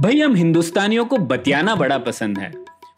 भाई 0.00 0.20
हम 0.20 0.34
हिंदुस्तानियों 0.34 1.04
को 1.04 1.16
बतियाना 1.16 1.74
बड़ा 1.74 1.96
पसंद 1.98 2.38
है। 2.38 2.52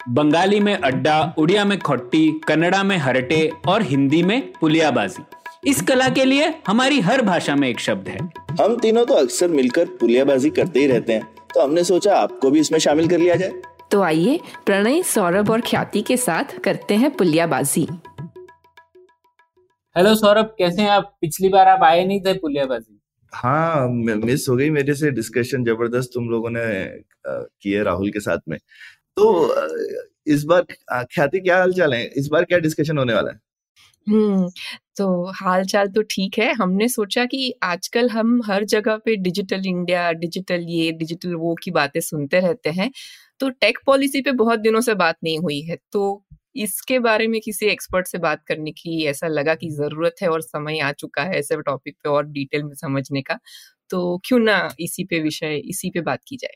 बंगाली 0.09 0.59
में 0.59 0.73
अड्डा 0.73 1.33
उड़िया 1.37 1.65
में 1.65 1.77
खोट्टी 1.79 2.31
कन्नड़ा 2.47 2.83
में 2.83 2.95
हरटे 2.97 3.51
और 3.67 3.81
हिंदी 3.81 4.21
में 4.23 4.53
पुलियाबाजी। 4.61 5.23
इस 5.69 5.81
कला 5.81 6.07
के 6.09 6.25
लिए 6.25 6.53
हमारी 6.67 6.99
हर 6.99 7.21
भाषा 7.21 7.55
में 7.55 7.67
एक 7.69 7.79
शब्द 7.79 8.07
है। 8.07 8.19
हम 8.61 8.77
तीनों 8.77 9.05
तो 9.05 9.13
अक्सर 9.13 9.47
मिलकर 9.47 9.85
पुलियाबाजी 9.99 10.49
करते 10.49 10.79
ही 10.79 10.87
रहते 10.87 11.13
हैं। 11.13 11.27
तो 11.55 11.61
हमने 11.61 11.83
सोचा 11.83 12.15
आपको 12.15 12.51
भी 12.51 12.59
इसमें 12.59 12.79
शामिल 12.79 13.07
कर 13.07 13.17
लिया 13.17 13.35
जाए। 13.35 13.51
तो 13.91 14.01
आइए 14.01 14.39
प्रणय 14.65 15.03
सौरभ 15.03 15.51
और 15.51 15.61
ख्याति 15.61 16.01
के 16.01 16.17
साथ 16.17 16.57
करते 16.59 16.95
हैं 16.95 17.11
पुलियाबाजी। 17.11 17.87
हेलो 19.95 20.15
सौरभ 20.15 20.55
कैसे 20.57 20.81
हैं 20.81 20.89
आप? 20.89 21.17
पिछली 21.21 21.49
बार 21.49 21.67
आप 21.67 21.83
आए 21.83 22.05
नहीं 22.05 22.21
थे 22.21 22.33
पुलियाबाजी। 22.33 22.92
हाँ 23.33 23.87
मिस 23.89 24.45
हो 24.49 24.55
गई 24.55 24.69
मेरे 24.69 24.93
से 24.95 25.11
डिस्कशन 25.11 25.63
ज़बरदस्त 25.65 26.09
तुम 26.13 26.29
लोगों 26.29 26.49
ने 26.49 26.63
की 27.27 27.71
है 27.71 27.83
राहुल 27.83 28.09
के 28.11 28.19
साथ 28.19 28.39
में। 28.49 28.57
तो 29.17 29.55
इस 30.27 30.43
बार 30.43 30.65
ख्याति 31.05 31.39
क्या 31.39 31.57
हाल 31.57 31.73
चाल 31.73 31.93
है? 31.93 32.05
इस 32.07 32.27
बार 32.27 32.43
क्या 32.43 32.59
डिस्कशन 32.59 32.97
होने 32.97 33.13
वाला 33.13 33.31
है? 33.31 33.39
हम्म 34.07 34.49
तो 34.97 35.31
हाल 35.35 35.63
चाल 35.65 35.87
तो 35.89 36.01
ठीक 36.11 36.37
है। 36.39 36.51
हमने 36.53 36.87
सोचा 36.89 37.25
कि 37.25 37.53
आजकल 37.63 38.09
हम 38.09 38.41
हर 38.45 38.63
जगह 38.65 38.97
पे 38.97 39.15
डिजिटल 39.17 39.65
इंडिया 39.67 40.11
डिजिटल 40.13 40.65
ये 40.69 40.91
डिजिटल 40.93 41.35
वो 41.35 41.55
की 41.63 41.71
बातें 41.71 41.99
सुनते 42.01 42.39
रहते 42.39 42.69
हैं। 42.71 42.91
तो 43.39 43.49
टेक 43.51 43.79
पॉलिसी 43.85 44.21
पे 44.21 44.31
बहुत 44.33 44.59
दिनों 44.59 44.81
से 44.81 44.93
बात 44.95 45.17
नहीं 45.23 45.37
हुई 45.39 45.61
है। 45.61 45.77
तो 45.91 46.23
इसके 46.55 46.99
बारे 47.01 47.27
में 47.27 47.39
किसी 47.41 47.65
एक्सपर्ट 47.67 48.07
से 48.07 48.17
बात 48.19 48.43
करने 48.47 48.71
की 48.73 49.03
ऐसा 49.07 49.27
लगा 49.29 49.55
कि 49.55 49.69
ज़रूरत 49.71 50.15
है 50.21 50.29
और 50.29 50.41
समय 50.41 50.79
आ 50.81 50.91
चुका 50.93 51.23
है 51.23 51.39
ऐसे 51.39 51.61
टॉपिक 51.63 51.95
पे 52.03 52.09
और 52.09 52.25
डिटेल 52.29 52.63
में 52.63 52.73
समझने 52.75 53.21
का? 53.21 53.39
तो 53.89 54.17
क्यों 54.25 54.39
ना 54.39 54.57
इसी 54.79 55.03
पे 55.05 55.19
विषय, 55.21 55.55
इसी 55.59 55.89
पे 55.91 56.01
बात 56.01 56.19
की 56.27 56.37
जाए। 56.37 56.55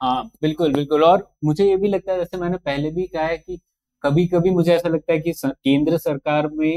हाँ 0.00 0.24
बिल्कुल 0.42 0.72
बिल्कुल। 0.74 1.04
और 1.04 1.28
मुझे 1.44 1.64
ये 1.68 1.76
भी 1.76 1.88
लगता 1.88 2.12
है, 2.12 2.18
जैसे 2.18 2.38
मैंने 2.38 2.56
पहले 2.58 2.90
भी 2.92 3.06
कहा 3.06 3.26
है 3.26 3.36
कि 3.38 3.58
कभी 4.04 4.26
कभी 4.28 4.50
मुझे 4.50 4.72
ऐसा 4.74 4.88
लगता 4.88 5.12
है 5.12 5.18
कि 5.20 5.32
केंद्र 5.44 5.98
सरकार 5.98 6.48
में 6.52 6.68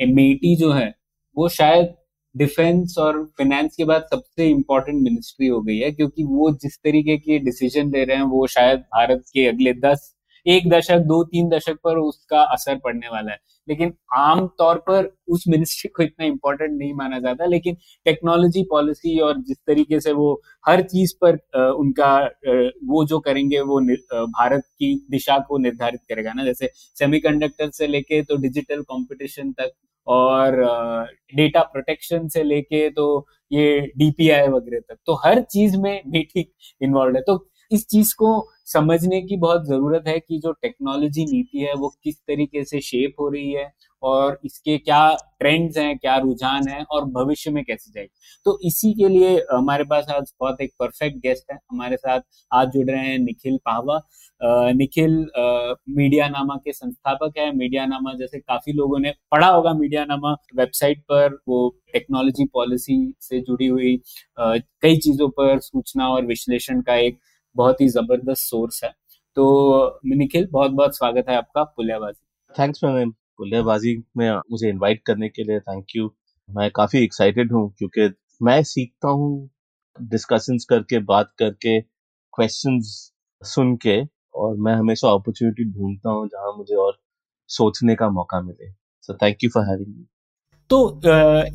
एम 0.00 0.16
जो 0.56 0.72
है, 0.72 0.94
वो 1.36 1.48
शायद 1.50 1.94
डिफेंस 2.34 2.94
और 2.98 3.22
फाइनेंस 3.38 3.76
के 3.76 3.84
बाद 3.84 4.06
सबसे 4.12 4.48
इम्पोर्टेंट 4.50 5.02
मिनिस्ट्री 5.02 5.46
हो 5.48 5.60
गई 5.62 5.78
है, 5.78 5.90
क्योंकि 5.92 6.24
वो 6.24 6.50
जिस 6.56 6.78
तरीके 6.78 7.16
के 7.18 7.38
डिसीज़न 7.40 7.90
ले 7.92 8.04
रहे 8.04 8.16
हैं, 8.16 8.24
वो 8.24 8.46
शायद 8.48 8.78
भारत 8.94 9.24
के 9.34 9.46
अगले 9.48 9.72
दस 9.80 10.14
एक 10.46 10.68
दशक, 10.70 10.98
दो, 10.98 11.22
तीन 11.24 11.48
दशक 11.48 11.78
पर 11.84 11.98
उसका 11.98 12.42
असर 12.44 12.78
पड़ने 12.84 13.08
वाला 13.08 13.32
है। 13.32 13.38
लेकिन 13.68 13.92
आम 14.16 14.46
तौर 14.58 14.78
पर 14.86 15.10
उस 15.28 15.44
मिनिस्ट्री 15.48 15.88
को 15.96 16.02
इतना 16.02 16.26
इम्पोर्टेंट 16.26 16.70
नहीं 16.72 16.92
माना 16.94 17.18
जाता, 17.20 17.46
लेकिन 17.46 17.76
टेक्नोलॉजी 18.06 18.62
पॉलिसी 18.70 19.18
और 19.20 19.38
जिस 19.40 19.56
तरीके 19.66 20.00
से 20.00 20.12
वो 20.12 20.32
हर 20.66 20.82
चीज़ 20.84 21.14
पर 21.24 21.36
उनका 21.72 22.16
वो 22.86 23.04
जो 23.06 23.18
करेंगे, 23.20 23.60
वो 23.60 23.80
भारत 24.32 24.62
की 24.78 24.94
दिशा 25.10 25.38
को 25.48 25.58
निर्धारित 25.58 26.00
करेगा 26.08 26.32
ना। 26.32 26.44
जैसे 26.44 26.70
सेमीकंडक्टर 26.98 27.70
से 27.70 27.86
लेके 27.86 28.22
तो 28.22 28.36
डिजिटल 28.38 28.82
कंपटीशन 28.84 29.52
तक 29.52 29.72
और 30.06 30.56
डेटा 31.36 31.60
प्रोटेक्शन 31.62 32.28
से 32.28 32.42
लेके 32.42 32.88
तो 32.90 33.26
ये 33.50 33.80
डीपीआई 33.98 34.48
वगैरह 34.48 34.80
तक। 34.80 34.96
तो 35.06 35.14
हर 35.24 35.40
चीज़ 35.42 35.76
में 35.78 36.00
मीटिंग 36.06 36.44
इन्वॉल्व 36.80 37.16
है। 37.16 37.22
तो 37.22 37.36
इस 37.70 37.86
चीज़ 37.88 38.14
को 38.18 38.30
समझने 38.66 39.20
की 39.22 39.36
बहुत 39.38 39.66
ज़रूरत 39.66 40.04
है 40.08 40.18
कि 40.18 40.38
जो 40.38 40.52
टेक्नोलॉजी 40.52 41.24
नीति 41.26 41.58
है, 41.58 41.72
वो 41.74 41.88
किस 42.04 42.16
तरीके 42.18 42.64
से 42.64 42.80
शेप 42.80 43.14
हो 43.20 43.28
रही 43.28 43.52
है 43.52 43.70
और 44.02 44.38
इसके 44.44 44.76
क्या 44.78 45.14
ट्रेंड्स 45.40 45.76
हैं, 45.78 45.96
क्या 45.98 46.16
रुझान 46.18 46.68
है 46.68 46.82
और 46.84 47.04
भविष्य 47.06 47.50
में 47.50 47.62
कैसे 47.64 47.90
जाएगी। 47.92 48.10
तो 48.46 48.58
इसी 48.66 48.92
के 48.94 49.08
लिए 49.08 49.36
हमारे 49.52 49.84
पास 49.84 50.06
आज 50.10 50.32
बहुत 50.40 50.60
एक 50.60 50.72
परफेक्ट 50.80 51.16
गेस्ट 51.22 51.52
है। 51.52 51.58
हमारे 51.70 51.96
साथ 51.96 52.20
आज 52.50 52.68
जुड़ 52.74 52.86
रहे 52.90 53.06
हैं 53.06 53.18
निखिल 53.18 53.58
पाहवा। 53.66 54.00
निखिल 54.72 55.16
मीडिया 55.90 56.28
नामा 56.28 56.56
के 56.64 56.72
संस्थापक 56.72 57.38
है। 57.38 57.50
मीडिया 57.56 57.86
नामा 57.86 58.12
जैसे 58.18 58.38
काफ़ी 58.38 58.72
लोगों 58.72 58.98
ने 58.98 59.12
पढ़ा 59.32 59.48
होगा 59.48 59.72
मीडिया 59.74 60.04
नामा 60.04 60.32
वेबसाइट 60.56 61.00
पर 61.02 61.38
वो 61.48 61.68
टेक्नोलॉजी 61.92 62.44
पॉलिसी 62.54 62.96
से 63.20 63.40
जुड़ी 63.40 63.66
हुई 63.66 63.96
कई 64.38 64.96
चीज़ों 64.98 65.28
पर 65.30 65.58
सूचना 65.60 66.08
और 66.08 66.26
विश्लेषण 66.26 66.80
का 66.82 66.96
एक 66.98 67.18
बहुत 67.56 67.80
ही 67.80 67.88
ज़बरदस्त 67.88 68.42
सोर्स 68.42 68.82
है। 68.84 68.90
तो 69.36 70.00
निखिल 70.06 70.46
बहुत 70.52 70.70
बहुत 70.70 70.96
स्वागत 70.96 71.28
है 71.28 71.36
आपका 71.36 71.62
पुलियाबाजी। 71.64 72.20
थैंक्स 72.54 72.84
मैम 72.84 73.10
पुलियाबाजी 73.38 73.96
में 74.16 74.30
मुझे 74.50 74.68
इनवाइट 74.68 75.02
करने 75.06 75.28
के 75.28 75.42
लिए 75.42 75.60
थैंक 75.60 75.96
यू 75.96 76.10
मैं 76.48 76.70
काफ़ी 76.70 77.02
एक्साइटेड 77.04 77.52
हूँ 77.52 77.68
क्योंकि 77.78 78.08
मैं 78.42 78.62
सीखता 78.64 79.08
हूँ 79.10 79.50
डिस्कशंस 79.98 80.64
करके 80.70 80.98
बात 81.04 81.32
करके 81.38 81.80
क्वेश्चंस 81.80 82.90
सुन 83.42 83.76
के 83.76 84.00
और 84.34 84.56
मैं 84.56 84.74
हमेशा 84.74 85.08
अपॉर्चुनिटी 85.08 85.64
ढूंढता 85.72 86.10
हूँ 86.10 86.26
जहाँ 86.28 86.52
मुझे 86.56 86.74
और 86.76 86.98
सोचने 87.50 87.94
का 87.94 88.08
मौका 88.10 88.40
मिले। 88.42 88.70
So 89.04 89.14
thank 89.14 89.44
you 89.44 89.50
for 89.50 89.64
having 89.64 89.88
me 89.88 90.06
तो 90.70 90.78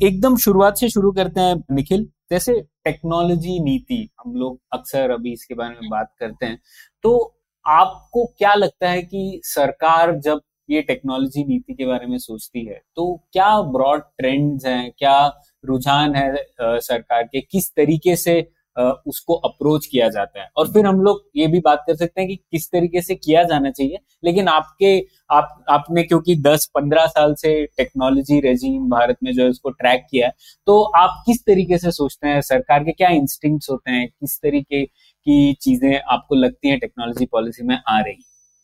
एकदम 0.06 0.36
शुरुआत 0.36 0.76
से 0.76 0.88
शुरू 0.88 1.12
करते 1.12 1.40
हैं 1.40 1.54
निखिल। 1.74 2.08
जैसे 2.30 2.52
टेक्नोलॉजी 2.86 3.58
नीति, 3.60 4.08
हम 4.20 4.34
लोग 4.36 4.60
अक्सर 4.72 5.10
अभी 5.10 5.32
इसके 5.32 5.54
बारे 5.54 5.74
में 5.74 5.90
बात 5.90 6.12
करते 6.20 6.46
हैं। 6.46 6.58
तो 7.04 7.32
आपको 7.64 8.24
क्या 8.38 8.54
लगता 8.54 8.88
है 8.88 9.02
कि 9.02 9.40
सरकार 9.44 10.14
जब 10.18 10.40
ये 10.68 10.82
टेक्नोलॉजी 10.82 11.44
नीति 11.44 11.74
के 11.74 11.86
बारे 11.86 12.06
में 12.06 12.18
सोचती 12.18 12.64
है 12.66 12.80
तो 12.96 13.14
क्या 13.32 13.60
ब्रॉड 13.62 14.02
ट्रेंड्स 14.18 14.66
हैं, 14.66 14.90
क्या 14.98 15.26
रुझान 15.64 16.14
है 16.14 16.34
सरकार 16.60 17.22
के? 17.22 17.40
किस 17.42 17.70
तरीके 17.70 18.16
से 18.16 18.40
उसको 18.78 19.34
अप्रोच 19.34 19.86
किया 19.86 20.08
जाता 20.08 20.40
है। 20.42 20.48
और 20.56 20.68
फिर 20.68 20.86
हम 20.86 21.00
लोग 21.00 21.22
ये 21.36 21.46
भी 21.46 21.60
बात 21.60 21.84
कर 21.86 21.96
सकते 21.96 22.20
हैं 22.20 22.28
कि 22.30 22.36
किस 22.36 22.70
तरीके 22.70 23.02
से 23.02 23.14
किया 23.14 23.42
जाना 23.42 23.70
चाहिए। 23.70 23.98
लेकिन 24.24 24.48
आपके, 24.48 24.98
आप, 25.30 25.64
आपने 25.70 26.02
क्योंकि 26.02 26.36
10-15 26.36 27.06
साल 27.06 27.34
से 27.34 27.64
टेक्नोलॉजी 27.66 28.40
रेजीम 28.40 28.88
भारत 28.90 29.16
में 29.24 29.32
जो 29.32 29.42
है 29.42 29.48
उसको 29.48 29.70
ट्रैक 29.70 30.06
किया 30.10 30.26
है 30.26 30.32
तो 30.66 30.82
आप 30.82 31.22
किस 31.26 31.40
तरीके 31.40 31.78
से 31.78 31.90
सोचते 31.90 32.28
हैं? 32.28 32.40
सरकार 32.40 32.84
के 32.84 32.92
क्या 32.92 33.08
इंस्टिंग 33.08 33.60
होते 33.70 33.90
हैं? 33.90 34.08
किस 34.08 34.38
तरीके 34.38 34.84
की 34.84 35.52
चीज़ें 35.54 36.00
आपको 36.00 36.34
लगती 36.34 36.68
हैं 36.68 36.78
टेक्नोलॉजी 36.78 37.26
पॉलिसी 37.26 37.64
में 37.64 37.78
आ 37.88 38.00
रही? 38.00 38.22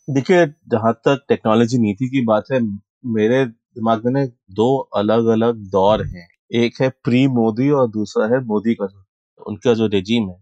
देखिए, 0.08 0.46
जहाँ 0.46 0.92
तक 0.92 1.24
टेक्नोलॉजी 1.28 1.78
नीति 1.78 2.08
की 2.08 2.24
बात 2.24 2.44
है, 2.52 2.60
मेरे 3.06 3.44
दिमाग 3.46 4.02
में 4.06 4.26
दो 4.28 4.76
अलग 4.96 5.26
अलग 5.26 5.56
दौर 5.70 6.06
हैं। 6.06 6.28
एक 6.54 6.80
है 6.80 6.88
प्री 7.04 7.26
मोदी 7.28 7.70
और 7.70 7.88
दूसरा 7.88 8.26
है 8.26 8.40
मोदी 8.44 8.74
का। 8.74 9.01
उनका 9.42 9.74
जो 9.74 9.86
रेजीम 9.88 10.28
है। 10.30 10.36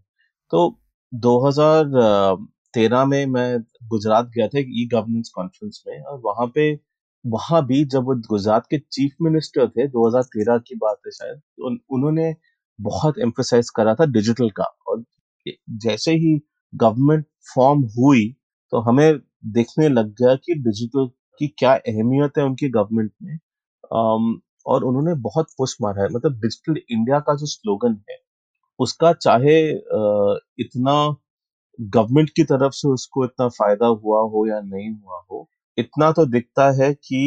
तो 0.51 0.79
2013 1.13 3.05
में 3.05 3.25
मैं 3.27 3.59
गुजरात 3.89 4.25
गया 4.35 4.47
था 4.47 4.59
ई 4.59 4.87
गवर्नेंस 4.93 5.31
कॉन्फ्रेंस 5.35 5.83
में 5.87 6.01
और 6.01 6.19
वहाँ 6.25 6.47
पे, 6.55 6.73
वहाँ 7.25 7.65
भी 7.67 7.83
जब 7.85 8.03
वो 8.05 8.15
गुजरात 8.29 8.65
के 8.71 8.77
चीफ 8.91 9.15
मिनिस्टर 9.21 9.67
थे 9.69 9.87
2013 9.89 10.57
की 10.67 10.75
बात 10.77 10.97
है 11.07 11.11
शायद 11.11 11.37
तो 11.37 11.69
उन्होंने 11.95 12.33
बहुत 12.79 13.19
एम्फोसाइज 13.19 13.69
करा 13.75 13.93
था 13.95 14.05
डिजिटल 14.11 14.49
का 14.51 14.63
और 14.87 15.03
जैसे 15.79 16.11
ही 16.15 16.39
गवर्नमेंट 16.73 17.25
फॉर्म 17.55 17.81
हुई 17.97 18.27
तो 18.73 18.79
हमें 18.81 19.19
देखने 19.53 19.87
लग 19.89 20.09
गया 20.15 20.35
कि 20.37 20.53
डिजिटल 20.63 21.07
की 21.39 21.47
क्या 21.57 21.73
अहमियत 21.75 22.37
है 22.37 22.43
उनकी 22.45 22.69
गवर्नमेंट 22.69 23.11
में। 23.23 23.37
और 24.65 24.83
उन्होंने 24.83 25.13
बहुत 25.21 25.47
पुश 25.57 25.75
मारा 25.81 26.03
है। 26.03 26.09
मतलब 26.13 26.39
डिजिटल 26.41 26.81
इंडिया 26.89 27.19
का 27.19 27.35
जो 27.35 27.45
स्लोगन 27.47 27.97
है 28.09 28.17
उसका 28.81 29.13
चाहे 29.15 29.57
इतना 30.63 30.95
गवर्नमेंट 31.79 32.29
की 32.37 32.43
तरफ़ 32.45 32.73
से 32.73 32.89
उसको 32.89 33.25
इतना 33.25 33.47
फ़ायदा 33.49 33.87
हुआ 33.87 34.21
हो 34.31 34.45
या 34.47 34.59
नहीं 34.61 34.89
हुआ 34.91 35.19
हो, 35.31 35.47
इतना 35.77 36.11
तो 36.11 36.25
दिखता 36.27 36.69
है 36.83 36.93
कि 36.95 37.21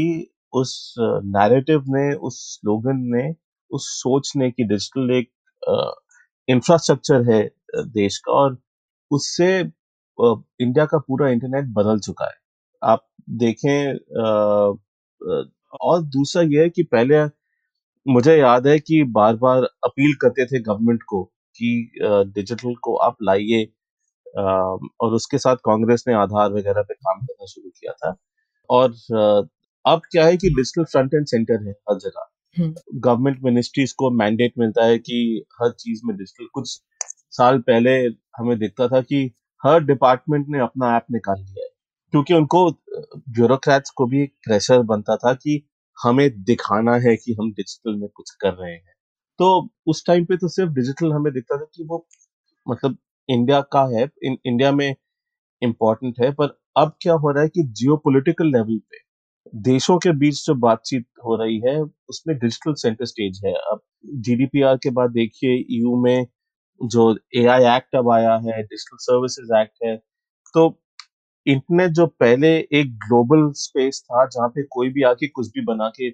उस 0.53 0.95
नैरेटिव 0.99 1.85
ने, 1.89 2.15
उस 2.17 2.39
स्लोगन 2.55 3.01
ने, 3.17 3.35
उस 3.71 3.89
सोच 3.95 4.33
ने 4.37 4.51
कि 4.53 4.65
डिजिटल 4.65 5.11
एक 5.17 5.31
इंफ्रास्ट्रक्चर 6.49 7.31
है 7.33 7.43
देश 7.93 8.19
का 8.19 8.33
और 8.35 8.59
उससे 9.11 9.49
इंडिया 9.59 10.85
का 10.87 10.99
पूरा 10.99 11.29
इंटरनेट 11.31 11.73
बदल 11.75 11.99
चुका 12.01 12.27
है। 12.27 12.37
आप 12.83 13.07
देखें 13.43 13.95
और 15.83 16.03
दूसरा 16.09 16.43
यह 16.45 16.63
है 16.63 16.71
कि 16.71 16.83
पहले 16.93 17.25
मुझे 18.07 18.37
याद 18.37 18.67
है 18.67 18.79
कि 18.81 19.03
बार 19.13 19.37
बार 19.37 19.63
अपील 19.85 20.15
करते 20.23 20.47
थे 20.47 20.61
गवर्नमेंट 20.63 21.03
को 21.09 21.23
कि 21.57 21.91
डिजिटल 22.07 22.75
को 22.83 22.97
आप 22.97 23.17
लाइए 23.23 23.65
और 25.01 25.15
उसके 25.15 25.39
साथ 25.39 25.57
कांग्रेस 25.57 26.05
ने 26.09 26.15
आधार 26.15 26.53
वगैरह 26.53 26.83
पे 26.83 26.95
काम 26.95 27.21
करना 27.21 27.47
शुरू 27.47 27.71
किया 27.71 27.93
था। 27.93 28.17
और 28.71 28.91
अब 29.87 30.01
क्या 30.13 30.27
है 30.27 30.37
कि 30.37 30.51
डिजिटल 30.51 30.85
फ्रंट 30.85 31.15
एंड 31.15 31.27
सेंटर 31.27 31.67
है 31.67 31.73
हर 31.73 31.99
जगह। 31.99 32.31
Government 32.95 33.37
hmm. 33.37 33.49
मिनिस्ट्रीज 33.49 33.93
को 33.93 34.11
मैंडेट 34.11 34.53
मिलता 34.59 34.85
है 34.85 34.99
कि 34.99 35.45
हर 35.63 35.71
चीज़ 35.71 36.01
में 36.05 36.17
डिजिटल 36.17 36.47
कुछ 36.55 36.81
साल 37.31 37.59
पहले 37.59 37.91
हमें 38.39 38.59
दिखता 38.59 38.89
था 38.89 39.01
कि 39.01 39.35
हर 39.67 39.85
डिपार्टमेंट 39.85 40.47
ने 40.49 40.61
अपना 40.61 40.97
ऐप 40.97 41.07
निकाल 41.13 41.41
लिया 41.41 41.65
है। 41.65 41.71
क्योंकि 42.13 42.35
उनको 42.35 42.71
ब्यूरोक्रेट्स 43.31 43.91
को 43.91 44.07
भी 44.07 44.23
एक 44.23 44.35
प्रेशर 44.45 44.83
बनता 44.83 45.17
था 45.17 45.35
कि 45.35 45.69
हमें 46.05 46.31
दिखाना 46.45 46.95
है 46.97 47.17
कि 47.17 47.37
हम 47.41 47.53
डिजिटल 47.53 47.97
में 47.97 48.09
कुछ 48.15 48.31
कर 48.41 48.55
रहे 48.55 48.73
हैं। 48.73 48.94
तो 49.39 49.47
उस 49.87 50.05
टाइम 50.07 50.25
पे 50.25 50.37
तो 50.37 50.49
सिर्फ़ 50.49 50.73
डिजिटल 50.73 51.13
हमें 51.13 51.33
दिखता 51.35 51.57
था 51.57 51.65
कि 51.77 51.85
वो 51.85 52.07
मतलब 52.67 52.97
इंडिया 53.29 53.61
का 53.73 53.85
है, 53.97 54.09
इन 54.25 54.37
इंडिया 54.47 54.73
में 54.73 54.95
इम्पोर्टेंट 55.63 56.21
है, 56.23 56.33
पर 56.33 56.59
अब 56.79 56.97
क्या 57.03 57.15
हो 57.15 57.31
रहा 57.33 57.43
है 57.43 57.49
कि 57.51 57.63
जियो 57.73 57.97
लेवल 58.45 58.79
पे, 58.81 58.99
देशों 59.63 59.99
के 59.99 60.13
बीच 60.19 60.45
जो 60.47 60.55
बातचीत 60.59 61.07
हो 61.27 61.37
रही 61.37 61.61
है, 61.61 61.81
उसमें 62.11 62.37
डिजिटल 62.39 62.75
सेंटर 62.79 63.05
स्टेज 63.07 63.41
है 63.47 63.53
अब 63.73 63.81
जीडीपीआर 64.23 64.77
के 64.79 64.91
बाद 64.93 65.11
देखिए 65.13 65.57
ईयू 65.73 65.97
में 66.03 66.27
जो 66.81 67.11
एआई 67.37 67.65
एक्ट 67.77 67.97
अब 67.97 68.11
आया 68.13 68.35
है 68.39 68.63
डिजिटल 68.65 68.97
सर्विसेज़ 69.01 69.55
एक्ट 69.61 69.85
है 69.87 69.97
तो 70.55 70.69
इंटरनेट 71.47 71.91
जो 71.93 72.07
पहले 72.21 72.49
एक 72.75 72.95
ग्लोबल 72.99 73.51
स्पेस 73.57 74.03
था, 74.07 74.25
जहाँ 74.27 74.49
पे 74.51 74.63
कोई 74.73 74.89
भी 74.91 75.03
आके 75.05 75.29
कुछ 75.29 75.49
भी 75.49 75.65
बना 75.67 75.89
के, 75.91 76.11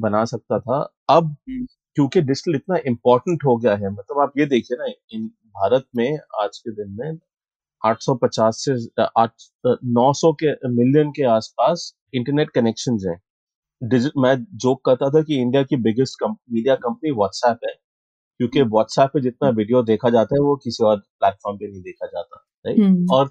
बना 0.00 0.24
सकता 0.26 0.58
था, 0.60 0.80
अब 1.10 1.24
हम्म। 1.50 1.66
क्योंकि 1.98 2.20
डिजिटल 2.20 2.54
इतना 2.54 2.76
इम्पोर्टेंट 2.86 3.44
हो 3.44 3.56
गया 3.56 3.74
है 3.74 3.90
मतलब 3.90 4.18
आप 4.20 4.32
ये 4.38 4.46
देखिए 4.46 4.76
ना 4.76 4.92
इन 5.12 5.26
भारत 5.26 5.84
में 5.96 6.18
आज 6.40 6.58
के 6.58 6.70
दिन 6.70 6.90
में 6.90 7.18
850 7.82 8.58
से 8.58 9.02
आठ 9.18 9.32
नौ 9.66 10.12
सौ 10.12 10.32
के 10.32 10.52
मिलियन 10.68 11.10
के 11.10 11.22
आसपास 11.22 11.94
इंटरनेट 12.14 12.50
कनेक्शन 12.50 12.98
हैं। 13.08 13.20
मैं 14.18 14.34
जोक 14.56 14.84
करता 14.84 15.10
था 15.10 15.22
कि 15.22 15.40
इंडिया 15.40 15.62
की 15.62 15.76
बिगेस्ट 15.76 16.24
मीडिया 16.24 16.74
कंपनी 16.74 17.10
व्हाट्सएप 17.10 17.66
है 17.68 17.72
क्योंकि 17.72 18.62
व्हाट्सएप 18.62 19.10
पे 19.14 19.20
जितना 19.20 19.48
वीडियो 19.48 19.82
देखा 19.82 20.10
जाता 20.10 20.34
है 20.34 20.40
वो 20.40 20.56
किसी 20.56 20.84
और 20.84 20.96
प्लेटफॉर्म 20.96 21.58
पे 21.58 21.66
नहीं 21.66 21.82
देखा 21.82 22.06
जाता 22.06 22.44
राइट 22.66 22.78
हम्म। 22.78 23.06
और 23.10 23.28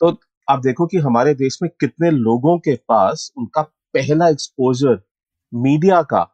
तो 0.00 0.16
आप 0.48 0.58
देखो 0.58 0.86
कि 0.86 0.96
हमारे 0.98 1.34
देश 1.34 1.58
में 1.62 1.70
कितने 1.80 2.10
लोगों 2.10 2.58
के 2.58 2.74
पास 2.88 3.30
उनका 3.38 3.62
पहला 3.94 4.28
एक्सपोजर 4.28 5.00
मीडिया 5.54 6.02
का 6.02 6.28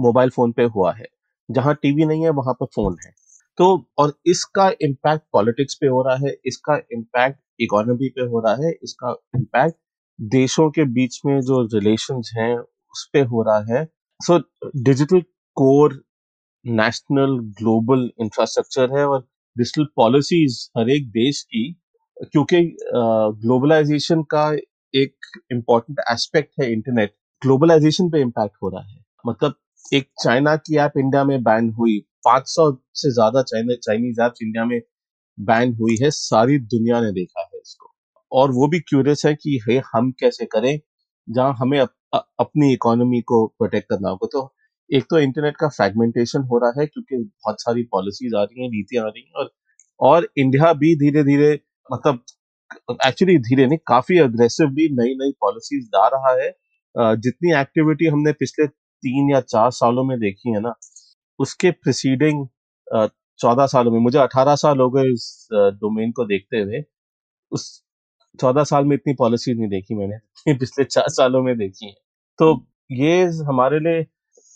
मोबाइल 0.00 0.30
फ़ोन 0.30 0.52
पे 0.52 0.64
हुआ 0.66 0.92
है। 0.94 1.06
जहाँ 1.48 1.74
टीवी 1.74 2.04
नहीं 2.04 2.24
है, 2.24 2.30
वहाँ 2.32 2.54
पर 2.54 2.66
फ़ोन 2.66 2.96
है। 3.06 3.12
तो 3.58 3.66
और 3.98 4.12
इसका 4.26 4.68
इम्पैक्ट 4.82 5.22
पॉलिटिक्स 5.32 5.74
पे 5.80 5.86
हो 5.86 6.02
रहा 6.02 6.16
है, 6.18 6.34
इसका 6.46 6.76
इम्पैक्ट 6.92 7.38
इकोनॉमी 7.60 8.08
पे 8.08 8.22
हो 8.22 8.40
रहा 8.40 8.54
है, 8.56 8.70
इसका 8.82 9.14
इम्पैक्ट 9.36 9.76
देशों 10.18 10.70
के 10.70 10.84
बीच 10.94 11.20
में 11.26 11.40
जो 11.40 11.62
रिलेशन 11.74 12.22
हैं, 12.36 12.56
उस 12.56 13.08
पर 13.14 13.26
हो 13.26 13.42
रहा 13.42 13.74
है। 13.74 13.84
So 14.20 14.38
digital 14.78 15.20
core 15.56 16.02
national 16.64 17.38
global 17.58 18.10
infrastructure 18.20 18.98
है 18.98 19.06
और 19.06 19.20
डिजिटल 19.56 19.86
पॉलिसीज़ 19.96 20.58
हर 20.78 20.90
एक 20.90 21.08
देश 21.10 21.42
की, 21.44 21.70
क्योंकि 22.32 22.60
ग्लोबलाइजेशन 22.84 24.22
का 24.34 24.50
एक 24.94 25.14
इंपॉर्टेंट 25.52 26.00
एस्पेक्ट 26.10 26.60
है 26.60 26.72
इंटरनेट 26.72 27.14
ग्लोबलाइजेशन 27.42 28.10
पे 28.10 28.20
इम्पैक्ट 28.20 28.56
हो 28.62 28.68
रहा 28.68 28.82
है। 28.84 28.98
मतलब 29.24 29.54
एक 29.92 30.08
चाइना 30.22 30.54
की 30.58 30.76
ऐप 30.78 30.92
इंडिया 30.98 31.24
में 31.24 31.42
बैन 31.44 31.70
हुई। 31.78 31.98
500 32.24 32.70
से 32.94 33.10
ज़्यादा 33.12 33.42
चाइना 33.44 33.74
चाइनीज़ 33.78 34.20
ऐप्स 34.22 34.42
इंडिया 34.42 34.64
में 34.66 34.80
बैन 35.38 35.74
हुई 35.76 35.96
है। 36.02 36.10
सारी 36.12 36.58
दुनिया 36.66 37.00
ने 37.00 37.12
देखा 37.12 37.42
है 37.44 37.58
इसको। 37.60 37.92
और 38.32 38.50
वो 38.52 38.68
भी 38.68 38.80
क्यूरियस 38.82 39.22
है 39.26 39.34
कि 39.36 39.60
हे 39.68 39.80
हम 39.94 40.10
कैसे 40.20 40.46
करें 40.48 40.78
जहाँ 41.28 41.54
हमें 41.60 41.78
अप, 41.80 41.90
अपनी 42.40 42.72
इकोनॉमी 42.74 43.20
को 43.22 43.46
प्रोटेक्ट 43.58 43.88
करना 43.90 44.10
होगा? 44.10 44.28
तो 44.32 44.52
एक 44.90 45.04
तो 45.10 45.18
इंटरनेट 45.20 45.56
का 45.56 45.68
फ्रेगमेंटेशन 45.70 46.42
हो 46.44 46.58
रहा 46.58 46.80
है 46.80 46.86
क्योंकि 46.86 47.16
बहुत 47.18 47.62
सारी 47.62 47.82
पॉलिसीज़ 47.92 48.36
आ 48.36 48.42
रही 48.44 48.62
हैं 48.62 48.70
नीतियाँ 48.70 49.04
आ 49.06 49.08
रही 49.08 49.22
हैं 49.22 49.32
और 49.40 49.50
और 50.00 50.28
इंडिया 50.38 50.72
भी 50.74 50.94
धीरे 50.98 51.24
धीरे 51.24 51.52
मतलब 51.88 52.20
एक्चुअली 53.06 53.36
धीरे 53.40 53.66
नहीं 53.66 53.78
काफ़ी 53.88 54.18
अग्रेसिवली 54.20 54.88
नई 54.94 55.14
नई 55.16 55.32
पॉलिसीज़ 55.40 55.86
ला 55.96 56.06
रहा 56.08 56.32
है। 56.42 56.50
जितनी 57.16 57.52
एक्टिविटी 57.60 58.06
हमने 58.08 58.32
पिछले 58.34 58.66
तीन 59.02 59.30
या 59.30 59.40
चार 59.42 59.70
सालों 59.72 60.04
में 60.04 60.18
देखी 60.20 60.54
है 60.54 60.60
ना, 60.60 60.74
उसके 61.38 61.70
प्रिसीडिंग 61.72 62.46
चौदह 63.40 63.66
सालों 63.68 63.92
में, 63.92 63.98
मुझे 64.00 64.18
अठारह 64.18 64.54
साल 64.56 64.80
हो 64.80 64.88
गए 64.90 65.12
इस 65.12 65.48
डोमेन 65.52 66.12
को 66.12 66.24
देखते 66.26 66.60
हुए। 66.60 66.82
उस 67.52 67.66
चौदह 68.38 68.64
साल 68.64 68.84
में 68.84 68.94
इतनी 68.96 69.14
पॉलिसी 69.16 69.54
नहीं 69.54 69.68
देखी 69.70 69.94
मैंने 69.96 70.54
पिछले 70.54 70.84
चार 70.86 71.08
सालों 71.10 71.42
में 71.42 71.56
देखी 71.58 71.86
है। 71.86 71.94
तो 72.38 72.66
ये 72.92 73.22
हमारे 73.48 73.78
लिए 73.80 74.06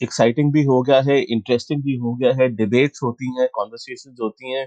एक्साइटिंग 0.01 0.53
भी 0.53 0.65
हो 0.65 0.81
गया 0.83 1.01
है 1.03 1.21
इंटरेस्टिंग 1.25 1.83
भी 1.85 1.97
हो 1.99 2.15
गया 2.17 2.33
है 2.35 2.49
डिबेट्स 2.57 3.03
होती 3.03 3.35
हैं 3.39 3.49
कॉन्वर्सेशन 3.55 4.17
होती 4.23 4.53
हैं। 4.53 4.67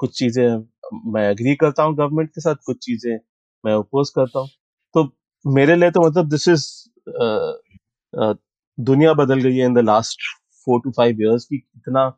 कुछ 0.00 0.18
चीज़ें 0.18 0.46
मैं 1.12 1.22
एग्री 1.30 1.54
करता 1.56 1.82
हूँ 1.82 1.94
गवर्नमेंट 1.96 2.30
के 2.30 2.40
साथ, 2.40 2.54
कुछ 2.66 2.78
चीज़ें 2.84 3.18
मैं 3.64 3.74
अपोज 3.74 4.10
करता 4.16 4.40
हूँ। 4.40 4.48
तो 4.94 5.04
मेरे 5.44 5.76
लिए 5.76 5.90
तो 5.90 6.06
मतलब 6.06 6.28
दिस 6.30 6.48
इज़ 6.48 6.66
दुनिया 8.78 9.12
बदल 9.14 9.40
गई 9.40 9.56
है 9.56 9.66
in 9.66 9.74
the 9.74 9.84
last 9.84 10.22
four 10.66 10.80
to 10.80 10.90
five 10.92 11.20
years 11.20 11.44
की 11.44 11.56
इतना 11.56 12.12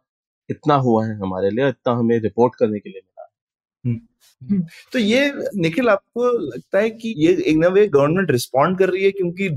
इतना 0.48 0.74
हुआ 0.82 1.06
है 1.06 1.16
हमारे 1.18 1.50
लिए 1.50 1.68
इतना 1.68 1.92
हमें 1.94 2.18
रिपोर्ट 2.20 2.54
करने 2.54 2.78
के 2.78 2.90
लिए 2.90 3.00
मिला 3.00 3.28
हम्म। 3.84 4.00
हम्म। 4.42 4.62
तो 4.92 4.98
ये 4.98 5.32
निखिल 5.56 5.88
आपको 5.88 6.30
लगता 6.38 6.78
है 6.78 6.90
कि 6.92 7.14
ये 7.18 7.32
एक 7.42 7.56
ना 7.56 7.68
वे 7.68 7.86
गवर्नमेंट 7.88 8.30
रिस्पॉन्ड 8.30 8.78
कर 8.78 8.90
रही 8.90 9.04
है 9.04 9.10
क्योंकि 9.12 9.48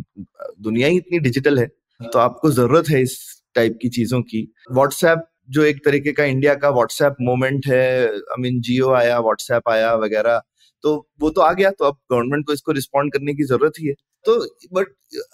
दुनिया 0.61 0.87
ही 0.87 0.97
इतनी 0.97 1.19
डिजिटल 1.19 1.59
है 1.59 1.67
तो 1.99 2.19
आपको 2.19 2.51
ज़रूरत 2.51 2.89
है 2.89 3.01
इस 3.01 3.17
टाइप 3.55 3.77
की 3.81 3.89
चीज़ों 3.89 4.21
की 4.23 4.47
व्हाट्सएप 4.71 5.27
जो 5.49 5.63
एक 5.63 5.83
तरीके 5.85 6.11
का 6.11 6.23
इंडिया 6.25 6.53
का 6.55 6.69
व्हाट्सएप 6.69 7.15
मोमेंट 7.21 7.65
है 7.67 7.85
आई 8.07 8.41
मीन 8.41 8.61
जियो 8.61 8.91
आया 8.93 9.19
व्हाट्सएप 9.19 9.69
आया 9.69 9.93
वगैरह 9.97 10.41
तो 10.83 10.95
वो 11.19 11.29
तो 11.29 11.41
आ 11.41 11.51
गया 11.53 11.69
तो 11.71 11.85
अब 11.85 11.97
गवर्नमेंट 12.11 12.45
को 12.47 12.53
इसको 12.53 12.71
रिस्पॉन्ड 12.71 13.13
करने 13.13 13.33
की 13.33 13.43
ज़रूरत 13.45 13.79
ही 13.79 13.87
है 13.87 13.93
तो 14.25 14.37
बट 14.73 14.87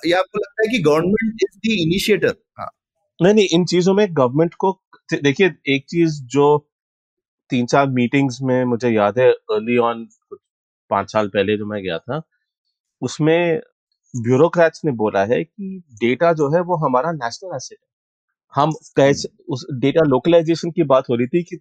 ये 0.06 0.13
आपको 0.13 0.39
लगता 0.39 0.63
है 0.63 0.69
कि 0.71 0.81
गवर्नमेंट 0.83 1.44
इज़ 1.44 1.57
द 1.59 1.71
इनिशिएटर 1.81 2.36
नहीं 3.19 3.33
नहीं, 3.33 3.47
इन 3.50 3.65
चीज़ों 3.65 3.94
में 3.95 4.07
गवर्नमेंट 4.12 4.53
को, 4.56 4.71
देखिए, 5.15 5.47
एक 5.69 5.86
चीज़ 5.89 6.21
जो 6.27 6.47
तीन 7.51 7.65
चार 7.68 7.88
मीटिंग्स 7.91 8.39
में 8.44 8.63
मुझे 8.65 8.89
याद 8.89 9.19
है 9.19 9.30
अर्ली 9.31 9.77
ऑन 9.80 10.07
पाँच 10.91 11.12
साल 11.12 11.27
पहले 11.30 11.57
जो 11.57 11.65
मैं 11.65 11.81
गया 11.83 11.97
था, 12.00 12.21
उसमें 13.01 13.59
ब्यूरोक्रेट्स 14.13 14.81
ने 14.86 14.92
बोला 14.97 15.25
है 15.25 15.44
कि 15.44 15.80
डेटा 16.01 16.33
जो 16.33 16.50
है 16.56 16.62
वो 16.63 16.77
हमारा 16.85 17.12
नेशनल 17.13 17.56
एसेट 17.56 17.77
है। 17.80 17.88
हम 18.53 18.71
कैसे, 18.97 19.30
उस 19.50 19.65
डेटा 19.81 20.06
लोकलाइजेशन 20.07 20.71
की 20.74 20.83
बात 20.85 21.09
हो 21.12 21.15
रही 21.15 21.27
थी 21.30 21.44
कि 21.45 21.59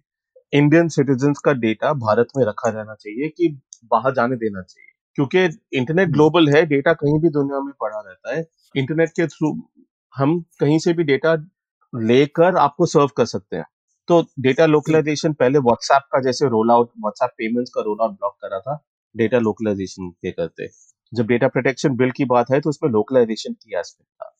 इंडियन 0.53 0.87
सिटीजन 0.89 1.33
का 1.45 1.53
डेटा 1.61 1.93
भारत 2.01 2.29
में 2.37 2.45
रखा 2.45 2.71
जाना 2.71 2.95
चाहिए 2.95 3.29
कि 3.29 3.49
बाहर 3.93 4.13
जाने 4.15 4.35
देना 4.37 4.61
चाहिए। 4.63 4.91
क्योंकि 5.19 5.77
इंटरनेट 5.77 6.09
ग्लोबल 6.09 6.47
है 6.49 6.65
डेटा 6.65 6.91
कहीं 6.93 7.19
भी 7.21 7.29
दुनिया 7.29 7.59
में 7.59 7.73
पड़ा 7.81 7.99
रहता 7.99 8.35
है। 8.35 8.43
इंटरनेट 8.75 9.09
के 9.09 9.25
थ्रू 9.27 9.51
हम 10.15 10.39
कहीं 10.59 10.77
से 10.79 10.93
भी 10.93 11.03
डेटा 11.03 11.33
लेकर 11.93 12.55
आपको 12.57 12.85
सर्व 12.85 13.09
कर 13.17 13.25
सकते 13.25 13.55
हैं। 13.55 13.65
तो 14.07 14.21
डेटा 14.39 14.65
लोकलाइजेशन 14.65 15.33
पहले 15.33 15.59
व्हाट्सएप 15.59 16.03
का 16.11 16.21
जैसे 16.21 16.47
रोल 16.49 16.71
आउट 16.71 16.91
व्हाट्सएप 16.99 17.29
पेमेंट्स 17.37 17.71
का 17.75 17.81
रोल 17.81 17.97
आउट 18.01 18.11
ब्लॉक 18.11 18.35
करा 18.41 18.59
था 18.59 18.77
डेटा 19.15 19.39
लोकलाइजेशन 19.39 20.09
के 20.09 20.31
करते। 20.31 20.67
जब 21.13 21.27
डेटा 21.27 21.47
प्रोटेक्शन 21.47 21.95
बिल 21.95 22.11
की 22.11 22.25
बात 22.25 22.51
है 22.51 22.59
तो 22.61 22.69
उसमें 22.69 22.89
लोकलाइजेशन 22.91 23.53
की 23.53 23.77
एस्पेक्ट 23.79 24.09
था। 24.23 24.35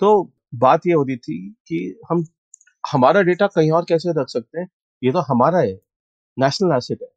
तो 0.00 0.32
बात 0.54 0.86
यह 0.86 0.96
हो 0.96 1.02
रही 1.02 1.16
थी 1.16 1.38
कि 1.68 2.00
हम 2.10 2.24
हमारा 2.84 3.22
डेटा 3.22 3.46
कहीं 3.46 3.70
और 3.70 3.84
कैसे 3.88 4.12
रख 4.20 4.28
सकते 4.28 4.60
हैं? 4.60 4.68
ये 5.02 5.12
तो 5.12 5.18
हमारा 5.18 5.58
है 5.58 5.72
नेशनल 6.36 6.76
एसेट 6.76 7.02
है। 7.02 7.08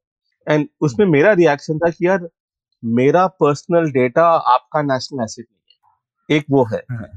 एंड 0.47 0.67
उसमें 0.81 1.05
मेरा 1.07 1.31
रिएक्शन 1.33 1.77
था 1.77 1.89
कि 1.89 2.07
यार 2.07 2.27
मेरा 2.85 3.25
पर्सनल 3.41 3.91
डेटा 3.91 4.25
आपका 4.53 4.81
नेशनल 4.83 5.23
एसेट 5.23 5.45
नहीं 5.45 5.75
है। 6.31 6.37
एक 6.37 6.45
वो 6.51 6.63
है। 6.73 6.81
हाँ। 6.91 7.07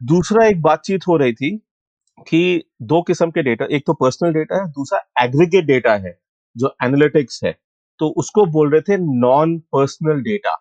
दूसरा 0.00 0.46
एक 0.46 0.60
बातचीत 0.62 1.06
हो 1.08 1.16
रही 1.16 1.32
थी 1.32 1.56
कि 2.28 2.62
दो 2.82 3.00
किस्म 3.02 3.30
के 3.30 3.42
डेटा 3.42 3.66
एक 3.70 3.82
तो 3.86 3.94
पर्सनल 3.94 4.32
डेटा 4.32 4.60
है 4.62 4.68
दूसरा 4.70 5.00
एग्रीगेट 5.24 5.64
डेटा 5.64 5.94
है 5.96 6.18
जो 6.56 6.74
एनालिटिक्स 6.84 7.40
है। 7.44 7.54
तो 8.00 8.08
उसको 8.18 8.44
बोल 8.46 8.70
रहे 8.72 8.80
थे 8.80 8.96
नॉन 9.20 9.58
पर्सनल 9.72 10.20
डेटा 10.22 10.54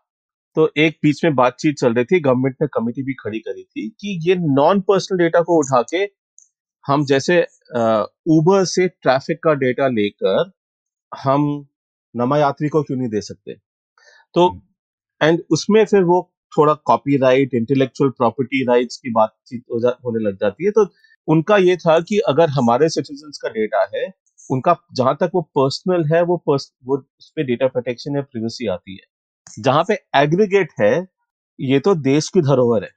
तो 0.55 0.69
एक 0.77 0.98
बीच 1.03 1.24
में 1.24 1.36
बातचीत 1.36 1.75
चल 1.77 1.93
रही 1.93 2.05
थी 2.05 2.19
गवर्नमेंट 2.19 2.55
ने 2.62 2.67
कमेटी 2.74 3.03
भी 3.03 3.13
खड़ी 3.13 3.39
करी 3.39 3.63
थी 3.63 3.88
कि 3.89 4.19
ये 4.29 4.36
नॉन 4.36 4.81
पर्सनल 4.81 5.17
डेटा 5.17 5.41
को 5.41 5.57
उठा 5.60 5.81
के 5.93 6.03
हम 6.86 7.05
जैसे 7.05 7.39
ऊबर 8.29 8.63
से 8.65 8.88
ट्रैफ़िक 8.88 9.39
का 9.43 9.53
डेटा 9.55 9.88
लेकर 9.88 10.51
हम 11.12 11.48
नमा 12.15 12.38
यात्री 12.38 12.69
को 12.69 12.81
क्यों 12.84 12.98
नहीं 12.98 13.10
दे 13.10 13.22
सकते? 13.22 13.55
तो 14.36 14.62
एंड 15.22 15.42
उसमें 15.51 15.86
फिर 15.86 16.04
वो 16.04 16.22
थोड़ा 16.58 16.74
कॉपीराइट 16.74 17.54
इंटेलेक्चुअल 17.54 18.10
प्रॉपर्टी 18.10 18.63
राइट्स 18.65 18.98
की 18.98 19.12
बातचीत 19.12 19.63
हो 19.72 19.80
जा, 19.80 19.89
होने 20.06 20.24
लग 20.24 20.36
जाती 20.36 20.65
है। 20.65 20.72
तो 20.72 20.86
उनका 21.27 21.58
ये 21.58 21.77
था 21.77 22.00
कि 22.00 22.20
अगर 22.20 22.50
हमारे 22.50 22.89
सिटीजन 22.89 23.32
का 23.42 23.50
डेटा 23.50 23.88
है 23.96 24.13
उनका 24.51 24.75
जहाँ 24.96 25.15
तक 25.15 25.32
वो 25.36 25.42
पर्सनल 25.42 26.06
है 26.13 26.22
वो 26.24 26.38
पर्स, 26.38 26.72
वो 26.86 26.98
उस 27.20 27.30
पर 27.30 27.44
डेटा 27.44 27.68
प्रोटेक्शन 27.68 28.15
या 28.15 28.22
प्रिवेसी 28.22 28.68
आती 28.68 28.94
है। 28.94 29.63
जहाँ 29.63 29.84
पे 29.88 29.94
एग्रीगेट 30.15 30.70
है 30.82 31.08
ये 31.60 31.80
तो 31.80 31.96
देश 31.96 32.30
की 32.30 32.42
धरोहर 32.42 32.84
है। 32.84 32.89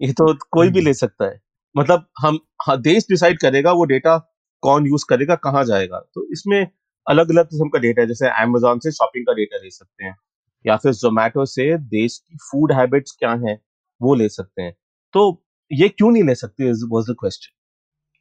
ये 0.00 0.12
तो 0.12 0.34
कोई 0.34 0.68
भी 0.70 0.78
हम्म। 0.78 0.86
ले 0.86 0.94
सकता 0.94 1.24
है। 1.24 1.40
मतलब 1.76 2.06
हम 2.20 2.38
हाँ, 2.66 2.80
देश 2.80 3.04
डिसाइड 3.04 3.38
करेगा 3.38 3.72
वो 3.72 3.84
डेटा 3.84 4.18
कौन 4.62 4.86
यूज़ 4.86 5.04
करेगा 5.10 5.34
कहाँ 5.34 5.64
जाएगा। 5.64 5.98
तो 6.14 6.26
इसमें 6.32 6.66
अलग 7.06 7.30
अलग 7.30 7.44
किस्म 7.44 7.68
का 7.68 7.78
डेटा 7.78 8.02
है 8.02 8.08
जैसे 8.08 8.28
अमेजोन 8.42 8.78
से 8.78 8.90
शॉपिंग 8.90 9.26
का 9.26 9.32
डेटा 9.32 9.56
ले 9.56 9.70
सकते 9.70 10.04
हैं। 10.04 10.16
या 10.66 10.76
फिर 10.76 10.92
जोमेटो 10.92 11.46
से 11.46 11.78
देश 11.78 12.18
की 12.18 12.36
फ़ूड 12.36 12.72
हैबिट्स 12.72 13.16
क्या 13.18 13.32
हैं 13.46 13.58
वो 14.00 14.14
ले 14.14 14.28
सकते 14.28 14.62
हैं। 14.62 14.74
तो 15.14 15.44
ये 15.72 15.88
क्यों 15.88 16.10
नहीं 16.12 16.22
ले 16.24 16.34
सकते 16.34 16.70
वॉज़ 16.88 17.12
द 17.12 17.16
क्वेश्चन 17.20 17.70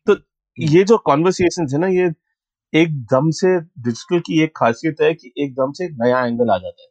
तो 0.07 0.17
ये 0.57 0.83
जो 0.83 0.97
कॉन्वर्सेशन 0.97 1.67
है 1.73 1.79
ना 1.79 1.87
ये 1.87 2.11
एकदम 2.73 3.29
से 3.31 3.59
डिजिटल 3.59 4.19
की 4.19 4.43
एक 4.43 4.51
खासियत 4.57 5.01
है 5.01 5.13
कि 5.13 5.33
एकदम 5.39 5.71
से 5.71 5.85
एक 5.85 5.91
नया 6.01 6.25
एंगल 6.25 6.51
आ 6.51 6.57
जाता 6.57 6.83
है। 6.83 6.89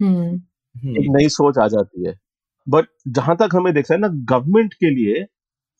हम्म। 0.00 0.34
एक 0.34 1.06
हम्म 1.06 1.16
नई 1.16 1.28
सोच 1.28 1.58
आ 1.58 1.68
जाती 1.68 2.08
है। 2.08 2.14
बट 2.66 2.86
जहाँ 3.08 3.36
तक 3.36 3.50
हमें 3.54 3.74
दिख 3.74 3.90
रहा 3.90 3.96
है 3.96 4.00
ना 4.00 4.08
गवर्नमेंट 4.36 4.74
के 4.74 4.90
लिए 4.90 5.24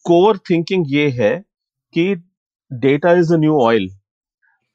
कोर 0.04 0.38
थिंकिंग 0.50 0.86
ये 0.88 1.08
है 1.10 1.36
कि 1.94 2.14
data 2.70 3.12
is 3.12 3.34
the 3.34 3.38
new 3.40 3.60
oil 3.62 3.88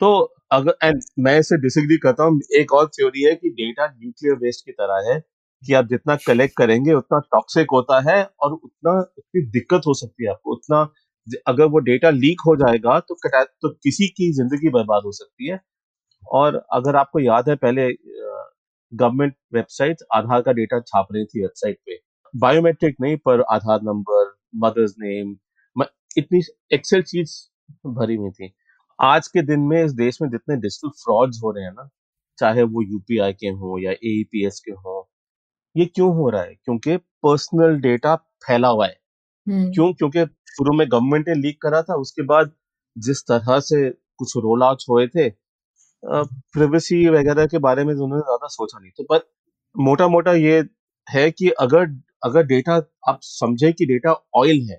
तो 0.02 0.35
अगर 0.56 0.76
एंड 0.84 1.02
मैं 1.20 1.38
इसे 1.40 1.58
डिसएग्री 1.60 1.98
करता 2.00 2.24
हूँ, 2.24 2.40
एक 2.58 2.74
और 2.74 2.88
थ्योरी 2.90 3.24
है 3.24 3.34
कि 3.36 3.50
डेटा 3.52 3.88
न्यूक्लियर 3.88 4.36
वेस्ट 4.38 4.66
की 4.66 4.72
तरह 4.74 5.12
है, 5.12 5.20
कि 5.64 5.74
आप 5.74 5.88
जितना 5.88 6.16
कलेक्ट 6.28 6.54
करेंगे, 6.58 6.94
उतना 6.94 7.20
टॉक्सिक 7.32 7.68
होता 7.74 8.00
है 8.10 8.24
और 8.40 8.54
उतना 8.54 8.92
उतनी 9.00 9.42
दिक्कत 9.52 9.82
हो 9.88 9.94
सकती 9.96 10.24
है 10.26 10.30
आपको। 10.32 10.56
उतना, 10.56 10.82
अगर 11.48 11.66
वो 11.68 11.80
डेटा 11.82 12.10
लीक 12.12 12.42
हो 12.48 12.56
जाएगा 12.58 13.00
तो 13.02 13.16
कटा 13.18 13.44
तो 13.44 13.70
किसी 13.84 14.08
की 14.10 14.32
ज़िंदगी 14.34 14.70
बर्बाद 14.72 15.04
हो 15.06 15.12
सकती 15.14 15.50
है। 15.50 15.60
और 16.24 16.56
अगर 16.74 16.96
आपको 16.96 17.20
याद 17.22 17.50
है, 17.50 17.56
पहले 17.58 17.90
गवर्नमेंट 18.92 19.34
वेबसाइट 19.54 19.98
आधार 20.16 20.42
का 20.42 20.52
डेटा 20.54 20.80
छाप 20.82 21.08
रही 21.14 21.26
थी 21.26 21.42
वेबसाइट 21.42 21.78
पे। 21.86 22.00
बायोमेट्रिक 22.34 22.96
नहीं, 23.02 23.18
पर 23.18 23.42
आधार 23.52 23.82
नंबर 23.84 24.34
मदर्स 24.60 24.96
नेम 25.00 25.36
इतनी 26.18 26.40
एक्सेल 26.74 27.02
चीज़ 27.04 27.32
भरी 27.90 28.16
हुई 28.16 28.30
थी। 28.32 28.48
आज 29.00 29.28
के 29.28 29.42
दिन 29.44 29.60
में 29.62 29.84
इस 29.84 29.92
देश 29.94 30.18
में 30.22 30.30
जितने 30.30 30.56
डिजिटल 30.58 30.90
फ्रॉड्स 30.98 31.40
हो 31.44 31.52
रहे 31.52 31.64
हैं 31.66 31.72
ना 31.74 31.88
चाहे 32.38 32.64
वो 32.66 32.82
यूपीआई 32.84 33.34
के 33.34 33.48
हों 33.50 33.80
या 33.80 33.92
एईपीएस 33.92 34.60
के 34.66 34.72
हों 34.74 35.02
ये 35.76 35.86
क्यों 35.88 36.10
हो 36.16 36.30
रहा 36.30 36.42
है? 36.42 36.56
क्योंकि 36.56 36.98
पर्सनल 37.24 37.78
डेटा 37.82 38.16
फैला 38.48 38.68
हुआ 38.70 38.88
है। 38.88 38.98
हम्म। 39.48 39.72
क्यों? 39.74 39.94
क्योंकि 39.96 40.26
शुरू 40.52 40.74
में 40.78 40.88
गवर्नमेंट 40.92 41.30
ने 41.30 41.36
लीक 41.38 41.62
करा 41.62 41.82
था 41.84 41.96
उसके 42.02 42.24
बाद 42.26 42.52
जिस 42.96 43.24
तरह 43.28 43.60
से 43.62 43.90
कुछ 44.20 44.38
रोल 44.40 44.64
आउट 44.64 44.84
हुए 44.90 45.08
थे 45.10 45.30
प्रिवेसी 46.04 47.08
वगैरह 47.10 47.48
के 47.48 47.60
बारे 47.60 47.86
में 47.86 47.96
तो 47.98 48.04
उन्होंने 48.06 48.24
ज़्यादा 48.24 48.48
सोचा 48.50 48.80
नहीं। 48.80 48.92
तो 48.94 49.04
पर 49.12 49.22
मोटा 49.76 50.08
मोटा 50.10 50.34
ये 50.36 50.60
है 51.08 51.32
कि 51.32 51.50
अगर 51.62 51.88
अगर 52.26 52.44
डेटा 52.48 52.76
आप 53.10 53.20
समझे 53.24 53.72
कि 53.74 53.88
डेटा 53.88 54.14
ऑयल 54.38 54.68
है 54.72 54.78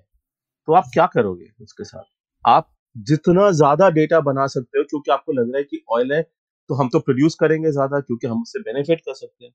तो 0.68 0.75
आप 0.75 0.90
क्या 0.94 1.06
करोगे 1.14 1.46
उसके 1.62 1.85
साथ? 1.85 2.04
आप 2.44 2.70
जितना 2.96 3.50
ज़्यादा 3.50 3.90
डेटा 3.90 4.20
बना 4.20 4.46
सकते 4.46 4.78
हो 4.78 4.84
क्योंकि 4.84 5.10
आपको 5.10 5.32
लग 5.32 5.48
रहा 5.50 5.58
है 5.58 5.64
कि 5.64 5.82
ऑयल 5.90 6.12
है 6.12 6.22
तो 6.70 6.74
हम 6.74 6.88
तो 6.88 6.98
प्रोड्यूस 7.00 7.34
करेंगे 7.34 7.72
ज़्यादा 7.72 8.00
क्योंकि 8.00 8.26
हम 8.26 8.42
उससे 8.42 8.60
बेनिफिट 8.60 9.00
कर 9.00 9.14
सकते 9.14 9.44
हैं। 9.44 9.52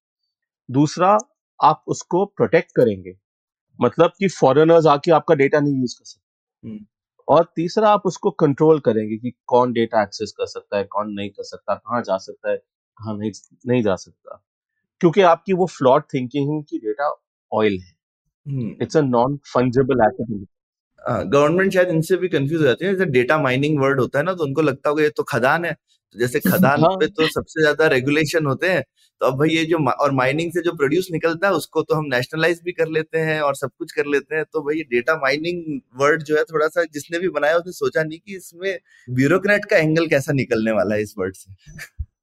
दूसरा 0.69 1.17
आप 1.59 1.83
उसको 1.87 2.25
प्रोटेक्ट 2.25 2.71
करेंगे। 2.75 3.15
मतलब 3.79 4.11
कि 4.19 4.27
फॉरेनर्स 4.29 4.85
आके 4.87 5.11
आपका 5.11 5.35
डेटा 5.35 5.59
नहीं 5.59 5.79
यूज़ 5.81 5.95
कर 5.99 6.05
सकते। 6.05 6.69
हम्म। 6.69 6.85
और 7.27 7.51
तीसरा 7.55 7.89
आप 7.89 8.03
उसको 8.05 8.31
कंट्रोल 8.31 8.79
करेंगे 8.79 9.17
कि 9.17 9.33
कौन 9.47 9.73
डेटा 9.73 10.03
एक्सेस 10.03 10.33
कर 10.37 10.45
सकता 10.47 10.77
है 10.77 10.83
कौन 10.83 11.11
नहीं 11.13 11.29
कर 11.29 11.43
सकता 11.43 11.75
कहाँ 11.75 12.01
जा 12.01 12.17
सकता 12.17 12.51
है 12.51 12.57
कहाँ 12.57 13.17
नहीं 13.17 13.31
नहीं 13.67 13.83
जा 13.83 13.95
सकता। 13.95 14.43
क्योंकि 15.01 15.21
आपकी 15.21 15.53
वो 15.53 15.65
फ्लॉट 15.67 16.05
थिंकिंग 16.13 16.51
है 16.53 16.61
कि 16.63 16.79
डेटा 16.79 17.15
ऑयल 17.51 17.79
है। 17.79 17.93
It's 18.81 18.97
a 18.97 19.01
non 19.01 19.37
fungible 19.53 20.05
asset 20.05 20.47
government 21.01 21.73
शायद 21.73 21.89
इनसे 21.89 22.15
भी 22.17 22.27
कंफ्यूज 22.29 22.61
हो 22.61 22.67
जाती 22.67 22.85
है। 22.85 22.91
जैसे 22.93 23.05
डेटा 23.11 23.37
माइनिंग 23.41 23.79
वर्ड 23.81 23.99
होता 23.99 24.19
है 24.19 24.25
ना 24.25 24.33
तो 24.33 24.43
उनको 24.43 24.61
लगता 24.61 24.89
होगा 24.89 25.03
ये 25.03 25.09
तो 25.09 25.23
खदान 25.23 25.65
है। 25.65 25.73
तो 25.73 26.19
जैसे 26.19 26.39
खदान 26.47 26.81
हाँ। 26.81 26.95
पे 26.97 27.07
तो 27.07 27.27
सबसे 27.27 27.61
ज़्यादा 27.61 27.87
रेगुलेशन 27.87 28.45
होते 28.45 28.69
हैं। 28.69 28.83
तो 29.21 29.25
अब 29.25 29.37
भाई 29.39 29.49
ये 29.49 29.63
जो 29.65 29.77
और 29.91 30.11
माइनिंग 30.11 30.51
से 30.51 30.61
जो 30.61 30.71
प्रोड्यूस 30.71 31.07
निकलता 31.11 31.47
है 31.47 31.53
उसको 31.53 31.81
तो 31.81 31.95
हम 31.95 32.05
नेशनलाइज 32.05 32.61
भी 32.65 32.71
कर 32.71 32.87
लेते 32.87 33.19
हैं 33.19 33.39
और 33.41 33.55
सब 33.55 33.71
कुछ 33.79 33.91
कर 33.91 34.05
लेते 34.05 34.35
हैं। 34.35 34.43
तो 34.53 34.61
भाई 34.61 34.81
डेटा 34.91 35.15
माइनिंग 35.15 35.79
वर्ड 35.95 36.23
जो 36.23 36.37
है 36.37 36.43
थोड़ा 36.43 36.67
सा 36.67 36.83
जिसने 36.93 37.19
भी 37.19 37.29
बनाया 37.29 37.57
उसने 37.57 37.71
सोचा 37.71 38.03
नहीं 38.03 38.19
कि 38.19 38.35
इसमें 38.35 38.77
ब्यूरोक्रेट 39.07 39.65
का 39.65 39.77
एंगल 39.77 40.07
कैसा 40.07 40.33
निकलने 40.33 40.71
वाला 40.71 40.95
है 40.95 41.01
इस 41.01 41.15
वर्ड 41.17 41.35
से। 41.35 41.53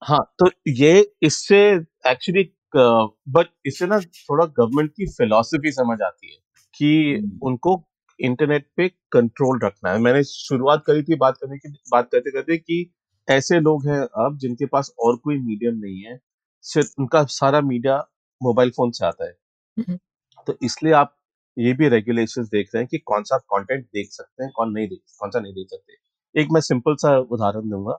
हाँ 0.02 0.20
तो 0.38 0.50
ये 0.68 1.06
इससे 1.22 1.60
एक्चुअली 2.06 2.48
बट 2.76 3.46
इससे 3.66 3.86
ना 3.86 3.98
थोड़ा 4.00 4.44
गवर्नमेंट 4.46 4.90
की 4.90 5.06
फिलोसफी 5.06 5.70
समझ 5.72 6.00
आती 6.02 6.32
है 6.32 6.38
कि 6.74 7.14
हम्म। 7.14 7.38
उनको 7.42 7.76
इंटरनेट 8.20 8.66
पे 8.76 8.88
कंट्रोल 9.12 9.60
रखना 9.64 9.90
है। 9.92 9.98
मैंने 9.98 10.22
शुरुआत 10.24 10.82
करी 10.86 11.02
थी 11.02 11.16
बात 11.16 11.36
करने 11.42 11.58
की 11.58 11.72
बात 11.92 12.08
करते 12.12 12.30
करते 12.30 12.56
कि 12.58 12.90
ऐसे 13.28 13.60
लोग 13.60 13.86
हैं 13.88 14.00
अब 14.26 14.38
जिनके 14.38 14.66
पास 14.66 14.92
और 14.98 15.16
कोई 15.16 15.38
मीडियम 15.38 15.74
नहीं 15.76 16.00
है 16.02 16.18
सिर्फ़ 16.64 16.90
उनका 16.98 17.24
सारा 17.24 17.60
मीडिया 17.60 17.96
मोबाइल 18.40 18.70
फ़ोन 18.70 18.90
से 18.90 19.06
आता 19.06 19.24
है। 19.24 19.32
हम्म। 19.76 19.98
तो 20.46 20.58
इसलिए 20.62 20.92
आप 20.92 21.16
ये 21.56 21.72
भी 21.72 21.88
रेगुलेशन 21.88 22.42
देख 22.44 22.70
रहे 22.74 22.82
हैं 22.82 22.88
कि 22.90 22.98
कौन 22.98 23.22
सा 23.22 23.38
कंटेंट 23.38 23.84
देख 23.84 24.08
सकते 24.12 24.44
हैं 24.44 24.52
कौन 24.56 24.72
नहीं 24.72 24.88
देख 24.88 25.00
कौन 25.18 25.30
सा 25.30 25.40
नहीं 25.40 25.52
देख 25.52 25.66
सकते। 25.70 26.40
एक 26.40 26.48
मैं 26.52 26.60
सिंपल 26.60 26.94
सा 26.96 27.16
उदाहरण 27.18 27.68
दूँगा। 27.70 27.98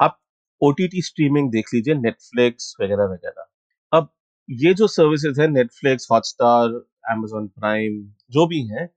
आप 0.00 0.18
ओटीटी 0.60 1.02
स्ट्रीमिंग 1.02 1.50
देख 1.50 1.74
लीजिए 1.74 1.94
नेटफ्लिक्स 1.94 2.74
वगैरह 2.82 3.04
वगैरह। 3.04 3.46
अब 3.92 4.08
ये 4.48 4.74
जो 4.74 4.86
सर्विसेज़ 4.86 5.40
है 5.40 5.48
नेटफ्लिक्स 5.48 6.08
हॉटस्टार 6.12 6.68
amazon 7.12 7.48
प्राइम 7.60 8.02
जो 8.30 8.46
भी 8.46 8.62
हैं 8.66 8.88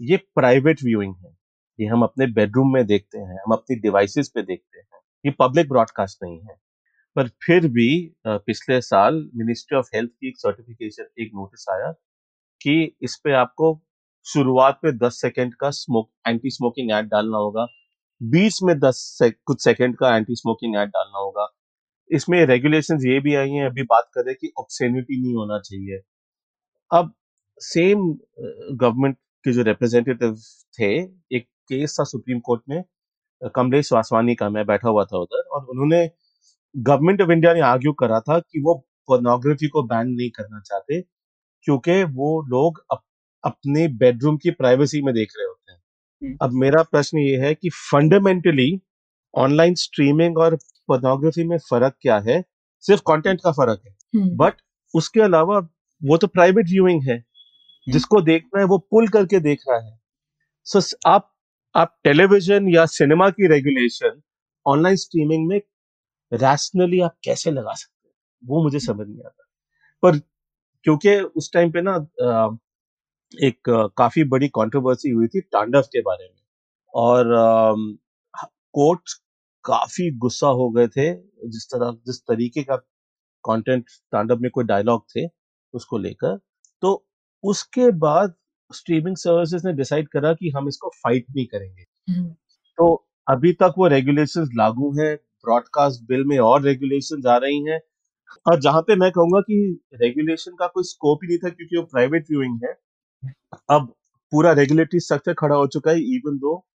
ये 0.00 0.16
प्राइवेट 0.34 0.82
व्यूइंग 0.84 1.14
है 1.16 1.36
ये 1.78 1.86
हम 1.86 2.02
अपने 2.02 2.26
बेडरूम 2.32 2.72
में 2.74 2.84
देखते 2.86 3.18
हैं 3.18 3.38
हम 3.38 3.52
अपनी 3.52 3.76
डिवाइसेस 3.76 4.28
पे 4.34 4.42
देखते 4.42 4.78
हैं 4.78 5.00
ये 5.26 5.30
पब्लिक 5.38 5.68
ब्रॉडकास्ट 5.68 6.18
नहीं 6.22 6.38
है। 6.40 6.56
पर 7.16 7.28
फिर 7.44 7.66
भी 7.68 7.88
पिछले 8.26 8.80
साल 8.80 9.14
मिनिस्ट्री 9.36 9.78
ऑफ़ 9.78 9.88
हेल्थ 9.94 10.10
की 10.10 10.28
एक 10.28 10.38
सर्टिफिकेशन 10.38 11.22
एक 11.22 11.30
नोटिस 11.34 11.66
आया 11.70 11.90
कि 12.60 12.96
इस 13.02 13.16
पे 13.24 13.32
आपको 13.34 13.80
शुरुआत 14.26 14.78
पे 14.82 14.92
10 14.98 15.20
सेकंड 15.20 15.54
का 15.54 15.70
स्मोक 15.70 16.10
एंटी 16.28 16.50
स्मोकिंग 16.50 16.90
ऐड 16.92 17.06
डालना 17.06 17.38
होगा। 17.38 17.66
बीच 18.20 18.58
में 18.62 18.78
10 18.78 18.96
से, 19.18 19.30
कुछ 19.30 19.64
सेकंड 19.64 19.96
का 19.96 20.16
एंटी 20.16 20.34
स्मोकिंग 20.34 20.76
ऐड 20.76 20.88
डालना 20.88 21.18
होगा। 21.18 21.46
इसमें 22.10 22.44
रेगुलेशंस 22.46 23.04
ये 23.06 23.18
भी 23.20 23.34
आई 23.34 23.50
हैं 23.50 23.66
अभी 23.66 23.82
बात 23.90 24.10
करें 24.14 24.34
कि 24.34 24.52
ऑब्सेनिटी 24.58 25.20
नहीं 25.22 25.34
होना 25.34 25.58
चाहिए। 25.60 26.00
अब 26.90 27.12
सेम 27.60 28.12
गवर्नमेंट 28.76 29.16
के 29.44 29.52
जो 29.52 29.62
रिप्रेजेंटेटिव 29.62 30.34
थे 30.80 30.94
एक 31.36 31.42
केस 31.42 31.96
था 32.00 32.04
सुप्रीम 32.04 32.40
कोर्ट 32.40 32.62
में 32.68 32.84
कमलेश 33.54 33.92
वासवानी 33.92 34.34
का 34.34 34.50
मैं 34.50 34.66
बैठा 34.66 34.88
हुआ 34.88 35.04
था 35.04 35.18
उधर 35.18 35.40
और 35.40 35.64
उन्होंने 35.64 36.10
गवर्नमेंट 36.76 37.22
ऑफ़ 37.22 37.30
इंडिया 37.30 37.54
ने 37.54 37.60
आर्ग्यू 37.60 37.92
करा 37.92 38.20
था 38.20 38.38
कि 38.38 38.60
वो 38.60 38.74
पोर्नोग्राफी 39.06 39.68
को 39.68 39.82
बैन 39.82 40.08
नहीं 40.08 40.30
करना 40.30 40.60
चाहते 40.60 41.00
क्योंकि 41.62 42.04
वो 42.04 42.42
लोग 42.42 42.84
अप, 42.90 43.02
अपने 43.44 43.88
बेडरूम 43.88 44.36
की 44.36 44.50
प्राइवेसी 44.50 45.02
में 45.02 45.14
देख 45.14 45.32
रहे 45.38 45.46
होते 45.46 45.72
हैं। 45.72 45.80
हम्म। 46.22 46.38
अब 46.42 46.50
मेरा 46.52 46.82
प्रश्न 46.82 47.18
ये 47.18 47.36
है 47.36 47.54
कि 47.54 47.68
फंडामेंटली 47.68 48.82
ऑनलाइन 49.34 49.74
स्ट्रीमिंग 49.74 50.38
और 50.38 50.56
पोर्नोग्राफी 50.56 51.44
में 51.44 51.58
फ़र्क 51.58 51.94
क्या 52.00 52.18
है? 52.18 52.44
सिर्फ़ 52.80 53.02
कंटेंट 53.02 53.40
का 53.44 53.52
फ़र्क 53.52 53.80
है। 53.86 54.20
हम्म। 54.20 54.36
बट 54.36 54.54
उसके 54.94 55.20
अलावा 55.20 55.58
वो 56.04 56.16
तो 56.16 56.26
प्राइवेट 56.26 56.66
व्यूइंग 56.66 57.02
है। 57.02 57.24
जिसको 57.86 58.20
देखना 58.22 58.60
है 58.60 58.66
वो 58.66 58.78
पुल 58.90 59.08
करके 59.08 59.40
देख 59.40 59.60
रहा 59.68 59.78
है 59.80 59.98
सो 60.66 60.80
so, 60.80 60.94
आप 61.06 61.30
आप 61.74 61.96
टेलीविज़न 62.04 62.68
या 62.70 62.86
सिनेमा 62.88 63.28
की 63.30 63.48
रेगुलेशन 63.48 64.20
ऑनलाइन 64.66 64.96
स्ट्रीमिंग 64.98 65.48
में 65.48 65.60
रैशनली 66.32 67.00
आप 67.02 67.16
कैसे 67.24 67.50
लगा 67.52 67.74
सकते 67.74 68.08
हैं? 68.08 68.14
वो 68.42 68.62
मुझे 68.64 68.80
समझ 68.80 69.06
नहीं 69.08 69.24
आता। 69.26 69.44
पर 70.02 70.18
क्योंकि 70.86 71.16
उस 71.36 71.52
टाइम 71.54 71.70
पे 71.72 71.82
ना 71.82 71.96
एक 73.32 73.70
काफ़ी 73.98 74.24
बड़ी 74.30 74.48
कंट्रोवर्सी 74.56 75.10
हुई 75.10 75.26
थी 75.28 75.40
तांडव 75.42 75.82
के 75.92 76.00
बारे 76.02 76.24
में। 76.26 76.42
और 76.94 77.34
कोर्ट 78.74 79.10
काफ़ी 79.64 80.10
गुस्सा 80.18 80.48
हो 80.60 80.70
गए 80.72 80.88
थे 80.88 81.12
जिस 81.50 81.66
तरह 81.74 81.92
जिस 82.06 82.20
तरीके 82.28 82.62
का 82.64 82.76
कंटेंट 83.44 83.86
तांडव 84.12 84.38
में 84.42 84.50
कोई 84.52 84.64
डायलॉग 84.66 85.04
थे 85.16 85.26
उसको 85.74 85.98
लेकर। 85.98 86.38
उसके 87.44 87.90
बाद 87.90 88.34
स्ट्रीमिंग 88.74 89.16
सर्विसेज़ 89.16 89.66
ने 89.66 89.72
डिसाइड 89.72 90.08
करा 90.08 90.32
कि 90.32 90.50
हम 90.50 90.68
इसको 90.68 90.88
फाइट 90.88 91.26
नहीं 91.36 91.46
करेंगे। 91.46 92.12
हम्म। 92.12 92.28
तो 92.76 93.08
अभी 93.28 93.52
तक 93.52 93.74
वो 93.78 93.88
रेगुलेशंस 93.88 94.48
लागू 94.56 94.92
हैं 95.00 95.16
ब्रॉडकास्ट 95.16 96.08
बिल 96.08 96.24
में 96.24 96.38
और 96.38 96.62
रेगुलेशंस 96.62 97.26
आ 97.26 97.36
रही 97.36 97.64
हैं। 97.64 97.80
और 98.46 98.60
जहाँ 98.60 98.82
पे 98.82 98.96
मैं 98.96 99.10
कहूँगा 99.12 99.40
कि 99.40 99.80
रेगुलेशन 99.94 100.52
का 100.52 100.66
कोई 100.66 100.84
स्कोप 100.84 101.18
ही 101.22 101.28
नहीं 101.28 101.38
था 101.38 101.48
क्योंकि 101.48 101.76
वो 101.76 101.82
प्राइवेट 101.82 102.24
व्यूइंग 102.30 102.60
है। 102.64 102.78
अब 103.70 103.94
पूरा 104.32 104.52
रेगुलेटरी 104.52 105.00
स्ट्रक्चर 105.00 105.34
खड़ा 105.34 105.56
हो 105.56 105.66
चुका 105.66 105.90
है 105.90 106.00
इवन 106.00 106.38
दो 106.38 106.66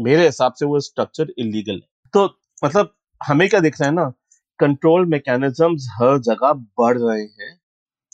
मेरे 0.00 0.24
हिसाब 0.26 0.52
से 0.52 0.66
वो 0.66 0.80
स्ट्रक्चर 0.80 1.32
इलीगल 1.38 1.72
है। 1.72 1.88
तो 2.12 2.38
मतलब 2.64 2.94
हमें 3.26 3.48
क्या 3.48 3.60
दिख 3.60 3.80
रहा 3.80 3.88
है 3.88 3.94
ना 3.94 4.12
कंट्रोल 4.58 5.06
मैकेनिज्म 5.06 5.74
हर 5.74 6.18
जगह 6.18 6.52
बढ़ 6.52 6.98
रहे 6.98 7.22
हैं। 7.22 7.61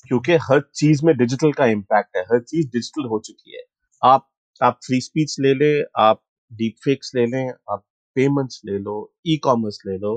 क्योंकि 0.09 0.33
हर 0.43 0.61
चीज़ 0.77 1.05
में 1.07 1.17
डिजिटल 1.17 1.53
का 1.53 1.67
इम्पैक्ट 1.69 2.17
है, 2.17 2.23
हर 2.25 2.41
चीज़ 2.43 2.67
डिजिटल 2.69 3.09
हो 3.09 3.19
चुकी 3.27 3.57
है। 3.57 3.63
आप 4.03 4.29
आप 4.61 4.79
फ्री 4.87 5.01
स्पीच 5.01 5.37
ले 5.41 5.55
लें, 5.55 5.85
आप 5.99 6.23
डीप 6.51 6.75
फेक्स 6.85 7.13
ले 7.17 7.27
लें, 7.27 7.49
आप 7.73 7.85
पेमेंट्स 8.17 8.61
ले 8.67 8.79
लो 8.79 8.95
ई 9.29 9.37
कॉमर्स 9.45 9.79
ले 9.87 9.97
लो 9.99 10.13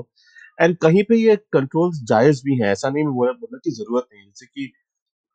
एंड 0.58 0.76
कहीं 0.82 1.02
पे 1.08 1.16
ये 1.16 1.36
कंट्रोल्स 1.54 2.00
जायज़ 2.08 2.40
भी 2.46 2.58
हैं। 2.62 2.70
ऐसा 2.72 2.90
नहीं 2.90 3.04
बोला 3.06 3.32
बोला 3.34 3.58
कि 3.64 3.70
ज़रूरत 3.72 4.06
नहीं 4.12 4.24
जैसे 4.24 4.46
कि 4.46 4.72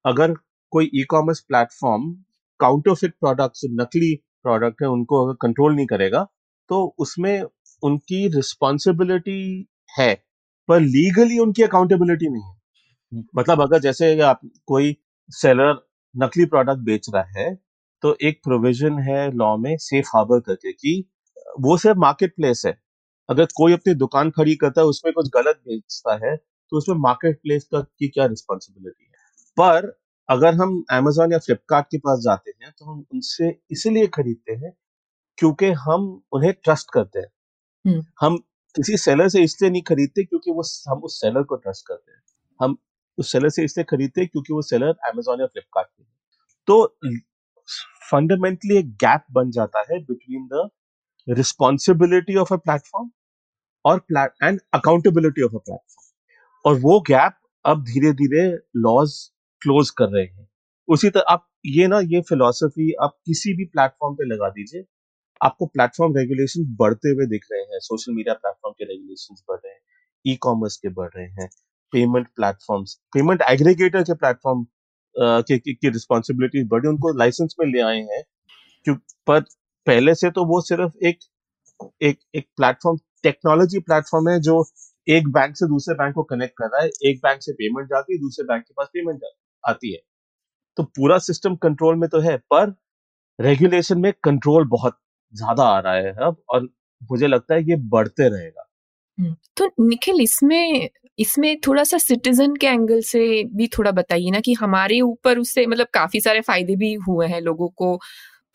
अगर 0.06 0.34
कोई 0.74 0.90
e 0.96 1.04
commerce 1.12 1.40
platform 1.50 2.12
counterfeit 2.60 3.14
products 3.22 3.62
नकली 3.74 4.14
प्रोडक्ट 4.44 4.82
है, 4.84 4.88
उनको 4.90 5.26
अगर 5.26 5.38
कंट्रोल 5.42 5.76
नहीं 5.76 5.86
करेगा 5.88 6.28
तो 6.70 6.84
उसमें 7.00 7.42
उनकी 7.84 8.28
रिस्पॉन्सिबिलिटी 8.36 9.68
है, 9.90 10.14
पर 10.70 10.80
लीगली 10.82 11.40
उनकी 11.40 11.64
अकाउंटेबिलिटी 11.64 12.30
नहीं 12.30 12.44
है। 12.44 12.57
मतलब 13.12 13.62
अगर 13.62 13.80
जैसे 13.80 14.20
आप 14.22 14.40
कोई 14.68 14.96
सेलर 15.30 15.76
नकली 16.16 16.46
प्रोडक्ट 16.46 16.80
बेच 16.86 17.06
रहा 17.14 17.40
है 17.40 17.54
तो 18.04 18.16
एक 18.22 18.40
प्रोविज़न 18.44 19.00
है 19.02 19.30
लॉ 19.34 19.56
में 19.58 19.76
सेफ़ 19.80 20.08
हार्बर 20.16 20.40
करके 20.42 20.72
कि 20.74 21.04
वो 21.62 21.78
सिर्फ़ 21.78 21.98
मार्केट 22.00 22.34
प्लेस 22.36 22.62
है। 22.66 22.74
अगर 23.30 23.46
कोई 23.58 23.74
अपनी 23.74 23.94
दुकान 23.96 24.30
खड़ी 24.32 24.56
करता 24.58 24.82
है 24.82 24.88
उसमें 24.88 25.14
कुछ 25.14 25.30
गलत 25.36 25.60
बेचता 25.68 26.14
है 26.26 26.36
तो 26.36 26.78
उसमें 26.78 26.96
मार्केट 27.00 27.38
प्लेस 27.38 27.64
का 27.74 27.82
की 27.82 28.08
क्या 28.10 28.26
रिस्पॉन्सिबिलिटी 28.28 29.04
है? 29.06 29.12
पर 29.58 29.92
अगर 30.30 30.54
हम 30.56 30.84
अमेजोन 30.94 31.32
या 31.32 31.38
फ्लिपकार्ट 31.40 31.86
के 31.92 31.98
पास 32.00 32.20
जाते 32.22 32.52
हैं 32.62 32.72
तो 32.72 32.86
हम 32.86 33.00
उनसे 33.14 33.50
इसलिए 33.72 34.08
खरीदते 34.16 34.54
हैं 34.56 34.72
क्योंकि 35.38 35.68
हम 35.82 36.10
उन्हें 36.34 36.54
ट्रस्ट 36.64 36.88
करते 36.94 37.20
हैं। 37.20 37.28
हम 38.20 38.38
किसी 38.76 38.98
सेलर 39.00 39.30
से 39.30 39.44
इसलिए 39.44 39.72
नहीं 39.72 39.82
खरीदते 39.84 40.24
क्योंकि 40.24 40.52
वो 40.52 40.64
हम 40.88 41.02
उस 41.04 41.20
सेलर 41.22 41.44
को 41.46 41.56
ट्रस्ट 41.58 41.88
करते 41.88 42.12
हैं। 42.12 42.22
हम 42.60 42.78
उस 43.18 43.32
सेलर 43.32 43.50
से 43.50 43.64
इसलिए 43.66 43.86
खरीदते 43.90 44.22
हैं 44.22 44.30
क्योंकि 44.32 44.54
वो 44.54 44.62
सेलर 44.64 44.96
अमेजोन 45.10 45.42
या 45.42 45.46
फ्लिपकार्ट 45.48 45.88
है। 46.00 46.06
तो 46.68 46.86
फंडामेंटली 48.12 48.78
एक 48.78 48.92
गैप 49.04 49.24
बन 49.34 49.52
जाता 49.52 49.80
है 49.90 50.00
between 50.02 50.48
the 50.54 50.70
responsibility 51.28 52.36
of 52.38 52.54
a 52.54 52.58
platform 52.60 53.10
और 53.86 54.02
and 54.44 54.60
accountability 54.74 55.42
of 55.44 55.56
a 55.56 55.60
platform 55.60 56.06
और 56.66 56.80
वो 56.82 57.00
गैप 57.08 57.38
अब 57.66 57.84
धीरे 57.86 58.12
धीरे 58.14 58.48
लॉज 58.78 59.14
क्लोज 59.62 59.90
कर 59.98 60.10
रहे 60.10 60.24
हैं। 60.26 60.48
उसी 60.88 61.10
तरह 61.10 61.32
आप 61.32 61.48
ये 61.66 61.88
ना, 61.88 62.00
ये 62.00 62.22
फिलोसफी 62.22 62.92
आप 63.04 63.18
किसी 63.26 63.54
भी 63.54 63.66
प्लेटफॉर्म 63.66 64.16
पे 64.16 64.26
लगा 64.26 64.50
दीजिए, 64.50 64.84
आपको 65.42 65.66
प्लेटफॉर्म 65.68 66.16
रेगुलेशन 66.18 66.66
बढ़ते 66.80 67.10
हुए 67.10 67.26
दिख 67.28 67.46
रहे 67.52 67.62
हैं। 67.64 67.80
सोशल 67.82 68.14
मीडिया 68.14 68.34
प्लेटफॉर्म 68.36 68.74
के 68.74 68.86
रेगुलेशन 68.86 69.36
बढ़ 69.50 69.58
रहे 69.58 69.74
हैं 69.74 69.82
ई 70.26 70.36
कॉमर्स 70.42 70.78
के 70.78 70.90
बढ़ 70.92 71.10
रहे 71.16 71.26
हैं। 71.32 71.50
पेमेंट 71.94 72.27
प्लेटफॉर्म्स 72.29 72.94
पेमेंट 73.13 73.41
एग्रीगेटर 73.41 74.03
के 74.03 74.13
प्लेटफॉर्म 74.15 74.65
की, 75.15 75.89
रिस्पॉन्सिबिलिटी 75.89 76.63
बढ़ी 76.67 76.88
उनको 76.89 77.17
लाइसेंस 77.20 77.56
में 77.60 77.67
ले 77.67 77.82
आए 77.82 78.00
हैं। 78.06 78.24
पर 79.27 79.39
पहले 79.88 80.15
से 80.15 80.29
तो 80.32 80.46
वो 80.46 80.62
सिर्फ़ 80.62 81.06
एक 81.08 81.20
एक 82.03 82.20
एक 82.36 82.48
प्लेटफॉर्म 82.58 82.98
टेक्नोलॉजी 83.24 83.79
प्लेटफॉर्म 83.82 84.29
है 84.29 84.39
जो 84.41 84.63
एक 85.08 85.27
बैंक 85.29 85.56
से 85.56 85.67
दूसरे 85.67 85.96
बैंक 85.96 86.13
को 86.15 86.24
कनेक्ट 86.25 86.53
कर 86.58 86.65
रहा 86.67 86.82
है। 86.84 86.89
एक 87.10 87.20
बैंक 87.24 87.41
से 87.41 87.53
पेमेंट 87.53 87.88
जाती 87.89 88.13
है 88.13 88.20
दूसरे 88.20 88.46
बैंक 88.46 88.63
के 88.63 88.74
पास 88.77 88.88
पेमेंट 88.94 89.22
आती 89.63 89.94
है। 89.94 90.00
तो 90.77 90.84
पूरा 90.86 91.17
सिस्टम 91.20 91.56
कंट्रोल 91.58 91.96
में 91.96 92.10
तो 92.10 92.20
है 92.22 92.38
पर 92.51 92.74
रेगुलेशन 93.39 94.00
में 94.00 94.12
कंट्रोल 94.24 94.67
बहुत 94.70 94.98
ज़्यादा 95.34 95.63
आ 95.65 95.79
रहा 95.79 95.94
है 95.96 96.13
अब 96.25 96.38
और 96.50 96.67
मुझे 97.12 97.27
लगता 97.27 97.56
है 97.56 97.63
ये 97.63 97.75
बढ़ते 97.89 98.29
रहेगा। 98.29 98.67
हम्म, 99.17 99.36
तो 99.58 99.67
निखिल 99.82 100.22
इसमें 100.22 100.89
इसमें 101.20 101.56
थोड़ा 101.68 101.84
सा 101.84 101.98
सिटीजन 102.00 102.56
के 102.56 102.68
एंगल 102.68 103.02
से 103.04 103.44
भी 103.58 103.68
थोड़ा 103.78 103.92
बताइए 103.94 104.32
ना 104.32 104.40
कि 104.42 104.54
हमारे 104.56 105.00
ऊपर 105.02 105.40
उससे 105.40 105.66
मतलब 105.68 105.88
काफ़ी 105.94 106.22
सारे 106.22 106.42
फ़ायदे 106.44 106.76
भी 106.78 106.94
हुए 107.08 107.28
हैं 107.28 107.42
लोगों 107.42 107.70
को। 107.78 107.98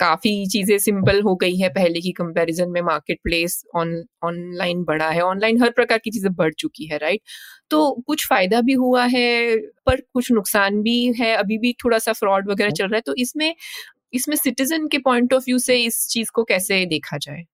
काफ़ी 0.01 0.31
चीज़ें 0.49 0.79
सिंपल 0.79 1.21
हो 1.23 1.35
गई 1.37 1.57
है 1.57 1.69
पहले 1.71 2.01
की 2.01 2.13
कंपैरिजन 2.13 2.71
में 2.71 2.81
मार्केट 2.83 3.19
प्लेस 3.25 3.63
ऑन 3.77 3.95
ऑनलाइन 4.25 4.83
बढ़ा 4.85 5.09
है। 5.11 5.21
ऑनलाइन 5.23 5.63
हर 5.63 5.71
प्रकार 5.73 5.99
की 5.99 6.11
चीज़ें 6.11 6.33
बढ़ 6.35 6.53
चुकी 6.55 6.87
है 6.87 6.99
राइट 6.99 7.21
तो 7.71 7.91
कुछ 8.07 8.27
फ़ायदा 8.29 8.61
भी 8.63 8.73
हुआ 8.77 9.05
है 9.07 9.57
पर 9.87 10.01
कुछ 10.15 10.31
नुकसान 10.33 10.83
भी 10.83 10.97
है। 11.21 11.35
अभी 11.37 11.59
भी 11.59 11.73
थोड़ा 11.85 11.99
सा 12.01 12.13
फ्रॉड 12.15 12.51
वगैरह 12.51 12.71
चल 12.73 12.87
रहा 12.87 12.97
है 12.97 13.03
तो 13.07 13.15
इसमें 13.19 13.55
इसमें 14.15 14.37
सिटीजन 14.37 14.89
के 14.89 14.99
पॉइंट 15.01 15.35
ऑफ़ 15.35 15.45
व्यू 15.45 15.59
से 15.61 15.77
इस 15.85 16.07
चीज़ 16.11 16.31
को 16.35 16.45
कैसे 16.45 16.85
देखा 16.87 17.19
जाए? 17.19 17.45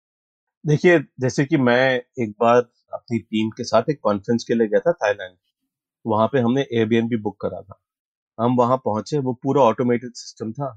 देखिए, 0.64 0.98
जैसे 1.20 1.44
कि 1.46 1.56
मैं 1.58 1.94
एक 2.20 2.30
बार 2.40 2.62
अपनी 2.92 3.18
टीम 3.20 3.50
के 3.50 3.64
साथ 3.64 3.90
एक 3.90 4.00
कॉन्फ्रेंस 4.02 4.44
के 4.44 4.54
लिए 4.54 4.68
गया 4.68 4.80
था 4.80 4.92
थाईलैंड 4.94 5.36
वहाँ 6.04 6.28
पे 6.28 6.40
हमने 6.40 6.62
एयरबीएनबी 6.64 7.16
बुक 7.18 7.36
करा 7.40 7.60
था। 7.62 7.80
हम 8.38 8.56
वहाँ 8.56 8.76
पहुँचे, 8.78 9.18
वो 9.18 9.32
पूरा 9.42 9.62
ऑटोमेटेड 9.62 10.12
सिस्टम 10.14 10.52
था। 10.52 10.68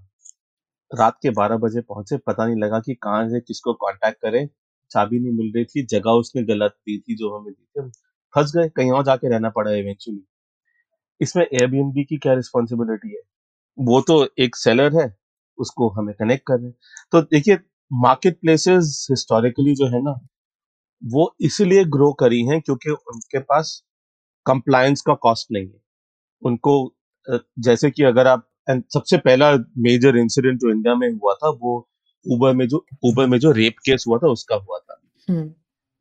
रात 0.91 1.17
के 1.23 1.29
बारह 1.31 1.57
बजे 1.57 1.81
पहुँचे, 1.81 2.17
पता 2.19 2.45
नहीं 2.45 2.55
लगा 2.57 2.79
कि 2.79 2.93
कहाँ 2.95 3.27
से 3.29 3.39
किसको 3.41 3.73
कांटेक्ट 3.75 4.21
करें। 4.21 4.47
चाबी 4.91 5.19
नहीं 5.19 5.33
मिल 5.33 5.51
रही 5.55 5.65
थी, 5.65 5.85
जगह 5.87 6.11
उसने 6.13 6.43
गलत 6.45 6.71
दी 6.79 6.97
थी 6.99 7.15
जो 7.15 7.37
हमें 7.37 7.53
दी 7.53 7.81
थी। 7.81 7.89
फंस 8.33 8.53
गए, 8.57 8.69
कहीं 8.69 8.91
और 8.91 9.03
जाके 9.05 9.29
रहना 9.29 9.49
पड़ा 9.49 9.71
इवेंचुअली 9.71 10.23
इसमें 11.21 11.43
एयरबीएनबी 11.45 12.03
की 12.05 12.17
क्या 12.17 12.33
रिस्पॉन्सिबिलिटी 12.33 13.09
है? 13.09 13.21
वो 13.77 14.01
तो 14.01 14.27
एक 14.39 14.55
सेलर 14.55 14.99
है, 15.01 15.13
उसको 15.57 15.89
हमें 15.91 16.13
कनेक्ट 16.15 16.43
कर 16.47 16.59
रहे 16.59 16.71
तो 17.11 17.21
देखिए 17.23 17.57
मार्केट 17.91 18.39
प्लेसेस 18.41 19.07
हिस्टोरिकली 19.11 19.75
जो 19.75 19.87
है 19.87 20.01
ना 20.03 20.13
वो 21.01 21.33
इसीलिए 21.41 21.83
ग्रो 21.85 22.11
करी 22.13 22.41
हैं 22.45 22.59
क्योंकि 22.61 22.89
उनके 22.89 23.39
पास 23.41 23.81
कंप्लायंस 24.45 25.01
का 25.01 25.13
कॉस्ट 25.13 25.51
नहीं 25.51 25.67
है 25.67 25.79
उनको 26.41 26.73
जैसे 27.59 27.91
कि 27.91 28.03
अगर 28.03 28.27
आप 28.27 28.47
सबसे 28.69 29.17
पहला 29.17 29.51
मेजर 29.77 30.17
इंसिडेंट 30.17 30.59
जो 30.59 30.71
इंडिया 30.71 30.95
में 30.95 31.09
हुआ 31.11 31.33
था 31.33 31.49
वो 31.51 31.77
उबर 32.25 32.53
में 32.53 32.67
जो 32.67 32.85
उबर 33.03 33.27
में 33.27 33.37
जो 33.39 33.51
रेप 33.51 33.75
केस 33.85 34.03
हुआ 34.07 34.17
था 34.17 34.27
उसका 34.27 34.55
हुआ 34.57 34.77
था 34.79 34.99
हम्म। 35.27 35.47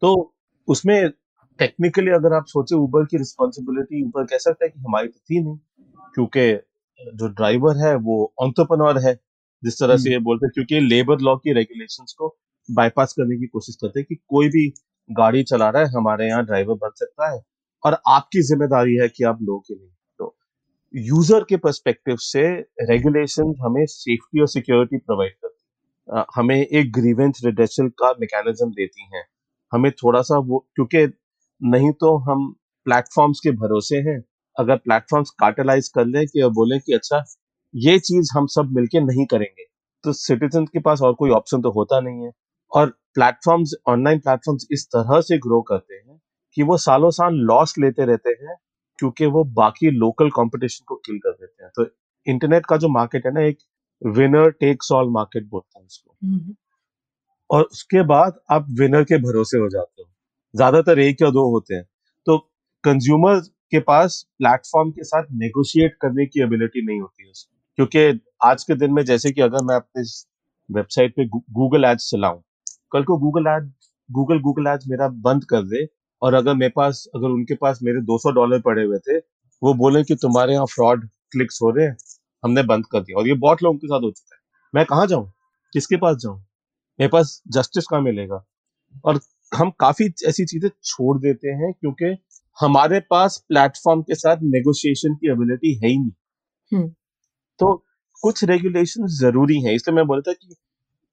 तो 0.02 0.34
उसमें 0.68 1.10
टेक्निकली 1.58 2.10
अगर 2.10 2.32
आप 2.32 2.44
सोचे 2.46 2.74
उबर 2.74 3.04
की 3.04 3.18
रिस्पॉन्सिबिलिटी 3.18 4.02
उबर 4.04 4.24
कह 4.24 4.38
सकता 4.38 4.64
है 4.64 4.70
कि 4.70 4.80
हमारी 4.80 5.08
तो 5.08 5.18
थी 5.20 5.42
नहीं 5.42 5.56
क्योंकि 6.14 6.52
जो 7.14 7.28
ड्राइवर 7.30 7.76
है 7.76 7.94
वो 7.98 8.16
ऑन्टरप्रनोर 8.38 8.98
है 8.98 9.14
जिस 9.62 9.78
तरह 9.78 9.96
से 9.96 10.08
हम्म। 10.08 10.12
ये 10.12 10.18
बोलते 10.18 10.46
हैं 10.46 10.52
क्योंकि 10.54 10.80
लेबर 10.80 11.20
लॉ 11.20 11.36
की 11.36 11.52
रेगुलेशंस 11.52 12.14
को 12.18 12.36
बाईपास 12.68 13.12
करने 13.12 13.36
की 13.36 13.46
कोशिश 13.46 13.76
करते 13.76 14.00
हैं 14.00 14.06
कि 14.08 14.14
कोई 14.28 14.48
भी 14.48 14.66
गाड़ी 15.10 15.42
चला 15.44 15.68
रहा 15.70 15.82
है, 15.82 15.88
हमारे 15.90 16.26
यहाँ 16.28 16.44
ड्राइवर 16.46 16.74
बन 16.76 16.90
सकता 16.96 17.30
है 17.30 17.40
और 17.84 17.96
आपकी 18.08 18.42
ज़िम्मेदारी 18.44 18.96
है 18.96 19.08
कि 19.08 19.24
आप 19.24 19.38
लो 19.42 19.58
कि 19.58 19.74
नहीं 19.74 19.88
तो 20.20 20.34
यूज़र 20.94 21.44
के 21.48 21.56
परस्पेक्टिव 21.58 22.16
से 22.20 22.42
रेगुलेशन 22.84 23.54
हमें 23.62 23.84
सेफ्टी 23.88 24.40
और 24.40 24.48
सिक्योरिटी 24.48 24.98
प्रोवाइड 24.98 25.32
करती 25.34 25.54
है। 26.08 26.24
हमें 26.36 26.56
एक 26.56 26.92
ग्रीवेंस 26.92 27.40
रिडेशन 27.44 27.88
का 27.98 28.10
मैकेनिज्म 28.20 28.70
देती 28.72 29.08
हैं। 29.14 29.24
हमें 29.72 29.90
थोड़ा 29.94 30.22
सा 30.22 30.38
वो, 30.40 30.58
क्योंकि 30.74 31.06
नहीं 31.60 31.90
तो 32.00 32.16
हम 32.20 32.50
प्लेटफॉर्म्स 32.86 33.40
के 33.40 33.50
भरोसे 33.56 33.96
हैं। 34.08 34.20
अगर 34.56 34.76
प्लेटफॉर्म्स 34.78 35.30
कार्टलाइज 35.40 35.88
कर 35.94 36.06
लें 36.06 36.24
कि 36.26 36.48
बोले 36.52 36.78
कि 36.78 36.94
अच्छा 36.94 37.22
ये 37.74 37.98
चीज़ 38.00 38.30
हम 38.36 38.46
सब 38.50 38.72
मिलके 38.76 39.00
नहीं 39.02 39.26
करेंगे 39.26 39.64
तो 40.04 40.12
सिटीजन 40.14 40.64
के 40.66 40.80
पास 40.80 41.02
और 41.02 41.14
कोई 41.14 41.30
ऑप्शन 41.32 41.62
तो 41.62 41.70
होता 41.72 42.00
नहीं 42.00 42.24
है। 42.24 42.30
और 42.72 42.92
प्लेटफॉर्म्स 43.16 43.74
ऑनलाइन 43.88 44.18
प्लेटफॉर्म्स 44.18 44.66
इस 44.72 44.86
तरह 44.86 45.20
से 45.20 45.38
ग्रो 45.38 45.60
करते 45.62 45.94
हैं 45.94 46.20
कि 46.56 46.62
वो 46.62 46.76
सालों 46.76 47.10
साल 47.10 47.34
लॉस 47.44 47.74
लेते 47.78 48.04
रहते 48.04 48.30
हैं 48.30 48.56
क्योंकि 48.98 49.26
वो 49.26 49.44
बाकी 49.54 49.90
लोकल 49.90 50.30
कंपटीशन 50.30 50.84
को 50.88 50.94
किल 50.96 51.18
कर 51.18 51.30
देते 51.32 51.64
हैं। 51.64 51.70
तो 51.76 51.86
इंटरनेट 52.26 52.66
का 52.66 52.76
जो 52.76 52.88
मार्केट 52.88 53.26
है 53.26 53.32
ना 53.34 53.40
एक 53.40 53.58
विनर 54.02 54.50
टेक्स 54.50 54.92
ऑल 54.92 55.10
मार्केट 55.10 55.48
बोलते 55.48 55.78
हैं 55.78 55.86
उसको। 55.86 56.16
हम्म। 56.26 56.54
और 57.50 57.62
उसके 57.64 58.02
बाद 58.02 58.40
आप 58.50 58.66
विनर 58.70 59.04
के 59.04 59.18
भरोसे 59.18 59.58
हो 59.58 59.68
जाते 59.68 60.02
हो। 60.02 60.08
ज़्यादातर 60.54 60.98
एक 60.98 61.22
या 61.22 61.30
दो 61.30 61.50
होते 61.50 61.74
हैं। 61.74 61.84
तो 62.26 62.38
कंज्यूमर 62.84 63.40
के 63.70 63.80
पास 63.80 64.26
प्लेटफॉर्म 64.38 64.90
के 64.90 65.04
साथ 65.04 65.24
नेगोशिएट 65.32 65.96
करने 66.00 66.26
की 66.26 66.42
एबिलिटी 66.42 66.86
नहीं 66.86 67.00
होती 67.00 67.26
है 67.26 67.32
क्योंकि 67.78 68.20
आज 68.44 68.64
के 68.64 68.74
दिन 68.74 68.92
में 68.92 69.04
जैसे 69.04 69.30
कि 69.30 69.40
अगर 69.40 69.64
मैं 69.64 69.76
अपने 69.76 70.02
वेबसाइट 70.68 71.14
पे 71.16 71.26
गूगल 71.26 71.84
एड्स 71.84 72.10
चलाऊं 72.10 72.40
कल 72.92 73.04
को 73.04 73.16
Google 73.18 73.46
ad 73.48 73.70
Google 74.10 74.38
Google 74.40 74.66
ads 74.66 74.88
मेरा 74.88 75.08
बंद 75.24 75.44
कर 75.44 75.62
दे। 75.64 75.86
और 76.22 76.34
अगर 76.34 76.54
मेरे 76.54 76.72
पास 76.76 77.04
अगर 77.16 77.28
उनके 77.28 77.54
पास 77.54 77.78
मेरे 77.82 78.00
200 78.02 78.30
डॉलर 78.32 78.60
पड़े 78.60 78.82
हुए 78.84 78.98
थे 78.98 79.18
वो 79.62 79.74
बोले 79.74 80.02
कि 80.04 80.14
तुम्हारे 80.14 80.52
यहाँ 80.52 80.66
फ्रॉड 80.66 81.08
क्लिक्स 81.32 81.58
हो 81.62 81.70
रहे 81.70 81.86
हैं 81.86 81.96
हमने 82.44 82.62
बंद 82.64 82.86
कर 82.86 83.00
दिया। 83.00 83.18
और 83.18 83.28
ये 83.28 83.34
बहुत 83.36 83.62
लोगों 83.62 83.78
के 83.78 83.86
साथ 83.86 84.02
हो 84.02 84.10
चुका 84.10 84.34
है। 84.36 84.40
मैं 84.74 84.84
कहाँ 84.84 85.06
जाऊँ? 85.06 85.30
किसके 85.72 85.96
पास 85.96 86.16
जाऊँ? 86.16 86.38
मेरे 86.98 87.08
पास 87.08 87.40
जस्टिस 87.48 87.86
कहाँ 87.86 88.02
मिलेगा? 88.02 88.44
और 89.04 89.20
हम 89.52 89.70
काफ़ी 89.80 90.04
ऐसी 90.28 90.44
चीज़ें 90.44 90.68
छोड़ 90.84 91.16
देते 91.18 91.48
हैं 91.54 91.72
क्योंकि 91.72 92.16
हमारे 92.58 93.00
पास 93.00 93.36
प्लेटफॉर्म 93.48 94.02
के 94.02 94.14
साथ 94.14 94.36
नेगोशिएशन 94.44 95.14
की 95.14 95.30
एबिलिटी 95.32 95.74
है 95.74 95.88
ही 95.88 95.98
नहीं। 95.98 96.10
हम्म। 96.72 96.88
तो 97.60 97.74
कुछ 98.22 98.44
रेगुलेशन 98.44 99.06
ज़रूरी 99.18 99.60
है 99.62 99.74
इसलिए 99.74 99.96
मैं 99.96 100.06
बोलता 100.06 100.32
कि 100.32 100.54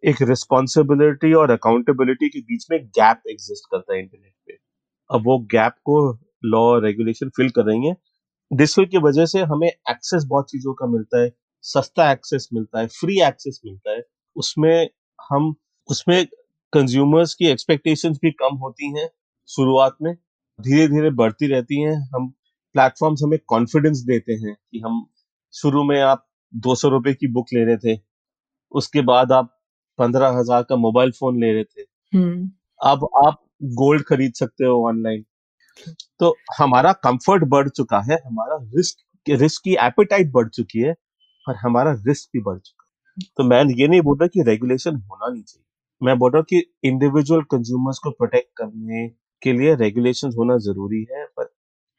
एक 0.04 0.22
रिस्पॉन्सिबिलिटी 0.22 1.34
और 1.34 1.52
अकाउंटेबिलिटी 1.52 2.30
के 2.30 2.40
बीच 2.42 2.66
में 2.72 2.80
गैप 2.90 3.22
एग्जिस्ट 3.30 3.66
करता 3.72 3.94
है 3.94 4.00
इंटरनेट 4.00 4.34
पे। 4.48 4.58
अब 5.10 5.24
वो 5.26 5.38
गैप 5.52 5.74
को 5.84 5.98
लॉ 6.46 6.80
रेगुलेशन 6.80 7.30
फिल 7.30 7.50
कर 7.50 7.66
रही 7.66 7.88
है 7.88 7.96
डिजिटल 8.52 8.86
की 8.86 8.98
वजह 8.98 9.26
से 9.26 9.40
हमें 9.44 9.68
एक्सेस 9.68 10.24
बहुत 10.24 10.50
चीज़ों 10.52 10.74
का 10.74 10.88
मिलता 10.88 11.22
है, 11.22 11.32
सस्ता 11.64 12.12
एक्सेस 12.12 12.48
मिलता 12.54 12.80
है 12.80 12.88
फ्री 12.90 13.20
एक्सेस 13.22 13.60
मिलता 13.66 13.92
है। 13.92 14.04
उसमें 14.36 14.90
हम, 15.32 15.54
उसमें 15.90 16.26
कंज्यूमर्स 16.74 17.34
की 17.34 17.48
एक्सपेक्टेशंस 17.48 18.20
भी 18.22 18.32
कम 18.32 18.56
होती 18.56 18.92
हैं 19.00 19.10
शुरुआत 19.50 19.98
में। 20.02 20.14
धीरे 20.60 20.88
धीरे 20.88 21.10
बढ़ती 21.12 21.48
रहती 21.48 21.82
हैं। 21.82 21.96
हम 22.16 22.30
प्लेटफॉर्म्स 22.76 23.24
हमें 23.24 23.40
कॉन्फिडेंस 23.48 23.98
देते 23.98 24.34
हैं 24.34 24.56
कि 24.56 24.80
हम 24.80 25.06
शुरू 25.54 25.84
में 25.84 26.00
आप 26.02 26.26
दो 26.54 26.76
सौ 26.76 26.90
रुपए 26.90 27.14
की 27.14 27.28
बुक 27.28 27.54
ले 27.54 27.64
रहे 27.66 27.78
थे, 27.78 28.00
उसके 28.72 29.02
बाद 29.02 29.32
आप 29.32 29.54
पंद्रह 30.00 30.38
हज़ार 30.40 30.64
का 30.64 30.76
मोबाइल 30.76 31.12
फ़ोन 31.12 31.40
ले 31.42 31.52
रहे 31.54 31.64
थे। 31.64 31.82
हम्म। 32.14 32.50
अब 32.82 33.08
आप 33.26 33.42
गोल्ड 33.76 34.04
खरीद 34.04 34.34
सकते 34.34 34.66
हो 34.66 34.88
ऑनलाइन। 34.88 35.24
तो 36.20 36.36
हमारा 36.60 36.92
कंफर्ट 37.04 37.44
बढ़ 37.48 37.70
चुका 37.70 38.00
है 38.02 38.18
हमारा 38.26 38.58
रिस्क 38.76 39.32
रिस्क 39.32 39.62
की 39.64 39.74
एपेटाइट 39.86 40.32
बढ़ 40.32 40.48
चुकी 40.50 40.80
है 40.80 40.94
और 41.48 41.56
हमारा 41.56 41.92
रिस्क 42.08 42.30
भी 42.34 42.42
बढ़ 42.42 42.58
चुका 42.60 42.84
है। 42.84 43.28
तो 43.38 43.44
मैं 43.44 43.64
ये 43.80 43.88
नहीं 43.88 44.02
बोल 44.02 44.18
रहा 44.18 44.28
कि 44.28 44.44
रेगुलेशन 44.44 44.96
होना 44.96 45.30
नहीं 45.34 45.44
चाहिए। 45.44 45.64
मैं 46.02 46.18
बोल 46.20 46.32
रहा 46.32 46.40
हूँ 46.40 46.46
कि 46.50 46.64
इंडिविजुअल 46.90 47.42
कंज्यूमर्स 47.52 48.00
को 48.00 48.10
प्रोटेक्ट 48.12 48.50
करने 48.58 49.08
के 49.42 49.54
लिए 49.54 49.76
रेगुलेशन 49.76 50.34
होना 50.38 50.58
ज़रूरी 50.60 51.06
है 51.12 51.26
पर 51.38 51.50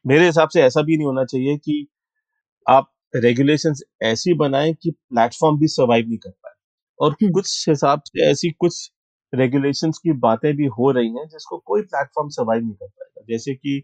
मेरे 0.05 0.25
हिसाब 0.25 0.49
से 0.49 0.61
ऐसा 0.61 0.81
भी 0.81 0.97
नहीं 0.97 1.07
होना 1.07 1.25
चाहिए 1.25 1.57
कि 1.57 1.87
आप 2.65 2.91
रेगुलेशन 3.15 3.73
ऐसी 4.03 4.33
बनाएँ 4.33 4.73
कि 4.73 4.91
प्लेटफॉर्म 4.91 5.59
भी 5.59 5.67
सर्वाइव 5.67 6.07
नहीं 6.07 6.17
कर 6.17 6.29
और 6.99 7.11
हम्म। 7.13 7.31
कुछ 7.33 7.67
हिसाब 7.69 8.01
से 8.05 8.29
ऐसी 8.29 8.49
कुछ 8.59 8.91
रेगुलेशंस 9.33 9.97
की 9.97 10.11
बातें 10.19 10.55
भी 10.55 10.65
हो 10.77 10.91
रही 10.91 11.09
हैं 11.09 11.27
जिसको 11.27 11.57
कोई 11.65 11.81
प्लेटफॉर्म 11.83 12.29
सर्वाइव 12.29 12.63
नहीं 12.63 12.73
कर 12.73 12.87
पाएगा। 12.87 13.25
जैसे 13.29 13.53
कि 13.55 13.81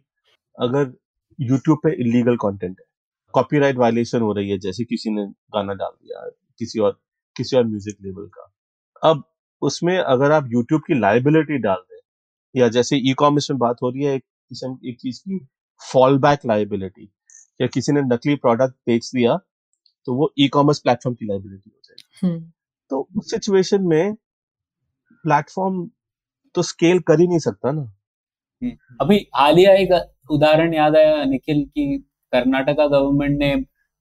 अगर 0.56 0.94
यूट्यूब 1.40 1.78
पे 1.84 1.92
इलीगल 2.02 2.36
कंटेंट 2.38 2.80
है 2.80 2.86
कॉपीराइट 3.34 3.78
वायलेशन 3.78 4.22
हो 4.22 4.32
रही 4.34 4.50
है 4.50 4.58
जैसे 4.60 4.84
किसी 4.84 5.10
ने 5.10 5.26
गाना 5.56 5.74
डाल 5.74 5.92
दिया 5.94 6.30
किसी 6.60 6.80
और 6.80 7.00
किसी 7.36 7.58
और 7.58 7.66
म्यूज़िक 7.66 7.98
लेबल 8.02 8.28
का। 8.36 8.52
अब 9.02 9.24
उसमें 9.62 9.98
अगर 9.98 10.32
आप 10.32 10.50
यूट्यूब 10.52 10.82
की 10.88 11.00
लाइबिलिटी 11.00 11.58
डाल 11.58 11.82
दें 11.82 12.00
या 12.56 12.68
जैसे 12.70 12.98
ई 13.10 13.14
कॉमर्स 13.14 13.52
में 13.52 13.58
बात 13.60 13.82
हो 13.84 13.90
रही 13.90 14.04
है 14.04 14.16
एक 14.16 14.24
किस्म 14.24 14.78
एक 14.86 15.00
चीज़ 15.02 15.20
की 15.20 15.40
फॉल 15.82 16.18
बैक 16.20 16.46
लाइबिलिटी 16.46 17.10
या 17.60 17.68
किसी 17.68 17.92
ने 17.92 18.02
नकली 18.04 18.36
प्रोडक्ट 18.36 18.76
बेच 18.88 19.12
दिया 19.16 19.38
तो 20.08 20.14
वो 20.16 20.34
ई 20.40 20.48
कॉमर्स 20.48 20.80
प्लेटफॉर्म 20.80 21.16
की 21.16 21.26
लाइबिलिटी 21.26 21.70
हो 21.70 21.80
जाएगी। 21.84 22.28
हम्म, 22.28 22.52
तो 22.92 23.08
उस 23.18 23.32
सिचुएशन 23.32 23.84
में 23.84 24.14
प्लेटफॉर्म 25.26 25.86
तो 26.56 26.62
स्केल 26.62 27.00
कर 27.00 27.20
ही 27.20 27.28
नहीं 27.28 27.40
सकता 27.40 27.72
ना। 27.72 27.92
अभी 29.02 29.18
हालिया 29.36 29.74
एक 29.74 29.92
उदाहरण 30.32 30.74
याद 30.74 30.96
आया 30.96 31.24
निखिल 31.26 31.64
की 31.66 31.98
कर्नाटका 32.34 32.86
गवर्नमेंट 32.88 33.38
ने 33.40 33.56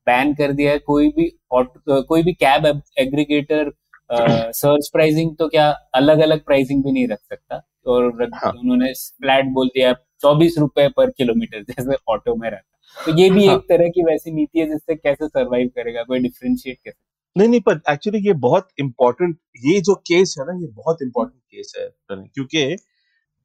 बैन 0.06 0.34
कर 0.34 0.52
दिया 0.52 0.72
है 0.72 0.78
कोई 0.80 1.08
भी 1.08 1.30
कोई 1.52 2.22
भी 2.22 2.32
कैब 2.34 2.66
एग्रीगेटर 2.98 3.72
सर्च 4.10 4.88
प्राइसिंग 4.92 5.36
तो 5.36 5.48
क्या 5.48 5.68
अलग 5.94 6.18
अलग 6.20 6.44
प्राइसिंग 6.44 6.82
भी 6.84 6.92
नहीं 6.92 7.06
रख 7.08 7.18
सकता? 7.18 7.62
और 7.86 8.30
हाँ। 8.34 8.50
उन्होंने 8.52 8.92
फ्लैट 8.92 9.46
बोल 9.54 9.68
दिया 9.68 9.92
चौबीस 10.22 10.58
रुपए 10.58 10.88
पर 10.88 11.10
किलोमीटर 11.10 11.62
जैसे 11.62 11.96
ऑटो 12.08 12.34
में 12.34 12.48
रहता। 12.50 13.04
तो 13.04 13.18
ये 13.18 13.30
भी 13.30 13.46
हाँ। 13.46 13.56
एक 13.56 13.62
तरह 13.68 13.88
की 13.88 14.02
वैसी 14.04 14.32
नीति 14.32 14.60
है 14.60 14.66
जिससे 14.66 14.94
कैसे 14.94 15.26
सरवाइव 15.28 15.68
करेगा? 15.68 16.02
कोई 16.02 16.18
डिफरेंशिएट 16.18 16.78
कैसे? 16.84 16.96
नहीं 17.36 17.48
नहीं 17.48 17.60
पर 17.60 17.80
एक्चुअली 17.90 18.18
ये 18.26 18.32
बहुत 18.40 18.68
इंपॉर्टेंट 18.80 19.36
ये 19.64 19.80
जो 19.80 19.94
केस 20.08 20.34
है 20.38 20.44
ना 20.46 20.52
ये 20.60 20.66
बहुत 20.74 20.98
इंपॉर्टेंट 21.02 21.40
केस 21.42 21.72
है 21.78 21.88
क्योंकि 22.10 22.76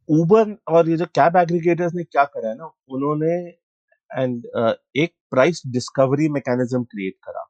उबर 0.09 0.55
और 0.67 0.89
ये 0.89 0.97
जो 0.97 1.05
कैब 1.15 1.37
एग्रीगेटर्स 1.37 1.93
ने 1.95 2.03
क्या 2.03 2.23
करा 2.25 2.49
है 2.49 2.55
ना 2.57 2.71
उन्होंने 2.89 3.33
एंड 4.09 4.45
एक 4.97 5.13
प्राइस 5.31 5.61
डिस्कवरी 5.67 6.29
मैकेनिज्म 6.29 6.83
क्रिएट 6.83 7.15
करा। 7.25 7.45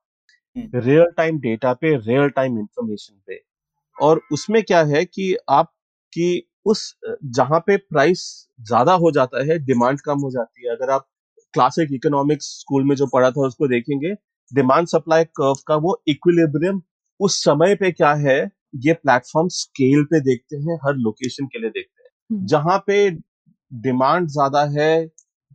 रियल 0.56 1.06
टाइम 1.18 1.40
डेटा 1.40 1.74
पे 1.74 1.96
रियल 1.98 2.30
टाइम 2.30 2.58
इंफॉर्मेशन 2.60 3.16
पे। 3.28 3.40
और 3.98 4.22
उसमें 4.34 4.62
क्या 4.64 4.82
है 4.86 5.04
कि 5.06 5.36
आपकी 5.50 6.30
उस 6.66 6.82
जहाँ 7.38 7.60
पे 7.68 7.78
प्राइस 7.78 8.24
ज़्यादा 8.62 8.94
हो 9.04 9.12
जाता 9.12 9.44
है 9.46 9.58
डिमांड 9.66 10.02
कम 10.02 10.20
हो 10.20 10.32
जाती 10.32 10.68
है। 10.68 10.76
अगर 10.76 10.90
आप 10.92 11.08
क्लासिक 11.54 11.94
इकोनॉमिक्स 11.94 12.46
स्कूल 12.60 12.84
में 12.84 12.96
जो 12.96 13.08
पढ़ा 13.14 13.32
था 13.32 13.48
उसको 13.48 13.68
देखेंगे 13.68 14.14
डिमांड 14.52 14.88
सप्लाई 14.88 15.24
कर्व 15.24 15.62
का 15.68 15.76
वो 15.78 16.02
इक्विलिब्रियम 16.08 16.82
उस 17.20 17.44
समय 17.44 17.76
पे 17.76 17.92
क्या 17.92 18.14
है? 18.18 18.40
ये 18.78 18.94
प्लेटफॉर्म 18.94 19.48
स्केल 19.52 20.04
पे 20.04 20.20
देखते 20.22 20.58
हैं 20.58 20.78
हर 20.86 20.96
लोकेशन 20.98 21.46
के 21.46 21.60
लिए 21.60 21.70
देखते 21.70 22.04
हैं। 22.04 22.10
हम्म। 22.30 22.46
जहाँ 22.48 22.78
पे 22.88 23.10
डिमांड 23.72 24.28
ज़्यादा 24.28 24.64
है 24.72 25.06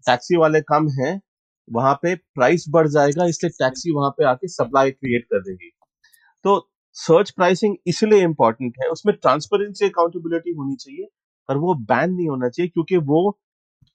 टैक्सी 0.07 0.37
वाले 0.37 0.61
कम 0.63 0.89
हैं 1.01 1.21
वहाँ 1.69 1.95
पे 1.95 2.15
प्राइस 2.15 2.65
बढ़ 2.71 2.89
जाएगा 2.89 3.25
इसलिए 3.27 3.51
टैक्सी 3.59 3.95
वहाँ 3.95 4.11
पे 4.11 4.25
आके 4.25 4.49
सप्लाई 4.49 4.91
क्रिएट 4.91 5.25
कर 5.25 5.41
देगी। 5.41 5.71
तो 6.45 6.59
सर्च 6.97 7.31
प्राइसिंग 7.31 7.77
इसलिए 7.87 8.23
इंपॉर्टेंट 8.23 8.75
है 8.83 8.89
उसमें 8.89 9.15
ट्रांसपेरेंसी 9.17 9.87
अकाउंटेबिलिटी 9.87 10.53
होनी 10.55 10.77
चाहिए 10.77 11.07
पर 11.49 11.57
वो 11.57 11.75
बैन 11.85 12.11
नहीं 12.11 12.29
होना 12.29 12.49
चाहिए 12.49 12.69
क्योंकि 12.69 12.97
वो 13.07 13.39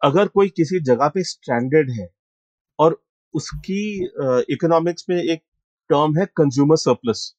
अगर 0.01 0.27
कोई 0.27 0.49
किसी 0.49 0.79
जगह 0.83 1.07
पे 1.07 1.23
स्टैंडर्ड 1.23 1.91
है 1.91 2.07
और 2.79 3.01
उसकी 3.33 3.81
इकोनॉमिक्स 4.53 5.05
में 5.09 5.17
एक 5.17 5.41
टर्म 5.89 6.17
है 6.19 6.25
कंज्यूमर 6.37 6.75
सरप्लस 6.77 7.33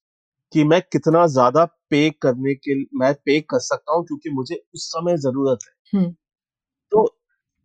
कि 0.53 0.65
मैं 0.65 0.81
कितना 0.85 1.27
ज़्यादा 1.29 1.65
पे 1.91 2.09
करने 2.23 2.55
के 2.57 2.75
मैं 2.99 3.13
पे 3.27 3.41
कर 3.43 3.61
सकता 3.61 3.95
हूँ 3.95 4.05
क्योंकि 4.07 4.31
मुझे 4.33 4.57
उस 4.75 4.87
समय 4.89 5.17
ज़रूरत 5.19 5.61
है। 5.65 5.99
हम्म। 5.99 6.11
तो 6.93 7.07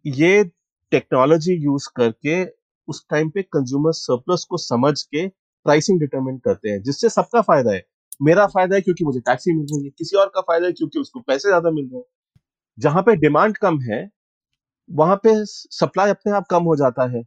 ये 0.06 0.44
टेक्नोलॉजी 0.92 1.56
यूज़ 1.56 1.90
करके 1.98 2.44
उस 2.88 3.06
टाइम 3.12 3.30
पे 3.30 3.42
कंज्यूमर 3.46 3.92
सरप्लस 3.96 4.46
को 4.50 4.58
समझ 4.60 5.02
के 5.04 5.28
प्राइसिंग 5.66 6.00
डिटरमिन 6.00 6.38
करते 6.40 6.70
हैं 6.70 6.82
जिससे 6.84 7.10
सबका 7.10 7.42
फ़ायदा 7.44 7.74
है। 7.74 7.84
मेरा 8.24 8.46
फ़ायदा 8.48 8.76
है 8.76 8.82
क्योंकि 8.82 9.06
मुझे 9.06 9.20
टैक्सी 9.22 9.54
मिल 9.54 9.66
रही 9.68 9.84
है 9.86 9.90
किसी 9.92 10.18
और 10.18 10.28
का 10.36 10.42
फ़ायदा 10.44 10.68
है 10.68 10.74
क्योंकि 10.74 11.00
उसको 11.00 11.20
पैसे 11.22 11.50
ज़्यादा 11.50 11.72
मिल 11.72 11.86
रहे 11.86 11.98
हैं। 11.98 12.06
जहाँ 12.78 13.02
पे 13.04 13.16
डिमांड 13.18 13.58
कम 13.58 13.80
है 13.84 14.08
वहाँ 14.90 15.16
पे 15.18 15.32
सप्लाई 15.46 16.10
अपने 16.12 16.34
आप 16.34 16.46
कम 16.50 16.64
हो 16.64 16.76
जाता 16.78 17.08
है। 17.12 17.24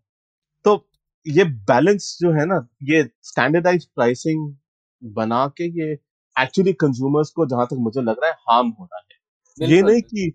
ये 1.29 1.45
बैलेंस 1.45 2.17
जो 2.21 2.31
है 2.33 2.45
ना 2.47 2.67
ये 2.83 3.03
स्टैंडर्डाइज 3.23 3.85
प्राइसिंग 3.87 4.55
बना 5.03 5.47
के 5.49 5.65
ये 5.81 5.93
एक्चुअली 6.37 6.73
कंज्यूमर्स 6.73 7.31
को 7.31 7.47
जहाँ 7.47 7.67
तक 7.67 7.77
मुझे 7.79 8.01
लग 8.01 8.17
रहा 8.23 8.31
है 8.31 8.37
हार्म 8.51 8.69
हो 8.69 8.85
रहा 8.85 8.99
है। 8.99 9.69
ये 9.69 9.83
नहीं 9.83 10.03
कि 10.03 10.33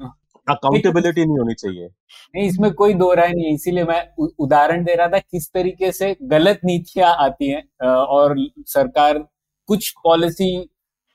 हाँ। 0.00 0.14
अकाउंटेबिलिटी 0.48 1.24
नहीं 1.24 1.38
होनी 1.38 1.54
चाहिए। 1.54 1.86
नहीं 2.34 2.48
इसमें 2.48 2.72
कोई 2.74 2.94
दो 2.94 3.12
राय 3.14 3.32
नहीं 3.32 3.54
इसीलिए 3.54 3.84
मैं 3.84 4.26
उदाहरण 4.38 4.84
दे 4.84 4.94
रहा 4.94 5.08
था 5.08 5.18
किस 5.18 5.50
तरीके 5.52 5.92
से 5.92 6.16
गलत 6.22 6.60
नीतियाँ 6.64 7.14
आती 7.18 7.50
हैं 7.50 7.86
और 7.88 8.34
सरकार 8.66 9.18
कुछ 9.68 9.90
पॉलिसी 10.04 10.70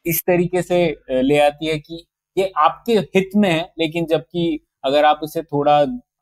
इस 0.06 0.22
तरीके 0.28 0.62
से 0.62 0.80
ले 1.10 1.40
आती 1.40 1.68
है 1.68 1.80
कि 1.80 2.06
ये 2.38 2.52
आपके 2.58 2.98
हित 3.16 3.30
में 3.36 3.50
है 3.52 3.62
लेकिन 3.80 4.06
जबकि 4.06 4.68
अगर 4.86 5.06
आप 5.06 5.20
उसे 5.24 5.42
थोड़ा 5.44 5.78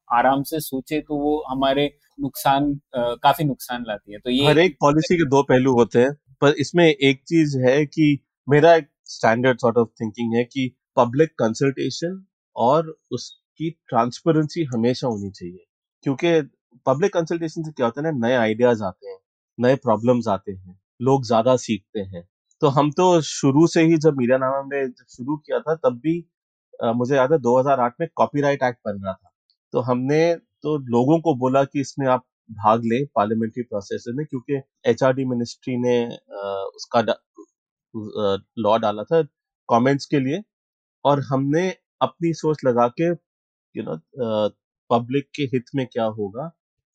आराम 0.10 0.44
से 0.44 0.60
सोचे 0.60 1.00
तो 1.02 1.16
वो 1.16 1.44
हमारे 1.50 1.86
नुकसान 2.18 2.74
काफ़ी 2.96 3.46
नुकसान 3.46 3.84
लाती 3.88 4.14
है। 4.14 4.20
तो 4.20 4.30
ये 4.32 4.48
हर 4.48 4.60
एक 4.60 4.76
पॉलिसी 4.82 5.18
के 5.18 5.26
दो 5.30 5.42
पहलू 5.46 5.74
होते 5.74 6.00
हैं 6.00 6.14
पर 6.42 6.54
इसमें 6.60 6.86
एक 6.86 7.22
चीज़ 7.28 7.58
है 7.60 7.86
कि 7.88 8.08
मेरा 8.48 8.74
एक 8.76 8.90
स्टैंडर्ड 9.10 9.60
सॉर्ट 9.62 9.78
ऑफ़ 9.78 9.90
थिंकिंग 10.02 10.36
है 10.36 10.44
कि 10.46 10.72
पब्लिक 10.98 11.30
कंसल्टेशन 11.40 12.24
और 12.56 12.96
उसकी 13.12 13.70
ट्रांसपेरेंसी 13.90 14.64
हमेशा 14.66 15.08
होनी 15.08 15.30
चाहिए। 15.32 15.66
क्योंकि 16.06 16.42
पब्लिक 16.86 17.14
कंसल्टेशन 17.14 17.64
से 17.64 17.72
क्या 17.72 17.86
होता 17.86 18.02
है 18.02 18.12
ना 18.12 18.28
नए 18.28 18.36
आइडियाज़ 18.38 18.84
आते 18.84 19.10
हैं 19.10 19.18
नए 19.58 19.76
प्रॉब्लम्स 19.84 20.28
आते 20.30 20.52
हैं 20.54 20.78
लोग 21.00 21.26
ज़्यादा 21.26 21.56
सीखते 21.58 22.00
हैं। 22.02 22.24
तो 22.62 22.68
हम 22.70 22.92
तो 22.94 23.06
शुरू 23.24 23.66
से 23.68 23.82
ही 23.84 23.98
जब 24.00 24.18
मीडिया 24.18 24.38
नामा 24.38 24.62
में 24.66 24.88
जब 24.88 25.06
शुरू 25.10 25.38
किया 25.38 25.60
था 25.62 25.76
तब 25.78 26.00
भी 26.04 26.20
अ, 26.80 26.92
मुझे 26.94 27.16
याद 27.16 27.32
है 27.34 27.38
2008 27.40 27.96
में 28.00 28.08
कॉपीराइट 28.16 28.64
एक्ट 28.64 28.80
बन 28.86 29.02
रहा 29.04 29.14
था। 29.14 29.32
तो 29.74 29.80
हमने 29.82 30.20
तो 30.66 30.78
लोगों 30.90 31.20
को 31.22 31.34
बोला 31.38 31.64
कि 31.64 31.82
इसमें 31.82 32.08
आप 32.08 32.24
भाग 32.50 32.86
लें 32.86 33.06
पार्लियामेंट्री 33.16 33.64
प्रोसेस 33.64 34.06
में 34.10 34.26
क्योंकि 34.26 34.62
एचआरडी 34.90 35.26
मिनिस्ट्री 35.26 35.76
ने 35.80 35.96
उसका 36.76 37.02
लॉ 38.60 38.78
डाला 38.80 39.04
था 39.04 39.22
कमेंट्स 39.70 40.06
के 40.06 40.20
लिए 40.20 40.42
और 41.06 41.22
हमने 41.24 41.70
अपनी 42.02 42.34
सोच 42.36 42.66
लगा 42.66 42.88
के 43.02 43.10
यू 43.76 43.84
नो 43.86 43.98
पब्लिक 44.90 45.30
के 45.36 45.44
हित 45.54 45.66
में 45.76 45.86
क्या 45.88 46.06
होगा 46.20 46.52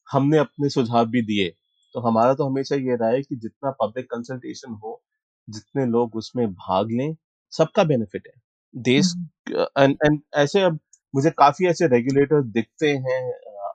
हमने 0.09 0.39
अपने 0.39 0.69
सुझाव 0.71 1.07
भी 1.09 1.23
दिए। 1.23 1.49
तो 1.95 2.01
हमारा 2.01 2.35
तो 2.35 2.49
हमेशा 2.49 2.77
ये 2.77 2.97
रहा 2.97 3.09
है 3.11 3.23
कि 3.23 3.37
जितना 3.37 3.71
पब्लिक 3.83 4.07
कंसल्टेशन 4.11 4.75
हो 4.85 5.03
जितने 5.49 5.87
लोग 5.89 6.17
उसमें 6.17 6.47
भाग 6.55 6.91
लें 6.93 7.15
सबका 7.53 7.85
बेनिफिट 7.85 8.29
है। 8.29 8.41
देश 8.75 9.15
एंड 9.51 9.97
एंड 10.07 10.21
ऐसे 10.37 10.63
अब 10.63 10.79
मुझे 11.15 11.31
काफ़ी 11.39 11.67
ऐसे 11.69 11.87
रेगुलेटर 11.89 12.43
दिखते 12.53 12.91
हैं 13.07 13.21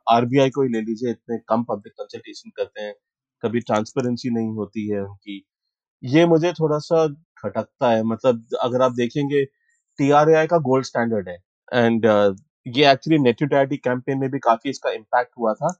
आरबीआई 0.08 0.50
को 0.50 0.64
ही 0.64 0.70
ले 0.70 0.82
लीजिए, 0.82 1.12
इतने 1.12 1.38
कम 1.50 1.64
पब्लिक 1.66 1.94
कंसल्टेशन 1.94 2.50
करते 2.58 2.82
हैं, 2.82 2.94
कभी 3.44 3.60
ट्रांसपेरेंसी 3.62 4.30
नहीं 4.32 4.50
होती 4.56 4.88
है 4.90 5.02
उनकी। 5.02 5.44
ये 6.04 6.26
मुझे 6.28 6.52
थोड़ा 6.54 6.78
सा 6.82 7.08
खटकता 7.40 7.92
है 7.92 8.04
मतलब 8.06 8.46
अगर 8.64 8.82
आप 8.82 8.92
देखेंगे 8.94 9.44
टीआरएआई 10.00 10.48
का 10.48 10.58
गोल्ड 10.62 10.86
स्टैंडर्ड 10.86 11.30
है 11.30 11.38
एंड 11.72 12.06
ये 12.68 12.92
एक्चुअली 12.92 13.18
नेट 13.20 13.42
न्यूट्रलिटी 13.44 13.78
कैंपेन 13.80 14.20
में 14.20 14.30
भी 14.32 14.40
काफ़ी 14.42 14.70
इसका 14.70 14.92
इम्पैक्ट 14.92 15.32
हुआ 15.40 15.54
था, 15.56 15.74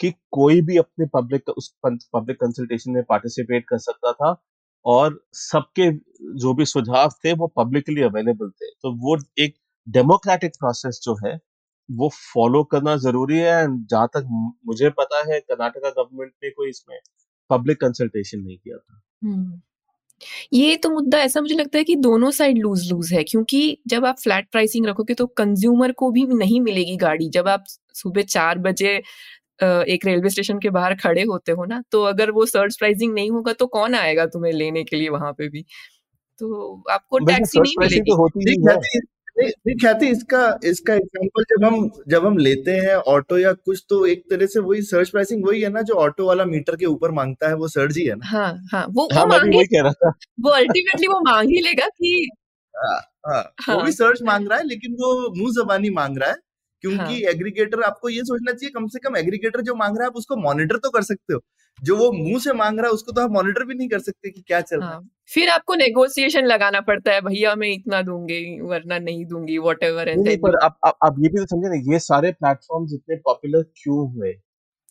कि 0.00 0.10
कोई 0.32 0.60
भी 0.62 0.76
अपने 0.78 1.06
पब्लिक 1.14 1.48
उस 1.50 1.68
पब्लिक 1.86 2.36
कंसल्टेशन 2.36 2.92
में 2.92 3.02
पार्टिसिपेट 3.04 3.64
कर 3.68 3.78
सकता 3.80 4.12
था, 4.12 4.34
और 4.84 5.20
सबके 5.34 5.90
जो 6.38 6.54
भी 6.54 6.64
सुझाव 6.66 7.10
थे, 7.24 7.32
वो 7.34 7.46
पब्लिकली 7.56 8.02
अवेलेबल 8.02 8.50
थे। 8.52 8.70
तो 8.72 8.92
वो 9.00 9.16
एक 9.38 9.54
डेमोक्रेटिक 9.86 10.52
प्रोसेस 10.60 11.00
जो 11.04 11.16
है 11.26 11.36
वो 11.90 12.08
फॉलो 12.14 12.62
करना 12.64 12.96
ज़रूरी 12.96 13.38
है 13.38 13.62
एंड 13.62 13.86
जहाँ 13.86 14.08
तक 14.08 14.28
मुझे 14.66 14.90
पता 14.90 15.22
है 15.32 15.40
कर्नाटका 15.40 15.90
गवर्नमेंट 15.90 16.32
ने 16.44 16.50
कोई 16.50 16.68
इसमें 16.70 16.98
पब्लिक 17.50 17.80
कंसल्टेशन 17.80 18.40
नहीं 18.40 18.56
किया 18.56 18.76
था। 18.76 19.00
हम्म, 19.22 19.60
ये 20.52 20.76
तो 20.76 20.90
मुद्दा 20.90 21.18
ऐसा 21.18 21.40
मुझे 21.40 21.54
लगता 21.54 21.78
है 21.78 21.84
कि 21.84 21.94
दोनों 21.98 22.30
साइड 22.30 22.58
लूज 22.58 22.90
लूज 22.92 23.12
है 23.12 23.22
क्योंकि 23.24 23.78
जब 23.86 24.04
आप 24.06 24.18
फ्लैट 24.18 24.48
प्राइसिंग 24.52 24.86
रखोगे 24.86 25.14
तो 25.14 25.26
कंज्यूमर 25.26 25.92
को 25.92 26.10
भी 26.10 26.24
नहीं 26.26 26.60
मिलेगी 26.60 26.96
गाड़ी। 26.96 27.28
जब 27.30 27.48
आप 27.48 27.64
सुबह 27.94 28.22
चार 28.24 28.58
बजे 28.58 28.96
एक 29.62 30.04
रेलवे 30.06 30.30
स्टेशन 30.30 30.58
के 30.58 30.70
बाहर 30.70 30.94
खड़े 30.94 31.22
होते 31.22 31.52
हो 31.52 31.64
ना 31.64 31.82
तो 31.92 32.02
अगर 32.04 32.30
वो 32.30 32.44
सर्च 32.46 32.76
प्राइसिंग 32.78 33.14
नहीं 33.14 33.30
होगा 33.30 33.52
तो 33.52 33.66
कौन 33.68 33.94
आएगा 33.94 34.26
तुम्हें 34.26 34.52
लेने 34.52 34.84
के 34.84 34.96
लिए 34.96 35.08
वहाँ 35.08 35.32
पे 35.32 35.48
भी? 35.48 35.64
तो 36.40 36.82
आपको 36.90 37.18
टैक्सी 37.20 37.60
नहीं 37.60 37.74
मिलेगी। 37.78 38.10
तो 38.10 38.16
होती 38.16 38.50
है 38.62 38.76
नहीं 39.40 39.76
ख्याति 39.76 40.06
इसका 40.08 40.40
इसका 40.64 40.94
एग्जांपल 40.94 41.44
जब 41.44 41.64
हम 41.64 41.88
जब 42.08 42.26
हम 42.26 42.36
लेते 42.38 42.70
हैं 42.76 42.94
ऑटो 43.12 43.38
या 43.38 43.52
कुछ 43.54 43.84
तो 43.90 44.04
एक 44.06 44.22
तरह 44.30 44.46
से 44.46 44.60
वही 44.60 44.82
सर्च 44.82 45.10
प्राइसिंग 45.10 45.46
वही 45.46 45.60
है 45.62 45.68
ना 45.68 45.82
जो 45.82 45.94
ऑटो 45.96 46.26
वाला 46.26 46.44
मीटर 46.44 46.76
के 46.76 46.86
ऊपर 46.86 47.10
माँगता 47.10 47.48
है 47.48 47.54
वो 47.54 47.68
सर्च 47.68 47.96
ही 47.96 48.04
है 48.06 48.14
ना। 48.14 48.26
हाँ 48.28 48.52
हाँ 48.72 48.86
वो 48.90 49.08
हाँ, 49.12 49.22
वो 49.24 49.28
मांग 49.28 49.54
वही 49.56 49.66
कह 49.66 49.82
रहा 49.82 49.92
था। 49.94 50.12
वो 50.40 50.50
अल्टीमेटली 50.50 51.06
वो 51.06 51.20
मांग 51.20 51.48
ही 51.48 51.60
लेगा 51.60 51.86
कि 51.88 52.28
हाँ, 52.74 53.00
हाँ, 53.26 53.42
हाँ, 53.60 53.76
वो 53.76 53.82
भी 53.82 53.92
सर्च 53.92 54.22
मांग 54.22 54.48
रहा 54.48 54.58
है 54.58 54.66
लेकिन 54.66 54.92
वो 54.94 55.12
मुँह 55.36 55.52
जबानी 55.54 55.90
मांग 55.90 56.18
रहा 56.18 56.30
है 56.30 56.36
क्योंकि 56.84 56.98
हाँ. 56.98 57.32
एग्रीगेटर 57.32 57.82
आपको 57.82 58.08
ये 58.08 58.22
सोचना 58.24 58.52
चाहिए 58.52 58.70
कम 58.70 58.86
से 58.88 58.98
कम 58.98 59.16
एग्रीगेटर 59.16 59.60
जो 59.62 59.74
मांग 59.74 59.96
रहा 59.96 60.04
है 60.04 60.10
आप 60.10 60.16
उसको 60.16 60.36
मॉनिटर 60.36 60.76
तो 60.76 60.90
कर 60.90 61.02
सकते 61.02 61.34
हो। 61.34 61.40
जो 61.78 61.96
वो 61.96 62.10
मुँह 62.12 62.38
से 62.40 62.52
मांग 62.52 62.78
रहा 62.78 62.86
है 62.86 62.92
उसको 62.92 63.12
तो 63.12 63.20
आप 63.20 63.30
मॉनिटर 63.30 63.64
भी 63.64 63.74
नहीं 63.74 63.88
कर 63.88 63.98
सकते 64.00 64.30
कि 64.30 64.42
क्या 64.42 64.60
चल 64.60 64.80
रहा 64.80 64.88
है। 64.88 64.94
हाँ। 64.94 65.08
फिर 65.34 65.48
आपको 65.48 65.74
नेगोशिएशन 65.74 66.44
लगाना 66.44 66.80
पड़ता 66.80 67.12
है 67.12 67.20
भैया 67.20 67.54
मैं 67.54 67.68
इतना 67.68 68.02
दूँगी 68.02 68.60
वरना 68.60 68.98
नहीं 68.98 69.24
दूँगी 69.24 69.58
वॉट 69.58 69.82
एवर 69.82 70.14
पर 70.36 70.56
आप, 70.64 70.78
आप, 70.86 70.98
आप 71.04 71.16
ये 71.18 71.28
भी 71.28 71.38
तो 71.38 71.46
समझे 71.46 71.68
ना 71.68 71.92
ये 71.92 71.98
सारे 71.98 72.32
प्लेटफॉर्म 72.32 72.84
इतने 72.94 73.16
पॉपुलर 73.16 73.62
क्यों 73.62 74.14
हुए? 74.14 74.34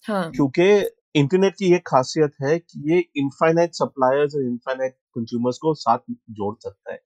हाँ. 0.08 0.32
क्योंकि 0.32 0.90
इंटरनेट 1.16 1.54
की 1.54 1.72
ये 1.72 1.80
खासियत 1.88 2.32
है 2.42 2.60
कि 2.60 2.94
ये 2.94 3.00
इनफाइनाइट 3.18 3.74
सप्लायर्स 3.74 4.36
और 4.36 4.42
इनफाइनाइट 4.42 4.92
कंज्यूमर्स 4.92 5.58
को 5.58 5.74
साथ 5.74 5.98
जोड़ 6.10 6.56
सकता 6.64 6.94
है। 6.94 7.00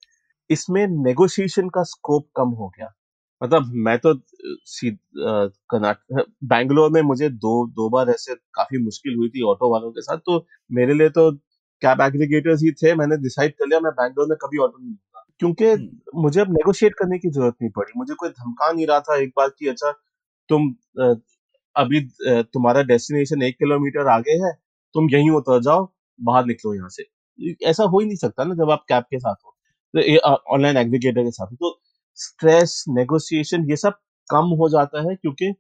इसमें 0.50 0.88
नेगोशिएशन 0.88 1.70
का 1.70 1.84
स्कोप 1.84 2.28
कम 2.36 2.50
हो 2.50 2.68
गया। 2.70 2.94
मतलब 3.44 3.72
मैं 3.76 3.98
तो 4.00 4.14
कर्नाटक 5.16 6.26
बैंगलोर 6.44 6.92
में 6.92 7.02
मुझे 7.02 7.30
दो 7.30 7.68
दो 7.68 7.90
बार 7.90 8.10
ऐसे 8.10 8.36
काफ़ी 8.36 8.84
मुश्किल 8.84 9.16
हुई 9.16 9.30
थी 9.30 9.44
ऑटो 9.44 9.72
वालों 9.74 9.92
के 9.92 10.02
साथ 10.02 10.18
तो 10.18 10.46
मेरे 10.72 10.94
लिए 10.94 11.10
तो 11.10 11.32
कैब 11.86 12.02
एग्रीगेटर्स 12.02 12.62
ही 12.64 12.72
थे 12.84 12.94
मैंने 12.96 13.18
डिसाइड 13.24 13.54
कर 13.60 13.68
लिया 13.68 13.80
मैं 13.80 13.92
बैंगलोर 13.94 14.28
में 14.30 14.38
कभी 14.42 14.58
ऑटो 14.58 14.78
नहीं 14.78 14.90
लूँगा। 14.90 15.26
क्योंकि 15.40 15.66
हम्म। 15.66 16.22
मुझे 16.22 16.42
अब 16.42 16.52
नेगोशिएट 16.54 16.94
करने 17.00 17.18
की 17.20 17.30
ज़रूरत 17.30 17.56
नहीं 17.62 17.72
पड़ी। 17.78 17.94
मुझे 17.98 18.14
कोई 18.20 18.30
धमका 18.30 18.72
नहीं 18.72 18.88
रहा 18.88 19.00
था 19.10 19.18
एक 19.22 19.30
बार 19.38 19.50
की 19.60 19.68
अच्छा 19.70 19.92
तुम 20.50 20.70
अभी 21.76 22.00
तुम्हारा 22.54 22.82
डेस्टिनेशन 22.84 23.44
एक 23.44 23.56
किलोमीटर 23.60 24.08
आगे 24.10 24.32
है 24.46 24.52
तुम 24.96 25.10
यहीं 25.14 25.30
उतर 25.38 25.62
जाओ 25.64 25.88
बाहर 26.20 26.46
निकलो 26.46 26.74
यहाँ 26.76 26.90
से। 26.90 27.04
ऐसा 27.70 27.84
हो 27.84 28.00
ही 28.00 28.06
नहीं 28.06 28.18
सकता 28.18 28.44
ना 28.44 28.56
जब 28.56 28.72
आप 28.72 28.84
कैब 28.90 29.04
के 29.12 29.20
साथ 29.20 29.36
हो। 29.46 29.56
ऑनलाइन 30.56 30.78
एग्रीगेटर 30.78 31.24
के 31.24 31.32
साथ 31.32 31.48
हो। 31.48 31.56
तो 31.56 31.80
स्ट्रेस 32.18 32.84
नेगोशिएशन 32.90 33.70
ये 33.70 33.76
सब 33.78 33.98
कम 34.30 34.56
हो 34.60 34.70
जाता 34.70 35.02
है 35.10 35.16
क्योंकि 35.16 35.52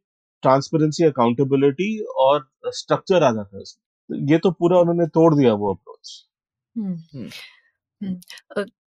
ट्रांसपेरेंसी 0.43 1.05
अकाउंटेबिलिटी 1.05 1.89
और 2.25 2.47
स्ट्रक्चर 2.75 3.23
आ 3.23 3.31
जाता 3.31 3.55
है 3.57 3.61
उसमें। 3.61 3.81
ये 4.09 4.37
तो 4.39 4.51
पूरा 4.53 4.79
उन्होंने 4.79 5.07
तोड़ 5.09 5.33
दिया 5.35 5.53
वो 5.55 5.73
अप्रोच 5.73 6.13
हम्म, 6.75 6.95
हम्म। 7.13 7.29
हम्म, 8.01 8.19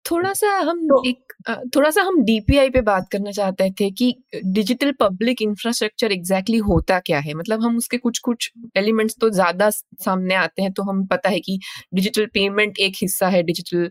थोड़ा 0.05 0.33
सा 0.35 0.49
हम 0.61 0.81
तो, 0.89 1.03
एक 1.07 1.33
थोड़ा 1.75 1.91
सा 1.91 2.03
हम 2.03 2.21
डीपीआई 2.25 2.71
पे 2.71 2.81
बात 2.83 3.09
करना 3.13 3.31
चाहते 3.33 3.71
थे 3.73 3.91
कि 3.93 4.15
डिजिटल 4.47 4.93
पब्लिक 5.01 5.43
इंफ्रास्ट्रक्चर 5.43 6.13
एग्जैक्टली 6.13 6.59
होता 6.61 6.99
क्या 7.01 7.19
है? 7.21 7.35
मतलब 7.35 7.63
हम 7.63 7.77
उसके 7.79 7.97
कुछ 7.99 8.19
कुछ 8.21 8.51
एलिमेंट्स 8.77 9.17
तो 9.21 9.31
ज़्यादा 9.31 9.69
सामने 9.71 10.35
आते 10.37 10.63
हैं 10.63 10.73
तो 10.73 10.83
हम 10.85 11.05
पता 11.09 11.29
है 11.31 11.41
कि 11.41 11.59
डिजिटल 11.95 12.27
पेमेंट 12.35 12.79
एक 12.81 12.95
हिस्सा 13.03 13.29
है 13.29 13.43
डिजिटल 13.45 13.89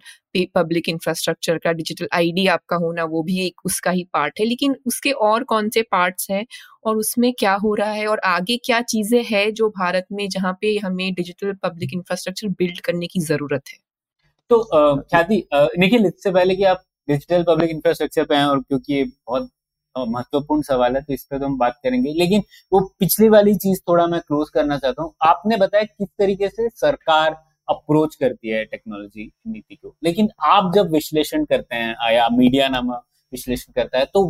पब्लिक 0.55 0.89
इंफ्रास्ट्रक्चर 0.89 1.57
का 1.59 1.71
डिजिटल 1.73 2.07
आईडी 2.13 2.45
आपका 2.49 2.75
होना 2.77 3.03
वो 3.07 3.21
भी 3.23 3.39
एक 3.45 3.61
उसका 3.65 3.91
ही 3.91 4.03
पार्ट 4.13 4.39
है। 4.39 4.45
लेकिन 4.45 4.75
उसके 4.87 5.11
और 5.23 5.43
कौन 5.45 5.69
से 5.69 5.81
पार्ट्स 5.91 6.27
हैं 6.31 6.45
और 6.85 6.97
उसमें 6.97 7.31
क्या 7.35 7.53
हो 7.63 7.73
रहा 7.75 7.91
है 7.91 8.07
और 8.07 8.19
आगे 8.27 8.57
क्या 8.65 8.81
चीज़ें 8.87 9.23
हैं 9.25 9.49
जो 9.53 9.69
भारत 9.79 10.05
में 10.11 10.27
जहाँ 10.29 10.53
पे 10.61 10.77
हमें 10.79 11.13
डिजिटल 11.13 11.53
पब्लिक 11.63 11.93
इंफ्रास्ट्रक्चर 11.93 12.47
बिल्ड 12.55 12.79
करने 12.81 13.07
की 13.07 13.19
ज़रूरत 13.21 13.63
है? 13.69 13.82
तो 14.51 14.63
ख्याति 15.01 15.43
निखिल, 15.53 16.05
इससे 16.05 16.31
पहले 16.31 16.55
कि 16.55 16.63
आप 16.65 16.83
डिजिटल 17.07 17.43
पब्लिक 17.43 17.69
इंफ्रास्ट्रक्चर 17.71 18.23
पे 18.25 18.35
हैं 18.35 18.45
और 18.45 18.59
क्योंकि 18.61 18.93
ये 18.93 19.03
बहुत 19.03 19.49
महत्वपूर्ण 19.95 20.61
सवाल 20.63 20.95
है 20.95 21.01
तो 21.01 21.13
इस 21.13 21.23
पर 21.23 21.39
तो 21.39 21.45
हम 21.45 21.57
बात 21.57 21.79
करेंगे। 21.83 22.13
लेकिन 22.13 22.43
वो 22.71 22.79
पिछली 22.99 23.29
वाली 23.29 23.53
चीज़ 23.55 23.79
थोड़ा 23.89 24.05
मैं 24.07 24.19
क्लोज 24.21 24.49
करना 24.49 24.77
चाहता 24.77 25.03
हूँ। 25.03 25.13
आपने 25.23 25.57
बताया 25.57 25.83
किस 25.83 26.07
तरीके 26.19 26.49
से 26.49 26.69
सरकार 26.71 27.31
अप्रोच 27.67 28.15
करती 28.15 28.49
है 28.49 28.63
टेक्नोलॉजी 28.65 29.29
नीति 29.47 29.75
को। 29.75 29.95
लेकिन 30.03 30.29
आप 30.45 30.71
जब 30.75 30.91
विश्लेषण 30.93 31.45
करते 31.45 31.75
हैं 31.75 32.13
या 32.13 32.27
मीडिया 32.31 32.67
नामा 32.69 32.95
विश्लेषण 33.33 33.73
करता 33.73 33.97
है 33.99 34.05
तो 34.05 34.27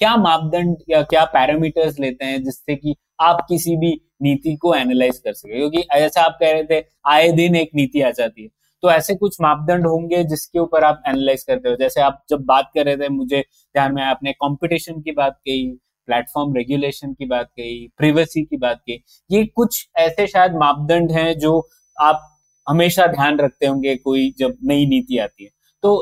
क्या 0.00 0.16
मापदंड 0.18 0.76
या 0.90 1.02
क्या 1.04 1.24
पैरामीटर्स 1.26 1.98
लेते 2.00 2.24
हैं 2.24 2.42
जिससे 2.44 2.74
कि 2.76 2.94
आप 3.20 3.46
किसी 3.48 3.76
भी 3.76 3.92
नीति 4.22 4.54
को 4.56 4.74
एनालाइज 4.74 5.18
कर 5.18 5.32
सके? 5.32 5.58
क्योंकि 5.58 5.78
ऐसा 5.92 6.22
आप 6.22 6.36
कह 6.40 6.52
रहे 6.52 6.64
थे, 6.64 6.84
आए 7.06 7.30
दिन 7.32 7.56
एक 7.56 7.70
नीति 7.74 8.00
आ 8.00 8.10
जाती 8.10 8.42
है। 8.42 8.48
तो 8.86 8.90
ऐसे 8.90 9.14
कुछ 9.14 9.36
मापदंड 9.40 9.86
होंगे 9.86 10.22
जिसके 10.24 10.58
ऊपर 10.58 10.84
आप 10.84 11.02
एनालाइज 11.08 11.42
करते 11.44 11.68
हो? 11.68 11.76
जैसे 11.76 12.00
आप 12.00 12.22
जब 12.30 12.44
बात 12.46 12.70
कर 12.74 12.84
रहे 12.84 12.96
थे, 12.96 13.08
मुझे 13.08 13.40
ध्यान 13.40 13.94
में 13.94 14.02
आपने 14.02 14.32
कंपटीशन 14.34 15.00
की 15.00 15.12
बात 15.12 15.36
कही 15.38 15.66
प्लेटफॉर्म 16.08 16.54
रेगुलेशन 16.54 17.12
की 17.14 17.26
बात 17.26 17.46
कही 17.48 17.86
प्रिवेसी 17.98 18.42
की 18.44 18.56
बात 18.56 18.78
कही। 18.80 19.02
ये 19.30 19.44
कुछ 19.46 19.86
ऐसे 19.96 20.26
शायद 20.26 20.52
मापदंड 20.56 21.12
हैं 21.12 21.38
जो 21.38 21.58
आप 21.96 22.20
हमेशा 22.66 23.06
ध्यान 23.06 23.38
रखते 23.38 23.66
होंगे 23.66 23.96
कोई 23.96 24.30
जब 24.38 24.54
नई 24.64 24.86
नीति 24.86 25.18
आती 25.18 25.44
है। 25.44 25.50
तो 25.82 25.96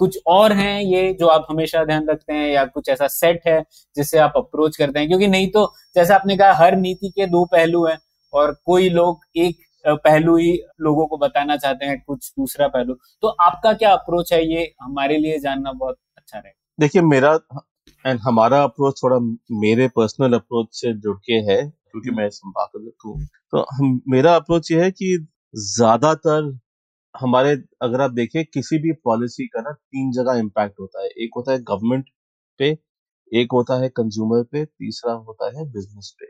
कुछ 0.00 0.18
और 0.26 0.52
हैं 0.52 0.80
ये 0.82 1.12
जो 1.20 1.26
आप 1.28 1.46
हमेशा 1.50 1.84
ध्यान 1.84 2.08
रखते 2.08 2.32
हैं 2.32 2.48
या 2.48 2.64
कुछ 2.66 2.88
ऐसा 2.88 3.06
सेट 3.10 3.40
है 3.46 3.60
जिससे 3.96 4.18
आप 4.18 4.32
अप्रोच 4.36 4.76
करते 4.76 4.98
हैं? 4.98 5.08
क्योंकि 5.08 5.26
नहीं 5.28 5.50
तो 5.50 5.72
जैसे 5.96 6.14
आपने 6.14 6.36
कहा, 6.36 6.52
हर 6.54 6.76
नीति 6.76 7.10
के 7.10 7.26
दो 7.26 7.44
पहलू 7.46 7.86
हैं 7.86 7.98
और 8.32 8.56
कोई 8.66 8.88
लोग 8.90 9.20
एक 9.36 9.65
पहलू 9.86 10.36
ही 10.36 10.52
लोगों 10.80 11.06
को 11.06 11.16
बताना 11.16 11.56
चाहते 11.56 11.86
हैं, 11.86 12.00
कुछ 12.06 12.32
दूसरा 12.38 12.68
पहलू। 12.68 12.94
तो 13.22 13.28
आपका 13.28 13.72
क्या 13.72 13.92
अप्रोच 13.92 14.32
है? 14.32 14.54
ये 14.54 14.74
हमारे 14.82 15.18
लिए 15.18 15.38
जानना 15.38 15.72
बहुत 15.72 15.96
अच्छा 16.18 16.38
रहेगा। 16.38 16.60
देखिए, 16.80 17.02
मेरा 17.02 17.38
एंड 18.04 18.20
हमारा 18.22 18.62
अप्रोच 18.62 19.00
थोड़ा 19.02 19.18
मेरे 19.60 19.88
पर्सनल 19.88 20.32
अप्रोच 20.32 20.68
से 20.72 20.92
जुड़ 20.92 21.16
के 21.16 21.32
है, 21.32 21.56
क्योंकि 21.66 22.10
मैं 22.10 22.28
संपादक 22.30 22.92
हूँ। 23.06 23.26
तो 23.52 23.66
हम, 23.74 24.00
मेरा 24.08 24.34
अप्रोच 24.36 24.70
ये 24.72 24.82
है 24.82 24.90
कि 24.90 25.26
ज़्यादातर 25.54 26.58
हमारे, 27.14 27.52
अगर 27.82 28.00
आप 28.00 28.10
देखें, 28.10 28.44
किसी 28.44 28.78
भी 28.78 28.92
पॉलिसी 28.92 29.46
का 29.46 29.60
ना 29.60 29.72
तीन 29.72 30.12
जगह 30.12 30.38
इम्पैक्ट 30.38 30.80
होता 30.80 31.02
है। 31.02 31.08
एक 31.08 31.30
होता 31.36 31.52
है 31.52 31.58
गवर्नमेंट 31.62 32.04
पे, 32.58 32.78
एक 33.32 33.52
होता 33.52 33.80
है 33.82 33.88
कंज्यूमर 33.88 34.42
पे, 34.42 34.64
तीसरा 34.64 35.12
होता 35.12 35.58
है 35.58 35.64
बिज़नेस 35.64 36.14
पे। 36.20 36.26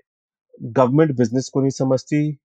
गवर्नमेंट 0.73 1.17
बिज़नेस 1.17 1.51
को 1.55 1.61
नहीं 1.61 1.71
समझती 1.71 2.39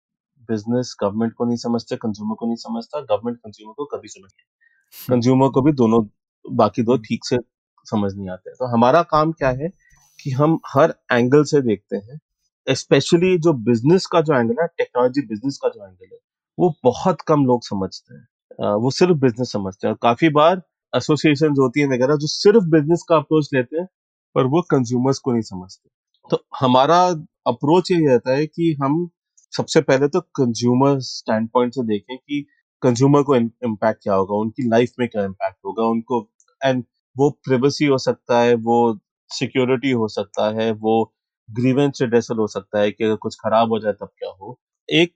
बिज़नेस 0.51 0.95
गवर्नमेंट 1.03 1.33
को 1.35 1.45
नहीं 1.45 1.57
समझते 1.59 1.97
कंज्यूमर 1.99 2.35
को 2.35 2.47
नहीं 2.47 2.57
समझता 2.59 3.01
गवर्नमेंट 3.03 3.39
कंज्यूमर 3.39 3.75
को 3.77 3.85
कभी 3.93 4.09
समझ 4.09 4.31
नहीं 4.31 5.09
कंज्यूमर 5.09 5.49
को 5.51 5.63
भी 5.63 5.73
दोनों 5.75 6.03
बाकी 6.45 6.83
दो 6.83 6.97
ठीक 7.01 7.25
से 7.25 7.39
समझ 7.87 8.13
नहीं 8.15 8.29
आते। 8.31 8.51
तो 8.53 8.67
हमारा 8.69 9.03
काम 9.11 9.33
क्या 9.33 9.51
है 9.53 9.69
कि 10.19 10.31
हम 10.33 10.59
हर 10.69 10.95
एंगल 11.13 11.45
से 11.45 11.61
देखते 11.63 11.97
हैं 11.99 12.75
स्पेशली 12.75 13.37
जो 13.39 13.53
बिज़नेस 13.65 14.07
का 14.07 14.21
जो 14.21 14.35
एंगल 14.35 14.57
है 14.61 14.67
टेक्नोलॉजी 14.79 15.27
बिज़नेस 15.27 15.59
का 15.63 15.69
जो 15.69 15.87
एंगल 15.87 16.07
है 16.07 16.19
वो 16.59 16.73
बहुत 16.85 17.21
कम 17.29 17.45
लोग 17.47 17.63
समझते 17.65 18.15
हैं। 18.15 18.75
वो 18.75 18.91
सिर्फ़ 18.91 19.15
बिज़नेस 19.19 19.53
समझते 19.53 19.87
हैं। 19.87 19.93
और 19.93 19.99
काफ़ी 20.03 20.29
बार 20.31 20.63
एसोसिएशन 20.93 21.55
होती 21.59 21.81
है 21.81 21.87
वगैरह 21.89 22.17
जो 22.17 22.27
सिर्फ़ 22.29 22.65
बिज़नेस 22.71 23.05
का 23.09 23.17
अप्रोच 23.17 23.49
लेते 23.55 23.79
हैं 23.79 23.87
पर 24.37 24.47
वो 24.47 24.63
कंज्यूमर्स 24.71 25.19
को 25.19 25.33
नहीं 25.33 25.43
समझते। 25.43 25.89
तो 26.31 26.45
हमारा 26.61 26.99
अप्रोच 27.47 27.91
ये 27.91 28.07
रहता 28.07 28.33
है 28.33 28.47
कि 28.47 28.73
हम 28.83 28.99
सबसे 29.53 29.81
पहले 29.83 30.09
तो 30.09 30.21
कंज्यूमर 30.37 30.99
स्टैंड 31.03 31.49
पॉइंट 31.51 31.75
से 31.75 31.83
देखें 31.87 32.17
कि 32.19 32.45
कंज्यूमर 32.83 33.23
को 33.25 33.37
इम्पैक्ट 33.37 34.03
क्या 34.03 34.15
होगा, 34.15 34.35
उनकी 34.37 34.69
लाइफ 34.69 34.93
में 34.99 35.09
क्या 35.09 35.25
इम्पैक्ट 35.25 35.57
होगा, 35.67 35.85
उनको 35.87 36.21
एंड 36.61 36.85
वो 37.17 37.31
प्रिवेसी 37.45 37.87
हो 37.87 37.99
सकता 38.01 38.41
है, 38.41 38.55
वो 38.57 38.99
सिक्योरिटी 39.31 39.91
हो 39.93 40.09
सकता 40.11 40.49
है, 40.57 40.71
वो 40.73 41.13
ग्रीवेंस 41.49 41.99
रिडेसल 42.03 42.39
हो 42.39 42.47
सकता 42.49 42.81
है 42.81 42.91
कि 42.93 43.05
अगर 43.05 43.17
कुछ 43.19 43.37
खराब 43.45 43.71
हो 43.71 43.79
जाए 43.81 43.93
तब 43.93 44.09
क्या 44.19 44.31
हो। 44.33 44.59
एक, 44.89 45.15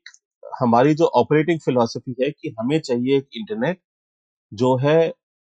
हमारी 0.61 0.95
जो 0.95 1.07
ऑपरेटिंग 1.17 1.61
फिलोसफी 1.61 2.15
है 2.23 2.31
कि 2.33 2.55
हमें 2.61 2.79
चाहिए 2.81 3.17
एक 3.19 3.29
इंटरनेट 3.39 3.81
जो 4.53 4.77
है 4.79 4.99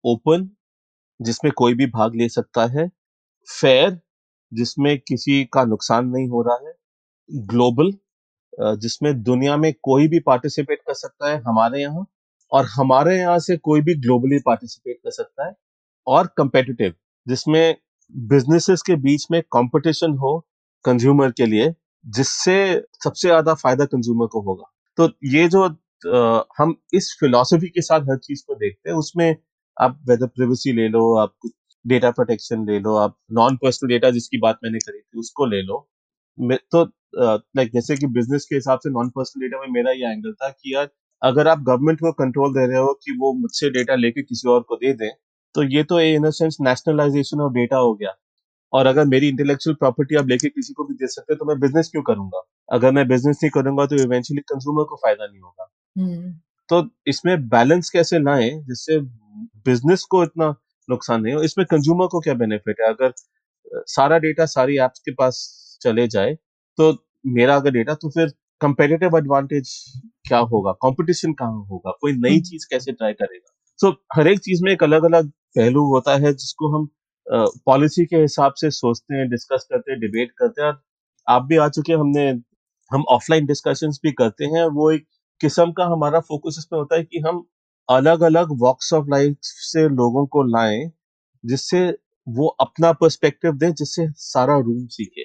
ओपन 0.04 0.48
जिसमें 1.20 1.52
कोई 1.56 1.74
भी 1.74 1.86
भाग 1.88 2.16
ले 2.16 2.28
सकता 2.30 2.66
है 2.72 2.88
फेयर 3.48 4.00
जिसमें 4.52 4.98
किसी 5.00 5.44
का 5.52 5.64
नुकसान 5.66 6.06
नहीं 6.08 6.28
हो 6.28 6.42
रहा 6.42 6.68
है 6.68 6.74
ग्लोबल 7.48 7.92
जिसमें 8.58 9.12
दुनिया 9.22 9.56
में 9.56 9.72
कोई 9.82 10.08
भी 10.08 10.20
पार्टिसिपेट 10.20 10.80
कर 10.86 10.94
सकता 10.94 11.30
है 11.30 11.40
हमारे 11.46 11.80
यहाँ 11.80 12.06
और 12.52 12.66
हमारे 12.76 13.16
यहाँ 13.18 13.38
से 13.38 13.56
कोई 13.58 13.80
भी 13.80 13.94
ग्लोबली 14.00 14.38
पार्टिसिपेट 14.46 14.96
कर 15.04 15.10
सकता 15.10 15.46
है 15.46 15.52
और 16.06 16.26
कंपेटिटिव 16.36 16.94
जिसमें 17.26 17.76
बिजनेसेस 18.14 18.82
के 18.82 18.96
बीच 18.98 19.26
में 19.30 19.40
कंपटीशन 19.52 20.12
हो 20.18 20.38
कंज्यूमर 20.84 21.30
के 21.30 21.46
लिए 21.46 21.72
जिससे 22.04 22.56
सबसे 23.04 23.28
ज़्यादा 23.28 23.54
फ़ायदा 23.54 23.84
कंज्यूमर 23.84 24.26
को 24.26 24.40
होगा। 24.42 24.70
तो 24.98 25.08
ये 25.26 25.48
जो 25.48 25.64
आ, 25.64 26.42
हम 26.58 26.74
इस 26.94 27.16
फिलोसफी 27.20 27.68
के 27.68 27.82
साथ 27.82 28.00
हर 28.10 28.18
चीज़ 28.18 28.42
को 28.46 28.54
देखते 28.54 28.90
हैं 28.90 28.96
उसमें 28.96 29.36
आप 29.76 29.98
वेदर 30.08 30.26
प्रिवेसी 30.26 30.72
ले 30.72 30.88
लो 30.88 31.02
आप 31.18 31.34
डेटा 31.84 32.10
प्रोटेक्शन 32.10 32.66
ले 32.66 32.78
लो 32.80 32.94
आप 32.96 33.16
नॉन 33.32 33.56
पर्सनल 33.56 33.88
डेटा 33.90 34.10
जिसकी 34.10 34.38
बात 34.38 34.58
मैंने 34.64 34.78
करी 34.78 35.00
थी 35.00 35.18
उसको 35.20 35.46
ले 35.46 35.62
लो। 35.62 35.78
तो 36.38 36.84
लाइक 37.56 37.70
जैसे 37.72 37.96
कि 37.96 38.06
बिज़नेस 38.14 38.44
के 38.44 38.54
हिसाब 38.54 38.78
से 38.78 38.90
नॉन 38.90 39.08
पर्सनल 39.10 39.42
डेटा 39.42 39.60
में 39.60 39.68
मेरा 39.72 39.92
ये 39.92 40.12
एंगल 40.12 40.32
था 40.34 40.48
कि 40.50 40.74
यार 40.74 40.88
अगर 41.22 41.48
आप 41.48 41.62
गवर्नमेंट 41.62 42.00
को 42.00 42.12
कंट्रोल 42.14 42.52
दे 42.54 42.66
रहे 42.66 42.78
हो 42.78 42.92
कि 43.04 43.16
वो 43.20 43.32
मुझसे 43.34 43.70
डेटा 43.70 43.94
लेके 43.96 44.22
किसी 44.22 44.48
और 44.50 44.60
को 44.68 44.76
दे 44.76 44.92
दें 44.94 45.10
तो 45.54 45.62
ये 45.74 45.82
तो 45.84 46.00
in 46.00 46.22
the 46.22 46.30
sense 46.32 46.56
nationalisation 46.62 47.40
of 47.40 47.52
data 47.52 47.76
हो 47.78 47.94
गया। 47.94 48.14
और 48.72 48.86
अगर 48.86 49.04
मेरी 49.06 49.28
इंटेलेक्चुअल 49.28 49.74
प्रॉपर्टी 49.76 50.16
आप 50.16 50.28
लेके 50.28 50.48
किसी 50.48 50.72
को 50.74 50.84
भी 50.84 50.94
दे 50.94 51.06
सकते 51.08 51.32
हैं 51.32 51.38
तो 51.38 51.44
मैं 51.44 51.58
बिज़नेस 51.60 51.88
क्यों 51.92 52.02
करूँगा? 52.04 52.42
अगर 52.68 52.92
मैं 52.92 53.06
बिज़नेस 53.08 53.38
नहीं 53.42 53.50
करूँगा 53.52 53.86
तो 53.86 53.96
इवेंचुअली 53.96 54.40
कंज्यूमर 54.52 54.84
को 54.84 54.96
फ़ायदा 54.96 55.26
नहीं 55.26 55.40
होगा। 55.40 55.68
हम्म। 55.96 56.32
तो 56.68 56.88
इसमें 57.08 57.48
बैलेंस 57.48 57.90
कैसे 57.90 58.18
लाएँ 58.20 58.50
जिससे 58.68 58.98
बिज़नेस 59.66 60.02
को 60.10 60.22
इतना 60.24 60.48
नुकसान 60.88 61.22
नहीं 61.22 61.34
हो 61.34 61.42
इसमें 61.42 61.66
कंज्यूमर 61.70 62.06
को 62.12 62.20
क्या 62.20 62.34
बेनिफिट 62.36 62.80
है? 62.80 62.88
अगर 62.88 63.12
सारा 63.88 64.18
डेटा 64.18 64.46
सारी 64.48 64.78
एप्स 64.84 65.00
के 65.00 65.12
पास 65.14 65.40
चले 65.80 66.08
जाए 66.08 66.34
तो 66.78 66.92
मेरा 67.26 67.56
अगर 67.56 67.70
डेटा 67.70 67.94
तो 67.94 68.10
फिर 68.10 68.32
कंपेरेटिव 68.60 69.16
एडवांटेज 69.18 69.70
क्या 70.28 70.38
होगा? 70.38 70.72
कंपटीशन 70.72 71.32
कहाँ 71.32 71.64
होगा? 71.64 71.90
कोई 72.00 72.12
नई 72.12 72.30
हम्म। 72.30 72.42
चीज़ 72.42 72.66
कैसे 72.70 72.92
ट्राई 72.92 73.12
करेगा? 73.12 73.54
सो 73.78 73.88
so, 73.88 73.94
हर 74.16 74.28
एक 74.28 74.38
चीज़ 74.38 74.64
में 74.64 74.72
एक 74.72 74.82
अलग 74.82 75.04
अलग 75.04 75.30
पहलू 75.56 75.84
होता 75.86 76.16
है 76.16 76.32
जिसको 76.32 76.76
हम 76.76 76.88
पॉलिसी 77.66 78.02
uh, 78.02 78.08
के 78.10 78.16
हिसाब 78.16 78.52
से 78.56 78.70
सोचते 78.70 79.14
हैं 79.14 79.28
डिस्कस 79.28 79.66
करते 79.70 79.92
हैं 79.92 80.00
डिबेट 80.00 80.32
करते 80.38 80.62
हैं 80.62 80.72
आप 81.28 81.42
भी 81.42 81.56
आ 81.56 81.68
चुके 81.68 81.92
हैं 81.92 82.00
हमने 82.00 82.28
हम 82.90 83.04
ऑफलाइन 83.08 83.46
डिस्कशंस 83.46 84.00
भी 84.02 84.12
करते 84.12 84.44
हैं 84.44 84.64
वो 84.66 84.90
एक 84.90 85.06
किस्म 85.40 85.72
का 85.72 85.84
हमारा 85.84 86.20
फोकस 86.20 86.56
इसमें 86.58 86.78
होता 86.80 86.96
है 86.96 87.04
कि 87.04 87.18
हम 87.18 87.46
अलग 87.88 88.20
अलग 88.20 88.48
वॉक्स 88.58 88.92
ऑफ़ 88.92 89.06
लाइफ 89.10 89.36
से 89.42 89.88
लोगों 89.88 90.26
को 90.26 90.42
लाएँ 90.42 90.90
जिससे 91.44 91.98
वो 92.28 92.46
अपना 92.46 92.92
पर्सपेक्टिव 92.92 93.52
दें 93.52 93.72
जिससे 93.74 94.06
सारा 94.16 94.58
रूम 94.58 94.86
सीखे। 94.86 95.22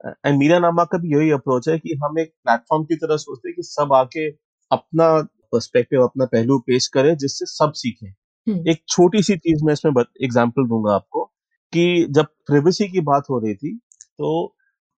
एंड 0.00 0.38
मीरा 0.38 0.58
नामा 0.58 0.84
का 0.84 0.98
भी 0.98 1.14
यही 1.14 1.30
अप्रोच 1.30 1.68
है 1.68 1.78
कि 1.78 1.98
हम 2.04 2.18
एक 2.18 2.32
प्लेटफॉर्म 2.44 2.84
की 2.84 2.96
तरह 2.96 3.16
सोचते 3.16 3.48
हैं 3.48 3.54
कि 3.56 3.62
सब 3.62 3.92
आके 3.92 4.28
अपना 4.70 5.10
पर्सपेक्टिव 5.52 6.02
अपना 6.02 6.24
पहलू 6.26 6.58
पेश 6.58 6.86
करें 6.88 7.16
जिससे 7.16 7.46
सब 7.46 7.72
सीखें। 7.76 8.08
हम्म। 8.46 8.68
एक 8.70 8.82
छोटी 8.88 9.22
सी 9.22 9.36
चीज़ 9.36 9.64
मैं 9.64 9.72
इसमें 9.72 10.02
एग्ज़ाम्पल 10.24 10.66
दूँगा 10.66 10.94
आपको 10.94 11.24
कि 11.72 12.06
जब 12.10 12.26
प्रिवेसी 12.46 12.88
की 12.88 13.00
बात 13.00 13.24
हो 13.30 13.38
रही 13.38 13.54
थी 13.54 13.76
तो 14.18 14.54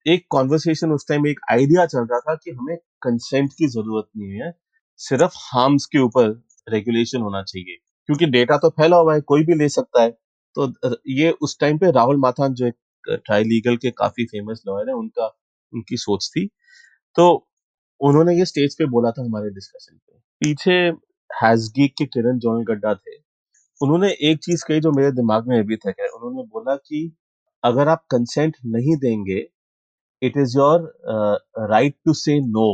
एक 0.07 0.25
कॉन्वर्सेशन 0.31 0.93
उस 0.93 1.07
टाइम 1.09 1.27
एक 1.27 1.41
आइडिया 1.51 1.87
चल 1.87 2.07
रहा 2.11 2.19
था 2.21 2.35
कि 2.35 2.51
हमें 2.51 2.77
कंसेंट 3.03 3.53
की 3.53 3.67
ज़रूरत 3.69 4.07
नहीं 4.17 4.41
है 4.41 4.53
सिर्फ़ 5.01 5.35
हार्म्स 5.45 5.87
के 5.87 5.99
ऊपर 5.99 6.29
रेगुलेशन 6.69 7.21
होना 7.21 7.43
चाहिए। 7.43 7.77
क्योंकि 8.09 8.27
डेटा 8.27 8.57
तो 8.57 8.69
फैला 8.71 8.97
हुआ 8.97 9.15
है 9.15 9.21
कोई 9.21 9.45
भी 9.45 9.55
ले 9.55 9.69
सकता 9.69 10.03
है। 10.03 10.11
तो 10.57 10.73
ये 11.11 11.31
उस 11.43 11.59
टाइम 11.61 11.79
पे 11.79 11.91
राहुल 11.91 12.17
माथान 12.17 12.55
जो 12.55 12.67
एक 12.67 12.75
ट्राई 13.09 13.45
लीगल 13.45 13.77
के 13.79 13.91
काफ़ी 13.93 14.25
फ़ेमस 14.27 14.63
लॉयर 14.69 14.89
है 14.89 14.95
उनका 14.97 15.27
उनकी 15.73 15.97
सोच 15.99 16.31
थी। 16.31 16.47
तो 17.17 17.29
उन्होंने 18.01 18.37
ये 18.37 18.45
स्टेज 18.47 18.77
पे 18.79 18.87
बोला 18.89 19.11
था 19.13 19.23
हमारे 19.23 19.51
डिस्कशन 19.53 19.97
पे। 19.97 20.19
पीछे 20.43 20.73
हैजगीक 21.31 21.95
के 21.99 22.07
किरण 22.07 22.39
जॉन 22.41 22.65
गड्ढा 22.67 22.95
थे 22.97 23.17
उन्होंने 23.81 24.09
एक 24.23 24.39
चीज़ 24.45 24.65
कही 24.69 24.81
जो 24.81 24.93
मेरे 24.93 25.11
दिमाग 25.13 25.49
में 25.49 25.59
अभी 25.59 25.77
तक 25.79 25.97
है। 26.01 26.09
उन्होंने 26.09 26.43
बोला 26.49 26.77
कि 26.79 27.11
अगर 27.65 27.89
आप 27.89 28.05
कंसेंट 28.11 28.57
नहीं 28.69 28.97
देंगे 28.99 29.39
it 30.23 30.37
is 30.39 30.57
your 30.59 30.93
right 31.71 31.97
to 32.07 32.15
say 32.17 32.41
no 32.43 32.69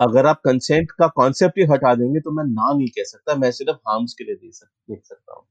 अगर 0.00 0.26
आप 0.26 0.40
कंसेंट 0.44 0.90
का 0.92 1.06
कॉन्सेप्ट 1.16 1.58
ही 1.58 1.64
हटा 1.72 1.94
देंगे 1.94 2.20
तो 2.20 2.30
मैं 2.32 2.44
ना 2.46 2.72
नहीं 2.72 2.88
कह 2.88 3.04
सकता 3.06 3.34
मैं 3.36 3.50
सिर्फ़ 3.52 3.76
हार्म्स 3.88 4.14
के 4.14 4.24
लिए 4.24 4.34
दे 4.36 4.50
सक, 4.52 4.66
देख 4.90 5.04
सकता 5.04 5.34
हूँ। 5.34 5.44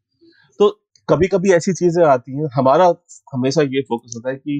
तो 0.59 0.69
कभी 1.09 1.27
कभी 1.27 1.51
ऐसी 1.53 1.73
चीज़ें 1.73 2.03
आती 2.05 2.37
हैं। 2.37 2.47
हमारा 2.55 2.93
हमेशा 3.33 3.61
ये 3.63 3.81
फोकस 3.89 4.13
होता 4.15 4.29
है 4.29 4.35
कि 4.37 4.59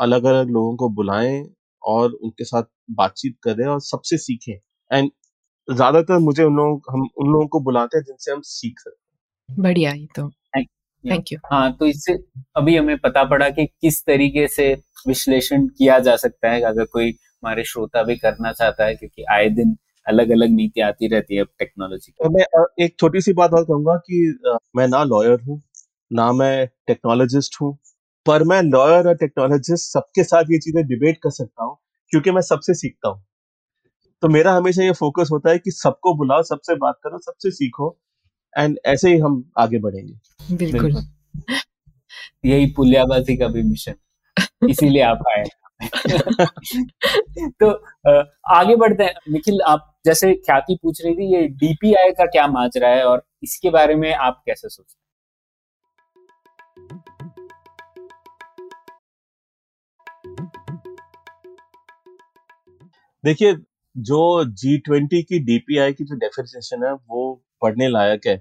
अलग 0.00 0.24
अलग 0.26 0.50
लोगों 0.50 0.76
को 0.76 0.88
बुलाएँ 0.94 1.42
और 1.82 2.12
उनके 2.14 2.44
साथ 2.44 2.62
बातचीत 2.92 3.36
करें 3.44 3.66
और 3.66 3.80
सबसे 3.82 4.18
सीखें। 4.18 4.52
एंड 4.90 5.10
ज़्यादातर 5.68 6.18
मुझे 6.20 6.44
उन 6.44 6.56
लोगों 6.56 6.92
हम 6.92 7.08
उन 7.18 7.32
लोगों 7.32 7.46
को 7.46 7.60
बुलाते 7.60 7.96
हैं 7.98 8.04
जिनसे 8.04 8.32
हम 8.32 8.40
सीख 8.44 8.80
सकते 8.80 9.52
हैं 9.52 9.62
बढ़िया 9.62 9.92
ये 9.92 10.06
तो। 10.16 10.28
थैंक 11.04 11.32
यू 11.32 11.38
हाँ 11.52 11.72
तो 11.72 11.86
इससे 11.86 12.12
अभी 12.56 12.76
हमें 12.76 12.96
पता 12.98 13.22
पड़ा 13.24 13.48
कि 13.50 13.66
किस 13.66 14.02
तरीके 14.06 14.46
से 14.48 14.72
विश्लेषण 15.08 15.66
किया 15.68 15.98
जा 15.98 16.14
सकता 16.16 16.50
है 16.50 16.60
अगर 16.62 16.84
कोई 16.84 17.08
हमारे 17.10 17.64
श्रोता 17.64 18.02
भी 18.02 18.16
करना 18.16 18.52
चाहता 18.52 18.84
है 18.84 18.94
क्योंकि 18.94 19.24
आए 19.32 19.48
दिन 19.50 19.76
अलग 20.06 20.30
अलग 20.30 20.50
नीति 20.50 20.80
आती 20.80 21.08
रहती 21.08 21.36
है 21.36 21.44
टेक्नोलॉजी 21.44 22.12
तो 22.12 22.30
मैं 22.30 22.44
एक 22.84 22.94
छोटी 23.00 23.20
सी 23.20 23.32
बात 23.32 23.52
और 23.52 23.64
कहूँगा 23.64 23.96
कि 23.96 24.38
मैं 24.76 24.88
ना 24.88 25.02
लॉयर 25.04 25.40
हूँ 25.40 25.62
ना 26.10 26.32
मैं 26.32 26.66
टेक्नोलॉजिस्ट 26.86 27.60
हूँ 27.60 27.76
पर 28.26 28.42
मैं 28.44 28.62
लॉयर 28.62 29.08
और 29.08 29.14
टेक्नोलॉजिस्ट 29.14 29.92
सबके 29.92 30.24
साथ 30.24 30.50
ये 30.50 30.58
चीज़ें 30.58 30.86
डिबेट 30.86 31.18
कर 31.22 31.30
सकता 31.30 31.64
हूँ 31.64 31.76
क्योंकि 32.12 32.30
मैं 32.30 32.42
सबसे 32.42 32.74
सीखता 32.74 33.08
हूँ। 33.08 33.22
तो 34.22 34.28
मेरा 34.28 34.52
हमेशा 34.52 34.82
ये 34.82 34.92
फोकस 34.92 35.28
होता 35.32 35.50
है 35.50 35.58
कि 35.58 35.70
सबको 35.70 36.14
बुलाओ 36.14 36.42
सबसे 36.42 36.74
बात 36.74 36.98
करो 37.04 37.18
सबसे 37.18 37.50
सीखो 37.50 37.96
एंड 38.56 38.78
ऐसे 38.86 39.12
ही 39.12 39.18
हम 39.18 39.42
आगे 39.58 39.78
बढ़ेंगे। 39.78 40.56
बिल्कुल। 40.56 40.94
यही 42.44 42.66
पुलियाबाजी 42.66 43.36
का 43.36 43.48
भी 43.48 43.62
मिशन 43.62 43.94
इसीलिए 44.70 45.02
आप 45.02 45.24
आए 45.30 45.44
तो 47.60 47.70
आगे 48.54 48.76
बढ़ते 48.76 49.04
हैं। 49.04 49.14
निखिल 49.28 49.60
आप 49.66 49.96
जैसे 50.04 50.34
ख्याति 50.34 50.78
पूछ 50.82 51.04
रही 51.04 51.14
थी 51.14 51.34
ये 51.34 51.48
डीपीआई 51.48 52.10
का 52.10 52.24
क्या 52.26 52.46
माजरा 52.46 52.88
है 52.88 53.04
और 53.04 53.22
इसके 53.42 53.70
बारे 53.70 53.94
में 53.94 54.12
आप 54.14 54.42
कैसे 54.46 54.68
सोचते 54.68 54.92
हैं? 54.92 55.02
देखिए 63.24 63.54
जो 63.96 64.44
जी 64.44 64.78
ट्वेंटी 64.78 65.22
की 65.22 65.38
डीपीआई 65.38 65.92
की 65.92 66.04
जो 66.04 66.16
डेफिनेशन 66.16 66.84
है 66.84 66.92
वो 66.92 67.44
पढ़ने 67.62 67.88
लायक 67.88 68.26
है। 68.26 68.36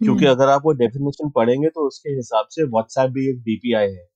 क्योंकि 0.00 0.24
हम्म। 0.24 0.34
अगर 0.34 0.48
आप 0.48 0.62
वो 0.64 0.72
डेफिनेशन 0.72 1.30
पढ़ेंगे 1.30 1.68
तो 1.68 1.86
उसके 1.86 2.10
हिसाब 2.10 2.46
से 2.50 2.64
व्हाट्सएप 2.64 3.10
भी 3.10 3.30
एक 3.30 3.40
डीपीआई 3.40 3.92
है। 3.92 4.08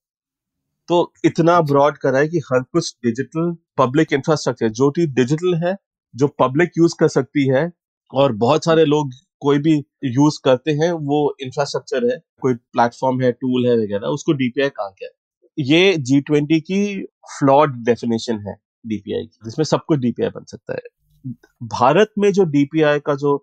तो 0.89 1.13
इतना 1.25 1.59
ब्रॉड 1.61 1.97
करा 1.97 2.19
है 2.19 2.27
कि 2.27 2.39
हर 2.51 2.61
कुछ 2.63 2.93
डिजिटल 3.05 3.55
पब्लिक 3.77 4.13
इंफ्रास्ट्रक्चर 4.13 4.69
जो 4.71 4.89
कि 4.91 5.05
डिजिटल 5.07 5.55
है, 5.65 5.75
जो 6.15 6.27
पब्लिक 6.39 6.71
यूज़ 6.77 6.95
कर 6.99 7.07
सकती 7.07 7.47
है, 7.49 7.71
और 8.13 8.31
बहुत 8.37 8.65
सारे 8.65 8.85
लोग 8.85 9.11
कोई 9.41 9.57
भी 9.59 9.75
यूज़ 10.05 10.39
करते 10.45 10.71
हैं, 10.71 10.91
वो 10.91 11.35
इंफ्रास्ट्रक्चर 11.41 12.11
है, 12.11 12.19
कोई 12.41 12.53
प्लेटफॉर्म 12.53 13.21
है 13.21 13.31
टूल 13.31 13.67
है 13.67 13.75
वगैरह, 13.77 14.07
उसको 14.09 14.33
डीपीआई 14.33 14.69
कहा 14.69 14.89
गया 14.89 15.09
ये 15.57 15.97
जी 15.99 16.19
ट्वेंटी 16.21 16.59
की 16.61 17.03
फ्लॉड 17.39 17.75
डेफिनेशन 17.85 18.39
है 18.47 18.55
डीपीआई 18.87 19.23
की, 19.23 19.39
जिसमें 19.45 19.65
सब 19.65 19.81
कुछ 19.87 19.99
डीपीआई 19.99 20.29
बन 20.29 20.43
सकता 20.45 20.73
है। 20.73 21.33
भारत 21.63 22.11
में 22.19 22.31
जो 22.33 22.43
डीपीआई 22.45 22.99
का 22.99 23.15
जो 23.15 23.35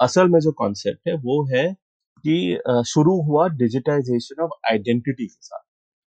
असल 0.00 0.28
में 0.28 0.38
जो 0.40 0.52
कॉन्सेप्ट 0.52 1.08
है, 1.08 1.14
वो 1.16 1.44
है 1.54 1.66
कि 2.24 2.58
शुरू 2.86 3.20
हुआ 3.22 3.48
डिजिटाइजेशन 3.54 4.42
ऑफ़ 4.42 4.50
आइडेंटिटी 4.72 5.26
के 5.26 5.36
साथ। 5.42 5.62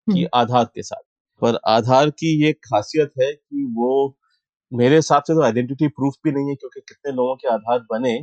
कि 0.08 0.12
हम्म। 0.14 0.28
आधार 0.34 0.66
के 0.66 0.84
साथ 0.84 1.04
पर 1.42 1.60
आधार 1.68 2.10
की 2.12 2.34
ये 2.44 2.52
खासियत 2.66 3.12
है 3.22 3.32
कि 3.34 3.64
वो 3.76 4.18
मेरे 4.72 4.96
हिसाब 4.96 5.24
से 5.24 5.34
तो 5.34 5.44
आइडेंटिटी 5.44 5.88
प्रूफ 5.90 6.14
भी 6.24 6.32
नहीं 6.32 6.50
है 6.50 6.56
क्योंकि 6.56 6.82
कितने 6.82 7.12
लोगों 7.12 7.36
के 7.36 7.48
आधार 7.48 7.80
बने 7.92 8.18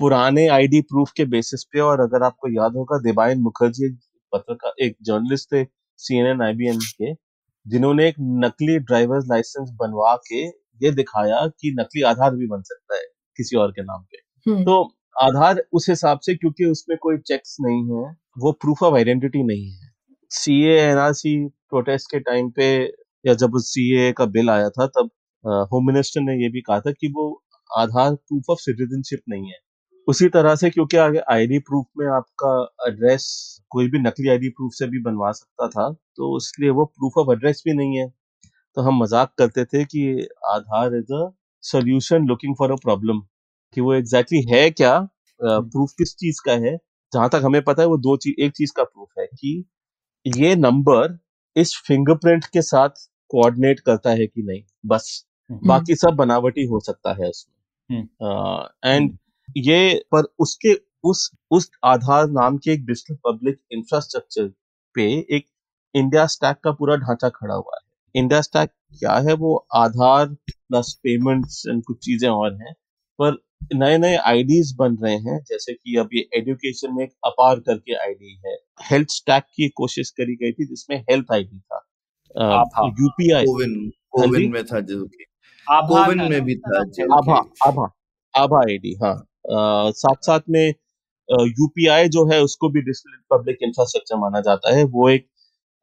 पुराने 0.00 0.46
आईडी 0.48 0.80
प्रूफ 0.84 1.12
के 1.16 1.24
बेसिस 1.26 1.64
पे 1.64 1.80
और 1.80 2.00
अगर 2.00 2.22
आपको 2.22 2.48
याद 2.52 2.76
होगा 2.76 2.98
देवायन 3.02 3.40
मुखर्जी 3.40 3.88
पत्रकार 4.32 4.84
एक 4.84 4.96
जर्नलिस्ट 5.02 5.52
थे 5.52 5.64
C 5.98 6.18
N 6.18 6.26
N 6.26 6.42
I 6.42 6.52
B 6.54 6.68
N 6.68 6.78
के 6.92 7.12
जिन्होंने 7.66 8.08
एक 8.08 8.14
नकली 8.40 8.78
ड्राइवर्स 8.80 9.24
लाइसेंस 9.30 9.70
बनवा 9.80 10.14
के 10.26 10.44
ये 10.80 10.90
दिखाया 10.92 11.46
कि 11.50 11.74
नकली 11.78 12.02
आधार 12.02 12.34
भी 12.34 12.46
बन 12.46 12.62
सकता 12.62 12.96
है 12.96 13.02
किसी 13.38 13.56
और 13.56 13.70
के 13.70 13.82
नाम 13.82 14.02
पे 14.02 14.22
हम्म। 14.46 14.64
तो 14.64 14.82
आधार 15.16 15.62
उस 15.72 15.88
हिसाब 15.88 16.18
से 16.22 16.34
क्योंकि 16.34 16.64
उसमें 16.66 16.96
कोई 16.98 17.18
चेक्स 17.26 17.56
नहीं 17.60 17.82
है 17.92 18.04
वो 18.38 18.52
प्रूफ 18.60 18.82
ऑफ़ 18.82 18.94
आइडेंटिटी 18.94 19.42
नहीं 19.42 19.70
है 19.70 19.85
सी 20.30 20.60
एनआरसी 20.68 21.36
प्रोटेस्ट 21.70 22.10
के 22.10 22.18
टाइम 22.20 22.50
पे 22.50 22.66
या 23.24 23.34
जब 23.34 23.54
उस 23.54 23.66
सी 23.70 24.12
का 24.12 24.24
बिल 24.28 24.50
आया 24.50 24.68
था 24.70 24.86
तब 24.88 25.10
होम 25.72 25.86
मिनिस्टर 25.86 26.20
ने 26.22 26.34
ये 26.42 26.48
भी 26.50 26.60
कहा 26.62 26.80
था 26.80 26.92
कि 26.92 27.08
वो 27.16 27.26
आधार 27.70 28.14
प्रूफ 28.14 28.50
ऑफ़ 28.50 28.58
सिटीजनशिप 28.60 29.20
नहीं 29.30 29.48
है। 29.48 29.58
उसी 30.08 30.28
तरह 30.30 30.54
से 30.56 30.70
क्योंकि 30.70 30.96
आगे 30.98 31.20
आईडी 31.32 31.58
प्रूफ 31.60 31.86
में 31.98 32.06
आपका 32.08 32.52
एड्रेस 32.88 33.26
कोई 33.70 33.88
भी 33.90 33.98
नकली 34.00 34.28
आईडी 34.30 34.48
प्रूफ 34.50 34.72
से 34.74 34.86
भी 34.88 35.00
बनवा 35.02 35.30
सकता 35.32 35.68
था 35.68 35.90
तो 36.16 36.36
इसलिए 36.38 36.70
वो 36.72 36.84
प्रूफ 36.86 37.18
ऑफ़ 37.20 37.32
एड्रेस 37.32 37.62
भी 37.66 37.74
नहीं 37.74 37.98
है। 37.98 38.08
तो 38.76 38.82
हम 38.82 38.98
मज़ाक 39.02 39.32
करते 39.38 39.64
थे 39.66 39.84
कि 39.86 40.28
Aadhaar 40.50 40.96
is 40.96 41.12
a 41.14 41.30
solution 41.64 42.26
looking 42.28 42.54
for 42.58 42.72
a 42.72 42.76
problem 42.84 43.20
कि 43.76 43.80
वो 43.82 43.94
एग्जैक्टली 43.94 44.38
exactly 44.38 44.54
है 44.56 44.70
क्या? 44.72 44.98
प्रूफ 45.40 45.92
किस 45.98 46.14
चीज़ 46.16 46.40
का 46.46 46.52
है? 46.66 46.76
जहाँ 47.12 47.28
तक 47.30 47.42
हमें 47.44 47.62
पता 47.64 47.82
है 47.82 47.88
वो 47.88 47.96
दो 47.98 48.16
चीज़ 48.18 48.42
एक 48.44 48.52
चीज़ 48.56 48.72
का 48.76 48.84
प्रूफ 48.84 49.08
है 49.20 49.26
कि 49.28 49.64
ये 50.26 50.56
नंबर 50.56 51.18
इस 51.56 51.82
फिंगरप्रिंट 51.86 52.44
के 52.44 52.62
साथ 52.62 52.88
कोऑर्डिनेट 53.28 53.80
करता 53.80 54.10
है 54.10 54.26
कि 54.26 54.42
नहीं? 54.42 54.62
बस। 54.86 55.26
हम्म। 55.50 55.68
बाकी 55.68 55.94
सब 55.94 56.10
बनावटी 56.10 56.64
हो 56.64 56.80
सकता 56.80 57.12
है 57.12 57.28
उसमें। 57.28 58.02
एंड 58.84 59.18
ये 59.56 60.04
पर 60.12 60.22
उसके 60.38 60.74
उस 61.04 61.30
उस 61.50 61.70
आधार 61.84 62.26
नाम 62.26 62.56
के 62.56 62.72
एक 62.72 62.86
डिजिटल 62.86 63.14
पब्लिक 63.14 63.58
इंफ्रास्ट्रक्चर 63.72 64.48
पे 64.94 65.02
एक 65.36 65.48
इंडिया 65.94 66.26
स्टैक 66.26 66.56
का 66.64 66.72
पूरा 66.72 66.96
ढांचा 66.96 67.28
खड़ा 67.28 67.54
हुआ 67.54 67.76
है। 67.76 68.20
इंडिया 68.22 68.40
स्टैक 68.40 68.70
क्या 68.98 69.12
है? 69.12 69.32
वो 69.34 69.66
आधार 69.74 70.26
प्लस 70.28 71.00
पेमेंट्स 71.02 71.64
एंड 71.68 71.84
कुछ 71.84 71.96
चीज़ें 71.98 72.28
और 72.28 72.54
हैं। 72.54 72.72
पर 73.20 73.45
नए 73.60 73.96
नए 73.98 74.16
आईडीज 74.26 74.74
बन 74.78 74.96
रहे 75.02 75.14
हैं 75.16 75.38
जैसे 75.48 75.72
कि 75.72 75.96
अब 75.96 76.08
ये 76.14 76.20
एजुकेशन 76.34 76.94
में 76.94 77.02
एक 77.04 77.12
अपार 77.26 77.60
करके 77.60 77.94
आईडी 77.96 78.36
है। 78.46 78.56
हेल्थ 78.90 79.08
स्टैक 79.10 79.44
की 79.56 79.68
कोशिश 79.76 80.10
करी 80.10 80.34
गई 80.36 80.52
थी 80.52 80.66
जिसमें 80.66 80.96
हेल्थ 81.10 81.32
आईडी 81.32 81.58
था। 81.58 81.78
यूपीआई 83.00 83.44
कोविन 83.44 83.74
कोविन 84.10 84.50
में 84.52 84.64
था 84.64 84.80
जो 84.80 85.04
कि। 85.06 85.24
कोविन 85.66 86.22
में 86.30 86.40
भी 86.44 86.56
था 86.56 86.80
आभा। 87.16 87.36
आभा 87.66 87.88
आभा 88.34 88.58
आईडी 88.60 88.94
हाँ। 89.02 89.14
साथ 89.92 90.16
साथ 90.22 90.40
में 90.50 90.66
यूपीआई 91.28 92.08
जो 92.08 92.24
है 92.32 92.40
उसको 92.42 92.68
भी 92.70 92.80
डिजिटल 92.80 93.36
पब्लिक 93.36 93.58
इंफ्रास्ट्रक्चर 93.62 94.16
माना 94.16 94.40
जाता 94.40 94.74
है। 94.76 94.84
वो 94.84 95.08
एक 95.10 95.26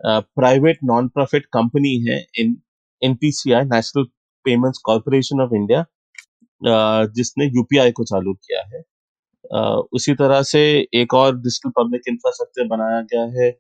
प्राइवेट 0.02 0.78
नॉन 0.84 1.08
प्रॉफिट 1.08 1.46
कंपनी 1.54 1.98
है 2.10 2.26
in 2.40 2.56
NPCI 3.02 3.64
National 3.66 4.04
Payments 4.46 4.80
Corporation 4.86 5.42
of 5.42 5.56
India 5.56 5.86
जिसने 6.66 7.46
यूपीआई 7.48 7.92
को 7.92 8.04
चालू 8.06 8.34
किया 8.36 8.62
है। 8.74 8.82
उसी 9.94 10.14
तरह 10.16 10.42
से 10.46 10.62
एक 10.96 11.14
और 11.16 11.38
डिजिटल 11.38 11.72
पब्लिक 11.78 12.02
इंफ्रास्ट्रक्चर 12.10 12.68
बनाया 12.68 13.02
गया 13.04 13.24
है 13.38 13.52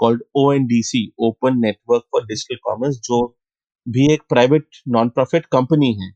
called 0.00 0.22
O 0.36 0.52
N 0.52 0.66
D 0.66 0.82
C 0.84 1.06
open 1.20 1.58
network 1.60 2.02
for 2.12 2.24
digital 2.26 2.56
commerce 2.64 2.96
जो 3.04 3.22
भी 3.86 4.12
एक 4.12 4.22
प्राइवेट 4.30 4.66
नॉन 4.90 5.08
प्रॉफिट 5.10 5.46
कंपनी 5.52 5.92
है। 6.02 6.10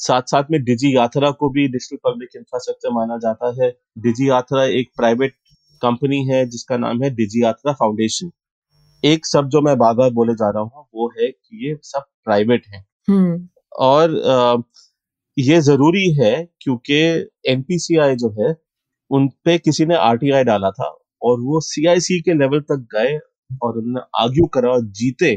साथ 0.00 0.22
साथ 0.30 0.50
में 0.52 0.62
डिजी 0.64 0.96
यात्रा 0.96 1.30
को 1.32 1.50
भी 1.50 1.66
डिजिटल 1.68 1.98
पब्लिक 2.04 2.36
इंफ्रास्ट्रक्चर 2.36 2.92
माना 2.94 3.16
जाता 3.20 3.52
है। 3.62 3.70
डिजी 4.00 4.28
यात्रा 4.30 4.64
एक 4.80 4.90
प्राइवेट 4.96 5.34
कंपनी 5.82 6.24
है 6.28 6.44
जिसका 6.50 6.76
नाम 6.78 7.02
है 7.02 7.10
डिजी 7.16 7.42
यात्रा 7.44 7.72
फाउंडेशन 7.74 8.30
एक 9.02 9.26
सब 9.26 9.48
जो 9.50 9.60
मैं 9.62 9.76
बार 9.78 9.94
बार 9.94 10.10
बोले 10.12 10.34
जा 10.34 10.50
रहा 10.50 10.62
हूँ 10.64 10.86
वो 10.96 11.08
है 11.18 11.30
कि 11.30 11.66
ये 11.68 11.76
सब 11.84 12.04
प्राइवेट 12.24 12.66
है। 12.68 12.84
हम्म। 13.08 13.48
और 13.80 14.14
अ, 14.16 14.56
ये 15.38 15.60
ज़रूरी 15.60 16.12
है 16.14 16.48
क्योंकि 16.62 16.94
एनपीसीआई 17.48 18.16
जो 18.16 18.30
है 18.40 18.54
उन 19.10 19.28
पे 19.44 19.58
किसी 19.58 19.86
ने 19.86 19.94
आरटीआई 19.94 20.44
डाला 20.44 20.70
था 20.70 20.88
और 21.22 21.40
वो 21.40 21.60
सीआईसी 21.60 22.20
के 22.20 22.34
लेवल 22.34 22.60
तक 22.60 22.86
गए 22.94 23.16
और 23.62 23.76
उन्होंने 23.78 24.00
आर्ग्यू 24.22 24.46
करा 24.46 24.70
और 24.70 24.80
जीते। 24.82 25.30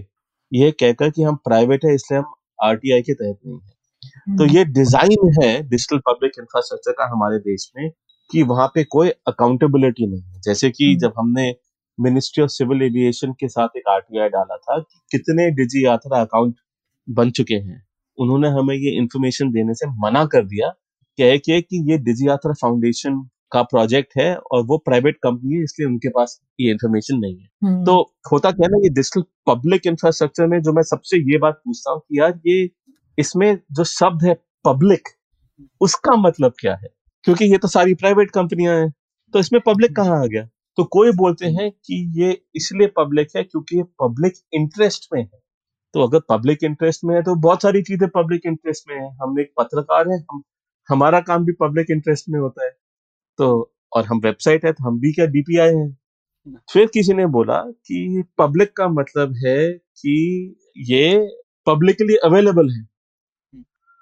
ये 0.51 0.71
कहकर 0.71 1.09
कि 1.09 1.23
हम 1.23 1.35
प्राइवेट 1.35 1.85
है 1.85 1.93
इसलिए 1.95 2.19
हम 2.19 2.33
आरटीआई 2.63 3.01
के 3.01 3.13
तहत 3.13 3.39
नहीं 3.45 3.55
है। 3.55 4.37
तो 4.37 4.43
हम्म 4.43 4.55
ये 4.55 4.65
डिज़ाइन 4.65 5.31
है 5.43 5.51
डिजिटल 5.69 5.97
पब्लिक 5.97 6.31
इंफ्रास्ट्रक्चर 6.39 6.91
का 6.91 7.09
हमारे 7.11 7.39
देश 7.39 7.71
में 7.77 7.89
कि 8.29 8.43
वहाँ 8.43 8.67
पे 8.67 8.83
कोई 8.83 9.09
अकाउंटेबिलिटी 9.09 10.07
नहीं 10.07 10.21
है। 10.21 10.41
जैसे 10.41 10.69
कि 10.69 10.85
हम्म। 10.85 10.99
जब 10.99 11.13
हमने 11.17 11.53
मिनिस्ट्री 11.99 12.43
ऑफ़ 12.43 12.49
सिविल 12.49 12.81
एविएशन 12.81 13.33
के 13.33 13.47
साथ 13.47 13.77
एक 13.77 13.89
आरटीआई 13.89 14.29
डाला 14.29 14.57
था 14.57 14.79
कि 14.79 14.99
कितने 15.11 15.49
डिजी 15.51 15.85
यात्रा 15.85 16.21
अकाउंट 16.21 16.55
बन 17.07 17.31
चुके 17.31 17.55
हैं। 17.55 17.88
उन्होंने 18.19 18.49
हमें 18.49 18.75
ये 18.75 18.95
इंफॉर्मेशन 18.97 19.51
देने 19.51 19.73
से 19.73 19.87
मना 20.05 20.25
कर 20.25 20.45
दिया 20.45 20.69
कह 21.19 21.35
के 21.37 21.61
कि 21.61 21.83
ये 21.91 21.97
डिजी 21.97 22.27
फाउंडेशन 22.61 23.21
का 23.51 23.61
प्रोजेक्ट 23.63 24.17
है 24.17 24.33
और 24.35 24.63
वो 24.65 24.77
प्राइवेट 24.77 25.17
कंपनी 25.23 25.55
है 25.55 25.63
इसलिए 25.63 25.87
उनके 25.87 26.09
पास 26.09 26.39
ये 26.59 26.71
इंफॉर्मेशन 26.71 27.17
नहीं 27.17 27.37
है। 27.37 27.47
तो 27.85 27.95
हम्म 27.95 28.29
होता 28.31 28.51
क्या 28.51 28.65
है 28.65 28.71
ना 28.71 28.77
ये 28.83 28.89
डिजिटल 28.89 29.23
पब्लिक 29.47 29.87
इंफ्रास्ट्रक्चर 29.87 30.47
में 30.47 30.61
जो 30.61 30.73
मैं 30.73 30.83
सबसे 30.83 31.17
ये 31.31 31.37
बात 31.37 31.61
पूछता 31.65 31.91
हूँ 31.91 31.99
कि 32.01 32.19
यार 32.19 32.39
ये 32.47 32.69
इसमें 33.17 33.57
जो 33.71 33.83
शब्द 33.83 34.25
है 34.25 34.33
पब्लिक 34.65 35.09
उसका 35.81 36.15
मतलब 36.17 36.53
क्या 36.59 36.75
है? 36.75 36.87
क्योंकि 37.25 37.45
ये 37.45 37.57
तो 37.57 37.67
सारी 37.67 37.93
प्राइवेट 37.95 38.31
कंपनियाँ 38.31 38.75
हैं 38.75 38.89
तो 39.33 39.39
इसमें 39.39 39.61
पब्लिक 39.65 39.95
कहाँ 39.95 40.21
आ 40.21 40.25
गया? 40.25 40.43
तो 40.77 40.83
कोई 40.91 41.11
बोलते 41.13 41.45
हैं 41.47 41.69
कि 41.71 41.95
ये 42.15 42.31
इसलिए 42.55 42.87
पब्लिक 42.97 43.27
है 43.35 43.43
क्योंकि 43.43 43.77
ये 43.77 43.83
पब्लिक 44.01 44.33
इंटरेस्ट 44.53 45.07
में 45.13 45.21
है। 45.21 45.39
तो 45.93 46.03
अगर 46.03 46.19
पब्लिक 46.29 46.63
इंटरेस्ट 46.63 47.03
में 47.05 47.15
है 47.15 47.21
तो 47.23 47.35
बहुत 47.37 47.61
सारी 47.61 47.81
चीज़ें 47.81 48.07
पब्लिक 48.09 48.45
इंटरेस्ट 48.45 48.89
में 48.89 48.95
है। 48.95 49.09
हम 49.21 49.39
एक 49.39 49.51
पत्रकार 49.57 50.09
है 50.09 50.17
हम 50.21 50.43
हमारा 50.89 51.19
काम 51.21 51.45
भी 51.45 51.53
पब्लिक 51.61 51.91
इंटरेस्ट 51.91 52.29
में 52.29 52.39
होता 52.39 52.65
है। 52.65 52.71
तो 53.39 53.71
और 53.93 54.05
हम 54.05 54.19
वेबसाइट 54.19 54.65
है 54.65 54.71
तो 54.73 54.83
हम 54.83 54.99
भी 54.99 55.11
क्या 55.13 55.25
डीपीआई 55.27 55.75
है? 55.75 55.89
फिर 56.73 56.85
किसी 56.93 57.13
ने 57.13 57.25
बोला 57.27 57.57
कि 57.87 58.23
पब्लिक 58.37 58.75
का 58.77 58.87
मतलब 58.89 59.35
है 59.45 59.71
कि 59.71 60.15
ये 60.89 61.17
पब्लिकली 61.67 62.15
अवेलेबल 62.25 62.69
है। 62.71 62.83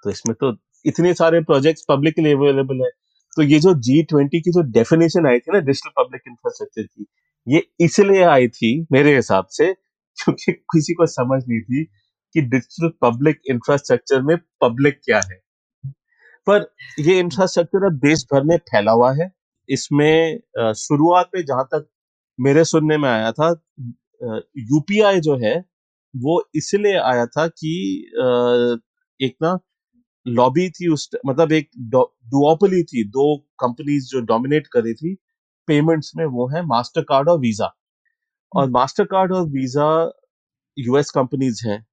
तो 0.04 0.10
इसमें 0.10 0.34
तो 0.40 0.56
इतने 0.84 1.12
सारे 1.14 1.40
प्रोजेक्ट्स 1.42 1.84
पब्लिकली 1.88 2.32
अवेलेबल 2.32 2.84
है। 2.84 2.90
तो 3.36 3.42
ये 3.42 3.58
जो 3.60 3.74
जी 3.80 4.02
ट्वेंटी 4.02 4.40
की 4.40 4.50
जो 4.50 4.62
डेफिनेशन 4.72 5.26
आई 5.26 5.38
थी 5.38 5.52
ना 5.52 5.58
डिजिटल 5.60 5.90
पब्लिक 5.98 6.22
इंफ्रास्ट्रक्चर 6.28 6.82
की 6.82 7.06
ये 7.46 7.62
इसलिए 7.80 8.22
आई 8.26 8.48
थी 8.50 8.70
मेरे 8.92 9.14
हिसाब 9.16 9.46
से 9.50 9.72
क्योंकि 10.24 10.52
किसी 10.74 10.94
को 10.94 11.06
समझ 11.08 11.42
नहीं 11.48 11.60
थी 11.62 11.84
कि 12.34 12.40
डिजिटल 12.42 12.90
पब्लिक 13.02 13.40
इंफ्रास्ट्रक्चर 13.50 14.22
में 14.22 14.36
पब्लिक 14.62 15.00
क्या 15.04 15.20
है। 15.30 15.40
पर 16.46 16.66
ये 17.00 17.18
इंफ्रास्ट्रक्चर 17.20 17.86
अब 17.86 17.98
देश 18.00 18.24
भर 18.32 18.44
में 18.44 18.56
फैला 18.70 18.92
हुआ 18.92 19.12
है। 19.14 19.30
इसमें 19.68 20.38
शुरुआत 20.78 21.30
में 21.34 21.44
जहाँ 21.44 21.64
तक 21.74 21.88
मेरे 22.38 22.64
सुनने 22.64 22.98
में 22.98 23.08
आया 23.10 23.32
था 23.32 23.50
यूपीआई 24.60 25.20
जो 25.20 25.36
है, 25.44 25.56
वो 26.14 26.42
इसलिए 26.56 26.98
आया 27.00 27.26
था 27.28 27.46
कि 27.48 27.72
एक 29.20 29.36
ना 29.42 29.58
लॉबी 30.26 30.68
थी 30.72 30.88
उस 30.92 31.10
मतलब 31.26 31.52
एक 31.52 31.70
डुओपली 31.90 32.82
थी। 32.84 33.04
दो 33.10 33.36
कंपनीज़ 33.60 34.06
जो 34.08 34.20
डोमिनेट 34.26 34.66
कर 34.72 34.82
रही 34.84 34.94
थी 34.94 35.14
पेमेंट्स 35.68 36.12
में 36.16 36.26
वो 36.28 36.48
है 36.50 36.66
मास्टर 36.66 37.02
कार्ड 37.10 37.28
और 37.28 37.40
वीज़ा 37.40 37.74
और 38.52 38.70
मास्टर 38.70 39.04
कार्ड 39.06 39.32
और 39.32 39.42
वीज़ा 39.48 39.88
यूएस 40.76 41.10
कंपनीज़ 41.12 41.66
हैं। 41.68 41.84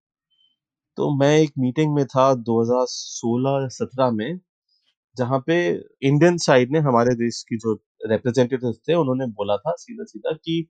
तो 0.98 1.10
मैं 1.18 1.30
एक 1.38 1.52
मीटिंग 1.60 1.94
में 1.96 2.06
था 2.06 2.34
2016 2.42 3.60
या 3.62 3.68
17 3.70 4.10
में 4.12 4.40
जहाँ 5.18 5.40
पे 5.48 5.56
इंडियन 6.04 6.38
साइड 6.40 6.72
ने 6.72 6.80
हमारे 6.82 7.16
देश 7.16 7.44
की 7.50 7.58
जो 7.58 7.74
रिप्रेजेंटेटिव 8.06 8.74
थे 8.90 8.96
उन्होंने 8.96 9.28
बोला 9.34 9.58
था 9.58 9.74
सीधा 9.78 10.04
सीधा 10.06 10.34
कि 10.36 10.66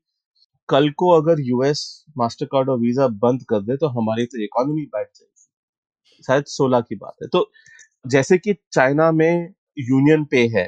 कल 0.70 0.90
को 0.98 1.12
अगर 1.14 1.42
यूएस 1.42 1.84
मास्टर 2.18 2.46
कार्ड 2.48 2.70
और 2.70 2.80
वीज़ा 2.80 3.08
बंद 3.24 3.44
कर 3.50 3.62
दे 3.64 3.78
तो 3.78 3.88
हमारी 3.92 4.26
तो 4.28 4.44
इकोनॉमी 4.44 4.86
बैठ 4.88 5.08
जाएगी। 5.10 5.64
शायद 6.24 6.46
16 6.50 6.82
की 6.82 6.96
बात 6.98 7.16
है। 7.24 7.28
तो 7.30 7.50
जैसे 8.08 8.40
कि 8.40 8.56
चाइना 8.74 9.12
में 9.14 9.50
यूनियन 9.82 10.26
पे 10.26 10.48
है 10.56 10.68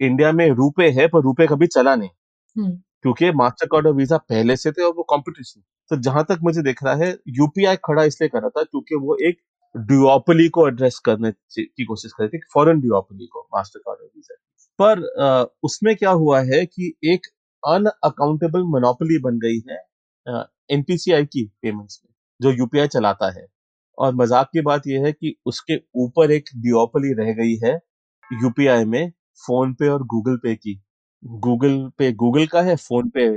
इंडिया 0.00 0.32
में 0.34 0.48
रुपए 0.54 0.90
है 0.92 1.08
पर 1.08 1.22
रुपए 1.22 1.46
कभी 1.48 1.66
चला 1.68 1.96
नहीं। 1.96 2.10
हम्म। 2.56 2.80
क्योंकि 3.04 3.30
मास्टर 3.34 3.66
कार्ड 3.66 3.86
और 3.86 3.94
वीज़ा 3.94 4.16
पहले 4.30 4.56
से 4.56 4.72
थे 4.72 4.82
और 4.82 4.92
वो 4.96 5.02
कंपटीशन 5.10 5.60
तो 5.90 5.96
जहाँ 6.02 6.24
तक 6.28 6.38
मुझे 6.42 6.62
दिख 6.62 6.82
रहा 6.84 6.94
है 6.96 7.10
यूपीआई 7.36 7.76
खड़ा 7.84 8.04
इसलिए 8.04 8.28
कर 8.28 8.40
रहा 8.40 8.50
था 8.50 8.62
क्योंकि 8.64 8.94
वो 9.02 9.16
एक 9.28 9.38
ड्यूओपली 9.74 10.48
को 10.50 10.66
एड्रेस 10.68 10.98
करने 11.04 11.30
की 11.58 11.84
कोशिश 11.84 12.12
कर 12.12 12.24
रही 12.24 12.38
थी 12.38 12.40
फॉरन 12.54 12.80
ड्यूओपली 12.80 13.26
को 13.26 13.42
मास्टर 13.54 13.78
कार्ड 13.80 14.00
और 14.00 14.06
वीज़ा 14.08 14.36
पर 14.78 15.02
अ, 15.42 15.46
उसमें 15.62 15.94
क्या 15.96 16.10
हुआ 16.14 16.40
है 16.44 16.64
कि 16.66 16.92
एक 17.06 17.26
अनअकाउंटेबल 17.62 18.62
मोनोपोली 18.72 19.18
बन 19.20 19.38
गई 19.40 19.60
है 19.70 19.78
एनपीसीआई 20.70 21.24
की 21.26 21.44
पेमेंट्स 21.62 22.00
में 22.04 22.12
जो 22.40 22.52
यूपीआई 22.52 22.88
चलाता 22.88 23.30
है। 23.32 23.46
और 23.98 24.14
मज़ाक 24.16 24.48
की 24.52 24.60
बात 24.62 24.86
यह 24.86 25.04
है 25.06 25.12
कि 25.12 25.34
उसके 25.46 25.76
ऊपर 25.96 26.30
एक 26.32 26.50
डिओपली 26.58 27.12
रह 27.14 27.32
गई 27.34 27.56
है 27.64 27.72
यूपीआई 28.30 28.84
में 28.86 29.10
फ़ोन 29.40 29.74
पे 29.74 29.88
और 29.88 30.02
गूगल 30.08 30.36
पे 30.38 30.54
की। 30.56 30.80
गूगल 31.22 31.78
पे 31.98 32.12
गूगल 32.14 32.46
का 32.46 32.62
है 32.62 32.76
फ़ोन 32.78 33.08
पे 33.10 33.28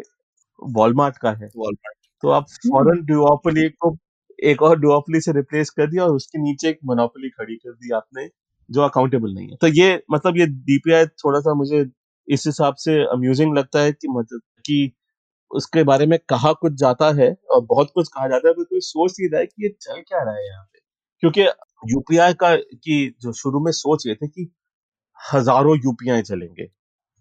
वॉलमार्ट 0.62 1.18
का 1.18 1.32
है। 1.32 1.50
वॉलमार्ट। 1.58 1.98
तो 2.24 2.30
आप 2.30 2.46
फॉरन 2.68 3.02
ड्यूओपली 3.06 3.68
को 3.72 3.96
एक 4.44 4.62
और 4.64 4.80
ड्यूओपली 4.80 5.22
से 5.22 5.32
रिप्लेस 5.34 5.70
कर 5.70 5.88
दिया 5.88 6.04
और 6.06 6.16
उसके 6.16 6.40
नीचे 6.42 6.70
एक 6.70 6.80
मोनोपोली 6.86 7.30
खड़ी 7.30 7.56
कर 7.58 7.72
दी 7.74 7.92
आपने 7.96 8.28
जो 8.70 8.82
अकाउंटेबल 8.84 9.34
नहीं 9.34 9.50
है। 9.50 9.56
तो 9.58 9.68
ये 9.70 10.02
मतलब 10.12 10.38
ये 10.38 10.46
डीपीआई 10.48 11.06
थोड़ा 11.06 11.40
सा 11.40 11.54
मुझे 11.56 11.86
इस 12.28 12.44
हिसाब 12.48 12.76
से 12.80 12.96
अम्यूजिंग 13.06 13.58
लगता 13.58 13.80
है 13.82 13.92
कि 13.92 14.08
मतलब 14.10 14.42
कि 14.66 14.92
उसके 15.52 15.84
बारे 15.84 16.06
में 16.06 16.18
कहा 16.30 16.52
कुछ 16.54 16.74
जाता 16.74 17.12
है 17.16 17.32
और 17.52 17.62
बहुत 17.66 17.92
कुछ 17.96 18.08
कहा 18.08 18.28
जाता 18.28 18.48
है 18.48 18.54
पर 18.54 18.64
कोई 18.64 18.80
सोच 18.82 19.16
नहीं 19.20 19.30
रहा 19.30 19.40
है 19.42 19.46
कि 19.48 19.64
ये 19.64 19.70
चल 19.82 20.02
क्या 20.02 20.24
रहा 20.24 20.36
है 20.36 20.46
यहाँ 20.48 20.64
पे। 20.64 20.80
क्योंकि 21.24 21.42
यूपीआई 21.86 22.34
का 22.36 22.56
की 22.58 23.08
जो 23.22 23.34
शुरू 23.34 23.60
में 23.60 23.72
सोच 23.74 24.08
ये 24.08 24.16
थे 24.16 24.28
कि 24.28 24.50
हज़ारों 25.20 25.76
यूपीआई 25.78 26.22
चलेंगे 26.24 26.68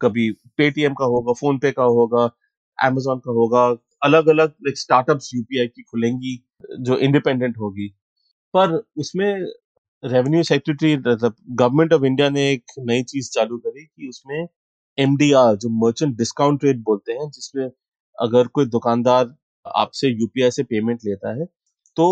कभी 0.02 0.30
पेटीएम 0.58 0.94
का 0.94 1.04
होगा 1.06 1.32
फ़ोन 1.40 1.58
पे 1.60 1.70
का 1.72 1.84
होगा 1.96 2.24
अमेजोन 2.78 3.18
का 3.20 3.32
होगा 3.32 3.64
अलग 4.02 4.28
अलग 4.30 4.54
स्टार्टअप्स 4.76 5.30
यूपीआई 5.34 5.66
की 5.68 5.82
खुलेंगी, 5.84 6.36
जो 6.80 6.96
इंडिपेंडेंट 6.98 7.58
होगी। 7.58 7.88
पर 8.54 8.74
उसमें 8.98 9.32
revenue 10.02 10.42
secretary 10.44 10.96
government 10.98 11.92
of 11.94 12.04
India 12.06 12.30
ने 12.30 12.50
एक 12.52 12.64
नई 12.80 13.02
चीज़ 13.04 13.30
चालू 13.34 13.58
करी 13.58 13.84
कि 13.86 14.08
उसमें 14.08 14.46
एमडीआर 14.98 15.56
जो 15.58 15.68
मर्चेंट 15.86 16.16
डिस्काउंट 16.18 16.64
रेट 16.64 16.78
बोलते 16.84 17.12
हैं, 17.12 17.30
जिसमें 17.30 17.70
अगर 18.18 18.46
कोई 18.50 18.66
दुकानदार 18.68 19.34
आपसे 19.66 20.08
यूपीआई 20.10 20.50
से 20.52 20.62
पेमेंट 20.64 21.00
लेता 21.06 21.34
है 21.40 21.46
तो 21.96 22.06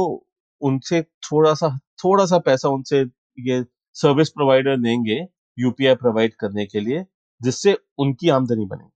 उनसे 0.62 1.02
थोड़ा 1.24 1.54
सा 1.54 1.68
थोड़ा 2.04 2.26
सा 2.26 2.38
पैसा 2.46 2.68
उनसे 2.70 3.00
ये 3.42 3.64
सर्विस 3.96 4.30
प्रोवाइडर 4.30 4.76
देंगे 4.78 5.20
यूपीआई 5.58 5.94
प्रोवाइड 5.96 6.34
करने 6.40 6.66
के 6.66 6.80
लिए। 6.80 7.04
जिससे 7.40 7.76
उनकी 7.98 8.28
आमदनी 8.30 8.64
बनेगी। 8.66 8.90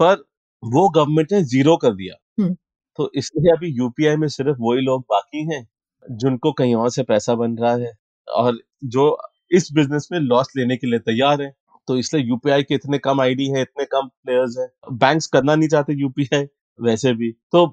पर 0.00 0.24
वो 0.62 0.88
गवर्नमेंट 0.90 1.32
ने 1.32 1.42
ज़ीरो 1.44 1.76
कर 1.78 1.94
दिया। 1.94 2.14
हम्म। 2.40 2.54
तो 2.98 3.10
इसलिए 3.16 3.52
अभी 3.52 3.68
यूपीआई 3.78 4.16
में 4.16 4.28
सिर्फ़ 4.28 4.56
वही 4.60 4.80
लोग 4.82 5.02
बाकी 5.10 5.44
हैं 5.54 5.66
जिनको 6.04 6.52
कहीं 6.54 6.74
और 6.76 6.90
से 6.90 7.02
पैसा 7.04 7.34
बन 7.36 7.56
रहा 7.58 7.74
है 7.76 7.92
और 8.28 8.58
जो 8.86 9.16
इस 9.50 9.68
बिज़नेस 9.74 10.08
में 10.12 10.18
लॉस 10.20 10.52
लेने 10.56 10.76
के 10.76 10.86
लिए 10.86 10.98
तैयार 11.00 11.42
है। 11.42 11.52
तो 11.88 11.96
इसलिए 11.98 12.24
यूपीआई 12.24 12.62
के 12.62 12.74
इतने 12.74 12.98
कम 12.98 13.20
आईडी 13.20 13.48
है 13.50 13.62
इतने 13.62 13.84
कम 13.86 14.08
प्लेयर्स 14.24 14.56
हैं। 14.58 14.68
बैंक्स 14.98 15.26
करना 15.28 15.54
नहीं 15.56 15.68
चाहते 15.68 15.94
यूपीआई 15.94 16.46
वैसे 16.78 17.12
भी। 17.14 17.30
तो 17.52 17.66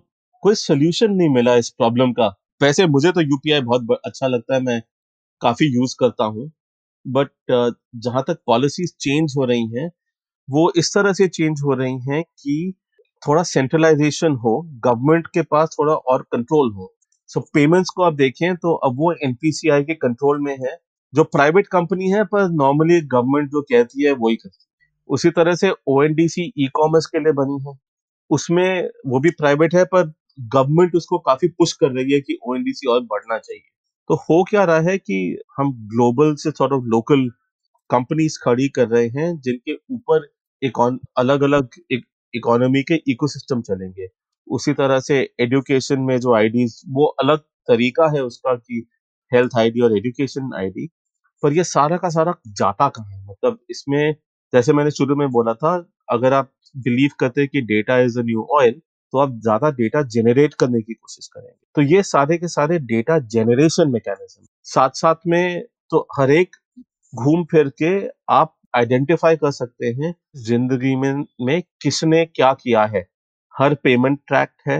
कोई 0.44 0.56
सोल्यूशन 0.58 1.12
नहीं 1.14 1.30
मिला 1.30 1.56
इस 1.56 1.70
प्रॉब्लम 1.72 2.12
का। 2.14 2.28
वैसे 2.62 2.88
मुझे 2.88 3.12
तो 3.12 3.22
यूपीआई 3.22 3.62
बहुत 3.64 4.00
अच्छा 4.06 4.28
लगता 4.28 4.56
है 4.56 4.62
मैं 4.64 4.82
काफ़ी 5.42 5.68
यूज़ 5.70 5.96
करता 6.00 6.26
हूँ। 6.28 6.52
बट 7.06 7.30
जहाँ 7.98 8.24
तक 8.28 8.40
पॉलिसीज़ 8.48 8.94
चेंज 9.02 9.34
हो 9.38 9.46
रही 9.46 9.68
हैं 9.74 9.90
वो 10.50 10.72
इस 10.76 10.94
तरह 10.94 11.14
से 11.14 11.28
चेंज 11.28 11.62
हो 11.64 11.74
रही 11.74 12.00
हैं 12.00 12.24
कि 12.24 12.74
थोड़ा 13.28 13.44
सेंट्रलाइजेशन 13.44 14.32
हो 14.32 14.62
गवर्नमेंट 14.62 15.28
के 15.28 15.41
पास 15.41 15.76
थोड़ा 15.80 15.94
और 15.94 16.22
कंट्रोल 16.22 16.72
हो। 16.72 16.94
सो 17.28 17.39
so, 17.39 17.46
पेमेंट्स 17.54 17.89
को 17.89 18.04
आप 18.04 18.14
देखें 18.14 18.56
तो 18.56 18.74
अब 18.74 18.96
वो 18.98 19.14
एनपीसीआई 19.14 19.84
के 19.84 19.94
कंट्रोल 19.94 20.41
में 20.41 20.54
है। 20.54 20.78
जो 21.14 21.24
प्राइवेट 21.24 21.68
कंपनी 21.68 22.10
है 22.10 22.24
पर 22.24 22.50
नॉर्मली 22.50 23.02
गवर्नमेंट 23.02 23.50
जो 23.50 23.62
कहती 23.62 24.06
है 24.06 24.12
वही 24.12 24.36
करती 24.36 24.58
है। 24.62 24.74
उसी 25.10 25.30
तरह 25.30 25.56
से 25.56 25.72
ओ 25.88 26.04
एन 26.04 26.16
ई 26.58 26.68
कॉमर्स 26.74 27.06
के 27.06 27.20
लिए 27.20 27.34
बनी 27.34 27.70
है। 27.70 27.78
उसमें 28.30 28.89
वो 29.08 29.20
भी 29.20 29.30
प्राइवेट 29.30 29.76
है 29.76 29.86
पर 29.86 30.14
गवर्नमेंट 30.39 30.96
उसको 30.96 31.18
काफ़ी 31.20 31.48
पुश 31.48 31.74
कर 31.74 31.91
रही 31.91 32.14
है 32.14 32.20
कि 32.22 32.38
ONDC 32.50 32.89
और 32.89 33.00
बढ़ना 33.02 33.38
चाहिए। 33.38 33.62
तो 34.10 34.16
हो 34.16 34.44
क्या 34.44 34.64
रहा 34.64 34.80
है 34.80 34.98
कि 34.98 35.38
हम 35.58 35.74
ग्लोबल 35.74 36.36
से 36.36 36.52
सॉर्ट 36.52 36.74
ऑफ़ 36.74 36.84
लोकल 36.84 37.30
कंपनीज़ 37.90 38.38
खड़ी 38.44 38.68
कर 38.72 38.88
रहे 38.90 39.08
हैं, 39.10 39.40
जिनके 39.40 39.74
ऊपर 39.92 40.28
अलग 41.18 41.42
अलग 41.44 41.70
इकोनॉमी 42.34 42.82
के 42.84 42.96
इकोसिस्टम 43.12 43.62
चलेंगे। 43.64 44.08
उसी 44.48 44.74
तरह 44.74 45.00
से 45.02 45.20
एजुकेशन 45.42 46.00
में 46.02 46.20
जो 46.20 46.34
आईडीज 46.36 46.82
वो 46.92 47.06
अलग 47.24 47.40
तरीका 47.68 48.10
है 48.16 48.24
उसका 48.24 48.56
कि 48.56 48.86
हेल्थ 49.32 49.58
आईडी 49.60 49.82
और 49.82 49.98
एजुकेशन 49.98 50.54
आईडी 50.58 50.88
पर 51.44 51.54
ये 51.54 51.64
सारा 51.66 51.98
का 51.98 52.10
सारा 52.10 52.34
जाता 52.50 52.88
कहाँ 52.90 53.12
है? 53.12 53.26
मतलब 53.26 53.60
इसमें, 53.70 54.16
जैसे 54.54 54.74
मैंने 54.74 54.92
शुरू 54.92 55.16
में 55.16 55.28
बोला 55.32 55.54
था, 55.56 55.76
अगर 56.12 56.34
आप 56.34 56.52
बिलीव 56.76 57.12
करते 57.20 57.42
हैं 57.42 57.50
कि 57.50 57.62
data 57.64 57.98
is 58.02 58.20
a 58.20 58.24
new 58.24 58.48
oil 58.54 58.74
तो 59.14 59.20
आप 59.20 59.34
ज़्यादा 59.42 59.70
डेटा 59.74 60.02
जेनरेट 60.06 60.54
करने 60.56 60.82
की 60.82 60.94
कोशिश 60.94 61.28
करेंगे। 61.30 61.56
तो 61.76 61.82
ये 61.94 62.04
सारे 62.04 62.38
के 62.38 62.48
सारे 62.50 62.80
डेटा 62.82 63.18
जेनरेशन 63.32 63.92
मैकेनिज्म 63.92 64.46
साथ 64.66 64.90
साथ 64.98 65.28
में 65.28 65.64
तो 65.92 66.08
हर 66.20 66.32
एक 66.34 66.56
घूम 67.14 67.43
फिर 67.43 67.68
के 67.82 67.89
आप 68.30 68.55
आइडेंटिफाई 68.76 69.36
कर 69.36 69.51
सकते 69.51 69.88
हैं 69.88 70.14
ज़िंदगी 70.45 70.95
में 70.95 71.26
में 71.41 71.61
किसने 71.82 72.24
क्या 72.26 72.53
किया 72.53 72.86
है। 72.86 73.05
हर 73.53 73.74
पेमेंट 73.76 74.20
ट्रैक 74.28 74.49
है, 74.68 74.80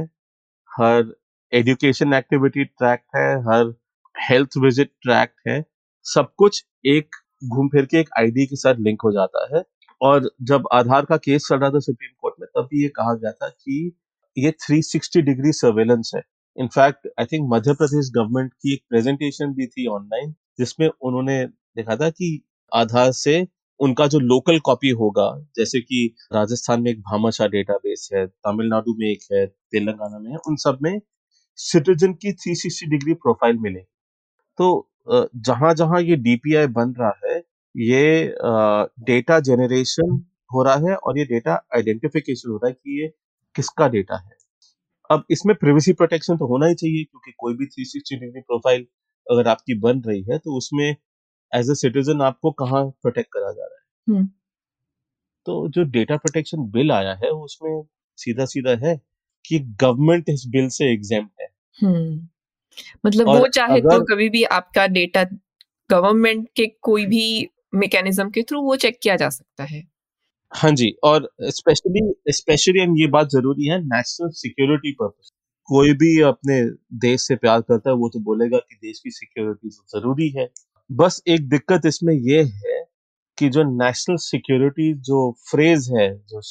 हर 0.72 1.14
एजुकेशन 1.54 2.14
एक्टिविटी 2.14 2.64
ट्रैक 2.64 3.02
है, 3.16 3.28
हर 3.42 3.74
हेल्थ 4.16 4.58
विज़िट 4.58 4.92
ट्रैक 5.02 5.34
है। 5.48 5.64
सब 6.06 6.34
कुछ 6.38 6.64
एक 6.86 7.16
घूम 7.46 7.68
फिर 7.68 7.86
के 7.86 8.00
एक 8.00 8.10
आईडी 8.20 8.46
के 8.46 8.56
साथ 8.56 8.76
लिंक 8.80 9.02
हो 9.04 9.12
जाता 9.12 9.48
है। 9.56 9.64
और 10.02 10.30
जब 10.42 10.68
आधार 10.74 11.06
का 11.06 11.18
केस 11.18 11.48
चल 11.50 11.58
रहा 11.58 11.70
था 11.70 11.80
सुप्रीम 11.80 12.12
कोर्ट 12.22 12.36
में, 12.40 12.48
तब 12.48 12.68
भी 12.72 12.82
ये 12.84 12.90
कहा 12.90 13.14
गया 13.14 13.32
था 13.32 13.50
कि 13.50 13.92
ये 14.38 14.52
360 14.62 15.22
डिग्री 15.22 15.52
सर्वेलेंस 15.54 16.12
है। 16.16 16.22
In fact 16.58 17.08
I 17.20 17.26
think 17.26 17.48
Madhya 17.54 17.74
Pradesh 17.74 18.12
government 18.16 18.54
की 18.54 18.74
एक 18.74 18.84
प्रेजेंटेशन 18.90 19.54
भी 19.54 19.68
थी 19.68 19.88
ऑनलाइन 19.88 20.34
जिसमें 20.60 20.88
उन्होंने 20.88 21.46
देखा 21.76 21.96
था 21.98 22.10
कि 22.12 22.42
आधार 22.72 23.12
से 23.14 23.46
उनका 23.80 24.08
जो 24.08 24.20
लोकल 24.22 24.60
कॉपी 24.62 24.90
होगा, 24.92 25.28
जैसे 25.58 25.80
कि 25.82 26.06
राजस्थान 26.34 26.82
में 26.82 26.92
एक 26.92 27.00
भामाशाह 27.02 27.48
डेटाबेस 27.50 28.10
है, 28.14 28.26
तमिलनाडु 28.28 28.94
में 29.00 29.08
एक 29.08 29.24
है, 29.32 29.46
तेलंगाना 29.48 30.20
में 30.20 30.30
है, 30.32 30.38
उन 30.40 30.56
सब 30.58 30.78
में 30.84 31.00
सिटीजन 31.60 32.14
की 32.16 32.32
360 32.36 32.90
डिग्री 32.92 33.14
प्रोफ़ाइल 33.16 33.58
मिले। 33.60 33.80
तो 34.60 34.90
जहाँ 35.40 35.74
जहाँ 35.76 36.02
ये 36.02 36.16
डीपीआई 36.18 36.68
बन 36.70 36.94
रहा 37.00 37.12
है, 37.26 37.38
ये 37.76 38.36
डेटा 39.06 39.40
जेनरेशन 39.42 40.12
हो 40.52 40.64
रहा 40.64 40.90
है 40.90 40.96
और 40.98 41.18
ये 41.20 41.26
डेटा 41.26 41.54
आइडेंटिफिकेशन 41.76 42.50
हो 42.52 42.58
रहा 42.58 42.68
है 42.68 42.74
कि 42.74 43.02
ये 43.02 43.08
किसका 43.56 43.88
डेटा 43.90 44.18
है। 44.18 44.36
अब 45.10 45.24
इसमें 45.32 45.56
प्रिवेसी 45.58 45.94
प्रोटेक्शन 45.94 46.38
तो 46.38 46.48
होना 46.48 46.68
ही 46.68 46.76
चाहिए, 46.76 47.04
क्योंकि 47.04 47.32
कोई 47.40 47.54
भी 47.54 47.66
360 47.68 48.20
डिग्री 48.20 48.42
प्रोफ़ाइल 48.42 48.86
अगर 49.28 49.48
आपकी 49.48 49.80
बन 49.80 50.02
रही 50.02 50.22
है 50.32 50.38
तो 50.38 50.58
उसमें 50.58 50.96
एज 51.54 51.70
ए 51.70 51.76
सिटीजन 51.78 52.22
आपको 52.22 52.52
कहाँ 52.54 52.84
प्रोटेक्ट 53.02 53.30
करा 53.34 53.52
जा 53.52 53.64
रहा 53.64 53.76
है? 53.76 53.84
हम्म। 54.08 54.28
तो 55.46 55.68
जो 55.70 55.84
डेटा 55.92 56.18
प्रोटेक्शन 56.18 56.70
बिल 56.72 56.92
आया 56.92 57.14
है 57.24 57.30
उसमें 57.32 57.84
सीधा 58.18 58.46
सीधा 58.46 58.76
है 58.84 59.00
कि 59.46 59.60
गवर्नमेंट 59.82 60.30
इस 60.30 60.46
बिल 60.48 60.68
से 60.72 60.92
एग्ज़ाम 60.94 61.30
है। 61.42 61.48
हम्म। 61.78 62.28
मतलब 63.06 63.28
वो 63.30 63.48
चाहे 63.50 63.80
अगर, 63.80 63.90
तो 63.90 64.04
कभी 64.06 64.30
भी 64.30 64.44
आपका 64.52 64.86
डेटा 64.90 65.24
गवर्नमेंट 65.90 66.48
के 66.56 66.68
कोई 66.82 67.06
भी 67.06 67.50
मैकेनिज्म 67.76 68.30
के 68.30 68.42
थ्रू 68.44 68.62
वो 68.62 68.76
चेक 68.78 69.00
किया 69.02 69.16
जा 69.16 69.30
सकता 69.30 69.64
है। 69.64 69.84
हाँ 70.52 70.72
जी 70.72 70.90
और 71.04 71.30
स्पेशली 71.50 72.02
स्पेशली 72.32 72.82
ये 73.02 73.08
बात 73.10 73.30
ज़रूरी 73.30 73.68
है 73.68 73.80
नेशनल 73.84 74.30
सिक्योरिटी 74.32 74.92
पर्पस 74.92 75.32
कोई 75.70 75.94
भी 75.94 76.20
अपने 76.22 76.62
देश 77.02 77.22
से 77.22 77.36
प्यार 77.36 77.62
करता 77.62 77.90
है 77.90 77.96
वो 77.96 78.10
तो 78.10 78.20
बोलेगा 78.22 78.58
कि 78.60 78.76
देश 78.78 79.00
की 79.00 79.12
सिक्योरिटी 79.12 79.70
तो 79.70 80.00
ज़रूरी 80.00 80.30
है। 80.30 80.46
बस 80.90 81.22
एक 81.28 81.48
दिक्कत 81.50 81.82
इसमें 81.86 82.14
ये 82.14 82.42
है 82.44 82.82
कि 83.38 83.50
जो 83.50 83.64
नेशनल 83.64 84.16
सिक्योरिटी 84.18 84.94
जो 85.02 85.32
फ्रेज 85.52 85.90
है, 85.92 86.10
जो 86.20 86.42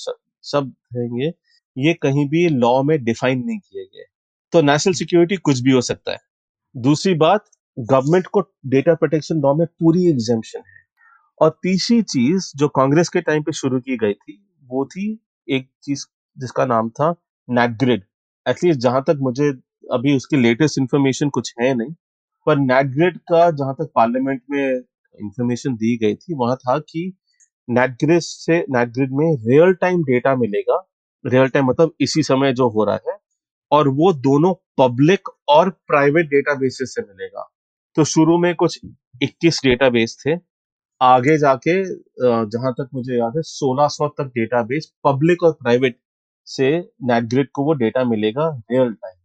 शब्द 0.44 0.74
रहेंगे 0.96 1.32
ये 1.76 1.94
कहीं 1.94 2.28
भी 2.28 2.48
लॉ 2.48 2.82
में 2.82 3.04
डिफाइन 3.04 3.44
नहीं 3.46 3.58
किए 3.58 3.84
गए। 3.84 4.04
तो 4.52 4.62
नेशनल 4.62 4.92
सिक्योरिटी 4.92 5.36
कुछ 5.36 5.60
भी 5.60 5.72
हो 5.72 5.80
सकता 5.80 6.12
है। 6.12 6.18
दूसरी 6.76 7.14
बात 7.14 7.44
गवर्नमेंट 7.78 8.26
को 8.26 8.40
डेटा 8.66 8.94
प्रोटेक्शन 8.94 9.40
लॉ 9.40 9.54
में 9.54 9.66
पूरी 9.80 10.08
एग्जामेशन 10.10 10.58
है। 10.58 10.82
और 11.40 11.50
तीसरी 11.62 12.02
चीज़ 12.02 12.52
जो 12.56 12.68
कांग्रेस 12.68 13.08
के 13.08 13.20
टाइम 13.20 13.42
पे 13.42 13.52
शुरू 13.52 13.80
की 13.80 13.96
गई 13.96 14.12
थी, 14.12 14.44
वो 14.64 14.84
थी 14.86 15.20
एक 15.48 15.68
चीज़ 15.82 16.06
जिसका 16.38 16.66
नाम 16.66 16.90
था 16.90 17.14
नेटग्रिड 17.48 18.04
एटलीस्ट 18.46 18.80
जहाँ 18.80 19.02
तक 19.02 19.18
मुझे 19.20 19.48
अभी 19.92 20.16
उसकी 20.16 20.36
लेटेस्ट 20.36 20.78
इंफॉर्मेशन 20.78 21.28
कुछ 21.28 21.54
है 21.60 21.74
नहीं। 21.74 21.94
पर 22.46 22.58
नेटग्रिड 22.58 23.18
का 23.30 23.50
जहाँ 23.52 23.74
तक 23.74 23.90
पार्लियामेंट 23.94 24.42
में 24.50 24.62
इंफॉर्मेशन 24.64 25.74
दी 25.74 25.96
गई 25.96 26.14
थी, 26.14 26.34
वहाँ 26.34 26.56
था 26.56 26.78
कि 26.80 27.12
नेटग्रिड 27.68 28.20
से 28.20 28.58
नेटग्रिड 28.70 29.12
में 29.12 29.26
रियल 29.46 29.72
टाइम 29.80 30.02
डेटा 30.04 30.34
मिलेगा। 30.36 30.76
रियल 31.24 31.48
टाइम 31.48 31.66
मतलब 31.66 31.92
इसी 32.00 32.22
समय 32.22 32.52
जो 32.52 32.68
हो 32.68 32.84
रहा 32.84 32.98
है 33.08 33.16
और 33.72 33.88
वो 33.90 34.12
दोनों 34.12 34.52
पब्लिक 34.78 35.28
और 35.48 35.70
प्राइवेट 35.88 36.26
डेटाबेसेस 36.26 36.94
से 36.94 37.02
मिलेगा। 37.02 37.48
तो 37.96 38.04
शुरू 38.04 38.38
में 38.38 38.54
कुछ 38.54 38.78
21 39.22 39.60
डेटाबेस 39.64 40.16
थे। 40.26 40.36
आगे 41.00 41.36
जाके 41.38 41.72
जहाँ 42.46 42.72
तक 42.72 42.88
मुझे 42.94 43.18
याद 43.18 43.36
है 43.36 43.42
1600 43.44 44.08
तक 44.18 44.30
डेटाबेस 44.36 44.92
पब्लिक 45.04 45.42
और 45.42 45.52
प्राइवेट 45.52 45.98
से 46.46 46.70
नेटग्रिड 47.04 47.48
को 47.54 47.64
वो 47.64 47.72
डेटा 47.74 48.04
मिलेगा 48.04 48.48
रियल 48.70 48.92
टाइम 48.92 49.16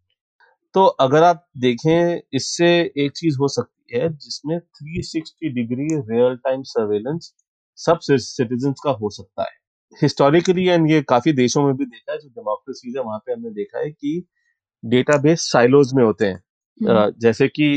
तो 0.78 0.84
अगर 1.01 1.23
आप 1.23 1.45
देखें 1.57 2.21
इससे 2.34 2.67
एक 2.97 3.11
चीज़ 3.15 3.38
हो 3.38 3.47
सकती 3.47 3.97
है 3.97 4.09
जिसमें 4.15 4.57
360 4.57 5.53
डिग्री 5.53 5.86
रियल 6.09 6.36
टाइम 6.36 6.63
सर्वेलेंस 6.63 7.32
सब 7.78 7.99
सिटीजन 8.01 8.73
का 8.84 8.91
हो 8.91 9.09
सकता 9.09 9.43
है 9.43 9.55
हिस्टोरिकली 10.01 10.67
एंड 10.67 10.89
ये 10.91 11.01
काफ़ी 11.01 11.32
देशों 11.34 11.63
में 11.65 11.73
भी 11.75 11.86
देखा 11.86 12.11
है 12.11 12.17
जो 12.17 12.30
डेमोक्रेसी 12.30 12.93
है 12.95 13.03
वहाँ 13.03 13.17
पे 13.19 13.34
हमने 13.34 13.49
देखा 13.51 13.80
है 13.80 13.89
कि 13.89 14.11
डेटाबेस 14.84 15.45
साइलोज 15.51 15.93
में 15.93 16.03
होते 16.03 16.25
हैं 16.25 16.36
हम्म। 16.36 17.11
जैसे 17.19 17.47
कि 17.47 17.69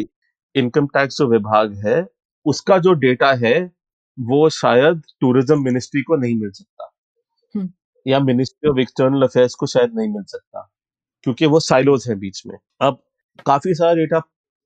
इनकम 0.55 0.87
टैक्स 0.89 1.19
जो 1.19 1.27
विभाग 1.29 1.75
है 1.87 2.05
उसका 2.47 2.79
जो 2.79 2.93
डेटा 2.99 3.33
है 3.45 3.55
वो 4.19 4.49
शायद 4.51 5.01
टूरिज़्म 5.21 5.63
मिनिस्ट्री 5.63 6.03
को 6.03 6.17
नहीं 6.17 6.35
मिल 6.35 6.51
सकता 6.51 6.91
हम्म। 7.55 7.71
या 8.07 8.21
मिनिस्ट्री 8.23 8.71
ऑफ़ 8.71 8.81
एक्सटर्नल 8.81 9.23
अफेयर्स 9.23 9.55
को 9.55 9.67
शायद 9.69 9.95
नहीं 9.95 10.09
मिल 10.09 10.25
सकता 10.25 10.69
क्योंकि 11.25 11.47
वो 11.47 11.61
साइलोज 11.61 12.07
है 12.09 12.15
बीच 12.19 12.43
में। 12.47 12.59
अब 12.81 13.03
काफ़ी 13.47 13.75
सारा 13.75 13.95
डेटा 13.95 14.19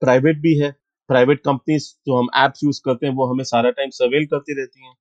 प्राइवेट 0.02 0.40
भी 0.40 0.59
है। 0.59 0.70
प्राइवेट 1.11 1.40
कंपनीज़ 1.44 1.88
जो 2.07 2.18
हम 2.18 2.28
एप्स 2.44 2.64
यूज़ 2.64 2.80
करते 2.84 3.07
हैं, 3.07 3.14
वो 3.14 3.26
हमें 3.26 3.44
सारा 3.44 3.70
टाइम 3.70 3.90
सर्वेल 3.90 4.26
करती 4.26 4.61
रहती 4.61 4.86
हैं। 4.86 4.94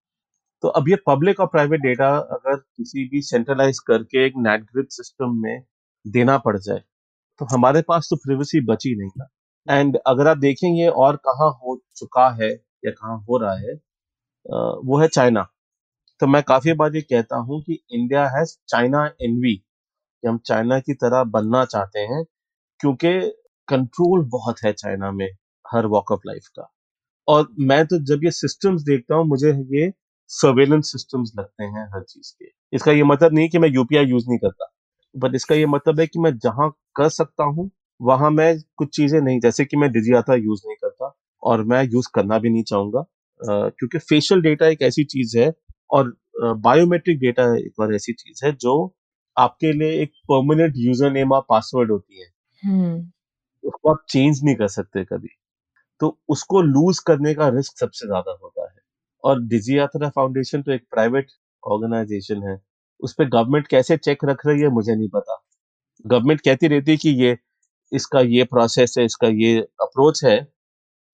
तो 0.63 0.67
अब 0.69 0.89
ये 0.89 0.95
पब्लिक 1.07 1.39
और 1.39 1.47
प्राइवेट 1.47 1.81
डेटा 1.81 2.09
अगर 2.17 2.55
किसी 2.55 3.07
भी 3.09 3.21
सेंट्रलाइज 3.21 3.79
करके 3.87 4.25
एक 4.25 4.33
नेटग्रिड 4.37 4.87
सिस्टम 4.91 5.35
में 5.43 5.63
देना 6.05 6.37
पड़ 6.37 6.57
जाए 6.57 6.79
तो 7.41 7.45
हमारे 7.45 7.81
पास 7.81 8.07
तो 8.09 8.15
प्रिवेसी 8.15 8.61
बची 8.65 8.95
नहीं 8.95 9.11
ना 9.17 9.79
एंड 9.79 9.97
अगर 10.07 10.27
आप 10.27 10.37
देखेंगे 10.37 10.87
और 10.87 11.15
कहाँ 11.27 11.49
हो 11.53 11.81
चुका 11.97 12.29
है 12.35 12.49
या 12.85 12.91
कहाँ 12.91 13.17
हो 13.29 13.37
रहा 13.37 13.55
है 13.57 13.73
वो 14.85 14.99
है 14.99 15.07
चाइना 15.07 15.47
तो 16.21 16.27
मैं 16.27 16.43
काफ़ी 16.43 16.73
बार 16.73 16.95
ये 16.95 17.01
कहता 17.01 17.37
हूँ 17.39 17.61
कि 17.61 17.79
इंडिया 17.91 18.27
हैज़ 18.29 18.55
चाइना 18.67 19.05
एनवी 19.21 19.55
कि 20.23 20.27
हम 20.27 20.37
चाइना 20.47 20.79
की 20.81 20.93
तरह 20.95 21.23
बनना 21.31 21.63
चाहते 21.67 21.99
हैं, 22.03 22.23
क्योंकि 22.79 23.11
कंट्रोल 23.67 24.25
बहुत 24.31 24.63
है 24.65 24.73
चाइना 24.73 25.11
में 25.13 25.27
हर 25.65 25.85
वॉक 25.87 26.11
ऑफ़ 26.11 26.21
लाइफ 26.27 26.47
का। 26.49 26.69
और 27.27 27.47
मैं 27.61 27.85
तो 27.87 27.99
जब 28.05 28.25
ये 28.25 28.31
सिस्टम्स 28.33 28.83
देखता 28.83 29.15
हूँ, 29.15 29.25
मुझे 29.27 29.51
ये 29.75 29.91
सर्वेलेंस 30.29 30.91
सिस्टम्स 30.91 31.31
लगते 31.39 31.63
हैं 31.65 31.85
हर 31.95 32.03
चीज़ 32.03 32.33
के। 32.33 32.45
इसका 32.73 32.91
ये 32.91 33.03
मतलब 33.05 33.33
नहीं 33.33 33.49
कि 33.49 33.59
मैं 33.59 33.69
यूपीआई 33.69 34.05
यूज़ 34.05 34.25
नहीं 34.29 34.39
करता 34.39 34.69
बट 35.15 35.35
इसका 35.35 35.55
ये 35.55 35.65
मतलब 35.67 35.99
है 35.99 36.07
कि 36.07 36.19
मैं 36.19 36.37
जहाँ 36.39 36.69
कर 36.97 37.09
सकता 37.11 37.43
हूँ, 37.45 37.69
वहाँ 37.99 38.29
मैं 38.31 38.55
कुछ 38.77 38.89
चीज़ें 38.95 39.19
नहीं, 39.21 39.39
जैसे 39.39 39.65
कि 39.65 39.77
मैं 39.77 39.91
डिजियाता 39.91 40.35
यूज़ 40.35 40.61
नहीं 40.67 40.75
करता 40.83 41.13
और 41.43 41.63
मैं 41.65 41.83
यूज़ 41.85 42.07
करना 42.15 42.39
भी 42.39 42.49
नहीं 42.49 42.63
चाहूँगा 42.63 43.05
क्योंकि 43.39 43.97
फेशियल 43.99 44.41
डेटा 44.41 44.67
एक 44.67 44.81
ऐसी 44.81 45.03
चीज़ 45.05 45.37
है 45.39 45.53
और 45.91 46.13
बायोमेट्रिक 46.59 47.19
डेटा 47.19 47.43
एक 47.57 47.73
बार 47.79 47.93
ऐसी 47.95 48.13
चीज़ 48.13 48.45
है 48.45 48.51
जो 48.57 48.75
आपके 49.37 49.71
लिए 49.73 50.01
एक 50.01 50.11
परमानेंट 50.29 50.73
यूज़र 50.77 51.11
नेम 51.11 51.31
और 51.31 51.45
पासवर्ड 51.49 51.91
होती 51.91 52.21
है। 52.21 52.27
हम्म। 52.63 52.99
उसको 53.63 53.91
आप 53.91 54.03
चेंज 54.09 54.43
नहीं 54.43 54.55
कर 54.55 54.67
सकते 54.69 55.03
कभी। 55.05 55.29
तो 56.01 56.17
उसको 56.29 56.61
लूज 56.61 56.99
करने 56.99 57.33
का 57.33 57.47
रिस्क 57.49 57.77
सबसे 57.79 58.07
ज़्यादा 58.07 58.37
होता 58.43 58.63
है। 58.63 58.75
और 59.23 59.41
डिजी 59.43 59.77
यात्रा 59.77 60.09
फाउंडेशन 60.09 60.61
तो 60.61 60.71
एक 60.71 60.85
प्राइवेट 60.91 61.31
ऑर्गेनाइजेशन 61.63 62.43
है। 62.43 62.59
उस 62.99 63.13
पर 63.13 63.29
गवर्नमेंट 63.29 63.67
कैसे 63.67 63.97
चेक 63.97 64.25
रख 64.25 64.45
रही 64.47 64.61
है 64.61 64.69
मुझे 64.69 64.95
नहीं 64.95 65.09
पता। 65.09 65.41
गवर्नमेंट 66.05 66.41
कहती 66.41 66.67
रहती 66.67 66.91
है 66.91 66.97
कि 66.97 67.09
ये 67.23 67.37
इसका 67.91 68.19
ये 68.21 68.43
प्रोसेस 68.45 68.95
है 68.99 69.05
इसका 69.05 69.27
ये 69.29 69.59
अप्रोच 69.81 70.23
है। 70.25 70.39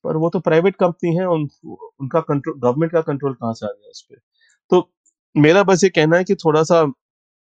पर 0.06 0.18
वो 0.18 0.30
तो 0.30 0.40
प्राइवेट 0.40 0.76
कंपनी 0.76 1.16
है 1.16 1.26
उन, 1.28 1.50
उनका 1.66 2.20
कंट्रोल 2.22 2.60
गवर्नमेंट 2.60 2.92
का 2.92 3.02
कंट्रोल 3.04 3.34
कहाँ 3.34 3.54
से 3.54 3.66
आ 3.66 3.70
गया 3.70 3.90
उस 3.90 4.02
पर 4.12 4.20
तो 4.72 4.90
मेरा 5.36 5.64
बस 5.64 5.84
ये 5.84 5.90
कहना 5.90 6.18
है 6.18 6.24
कि 6.24 6.36
थोड़ा 6.36 6.64
सा 6.64 6.86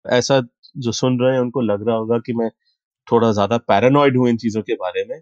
ऐसा 0.05 0.39
जो 0.75 0.91
सुन 0.91 1.19
रहे 1.21 1.33
हैं, 1.33 1.39
उनको 1.39 1.61
लग 1.61 1.87
रहा 1.87 1.95
होगा 1.95 2.17
कि 2.17 2.33
मैं 2.33 2.49
थोड़ा 3.07 3.31
ज़्यादा 3.31 3.57
पैरानॉइड 3.57 4.17
हूँ 4.17 4.29
इन 4.29 4.37
चीज़ों 4.37 4.61
के 4.61 4.73
बारे 4.73 5.05
में। 5.05 5.19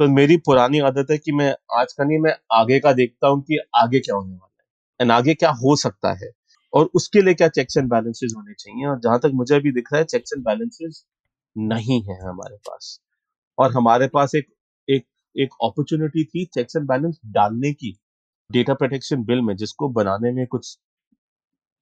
तो 0.00 0.08
मेरी 0.08 0.36
पुरानी 0.36 0.80
आदत 0.80 1.10
है 1.10 1.18
कि 1.18 1.32
मैं 1.32 1.54
आज 1.74 1.92
का 1.92 2.04
नहीं, 2.04 2.18
मैं 2.18 2.34
आगे 2.52 2.78
का 2.80 2.92
देखता 2.92 3.28
हूँ 3.28 3.42
कि 3.42 3.58
आगे 3.76 4.00
क्या 4.00 4.16
होने 4.16 4.32
वाला 4.32 4.62
है। 4.62 5.04
एंड 5.04 5.12
आगे 5.12 5.34
क्या 5.34 5.50
हो 5.62 5.76
सकता 5.76 6.12
है? 6.14 6.30
और 6.72 6.90
उसके 6.94 7.22
लिए 7.22 7.34
क्या 7.34 7.48
चेक्स 7.48 7.76
एंड 7.76 7.90
बैलेंसेज 7.90 8.34
होने 8.36 8.54
चाहिए? 8.54 8.86
और 8.86 8.98
जहाँ 9.00 9.18
तक 9.18 9.30
मुझे 9.34 9.54
अभी 9.54 9.72
दिख 9.72 9.92
रहा 9.92 9.98
है 9.98 10.04
चेक्स 10.04 10.32
एंड 10.36 10.44
बैलेंसेज 10.44 11.02
नहीं 11.56 12.00
है 12.02 12.20
हमारे 12.22 12.56
पास। 12.56 13.00
और 13.58 13.72
हमारे 13.72 14.08
पास 14.08 14.34
एक 14.34 14.46
एक 14.88 15.06
एक 15.36 15.54
अपॉर्चुनिटी 15.64 16.24
थी 16.24 16.44
चेक्स 16.44 16.76
एंड 16.76 16.86
बैलेंस 16.88 17.20
डालने 17.26 17.72
की। 17.72 17.96
डेटा 18.50 18.74
प्रोटेक्शन 18.74 19.24
बिल 19.24 19.40
में 19.40 19.54
जिसको 19.56 19.88
बनाने 19.88 20.32
में 20.32 20.46
कुछ 20.46 20.78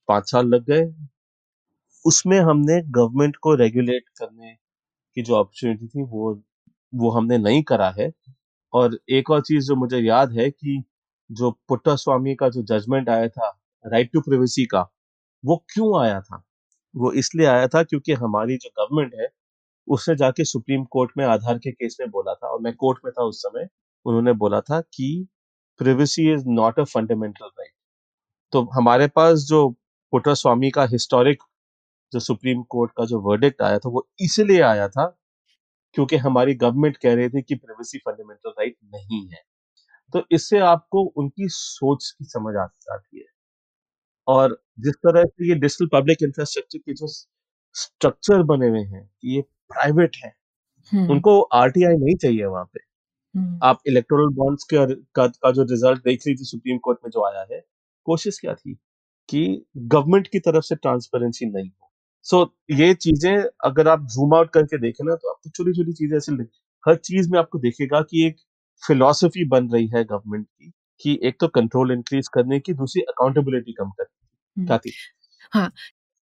पाँच 0.09 0.31
साल 0.31 0.47
लग 0.47 0.65
गए। 0.65 0.85
उसमें 2.05 2.39
हमने 2.41 2.81
गवर्नमेंट 2.93 3.37
को 3.43 3.55
रेगुलेट 3.57 4.05
करने 4.19 4.55
की 5.17 5.23
जो 5.23 5.35
अपॉर्चुनिटी 5.37 5.89
थी, 5.89 6.03
वो 6.05 6.43
वो 6.93 7.11
हमने 7.13 7.39
नहीं 7.39 7.63
करा 7.65 7.91
है। 7.99 8.11
और 8.73 8.99
एक 9.11 9.31
और 9.31 9.43
चीज़ 9.43 9.67
जो 9.67 9.77
मुझे 9.77 9.99
याद 10.01 10.33
है 10.33 10.51
कि 10.51 10.83
जो 11.31 11.51
पुट्टा 11.69 11.97
स्वामी 11.97 12.35
का 12.37 12.49
जो 12.51 12.63
जजमेंट 12.71 13.09
आया 13.11 13.29
था 13.31 13.49
राइट 13.85 14.11
टू 14.15 14.21
प्रिवेसी 14.23 14.65
का, 14.67 14.83
वो 15.45 15.57
क्यों 15.75 16.03
आया 16.03 16.21
था? 16.23 16.43
वो 16.95 17.13
इसलिए 17.15 17.47
आया 17.49 17.69
था 17.69 17.83
क्योंकि 17.85 18.13
हमारी 18.15 18.57
जो 18.59 18.71
गवर्नमेंट 18.79 19.15
है, 19.21 19.29
उसने 19.89 20.17
जाके 20.17 20.45
सुप्रीम 20.47 20.85
कोर्ट 20.93 21.13
में 21.19 21.25
आधार 21.27 21.59
के 21.59 21.73
केस 21.73 21.97
में 22.01 22.11
बोला 22.11 22.35
था 22.35 22.49
और 22.49 22.61
मैं 22.63 22.75
कोर्ट 22.77 23.01
में 23.07 23.13
था 23.13 23.25
उस 23.25 23.43
समय, 23.43 23.69
उन्होंने 24.07 24.33
बोला 24.35 24.61
था 24.63 24.81
कि 24.95 25.09
privacy 25.81 26.33
is 26.35 26.45
not 26.49 26.81
a 26.81 26.85
fundamental 26.87 27.47
right 27.49 27.73
तो 28.53 28.63
हमारे 28.75 29.09
पास 29.17 29.39
जो 29.49 29.69
पुट्टा 30.13 30.35
स्वामी 30.35 30.71
का 30.71 30.85
हिस्टोरिक 30.87 31.43
जो 32.13 32.21
सुप्रीम 32.21 32.63
कोर्ट 32.71 32.93
का 32.97 33.05
जो 33.05 33.21
वर्डिक्ट 33.21 33.63
आया 33.63 33.79
था 33.79 33.89
वो 33.89 34.07
इसलिए 34.21 34.61
आया 34.65 34.89
था 34.89 35.07
क्योंकि 35.97 36.17
हमारी 36.19 36.55
गवर्नमेंट 36.57 36.97
कह 36.97 37.15
रही 37.15 37.29
थी 37.29 37.43
कि 37.43 37.55
प्राइवेसी 37.57 37.99
फंडामेंटल 37.99 38.51
राइट 38.51 38.77
नहीं 38.87 39.27
है 39.29 39.43
तो 40.15 40.25
इससे 40.33 40.59
आपको 40.67 41.05
उनकी 41.17 41.49
सोच 41.51 42.11
की 42.11 42.25
समझ 42.25 42.55
आ 42.57 42.67
जाती 42.67 43.19
है 43.19 43.27
और 44.27 44.61
जिस 44.81 44.95
तरह 44.97 45.25
से 45.25 45.49
ये 45.49 45.55
डिजिटल 45.57 45.87
पब्लिक 45.93 46.23
इंफ्रास्ट्रक्चर 46.23 46.79
के 46.79 46.95
जो 46.95 47.07
स्ट्रक्चर 47.07 48.43
बने 48.45 48.69
हुए 48.69 48.83
हैं 48.87 49.05
कि 49.05 49.35
ये 49.37 49.43
प्राइवेट 49.69 50.17
है 50.17 50.35
हम्म। 50.93 51.11
उनको 51.11 51.41
आरटीआई 51.55 51.97
नहीं 51.97 52.17
चाहिए 52.17 52.45
वहाँ 52.47 52.65
पे 52.65 52.81
हम्म। 53.35 53.59
आप 53.63 53.81
इलेक्टोरल 53.87 54.35
बॉन्ड्स 54.35 54.65
के 54.65 54.87
का, 54.87 55.27
का 55.27 55.51
जो 55.53 55.63
रिज़ल्ट 55.65 56.05
देख 56.05 56.27
रही 56.27 56.35
थी 56.35 56.45
सुप्रीम 56.45 56.79
कोर्ट 56.79 56.99
में 57.05 57.11
जो 57.11 57.27
आया 57.27 57.47
है 57.53 57.61
कोशिश 58.07 58.39
क्या 58.41 58.55
थी 58.55 58.75
कि 59.29 59.65
गवर्नमेंट 59.77 60.29
की 60.29 60.39
तरफ़ 60.41 60.65
से 60.65 60.75
ट्रांसपेरेंसी 60.77 61.47
नहीं 61.47 61.71
हो 61.71 61.92
सो 62.23 62.45
so, 62.45 62.81
ये 62.81 62.95
चीज़ें 62.95 63.45
अगर 63.65 63.89
आप 63.89 64.07
जूम 64.07 64.35
आउट 64.35 64.51
करके 64.51 64.79
देखें 64.79 65.05
ना 65.07 65.15
तो 65.15 65.31
आपको 65.31 65.51
छोटी 65.51 65.73
छोटी 65.73 65.93
चीज़ें 65.93 66.17
ऐसे 66.17 66.33
हर 66.89 66.97
चीज़ 66.97 67.31
में 67.31 67.39
आपको 67.39 67.59
देखेगा 67.59 68.01
कि 68.01 68.27
एक 68.27 68.37
फिलोसफी 68.87 69.45
बन 69.45 69.69
रही 69.71 69.87
है 69.87 70.05
गवर्नमेंट 70.05 70.47
की 70.47 70.73
कि 71.01 71.21
एक 71.23 71.37
तो 71.41 71.49
कंट्रोल 71.49 71.93
इंक्रीज 71.93 72.29
करने 72.29 72.61
की 72.61 72.73
दूसरी 72.73 73.03
अकाउंटेबिलिटी 73.03 73.73
कम 73.73 73.91
करने 73.91 74.05
की। 74.05 74.91
हम्म। 74.91 75.61
हाँ। 75.61 75.73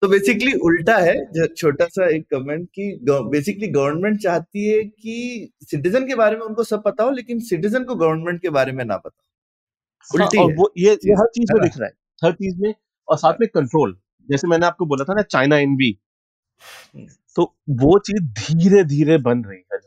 तो 0.03 0.09
बेसिकली 0.09 0.53
उल्टा 0.53 0.97
है 0.99 1.47
छोटा 1.47 1.87
सा 1.87 2.09
एक 2.09 2.27
कमेंट 2.35 2.69
कि 2.75 3.01
बेसिकली 3.05 3.69
गवर्नमेंट 3.69 4.21
चाहती 4.21 4.69
है 4.69 4.85
कि 4.85 5.51
सिटीजन 5.63 6.07
के 6.07 6.15
बारे 6.15 6.37
में 6.37 6.43
उनको 6.43 6.65
सब 6.65 6.83
पता 6.83 7.05
हो 7.05 7.11
लेकिन 7.11 7.41
सिटीजन 7.41 7.85
को 7.85 7.95
गवर्नमेंट 7.95 8.43
के 8.43 8.51
बारे 8.51 8.73
में 8.73 8.85
ना 8.85 8.97
पता 8.97 9.23
हाँ, 10.19 10.27
उल्टी 10.27 10.39
हाँ, 10.39 10.47
वो 10.47 10.73
ये, 10.79 10.93
ये 10.93 11.15
हर 11.15 11.27
चीज़ 11.27 11.53
में 11.53 11.63
दिख 11.63 11.79
रहा 11.79 11.87
है 11.87 11.93
हर 12.25 12.33
चीज़ 12.33 12.57
में 12.59 12.75
और 13.09 13.19
साथ 13.19 13.35
में 13.41 13.49
कंट्रोल 13.55 13.97
जैसे 14.29 14.49
मैंने 14.49 14.67
आपको 14.67 14.87
बोला 14.87 15.05
था 15.05 15.15
ना 15.15 15.23
चाइना 15.31 15.59
एनवी 15.59 15.97
तो 17.37 17.43
वो 17.81 17.99
चीज़ 17.99 18.23
धीरे 18.41 18.85
धीरे 18.85 19.19
बन 19.19 19.45
रही 19.45 19.59
है 19.73 19.79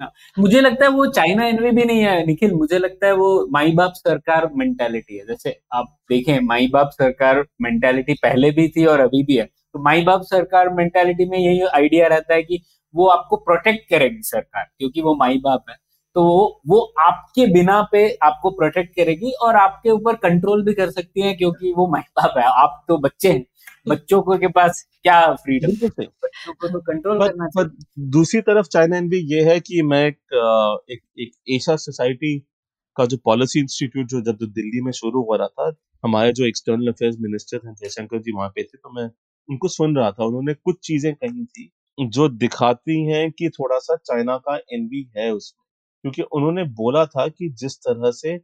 हाँ, 0.00 0.10
मुझे 0.38 0.60
लगता 0.60 0.84
है 0.84 0.90
वो 0.90 1.06
चाइना 1.06 1.46
एनवी 1.46 1.70
भी 1.70 1.84
नहीं 1.84 2.02
है 2.02 2.26
निखिल 2.26 2.52
मुझे 2.54 2.78
लगता 2.78 3.06
है 3.06 3.12
वो 3.12 3.28
माई 3.52 3.72
बाप 3.72 3.92
सरकार 3.96 4.48
मेंटालिटी 4.54 5.16
है। 5.18 5.26
जैसे 5.26 5.60
आप 5.74 5.86
देखें 6.10 6.38
माई 6.40 6.68
बाप 6.68 6.90
सरकार 6.92 7.44
मेंटालिटी 7.62 8.14
पहले 8.14 8.50
भी 8.50 8.68
थी 8.68 8.84
और 8.86 9.00
अभी 9.00 9.22
भी 9.24 9.36
है। 9.36 9.44
तो 9.44 9.82
माई 9.84 10.02
बाप 10.04 10.22
सरकार 10.22 10.68
मेंटालिटी 10.74 11.24
में 11.30 11.38
यही 11.38 11.60
आइडिया 11.74 12.06
रहता 12.08 12.34
है 12.34 12.42
कि 12.42 12.62
वो 12.94 13.06
आपको 13.08 13.36
प्रोटेक्ट 13.36 13.88
करेगी 13.90 14.22
सरकार 14.22 14.64
क्योंकि 14.78 15.02
वो 15.02 15.14
माई 15.16 15.38
बाप 15.38 15.64
है। 15.70 15.76
तो 16.16 16.22
वो 16.68 16.80
आपके 17.00 17.46
बिना 17.52 17.80
पे 17.92 18.08
आपको 18.24 18.50
प्रोटेक्ट 18.52 18.94
करेगी 18.96 19.30
और 19.42 19.56
आपके 19.56 19.90
ऊपर 19.90 20.14
कंट्रोल 20.18 20.64
भी 20.64 20.72
कर 20.74 20.90
सकती 20.90 21.22
है 21.22 21.34
क्योंकि 21.34 21.72
वो 21.74 21.86
माई 21.92 22.02
बाप 22.18 22.38
है। 22.38 22.44
आप 22.62 22.84
तो 22.88 22.98
बच्चे 23.00 23.32
हैं। 23.32 23.44
बच्चों 23.88 24.20
को 24.22 24.36
के 24.38 24.48
पास 24.50 24.82
क्या 25.02 25.20
फ्रीडम 25.34 25.72
बच्चों 25.84 26.52
को 26.54 26.68
तो 26.68 26.80
कंट्रोल 26.82 27.18
करना 27.20 27.46
चाहिए। 27.48 28.10
दूसरी 28.10 28.40
तरफ़ 28.42 28.66
चाइना 28.68 28.96
एनवी 28.96 29.18
ये 29.32 29.42
है 29.44 29.58
कि 29.60 29.82
मैं 29.84 30.04
एक 30.06 30.18
एक, 30.90 31.00
एक 31.18 31.32
एशिया 31.50 31.76
सोसाइटी 31.78 32.38
का 32.96 33.04
जो 33.06 33.16
पॉलिसी 33.24 33.60
इंस्टीट्यूट 33.60 34.06
जो 34.08 34.20
जब 34.22 34.38
दिल्ली 34.44 34.80
में 34.82 34.92
शुरू 34.92 35.22
हो 35.24 35.36
रहा 35.36 35.48
था 35.48 35.72
हमारे 36.04 36.32
जो 36.32 36.44
एक्सटर्नल 36.46 36.88
अफेयर्स 36.88 37.16
मिनिस्टर 37.20 37.58
थे 37.58 37.72
जयशंकर 37.74 38.22
जी 38.22 38.32
वहाँ 38.32 38.48
पे 38.48 38.62
थे 38.62 38.78
तो 38.78 38.90
मैं 38.94 39.08
उनको 39.48 39.68
सुन 39.70 39.96
रहा 39.96 40.10
था। 40.12 40.24
उन्होंने 40.24 40.54
कुछ 40.56 40.78
चीज़ें 40.84 41.14
कही 41.14 41.44
थी 41.46 41.70
जो 41.98 42.28
दिखाती 42.30 43.04
हैं 43.06 43.30
कि 43.32 43.48
थोड़ा 43.50 43.78
सा 43.80 43.96
चाइना 43.98 44.36
का 44.38 44.56
एनवी 44.74 45.08
है 45.16 45.30
उसमें। 45.32 45.59
क्योंकि 46.02 46.22
उन्होंने 46.22 46.64
बोला 46.64 47.06
था 47.06 47.28
कि 47.28 47.48
जिस 47.48 47.76
तरह 47.78 48.10
से 48.10 48.38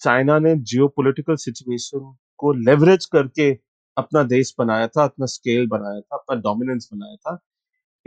चाइना 0.00 0.38
ने 0.38 0.56
जियो 0.56 0.94
सिचुएशन 1.36 2.16
को 2.38 2.52
लेवरेज 2.52 3.04
करके 3.04 3.58
अपना 3.96 4.22
देश 4.22 4.54
बनाया 4.58 4.86
था, 4.86 5.04
अपना 5.04 5.26
स्केल 5.26 5.66
बनाया 5.66 6.00
था, 6.00 6.16
अपना 6.16 6.36
डोमिनेंस 6.36 6.88
बनाया 6.94 7.16
था 7.16 7.38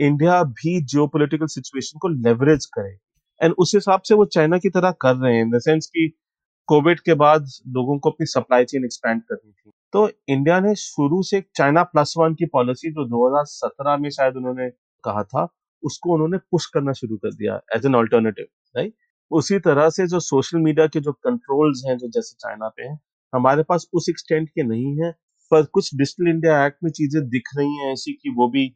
इंडिया 0.00 0.42
भी 0.42 0.80
जियो 0.80 1.10
सिचुएशन 1.46 1.98
को 1.98 2.08
लेवरेज 2.08 2.66
करे। 2.66 2.98
एंड 3.42 3.54
उस 3.58 3.72
हिसाब 3.74 4.02
से 4.02 4.14
वो 4.14 4.24
चाइना 4.24 4.58
की 4.58 4.70
तरह 4.70 4.90
कर 4.90 5.16
रहे 5.16 5.34
हैं 5.34 5.42
इन 5.42 5.50
द 5.50 5.58
सेंस 5.58 5.86
कि 5.86 6.18
कोविड 6.66 7.00
के 7.00 7.14
बाद 7.14 7.46
लोगों 7.68 7.98
को 7.98 8.10
अपनी 8.10 8.26
सप्लाई 8.26 8.64
चेन 8.64 8.84
एक्सपैंड 8.84 9.22
करनी 9.22 9.52
थी। 9.52 9.70
तो 9.92 10.10
इंडिया 10.28 10.60
ने 10.60 10.74
शुरू 10.74 11.22
से 11.22 11.44
चाइना 11.54 11.82
प्लस 11.82 12.14
वन 12.18 12.34
की 12.34 12.46
पॉलिसी 12.46 12.90
जो 12.90 13.08
2017 13.08 13.96
में 13.98 14.10
शायद 14.10 14.36
उन्होंने 14.36 14.70
कहा 15.04 15.22
था, 15.22 15.48
उसको 15.82 16.12
उन्होंने 16.12 16.38
पुश 16.38 16.66
करना 16.66 16.92
शुरू 16.92 17.16
कर 17.16 17.34
दिया 17.34 17.60
एज 17.76 17.86
एन 17.86 17.94
ऑल्टरनेटिव 17.94 18.46
राइट? 18.74 18.94
उसी 19.30 19.58
तरह 19.58 19.88
से 19.90 20.06
जो 20.06 20.20
सोशल 20.20 20.58
मीडिया 20.58 20.86
के 20.86 21.00
जो 21.00 21.12
कंट्रोल्स 21.12 21.82
हैं, 21.86 21.96
जो 21.98 22.08
जैसे 22.08 22.36
चाइना 22.40 22.68
पे 22.68 22.82
हैं, 22.82 22.98
हमारे 23.32 23.62
पास 23.62 23.86
उस 23.92 24.08
एक्सटेंट 24.08 24.48
के 24.48 24.62
नहीं 24.62 24.96
है, 25.02 25.10
पर 25.50 25.64
कुछ 25.64 25.94
डिजिटल 25.94 26.28
इंडिया 26.28 26.66
एक्ट 26.66 26.76
में 26.84 26.90
चीज़ें 26.90 27.22
दिख 27.28 27.48
रही 27.58 27.76
हैं 27.76 27.92
ऐसी 27.92 28.12
कि 28.12 28.30
वो 28.30 28.48
भी 28.48 28.68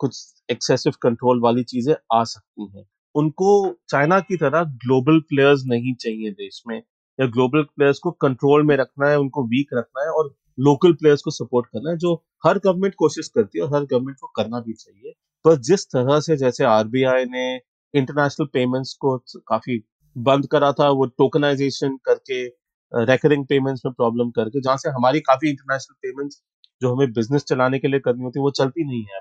कुछ 0.00 0.18
एक्सेसिव 0.50 0.92
कंट्रोल 1.02 1.40
वाली 1.40 1.62
चीज़ें 1.64 1.94
आ 2.14 2.24
सकती 2.24 2.78
हैं। 2.78 2.84
उनको 3.14 3.76
चाइना 3.88 4.20
की 4.20 4.36
तरह 4.36 4.64
ग्लोबल 4.64 5.18
प्लेयर्स 5.20 5.62
नहीं 5.66 5.94
चाहिए 5.94 6.30
देश 6.30 6.62
में, 6.68 6.76
या 7.18 7.26
ग्लोबल 7.26 7.62
प्लेयर्स 7.62 7.98
को 7.98 8.10
कंट्रोल 8.10 8.62
में 8.62 8.76
रखना 8.76 9.08
है, 9.08 9.18
उनको 9.18 9.44
वीक 9.44 9.68
रखना 9.74 10.02
है 10.02 10.10
और 10.10 10.34
लोकल 10.60 10.92
प्लेयर्स 10.92 11.22
को 11.22 11.30
सपोर्ट 11.30 11.66
करना 11.66 11.90
है, 11.90 11.96
जो 11.96 12.14
हर 12.46 12.58
गवर्नमेंट 12.58 12.94
कोशिश 12.94 13.28
करती 13.28 13.58
है 13.58 13.64
और 13.64 13.74
हर 13.74 13.84
गवर्नमेंट 13.84 14.16
को 14.20 14.26
करना 14.36 14.60
भी 14.60 14.72
चाहिए। 14.72 15.12
पर 15.44 15.56
जिस 15.60 15.86
तरह 15.86 16.20
से 16.20 16.36
जैसे 16.36 16.64
आरबीआई 16.64 17.24
ने 17.24 17.60
इंटरनेशनल 17.94 18.46
पेमेंट्स 18.52 18.94
को 19.00 19.16
काफ़ी 19.48 19.82
बंद 20.16 20.46
करा 20.46 20.72
था 20.72 20.88
वो 20.90 21.06
टोकनाइजेशन 21.18 21.96
करके 22.04 22.44
रेकरिंग 22.92 23.46
पेमेंट्स 23.46 23.82
में 23.86 23.92
प्रॉब्लम 23.94 24.30
करके 24.30 24.60
जहाँ 24.60 24.76
से 24.76 24.90
हमारी 24.90 25.20
काफ़ी 25.20 25.50
इंटरनेशनल 25.50 25.94
पेमेंट्स 26.02 26.42
जो 26.82 26.94
हमें 26.94 27.12
बिज़नेस 27.12 27.44
चलाने 27.44 27.78
के 27.78 27.88
लिए 27.88 28.00
करनी 28.00 28.24
होती 28.24 28.38
है 28.40 28.42
वो 28.42 28.50
चलती 28.52 28.84
नहीं 28.84 29.02
है 29.04 29.20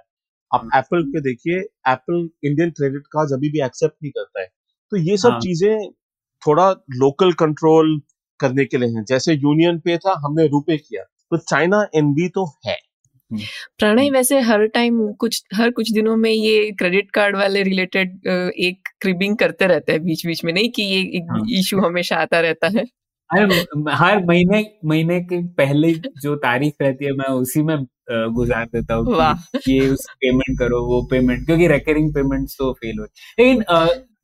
आप 0.51 0.70
एप्पल 0.76 1.03
पे 1.03 1.22
देखिए 1.22 1.59
एप्पल 1.89 2.30
इंडियन 2.45 2.70
क्रेडिट 2.72 3.07
कार्ड 3.07 3.34
अभी 3.34 3.49
भी 3.51 3.61
एक्सेप्ट 3.65 3.95
नहीं 4.03 4.11
करता 4.11 4.41
है। 4.41 4.47
तो 4.91 4.97
ये 4.97 5.18
सब 5.18 5.32
हाँ. 5.32 5.39
चीज़ें 5.39 5.89
थोड़ा 6.43 6.70
लोकल 6.95 7.34
कंट्रोल 7.34 7.99
करने 8.39 8.65
के 8.65 8.78
लिए 8.78 8.89
हैं। 8.89 9.03
जैसे 9.05 9.34
यूनियन 9.34 9.80
पे 9.80 9.97
था 9.97 10.13
हमने 10.26 10.47
रुपए 10.47 10.78
किया। 10.78 11.03
तो 11.32 11.38
चाइना 11.38 11.86
एनबी 11.95 12.28
तो 12.30 12.45
है। 12.68 12.76
प्रणय 13.32 14.09
वैसे 14.09 14.39
हर 14.39 14.65
टाइम 14.67 15.01
कुछ 15.13 15.41
हर 15.55 15.71
कुछ 15.71 15.91
दिनों 15.91 16.15
में 16.17 16.30
ये 16.32 16.71
क्रेडिट 16.71 17.09
कार्ड 17.11 17.36
वाले 17.38 17.63
रिलेटेड 17.63 18.28
एक 18.28 18.88
क्रिबिंग 19.01 19.36
करते 19.38 19.67
रहते 19.67 19.91
हैं 19.91 20.03
बीच 20.03 20.25
बीच 20.25 20.43
में। 20.45 20.53
नहीं 20.53 20.69
कि 20.69 20.84
ये 20.84 20.99
एक 21.17 21.45
इशू 21.59 21.80
हाँ। 21.80 21.88
हमेशा 21.89 22.15
आता 22.17 22.39
रहता 22.39 22.67
है। 22.67 22.86
हर 23.30 23.51
हर 23.91 24.23
महीने 24.25 24.63
महीने 24.86 25.19
के 25.21 25.41
पहले 25.55 25.93
जो 26.21 26.36
तारीख 26.38 26.73
रहती 26.82 27.05
है 27.05 27.11
मैं 27.13 27.28
उसी 27.36 27.63
में 27.63 27.78
गुजार 28.34 28.65
देता 28.65 28.95
हूँ 28.95 29.15
ये 29.69 29.88
उस 29.89 30.05
पेमेंट 30.21 30.57
करो 30.59 30.82
वो 30.88 31.01
पेमेंट 31.11 31.45
क्योंकि 31.45 31.67
रेकरिंग 31.67 32.13
पेमेंट 32.13 32.47
तो 32.59 32.71
फेल 32.73 32.99
हो। 32.99 33.05
लेकिन 33.39 33.63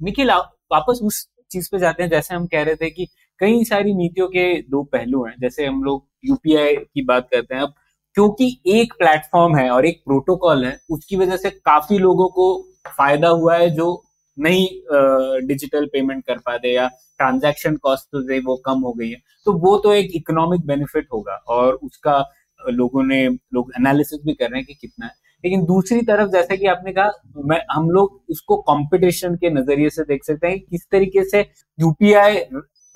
निखिल 0.06 0.32
वापस 0.72 1.00
उस 1.04 1.26
चीज़ 1.52 1.70
पे 1.72 1.80
जाते 1.80 2.04
हैं 2.04 2.10
जैसे 2.10 2.36
हम 2.36 2.46
कह 2.48 2.64
रहे 2.64 2.76
थे 2.76 2.90
कि 2.90 3.06
कई 3.42 3.64
सारी 3.66 3.94
नीतियों 3.94 4.28
के 4.28 4.46
दो 4.62 4.84
पहलू 4.94 5.26
हैं। 5.26 5.36
जैसे 5.42 5.66
हम 5.66 5.84
लोग 5.84 6.08
यूपीआई 6.26 6.76
की 6.76 7.02
बात 7.06 7.28
करते 7.34 7.56
हैं 7.56 7.62
अब 7.62 7.74
क्योंकि 8.16 8.48
एक 8.68 8.94
प्लेटफॉर्म 8.94 9.56
है 9.58 9.70
और 9.72 9.86
एक 9.86 10.02
प्रोटोकॉल 10.06 10.66
है, 10.66 10.78
उसकी 10.90 11.16
वजह 11.16 11.38
से 11.38 11.50
काफ़ी 11.50 11.98
लोगों 12.00 12.28
को 12.30 12.46
फ़ायदा 12.88 13.28
हुआ 13.30 13.56
है 13.58 13.70
जो 13.70 14.04
नहीं 14.38 14.68
डिजिटल 15.48 15.86
पेमेंट 15.86 16.24
कर 16.26 16.38
पाते 16.38 16.74
या 16.74 16.88
ट्रांजैक्शन 17.18 17.76
कॉस्ट 17.78 18.06
तो 18.08 18.42
वो 18.44 18.56
कम 18.66 18.80
हो 18.82 18.94
गई 18.94 19.10
है। 19.10 19.22
तो 19.46 19.54
वो 19.60 19.78
तो 19.78 19.94
एक 19.94 20.12
इकोनॉमिक 20.16 20.66
बेनिफिट 20.68 21.08
होगा 21.14 21.36
और 21.48 21.74
उसका 21.76 22.18
लोगों 22.60 23.04
ने, 23.04 23.28
लोग 23.28 23.72
एनालिसिस 23.80 24.20
भी 24.26 24.34
कर 24.34 24.50
रहे 24.50 24.60
हैं 24.60 24.66
कि 24.68 24.74
कितना 24.74 25.06
है। 25.06 25.12
लेकिन 25.44 25.64
दूसरी 25.66 26.02
तरफ़ 26.02 26.30
जैसे 26.32 26.58
कि 26.58 26.66
आपने 26.68 26.92
कहा, 26.94 27.12
मैं, 27.38 27.60
हम 27.72 27.90
लोग 27.90 28.22
उसको 28.30 28.58
कंपटीशन 28.62 29.36
के 29.36 29.50
नज़रिए 29.50 29.90
से 29.90 30.04
देख 30.04 30.24
सकते 30.26 30.48
हैं 30.48 30.60
किस 30.60 30.86
तरीके 30.92 31.24
से 31.30 31.42
यूपीआई 31.80 32.38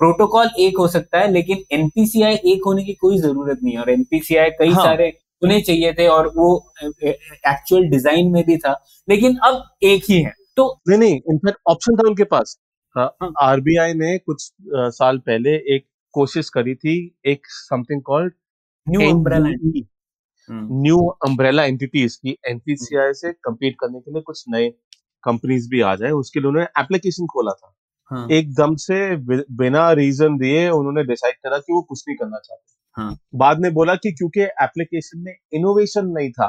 प्रोटोकॉल 0.00 0.48
एक 0.60 0.78
हो 0.78 0.86
सकता 0.88 1.18
है 1.18 1.30
लेकिन 1.32 1.62
एनपीसीआई 1.72 2.34
एक 2.52 2.62
होने 2.66 2.84
की 2.84 2.94
कोई 2.96 3.18
ज़रूरत 3.18 3.58
नहीं 3.62 3.74
है। 3.74 3.80
और 3.80 3.90
एनपीसीआई 3.90 4.50
कई 4.58 4.70
हाँ. 4.70 4.84
सारे 4.84 5.08
होने 5.42 5.60
चाहिए 5.60 5.92
थे 5.92 6.06
और 6.08 6.28
वो 6.36 6.48
एक्चुअल 6.84 7.88
डिज़ाइन 7.90 8.30
में 8.32 8.42
भी 8.46 8.56
था 8.58 8.72
लेकिन 9.08 9.36
अब 9.44 9.62
एक 9.84 10.02
ही 10.10 10.20
है। 10.22 10.32
तो 10.56 10.66
नहीं 10.88 10.98
नहीं 10.98 11.20
इनफैक्ट 11.30 11.58
ऑप्शन 11.70 11.96
था 11.96 12.08
उनके 12.08 12.24
पास। 12.26 12.56
आरबीआई 12.96 13.78
हाँ, 13.78 13.86
हाँ। 13.86 13.94
ने 13.96 14.16
कुछ 14.20 14.50
आ, 14.76 14.88
साल 14.90 15.18
पहले 15.18 15.50
एक 15.74 15.86
कोशिश 16.14 16.48
करी 16.50 16.74
थी 16.74 16.96
एक 17.26 17.46
something 17.48 18.02
called 18.02 18.32
new 18.86 19.10
umbrella 19.10 19.48
new 20.48 20.98
umbrella 21.26 21.64
entities 21.64 22.14
की 22.16 22.36
एनपीसीआई 22.48 23.12
से 23.14 23.32
कम्पीट 23.44 23.76
करने 23.80 24.00
के 24.00 24.12
लिए 24.12 24.22
कुछ 24.22 24.44
नए 24.48 24.68
कंपनीज़ 25.24 25.68
भी 25.70 25.80
आ 25.80 25.94
जाए 25.96 26.10
उसके 26.12 26.40
लिए 26.40 26.48
उन्होंने 26.48 26.68
एप्लीकेशन 26.80 27.26
खोला 27.26 27.52
था। 27.52 27.74
हाँ. 28.10 28.26
एकदम 28.30 28.74
से 28.76 29.16
बिना 29.52 29.90
रीजन 29.92 30.36
दिए 30.38 30.68
उन्होंने 30.70 31.04
डिसाइड 31.04 31.34
करा 31.36 31.58
कि 31.58 31.72
वो 31.72 31.82
कुछ 31.82 32.02
नहीं 32.08 32.16
करना 32.16 32.38
चाहते। 32.38 32.76
हाँ. 32.96 33.16
बाद 33.34 33.60
में 33.60 33.72
बोला 33.74 33.94
कि 33.94 34.12
क्योंकि 34.12 34.40
एप्लीकेशन 34.62 35.18
में 35.18 35.34
इनोवेशन 35.52 36.06
नहीं 36.08 36.30
था 36.30 36.48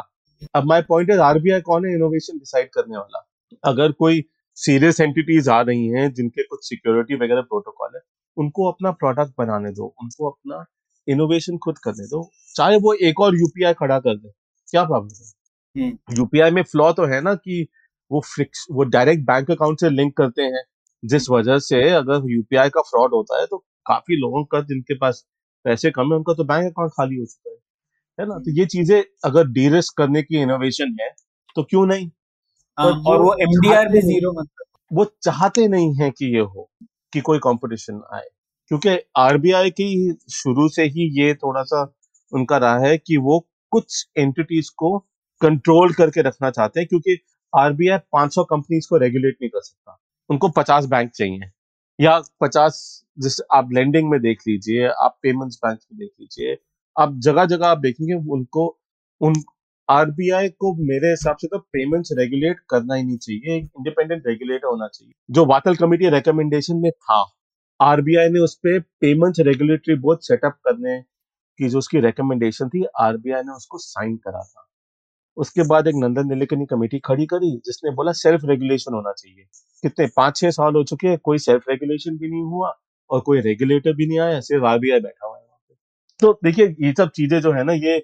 अब 0.55 0.65
माय 0.65 0.81
पॉइंट 0.81 1.09
है 1.11 1.17
आरबीआई 1.19 1.61
कौन 1.61 1.85
है 1.85 1.93
इनोवेशन 1.95 2.37
डिसाइड 2.37 2.69
करने 2.73 2.97
वाला? 2.97 3.25
अगर 3.63 3.91
कोई 3.91 4.23
सीरियस 4.57 4.99
एंटिटीज 5.01 5.49
आ 5.49 5.59
रही 5.61 5.87
हैं 5.87 6.11
जिनके 6.13 6.43
कुछ 6.43 6.67
सिक्योरिटी 6.69 7.15
वगैरह 7.15 7.41
प्रोटोकॉल 7.41 7.95
है 7.95 8.01
उनको 8.37 8.71
अपना 8.71 8.91
प्रोडक्ट 8.91 9.33
बनाने 9.37 9.71
दो 9.71 9.93
उनको 10.03 10.29
अपना 10.29 10.63
इनोवेशन 11.07 11.57
खुद 11.57 11.77
करने 11.77 12.05
दो। 12.07 12.29
चाहे 12.55 12.77
वो 12.77 12.93
एक 12.93 13.19
और 13.19 13.35
यूपीआई 13.35 13.73
खड़ा 13.73 13.99
कर 13.99 14.15
दे 14.17 14.31
क्या 14.69 14.83
प्रॉब्लम 14.83 15.85
है? 15.85 15.89
यूपीआई 16.17 16.51
में 16.51 16.61
फ्लॉ 16.63 16.91
तो 16.93 17.05
है 17.05 17.21
ना 17.21 17.33
कि 17.35 17.67
वो 18.11 18.21
फिक्स 18.27 18.65
वो 18.71 18.83
डायरेक्ट 18.83 19.23
बैंक 19.25 19.51
अकाउंट 19.51 19.79
से 19.79 19.89
लिंक 19.89 20.15
करते 20.17 20.41
हैं 20.43 20.63
जिस 21.03 21.29
वजह 21.31 21.59
से 21.61 21.81
अगर 21.91 22.29
यूपीआई 22.31 22.69
का 22.69 22.81
फ्रॉड 22.83 23.13
होता 23.13 23.39
है 23.39 23.45
तो 23.47 23.57
काफ़ी 23.85 24.15
लोगों 24.21 24.43
का 24.45 24.61
जिनके 24.63 24.95
पास 24.97 25.25
पैसे 25.65 25.91
कम 25.91 26.11
है 26.11 26.17
उनका 26.17 26.33
तो 26.33 26.43
बैंक 26.45 26.65
अकाउंट 26.67 26.91
खाली 26.91 27.17
हो 27.17 27.25
चुका 27.25 27.51
है। 27.51 27.57
है 28.19 28.27
ना? 28.29 28.39
तो 28.39 28.51
ये 28.59 28.65
चीज़ें 28.67 29.03
अगर 29.25 29.47
डी 29.49 29.69
करने 29.97 30.23
की 30.23 30.41
इनोवेशन 30.41 30.97
है 31.01 31.09
तो 31.55 31.63
क्यों 31.65 31.85
नहीं? 31.87 32.09
आ, 32.77 32.83
हाँ, 32.83 32.91
और 33.07 33.21
वो 33.21 33.35
एमडीआर 33.41 33.89
भी 33.89 34.01
ज़ीरो 34.03 34.31
मतलब 34.33 34.65
वो 34.91 35.05
चाहते 35.23 35.67
नहीं 35.67 35.95
है 35.95 36.09
कि 36.11 36.33
ये 36.35 36.41
हो 36.41 36.69
कि 37.13 37.21
कोई 37.21 37.39
कंपटीशन 37.39 38.01
आए। 38.15 38.27
क्योंकि 38.71 38.97
आरबीआई 39.17 39.69
की 39.71 39.87
शुरू 40.31 40.69
से 40.69 40.83
ही 40.95 41.09
ये 41.21 41.33
थोड़ा 41.35 41.63
सा 41.63 41.83
उनका 42.33 42.57
रहा 42.57 42.79
है 42.79 42.97
कि 42.99 43.17
वो 43.19 43.39
कुछ 43.71 44.05
एंटिटीज 44.17 44.69
को 44.77 44.97
कंट्रोल 45.41 45.93
करके 45.93 46.21
रखना 46.21 46.51
चाहते 46.51 46.79
हैं 46.79 46.87
क्योंकि 46.89 47.17
आरबीआई 47.53 47.99
500 48.13 48.43
कंपनीज़ 48.45 48.87
को 48.89 48.97
रेगुलेट 48.97 49.37
नहीं 49.41 49.49
कर 49.49 49.61
सकता। 49.61 49.97
उनको 50.29 50.49
पचास 50.49 50.85
बैंक 50.85 51.11
चाहिए। 51.11 51.51
या 51.99 52.19
पचास 52.41 53.05
जैसे 53.19 53.43
आप 53.53 53.69
लेंडिंग 53.73 54.09
में 54.09 54.19
देख 54.21 54.41
लीजिए, 54.47 54.87
आप 54.87 55.17
पेमेंट्स 55.23 55.59
बैंक 55.65 55.79
में 55.79 55.99
देख 55.99 56.11
लीजिए, 56.19 56.57
आप 56.95 57.19
जगह 57.19 57.45
जगह 57.45 57.67
आप 57.67 57.77
देखेंगे 57.77 58.13
उनको, 58.13 58.67
उन 59.21 59.33
आरबीआई 59.89 60.49
को 60.49 60.73
मेरे 60.87 61.09
हिसाब 61.09 61.37
से 61.37 61.47
तो 61.47 61.59
पेमेंट्स 61.73 62.09
रेगुलेट 62.11 62.59
करना 62.69 62.95
ही 62.95 63.03
नहीं 63.03 63.17
चाहिए, 63.17 63.55
एक 63.57 63.63
इंडिपेंडेंट 63.63 64.27
रेगुलेटर 64.27 64.67
होना 64.67 64.87
चाहिए। 64.87 65.13
जो 65.31 65.45
वातल 65.45 65.75
कमेटी 65.75 66.09
रिकमेंडेशन 66.09 66.77
में 66.77 66.91
था 66.91 67.23
आरबीआई 67.79 68.29
ने 68.29 68.39
उस 68.39 68.55
पर 68.55 68.79
पेमेंट्स 68.79 69.39
रेगुलेटरी 69.39 69.95
बोर्ड 69.95 70.19
सेटअप 70.19 70.59
करने 70.65 70.99
की 71.59 71.69
जो 71.69 71.77
उसकी 71.77 71.99
रिकमेंडेशन 71.99 72.69
थी 72.69 72.85
आरबीआई 72.99 73.41
ने 73.41 73.51
उसको 73.51 73.77
साइन 73.77 74.15
करा 74.17 74.41
था। 74.43 74.68
उसके 75.39 75.67
बाद 75.67 75.87
एक 75.87 75.95
नंदन 75.97 76.27
नीलेकनी 76.27 76.65
कमेटी 76.65 76.99
खड़ी 76.99 77.25
करी, 77.25 77.51
जिसने 77.65 77.91
बोला 77.95 78.11
सेल्फ 78.13 78.41
रेगुलेशन 78.45 78.93
होना 78.93 79.11
चाहिए। 79.13 79.45
कितने 79.83 80.07
पाँच 80.17 80.37
छह 80.37 80.51
साल 80.51 80.75
हो 80.75 80.83
चुके 80.85 81.07
हैं, 81.07 81.17
कोई 81.23 81.37
सेल्फ 81.39 81.69
रेगुलेशन 81.69 82.17
भी 82.17 82.29
नहीं 82.31 82.43
हुआ 82.45 82.73
और 83.09 83.21
कोई 83.21 83.41
रेगुलेटर 83.41 83.93
भी 83.95 84.07
नहीं 84.07 84.19
आया, 84.19 84.39
सिर्फ़ 84.41 84.65
आरबीआई 84.65 84.99
बैठा 84.99 85.27
हुआ 85.27 85.37
है 85.37 85.43
तो 86.19 86.31
देखिए, 86.43 86.65
ये 86.81 86.93
सब 86.93 87.09
चीज़ें 87.09 87.39
जो 87.41 87.51
है 87.51 87.63
ना, 87.63 87.73
ये 87.73 87.97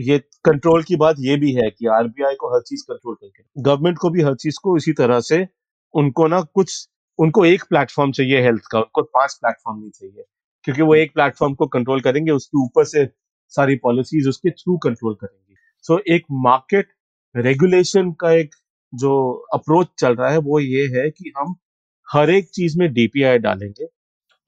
ये 0.00 0.18
कंट्रोल 0.44 0.82
की 0.82 0.96
बात 0.96 1.16
ये 1.20 1.36
भी 1.36 1.52
है 1.54 1.68
कि 1.70 1.86
आरबीआई 1.88 2.34
को 2.34 2.48
हर 2.54 2.60
चीज़ 2.60 2.82
कंट्रोल 2.82 3.14
करके। 3.14 3.62
गवर्नमेंट 3.62 3.98
को 3.98 4.10
भी 4.10 4.22
हर 4.22 4.34
चीज़ 4.34 4.58
को 4.62 4.76
इसी 4.76 4.92
तरह 4.92 5.20
से 5.20 5.46
उनको 5.94 6.26
ना 6.28 6.40
कुछ, 6.54 6.88
उनको 7.18 7.44
एक 7.44 7.64
प्लेटफॉर्म 7.64 8.12
चाहिए 8.12 8.40
हेल्थ 8.42 8.62
का, 8.72 8.78
उनको 8.78 9.02
पाँच 9.02 9.34
प्लेटफॉर्म 9.34 9.78
नहीं 9.80 9.90
चाहिए। 9.90 10.24
क्योंकि 10.64 10.82
वो 10.82 10.94
एक 10.94 11.14
प्लेटफॉर्म 11.14 11.54
को 11.54 11.66
कंट्रोल 11.68 12.00
करेंगे, 12.00 12.32
उसके 12.32 12.64
ऊपर 12.64 12.84
से 12.84 13.06
सारी 13.52 13.76
पॉलिसीज़ 13.76 14.28
उसके 14.28 14.50
थ्रू 14.52 14.76
कंट्रोल 14.78 15.14
करेंगे। 15.14 15.43
सो 15.84 15.94
so, 15.94 16.00
एक 16.08 16.24
मार्केट 16.44 16.88
रेगुलेशन 17.34 18.10
का 18.20 18.30
एक 18.32 18.54
जो 18.92 19.12
अप्रोच 19.54 19.88
चल 19.98 20.14
रहा 20.16 20.30
है 20.30 20.38
वो 20.48 20.60
ये 20.60 20.86
है 20.94 21.08
कि 21.10 21.32
हम 21.38 21.54
हर 22.08 22.30
एक 22.30 22.48
चीज़ 22.54 22.78
में 22.78 22.92
डीपीआई 22.94 23.38
डालेंगे 23.40 23.86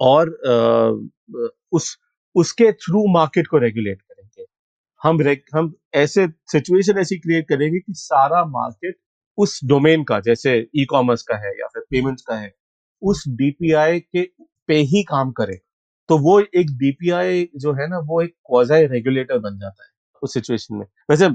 और 0.01 0.31
आ, 0.49 0.91
उस 1.73 1.97
उसके 2.35 2.71
थ्रू 2.75 3.07
मार्केट 3.13 3.47
को 3.47 3.59
रेगुलेट 3.59 4.03
करेंगे। 4.03 4.45
हम 5.01 5.21
हम 5.57 5.73
ऐसे 5.97 6.27
सिचुएशन 6.53 6.99
ऐसी 6.99 7.19
क्रिएट 7.19 7.49
करेंगे 7.49 7.81
कि 7.81 7.95
सारा 7.97 8.45
मार्केट 8.51 8.97
उस 9.39 9.61
डोमेन 9.65 10.05
का 10.05 10.21
जैसे 10.21 10.57
ई 10.77 10.85
कॉमर्स 10.91 11.23
का 11.23 11.37
है 11.39 11.53
या 11.61 11.69
फिर 11.69 11.83
पेमेंट्स 11.91 12.23
का 12.23 12.37
है 12.39 12.53
उस 13.03 13.25
डीपीआई 13.39 14.01
के 14.01 14.23
पे 14.69 14.77
ही 14.93 15.03
काम 15.05 15.33
करे। 15.33 15.57
तो 16.09 16.19
वो 16.21 16.41
एक 16.41 16.71
डीपीआई 16.79 17.49
जो 17.57 17.73
है 17.75 17.89
ना 17.89 17.99
वो 18.09 18.23
एक 18.23 18.35
क्वाजाई 18.47 18.87
रेगुलेटर 18.89 19.39
बन 19.41 19.59
जाता 19.61 19.85
है। 19.85 19.91
उस 20.23 20.35
सिचुएशन 20.35 20.77
में। 20.77 20.87
वैसे 21.11 21.29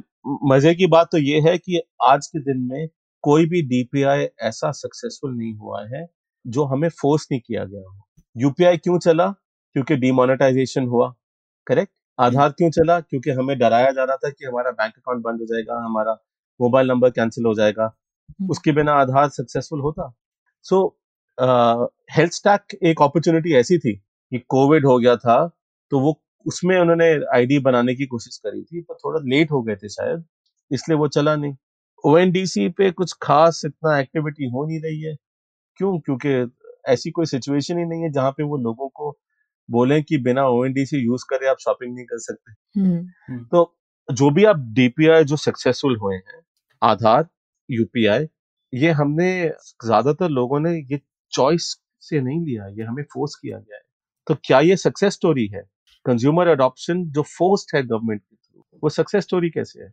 मज़े 0.52 0.74
की 0.76 0.88
बात 0.88 1.08
तो 1.12 1.18
ये 1.18 1.40
है 1.42 1.58
कि 1.58 1.82
आज 2.04 2.28
के 2.28 2.40
दिन 2.44 2.62
में 2.72 2.88
कोई 3.24 3.46
भी 3.46 3.62
डीपीआई 3.62 4.28
ऐसा 4.42 4.72
सक्सेसफुल 4.72 5.36
नहीं 5.38 5.54
हुआ 5.56 5.84
है 5.88 6.06
जो 6.46 6.64
हमें 6.66 6.90
फोर्स 7.02 7.28
नहीं 7.32 7.42
किया 7.42 7.64
गया 7.66 7.82
हो। 7.82 8.02
यूपीआई 8.36 8.78
क्यों 8.78 8.98
चला? 9.00 9.28
क्योंकि 9.76 9.96
डिमोनेटाइजेशन 9.96 10.88
हुआ। 10.88 11.14
करेक्ट 11.68 11.92
आधार 12.20 12.50
क्यों 12.50 12.70
चला? 12.72 13.00
क्योंकि 13.00 13.32
हमें 13.32 13.58
डराया 13.60 13.92
जा 13.92 14.04
रहा 14.04 14.16
था 14.18 14.30
कि 14.30 14.46
हमारा 14.46 14.72
बैंक 14.72 14.94
अकाउंट 14.98 15.24
बंद 15.24 15.40
हो 15.42 15.46
जाएगा 15.46 15.84
हमारा 15.86 16.14
मोबाइल 16.60 16.88
नंबर 16.88 17.10
कैंसिल 17.10 17.46
हो 17.46 17.54
जाएगा। 17.56 17.84
हम्म। 17.84 18.50
उसके 18.52 18.72
बिना 18.72 18.94
आधार 18.94 19.30
सक्सेसफुल 19.30 19.82
होता। 19.82 20.14
सो 20.66 20.86
हेल्थ 22.12 22.34
स्टैक 22.34 22.78
एक 22.84 23.02
अपॉर्चुनिटी 23.02 23.54
ऐसी 23.56 23.78
थी 23.80 23.94
कि 23.96 24.40
कोविड 24.50 24.86
हो 24.86 24.98
गया 25.00 25.16
था 25.18 25.38
तो 25.92 26.00
वो 26.00 26.14
उसमें 26.46 26.78
उन्होंने 26.80 27.10
आईडी 27.36 27.60
बनाने 27.62 27.96
की 27.96 28.06
कोशिश 28.08 28.38
करी 28.40 28.62
थी 28.64 28.82
पर 28.82 28.96
थोड़ा 28.96 29.20
लेट 29.26 29.52
हो 29.52 29.62
गए 29.64 29.76
थे 29.78 29.90
शायद 29.90 30.24
इसलिए 30.72 30.98
वो 30.98 31.08
चला 31.10 31.36
नहीं। 31.36 31.56
ओएनडीसी 32.04 32.68
पे 32.72 32.92
कुछ 32.94 33.14
खास 33.24 33.62
इतना 33.66 33.98
एक्टिविटी 34.00 34.50
हो 34.50 34.66
नहीं 34.68 34.80
रही 34.82 35.02
है। 35.04 35.16
क्यों? 35.80 36.00
क्योंकि 36.02 36.52
ऐसी 36.88 37.12
कोई 37.12 37.28
सिचुएशन 37.28 37.80
ही 37.80 37.86
नहीं 37.86 38.04
है 38.04 38.12
जहाँ 38.12 38.32
पे 38.32 38.44
वो 38.46 38.58
लोगों 38.60 38.90
को 38.92 39.18
बोले 39.70 40.02
कि 40.04 40.18
बिना 40.20 40.48
ओएनडीसी 40.50 40.98
यूज़ 41.00 41.26
करे 41.30 41.48
आप 41.50 41.58
शॉपिंग 41.62 41.96
नहीं 41.96 42.06
कर 42.06 42.20
सकते। 42.22 42.82
हम्म। 42.82 42.98
हम्म। 43.30 43.46
तो 43.46 43.76
जो 44.10 44.30
भी 44.32 44.46
आप 44.46 44.58
डीपीआई 44.76 45.24
जो 45.26 45.38
सक्सेसफुल 45.40 45.98
हुए 45.98 46.16
हैं 46.18 46.42
आधार 46.82 47.28
यूपीआई 47.70 48.28
ये 48.74 48.92
हमने 48.94 49.32
ज़्यादातर 49.86 50.30
लोगों 50.32 50.60
ने 50.62 50.72
ये 50.84 51.02
चॉइस 51.34 51.76
से 52.04 52.22
नहीं 52.22 52.42
लिया 52.46 52.68
ये 52.70 52.84
हमें 52.86 53.04
फोर्स 53.14 53.36
किया 53.38 53.58
गया 53.60 53.78
है। 53.78 53.84
तो 54.28 54.36
क्या 54.46 54.60
ये 54.62 54.78
सक्सेस 54.78 55.14
स्टोरी 55.14 55.48
है? 55.48 55.64
कंज्यूमर 56.06 56.48
अडॉप्शन 56.48 57.04
जो 57.14 57.22
फोर्स्ड 57.30 57.76
है 57.76 57.84
गवर्नमेंट 57.84 58.22
के 58.22 58.36
थ्रू 58.36 58.64
वो 58.84 58.90
सक्सेस 58.92 59.24
स्टोरी 59.24 59.50
कैसे 59.52 59.82
है? 59.84 59.90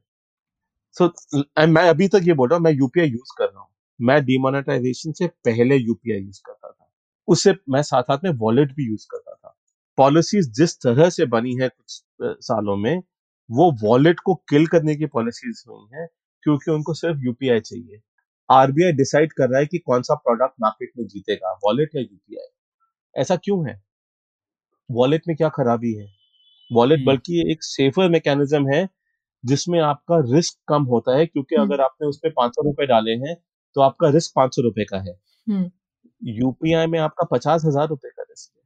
सो 0.96 1.06
so, 1.06 1.44
मैं 1.68 1.88
अभी 1.90 2.08
तक 2.08 2.22
ये 2.24 2.34
बोल 2.34 2.48
रहा 2.48 2.56
हूँ 2.58 2.64
मैं 2.64 2.72
यूपीआई 2.72 3.08
यूज़ 3.08 3.32
कर 3.38 3.44
रहा 3.44 3.60
हूँ। 3.60 3.68
मैं 4.00 4.24
डिमोनेटाइजेशन 4.24 5.12
से 5.14 5.26
पहले 5.46 5.76
यूपीआई 5.76 6.20
यूज़ 6.20 6.40
करता 6.46 6.70
था। 6.70 6.88
उससे 7.28 7.54
मैं 7.70 7.82
साथ 7.82 8.02
साथ 8.04 8.24
में 8.24 8.30
वॉलेट 8.40 8.74
भी 8.76 8.86
यूज़ 8.88 9.06
करता 9.10 9.34
था। 9.34 9.54
पॉलिसीज़ 9.98 10.50
जिस 10.52 10.76
तरह 10.80 11.10
से 11.10 11.26
बनी 11.28 11.54
है 11.62 11.68
कुछ 11.70 12.02
सालों 12.42 12.76
में 12.78 12.96
वो 13.50 13.70
वॉलेट 13.82 14.20
को 14.20 14.34
किल 14.50 14.66
करने 14.68 14.96
की 14.96 15.06
पॉलिसीज़ 15.08 15.64
हुई 15.68 15.88
है 15.94 16.06
क्योंकि 16.42 16.70
उनको 16.70 16.94
सिर्फ़ 16.94 17.18
यूपीआई 17.20 17.60
चाहिए। 17.62 18.00
आरबीआई 18.48 18.92
डिसाइड 18.94 19.32
कर 19.32 19.48
रहा 19.50 19.60
है 19.60 19.66
कि 19.66 19.78
कौन 19.80 20.02
सा 20.02 20.14
प्रोडक्ट 20.18 20.54
मार्केट 20.62 20.90
में 20.98 21.06
जीतेगा 21.08 21.52
वॉलेट 21.64 21.96
या 21.96 22.02
यूपीआई 22.02 22.48
ऐसा 23.14 23.36
क्यों 23.38 23.68
है? 23.68 23.80
वॉलेट 24.90 25.22
में 25.28 25.36
क्या 25.36 25.48
खराबी 25.50 25.92
है? 25.94 26.06
Wallet 26.70 26.98
hmm. 26.98 27.06
बल्कि 27.06 27.40
एक 27.52 27.62
सेफर 27.62 28.08
मैकेनिज्म 28.10 28.72
है 28.72 28.88
जिसमें 29.44 29.78
आपका 29.80 30.18
रिस्क 30.26 30.58
कम 30.68 30.82
होता 30.84 31.16
है 31.16 31.26
क्योंकि 31.26 31.54
हम्म। 31.54 31.66
अगर 31.66 31.80
आपने 31.82 32.08
उस 32.08 32.18
पर 32.18 32.30
पाँच 32.30 32.52
सौ 32.52 32.62
रुपए 32.64 32.86
डाले 32.86 33.12
हैं 33.18 33.34
तो 33.76 33.80
आपका 33.80 34.08
रिस्क 34.10 34.32
पाँच 34.36 34.54
सौ 34.54 34.62
रुपए 34.62 34.84
का 34.84 34.98
है। 35.00 35.12
हम्म, 35.46 35.70
यूपीआई 36.22 36.86
में 36.86 36.98
आपका 36.98 37.26
पचास 37.32 37.64
हज़ार 37.64 37.88
रुपए 37.88 38.08
का 38.08 38.22
रिस्क 38.22 38.50
है। 38.50 38.62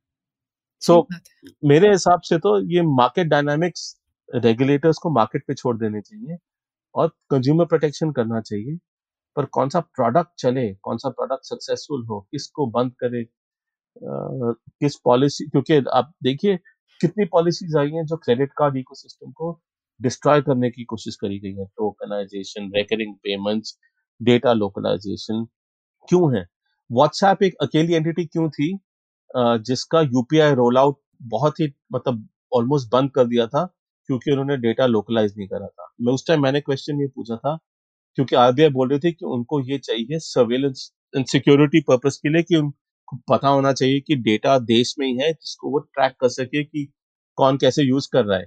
सो 0.83 1.01
है। 1.13 1.21
मेरे 1.65 1.91
हिसाब 1.91 2.21
से 2.21 2.39
तो 2.39 2.59
ये 2.71 2.83
मार्केट 2.93 3.27
डायनामिक्स 3.27 3.95
रेगुलेटर्स 4.29 4.99
को 4.99 5.11
मार्केट 5.11 5.45
पे 5.49 5.55
छोड़ 5.55 5.77
देने 5.79 6.01
चाहिए 6.01 6.37
और 6.95 7.09
कंज्यूमर 7.31 7.65
प्रोटेक्शन 7.65 8.11
करना 8.13 8.41
चाहिए। 8.41 8.79
पर 9.37 9.45
कौन 9.49 9.69
सा 9.69 9.81
प्रोडक्ट 9.81 10.31
चले 10.39 10.73
कौन 10.83 10.97
सा 10.97 11.09
प्रोडक्ट 11.11 11.45
सक्सेसफुल 11.45 12.05
हो 12.07 12.21
किसको 12.33 12.67
बंद 12.71 12.93
करे 13.01 13.23
किस 13.97 14.97
पॉलिसी, 15.05 15.45
क्योंकि 15.47 15.83
आप 15.93 16.13
देखिए 16.25 16.57
कितनी 17.01 17.25
पॉलिसीज़ 17.27 17.77
आई 17.79 17.91
हैं 17.91 18.05
जो 18.07 18.17
क्रेडिट 18.19 18.53
कार्ड 18.59 18.77
इकोसिस्टम 18.77 19.31
को 19.33 19.53
डिस्ट्रॉय 20.01 20.41
करने 20.43 20.71
की 20.71 20.85
कोशिश 20.85 21.17
करी 21.17 21.39
गई 21.41 21.55
है। 21.55 21.65
Tokenisation 21.67 22.71
recurring 22.77 23.15
payments 23.25 23.77
data 24.21 24.53
localisation 24.53 25.45
क्यों 26.09 26.37
है? 26.37 26.47
व्हाट्सएप 26.91 27.43
एक 27.43 27.55
अकेली 27.63 27.95
एंटिटी 27.95 28.25
क्यों 28.27 28.49
थी? 28.51 28.73
जिसका 29.35 30.01
यूपीआई 30.03 30.55
रोल 30.55 30.79
आउट 30.79 30.99
बहुत 31.29 31.61
ही 31.61 31.73
मतलब 31.93 32.29
ऑलमोस्ट 32.53 32.89
बंद 32.93 33.11
कर 33.11 33.27
दिया 33.27 33.47
था, 33.47 33.65
क्योंकि 34.09 34.31
उन्होंने 34.33 34.57
डेटा 34.59 34.87
लोकलाइज 34.87 35.35
नहीं 35.39 35.49
करा 35.49 35.67
था। 35.67 35.89
मैं 36.01 36.13
उस 36.13 36.27
टाइम 36.29 36.43
मैंने 36.43 36.61
क्वेश्चन 36.61 37.01
ये 37.01 37.07
पूछा 37.09 37.37
था, 37.37 37.57
क्योंकि 38.19 38.37
आरबीआई 38.37 38.71
बोल 38.71 38.89
रहे 38.91 38.99
थे 38.99 39.13
कि 39.13 39.27
उनको 39.27 39.61
ये 39.71 39.79
चाहिए 39.79 40.19
सर्वेलेंस 40.21 40.91
एंड 41.15 41.27
सिक्योरिटी 41.27 41.81
पर्पज 41.89 42.17
के 42.17 42.29
लिए 42.29 42.43
कि 42.43 42.57
उनको 43.13 43.23
पता 43.29 43.49
होना 43.49 43.73
चाहिए 43.73 44.01
कि 44.01 44.17
डेटा 44.23 44.59
देश 44.61 44.95
में 44.99 45.07
ही 45.07 45.17
है 45.17 45.33
जिसको 45.33 45.71
वो 45.71 45.79
ट्रैक 45.79 46.15
कर 46.21 46.29
सके 46.31 46.63
कि 46.65 46.85
कौन 47.39 47.57
कैसे 47.59 47.83
यूज़ 47.83 48.09
कर 48.13 48.25
रहा 48.25 48.39
है। 48.39 48.47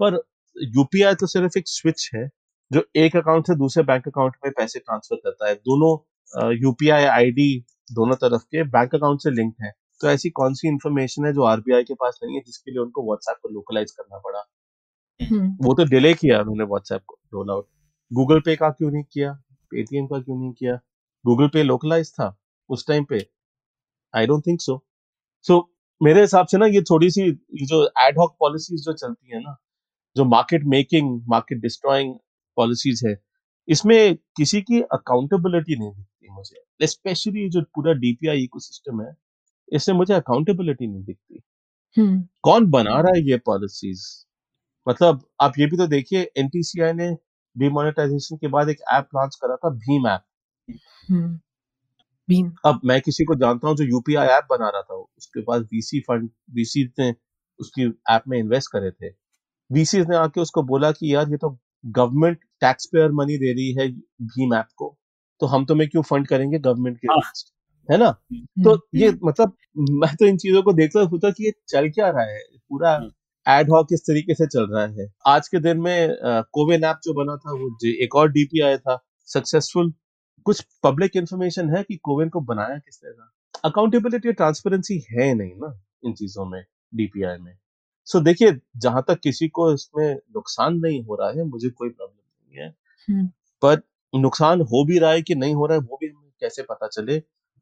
पर 0.00 0.20
यूपीआई 0.56 1.14
तो 1.14 1.26
सिर्फ़ 1.26 1.58
एक 1.58 1.68
स्विच 1.68 2.10
है 2.14 2.28
जो 2.70 2.82
एक 2.96 3.16
अकाउंट 3.16 3.46
से 3.46 3.54
दूसरे 3.56 3.82
बैंक 3.84 4.08
अकाउंट 4.08 4.36
में 4.44 4.52
पैसे 4.56 4.78
ट्रांसफ़र 4.78 5.16
करता 5.24 5.48
है। 5.48 5.54
दोनों 5.56 6.54
यूपीआई 6.56 7.04
आईडी 7.06 7.48
दोनों 7.90 8.16
तरफ़ 8.16 8.42
के 8.44 8.62
बैंक 8.70 8.94
अकाउंट 8.94 9.22
से 9.22 9.30
लिंक 9.30 9.54
है। 9.62 9.72
तो 10.00 10.08
ऐसी 10.10 10.30
कौन 10.30 10.54
सी 10.54 10.68
इन्फॉर्मेशन 10.68 11.26
है 11.26 11.32
जो 11.32 11.42
आरबीआई 11.44 11.84
के 11.84 11.94
पास 11.94 12.18
नहीं 12.24 12.36
है 12.36 12.42
जिसके 12.46 12.70
लिए 12.70 12.80
उनको 12.80 13.04
व्हाट्सएप 13.06 13.36
को 13.42 13.48
लोकलाइज 13.48 13.90
करना 13.92 14.18
पड़ा? 14.18 14.42
हम्म, 15.20 15.56
वो 15.62 15.74
तो 15.74 15.84
डिले 15.84 16.12
किया 16.14 16.40
उन्होंने 16.40 16.64
व्हाट्सएप 16.64 17.02
को 17.06 17.18
रोल 17.34 17.50
आउट। 17.50 17.66
गूगल 18.10 18.40
पे 18.40 18.56
का 18.56 18.70
क्यों 18.70 18.90
नहीं 18.90 19.04
किया? 19.12 19.32
पेटीएम 19.70 20.06
का 20.06 20.20
क्यों 20.20 20.38
नहीं 20.40 20.52
किया? 20.52 20.74
गूगल 21.24 21.48
पे 21.48 21.62
लोकलाइज 21.62 22.12
था 22.14 22.36
उस 22.70 22.86
टाइम 22.88 23.04
पे। 23.04 23.18
आई 24.16 24.26
डोंट 24.26 24.46
थिंक 24.46 24.60
सो 24.60 24.82
सो 25.46 25.58
मेरे 26.00 26.20
हिसाब 26.20 26.46
से 26.46 26.58
ना 26.58 26.66
ये 26.66 26.82
थोड़ी 26.82 27.10
सी 27.10 27.30
जो 27.64 27.84
एडहॉक 28.00 28.36
पॉलिसीज़ 28.40 28.82
जो 28.82 28.92
चलती 28.92 29.34
है 29.34 29.40
ना 29.40 29.56
जो 30.16 30.24
market 30.24 30.64
making 30.64 31.20
market 31.28 31.58
destroying 31.58 32.14
policies 32.56 33.06
है 33.08 33.16
इसमें 33.68 34.16
किसी 34.36 34.60
की 34.62 34.80
अकाउंटेबिलिटी 34.92 35.76
नहीं 35.78 35.92
दिखती 35.92 36.28
मुझे। 36.28 36.86
स्पेशली 36.86 37.48
जो 37.48 37.62
पूरा 37.74 37.92
डीपीआई 37.92 38.42
इकोसिस्टम 38.42 39.02
है 39.02 39.14
इससे 39.72 39.92
मुझे 39.92 40.14
अकाउंटेबिलिटी 40.14 40.86
नहीं 40.86 41.02
दिखती। 41.04 41.40
हम्म, 41.96 42.20
कौन 42.42 42.70
बना 42.70 43.00
रहा 43.00 43.12
है 43.16 43.22
ये 43.30 43.36
पॉलिसीज़ 43.46 44.04
मतलब 44.86 45.24
आप 45.40 45.58
ये 45.58 45.66
भी 45.66 45.76
तो 45.76 45.86
देखिए 45.86 46.30
एनटीसीआई 46.38 46.92
ने 46.92 47.10
डिमोनेटाइजेशन 47.56 48.36
के 48.36 48.48
बाद 48.48 48.68
एक 48.68 48.80
ऐप 48.94 49.08
लॉन्च 49.14 49.34
करा 49.42 49.56
था 49.56 49.70
भीम 49.70 50.08
ऐप 50.08 50.24
हम्म, 51.08 51.38
बीन 52.28 52.52
अब 52.66 52.80
मैं 52.84 53.00
किसी 53.00 53.24
को 53.24 53.34
जानता 53.34 53.68
हूँ 53.68 53.76
जो 53.76 53.84
यूपीआई 53.84 54.26
ऐप 54.28 54.46
बना 54.50 54.68
रहा 54.68 54.82
था 54.82 54.94
उसके 54.94 55.40
पास 55.42 55.62
वीसी 55.72 56.00
फंड 56.00 56.28
वीसी 56.54 56.84
ने 57.00 57.14
उसकी 57.60 57.86
ऐप 58.10 58.22
में 58.28 58.38
इन्वेस्ट 58.38 58.70
करे 58.72 58.90
थे। 58.90 59.10
वीसी 59.70 60.00
ने 60.00 60.16
आके 60.16 60.40
उसको 60.40 60.62
बोला 60.62 60.90
कि 60.92 61.14
यार 61.14 61.30
ये 61.30 61.36
तो 61.36 61.56
गवर्नमेंट 61.84 62.38
टैक्स 62.60 62.86
पेयर 62.92 63.12
मनी 63.12 63.36
दे 63.38 63.52
रही 63.52 63.72
है 63.74 63.88
भीम 64.24 64.54
ऐप 64.54 64.68
को 64.76 64.96
तो 65.40 65.46
हम 65.46 65.64
तुम्हें 65.66 65.88
क्यों 65.90 66.02
फंड 66.02 66.26
करेंगे 66.28 66.58
गवर्नमेंट 66.58 66.96
के 66.98 67.12
हाँ। 67.12 67.20
है 67.88 67.96
ना? 67.98 68.10
तो 68.64 68.76
ये 68.94 69.10
मतलब 69.24 69.52
मैं 70.02 70.14
तो 70.16 70.26
इन 70.26 70.36
चीज़ों 70.36 70.62
को 70.62 70.72
देखता 70.72 71.00
होता 71.10 71.30
कि 71.30 71.44
ये 71.44 71.52
चल 71.68 71.88
क्या 71.90 72.08
रहा 72.10 72.24
है? 72.24 72.38
पूरा 72.70 72.94
हम्म। 72.94 73.10
एड 73.46 73.70
हॉक 73.70 73.88
इस 73.92 74.00
तरीके 74.02 74.34
से 74.34 74.46
चल 74.46 74.66
रहा 74.72 74.86
है। 74.86 75.06
आज 75.26 75.48
के 75.48 75.60
दिन 75.60 75.80
में 75.80 76.16
कोविन 76.52 76.84
ऐप 76.84 77.00
जो 77.04 77.14
बना 77.14 77.36
था 77.36 77.52
वो 77.52 77.68
एक 78.04 78.16
और 78.16 78.30
डीपी 78.32 78.60
आया 78.60 78.78
था 78.78 78.98
सक्सेसफुल 79.28 79.92
कुछ 80.46 80.60
पब्लिक 80.84 81.16
इंफॉर्मेशन 81.16 81.70
है 81.70 81.82
कि 81.82 81.96
कोविन 82.02 82.28
को 82.28 82.40
बनाया 82.40 82.78
किसने 82.78 83.12
था 83.12 83.30
अकाउंटेबिलिटी 83.64 84.28
और 84.28 84.34
ट्रांसपेरेंसी 84.34 84.98
है 85.10 85.32
नहीं 85.34 85.54
ना 85.56 85.72
इन 86.04 86.14
चीज़ों 86.14 86.46
में 86.46 86.62
डीपीआई 86.94 87.38
में। 87.38 87.52
सो 88.06 88.20
देखिए 88.20 88.52
जहाँ 88.76 89.04
तक 89.08 89.20
किसी 89.20 89.48
को 89.48 89.72
इसमें 89.74 90.14
नुकसान 90.14 90.76
नहीं 90.76 91.02
हो 91.04 91.16
रहा 91.16 91.30
है 91.30 91.44
मुझे 91.44 91.70
कोई 91.70 91.88
प्रॉब्लम 91.90 92.16
नहीं 92.16 92.62
है। 92.62 92.68
हम्म, 93.08 93.26
पर 93.62 93.82
नुकसान 94.12 94.60
हो 94.62 94.84
भी 94.84 94.98
रहा 94.98 95.10
है 95.10 95.22
कि 95.22 95.34
नहीं 95.34 95.54
हो 95.54 95.66
रहा 95.66 95.78
है 95.78 95.84
वो 95.84 95.98
भी 96.02 96.08
हमें 96.08 96.30
कैसे 96.40 96.62
पता 96.62 96.86
चले? 96.88 97.18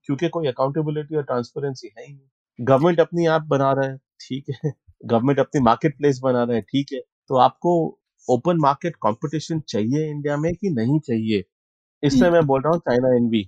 क्योंकि 0.09 0.29
कोई 0.29 0.47
अकाउंटेबिलिटी 0.49 1.17
और 1.17 1.23
ट्रांसपेरेंसी 1.23 1.91
है 1.99 2.07
ही 2.07 2.13
नहीं। 2.15 2.67
गवर्नमेंट 2.67 3.01
अपनी 3.01 3.27
ऐप 3.29 3.43
बना 3.49 3.73
रहा 3.73 3.91
है 3.91 3.97
ठीक 4.21 4.51
है। 4.65 4.73
गवर्नमेंट 5.07 5.41
अपनी 5.41 5.61
मार्केट 5.63 5.97
प्लेस 5.99 6.21
बना 6.25 6.43
रहा 6.45 6.57
है 6.57 6.63
ठीक 6.63 6.93
है। 6.93 7.01
तो 7.29 7.37
आपको 7.39 7.75
ओपन 8.29 8.59
मार्केट 8.59 8.97
कंपटीशन 8.97 9.61
चाहिए 9.69 10.11
इंडिया 10.11 10.37
में 10.37 10.53
कि 10.55 10.71
नहीं 10.71 10.99
चाहिए? 11.01 11.45
इसमें 12.05 12.31
मैं 12.31 12.45
बोल 12.47 12.61
रहा 12.63 12.73
हूँ 12.73 12.81
चाइना 12.81 13.15
एनवी 13.17 13.47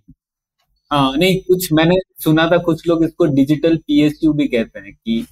हाँ 0.90 1.16
नहीं 1.16 1.40
कुछ 1.40 1.72
मैंने 1.72 1.96
सुना 2.24 2.46
था 2.50 2.58
कुछ 2.58 2.86
लोग 2.88 3.04
इसको 3.04 3.26
डिजिटल 3.34 3.76
पीएसयू 3.76 4.32
भी 4.32 4.46
कहते 4.48 4.78
हैं 4.78 4.92
कि 4.94 5.18
इस 5.18 5.26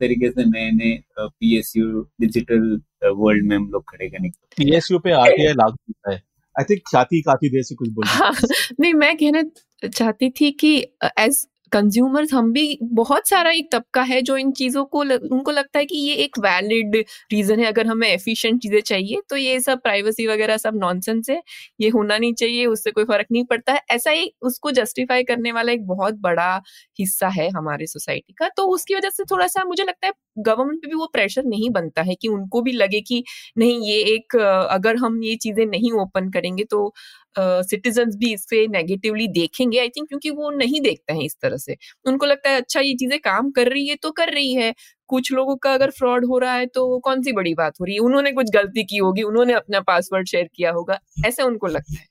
तरीके 0.00 0.30
से 0.30 0.44
नए 0.44 0.70
नए 0.70 0.98
पीएसयू 1.18 2.00
डिजिटल 2.20 2.80
वर्ल्ड 3.16 3.46
में 3.46 3.56
हम 3.56 3.68
लोग 3.70 3.84
खड़े 3.90 4.08
करेंगे 4.08 4.30
पीएसयू 4.56 4.98
पे 4.98 5.12
आरटीआई 5.12 5.52
लागू 5.52 5.76
होता 5.88 6.12
है। 6.12 6.22
आई 6.56 6.64
थिंक 6.64 6.80
छाती 6.92 7.20
काफ़ी 7.22 7.48
देर 7.48 7.62
से 7.62 7.74
कुछ 7.74 7.88
बोल 7.88 8.04
रही 8.06 8.18
हाँ, 8.18 8.32
नहीं 8.80 8.94
मैं 8.94 9.16
कहना 9.16 9.42
चाहती 9.88 10.30
थी 10.30 10.50
कि 10.50 10.76
एज 11.18 11.46
कंज्यूमर्स 11.72 12.32
हम 12.34 12.52
भी 12.52 12.78
बहुत 12.94 13.28
सारा 13.28 13.50
एक 13.52 13.68
तबका 13.72 14.02
है 14.04 14.20
जो 14.22 14.36
इन 14.36 14.50
चीज़ों 14.52 14.84
को 14.86 15.00
उनको 15.00 15.50
लगता 15.50 15.78
है 15.78 15.86
कि 15.86 15.96
ये 15.98 16.14
एक 16.24 16.38
वैलिड 16.40 16.96
रीज़न 17.32 17.60
है। 17.60 17.66
अगर 17.66 17.86
हमें 17.86 18.06
एफिशिएंट 18.08 18.60
चीज़ें 18.62 18.80
चाहिए 18.82 19.20
तो 19.30 19.36
ये 19.36 19.58
सब 19.60 19.80
प्राइवेसी 19.82 20.26
वगैरह 20.26 20.56
सब 20.58 20.76
नॉनसेंस 20.76 21.30
है। 21.30 21.40
ये 21.80 21.88
होना 21.90 22.18
नहीं 22.18 22.34
चाहिए, 22.34 22.66
उससे 22.66 22.90
कोई 22.90 23.04
फ़र्क 23.06 23.26
नहीं 23.32 23.44
पड़ता 23.46 23.72
है। 23.72 23.80
ऐसा 23.90 24.10
ही 24.10 24.32
उसको 24.42 24.70
जस्टिफाई 24.72 25.22
करने 25.24 25.52
वाला 25.52 25.72
एक 25.72 25.86
बहुत 25.86 26.14
बड़ा 26.20 26.50
हिस्सा 26.98 27.28
है 27.30 27.48
हमारे 27.52 27.86
सोसाइटी 27.88 28.32
का। 28.34 28.48
तो 28.56 28.66
उसकी 28.74 28.94
वजह 28.94 29.10
से 29.10 29.24
थोड़ा 29.30 29.46
सा 29.48 29.64
मुझे 29.64 29.84
लगता 29.84 30.06
है 30.06 30.12
गवर्नमेंट 30.40 30.80
पे 30.82 30.88
भी 30.88 30.94
वो 30.96 31.06
प्रेशर 31.12 31.44
नहीं 31.46 31.70
बनता 31.72 32.02
है 32.02 32.14
कि 32.16 32.28
उनको 32.28 32.62
भी 32.62 32.72
लगे 32.72 33.00
कि 33.02 33.22
नहीं, 33.58 33.80
ये 33.82 33.98
एक, 34.06 34.36
अगर 34.70 34.96
हम 34.98 35.22
ये 35.24 35.34
चीज़ें 35.38 35.64
नहीं 35.66 35.92
ओपन 36.00 36.30
करेंगे 36.30 36.64
तो 36.66 36.92
सिटीजन्स 37.36 38.16
भी 38.16 38.32
इससे 38.34 38.66
नेगेटिवली 38.68 39.26
देखेंगे 39.30 39.78
आई 39.80 39.88
थिंक 39.90 40.08
क्योंकि 40.08 40.30
वो 40.32 40.50
नहीं 40.52 40.80
देखते 40.80 41.12
हैं 41.12 41.22
इस 41.22 41.36
तरह 41.42 41.56
से। 41.58 41.76
उनको 42.06 42.26
लगता 42.26 42.50
है 42.50 42.56
अच्छा 42.56 42.80
ये 42.80 42.94
चीज़ें 42.96 43.18
काम 43.20 43.50
कर 43.52 43.68
रही 43.68 43.86
है 43.88 43.96
तो 43.98 44.10
कर 44.12 44.32
रही 44.34 44.54
है। 44.54 44.72
कुछ 45.10 45.32
लोगों 45.32 45.56
का 45.58 45.72
अगर 45.74 45.90
फ्रॉड 45.92 46.24
हो 46.26 46.38
रहा 46.38 46.54
है 46.54 46.66
तो 46.68 46.98
कौन 47.00 47.22
सी 47.22 47.32
बड़ी 47.34 47.54
बात 47.54 47.80
हो 47.80 47.84
रही 47.84 47.94
है? 47.94 48.00
उन्होंने 48.02 48.32
कुछ 48.32 48.50
गलती 48.54 48.84
की 48.84 48.96
होगी 48.98 49.22
उन्होंने 49.24 49.52
अपना 49.54 49.80
पासवर्ड 49.82 50.28
शेयर 50.28 50.48
किया 50.54 50.70
होगा। 50.72 50.98
ऐसा 51.24 51.44
उनको 51.44 51.66
लगता 51.68 51.98
है। 51.98 52.06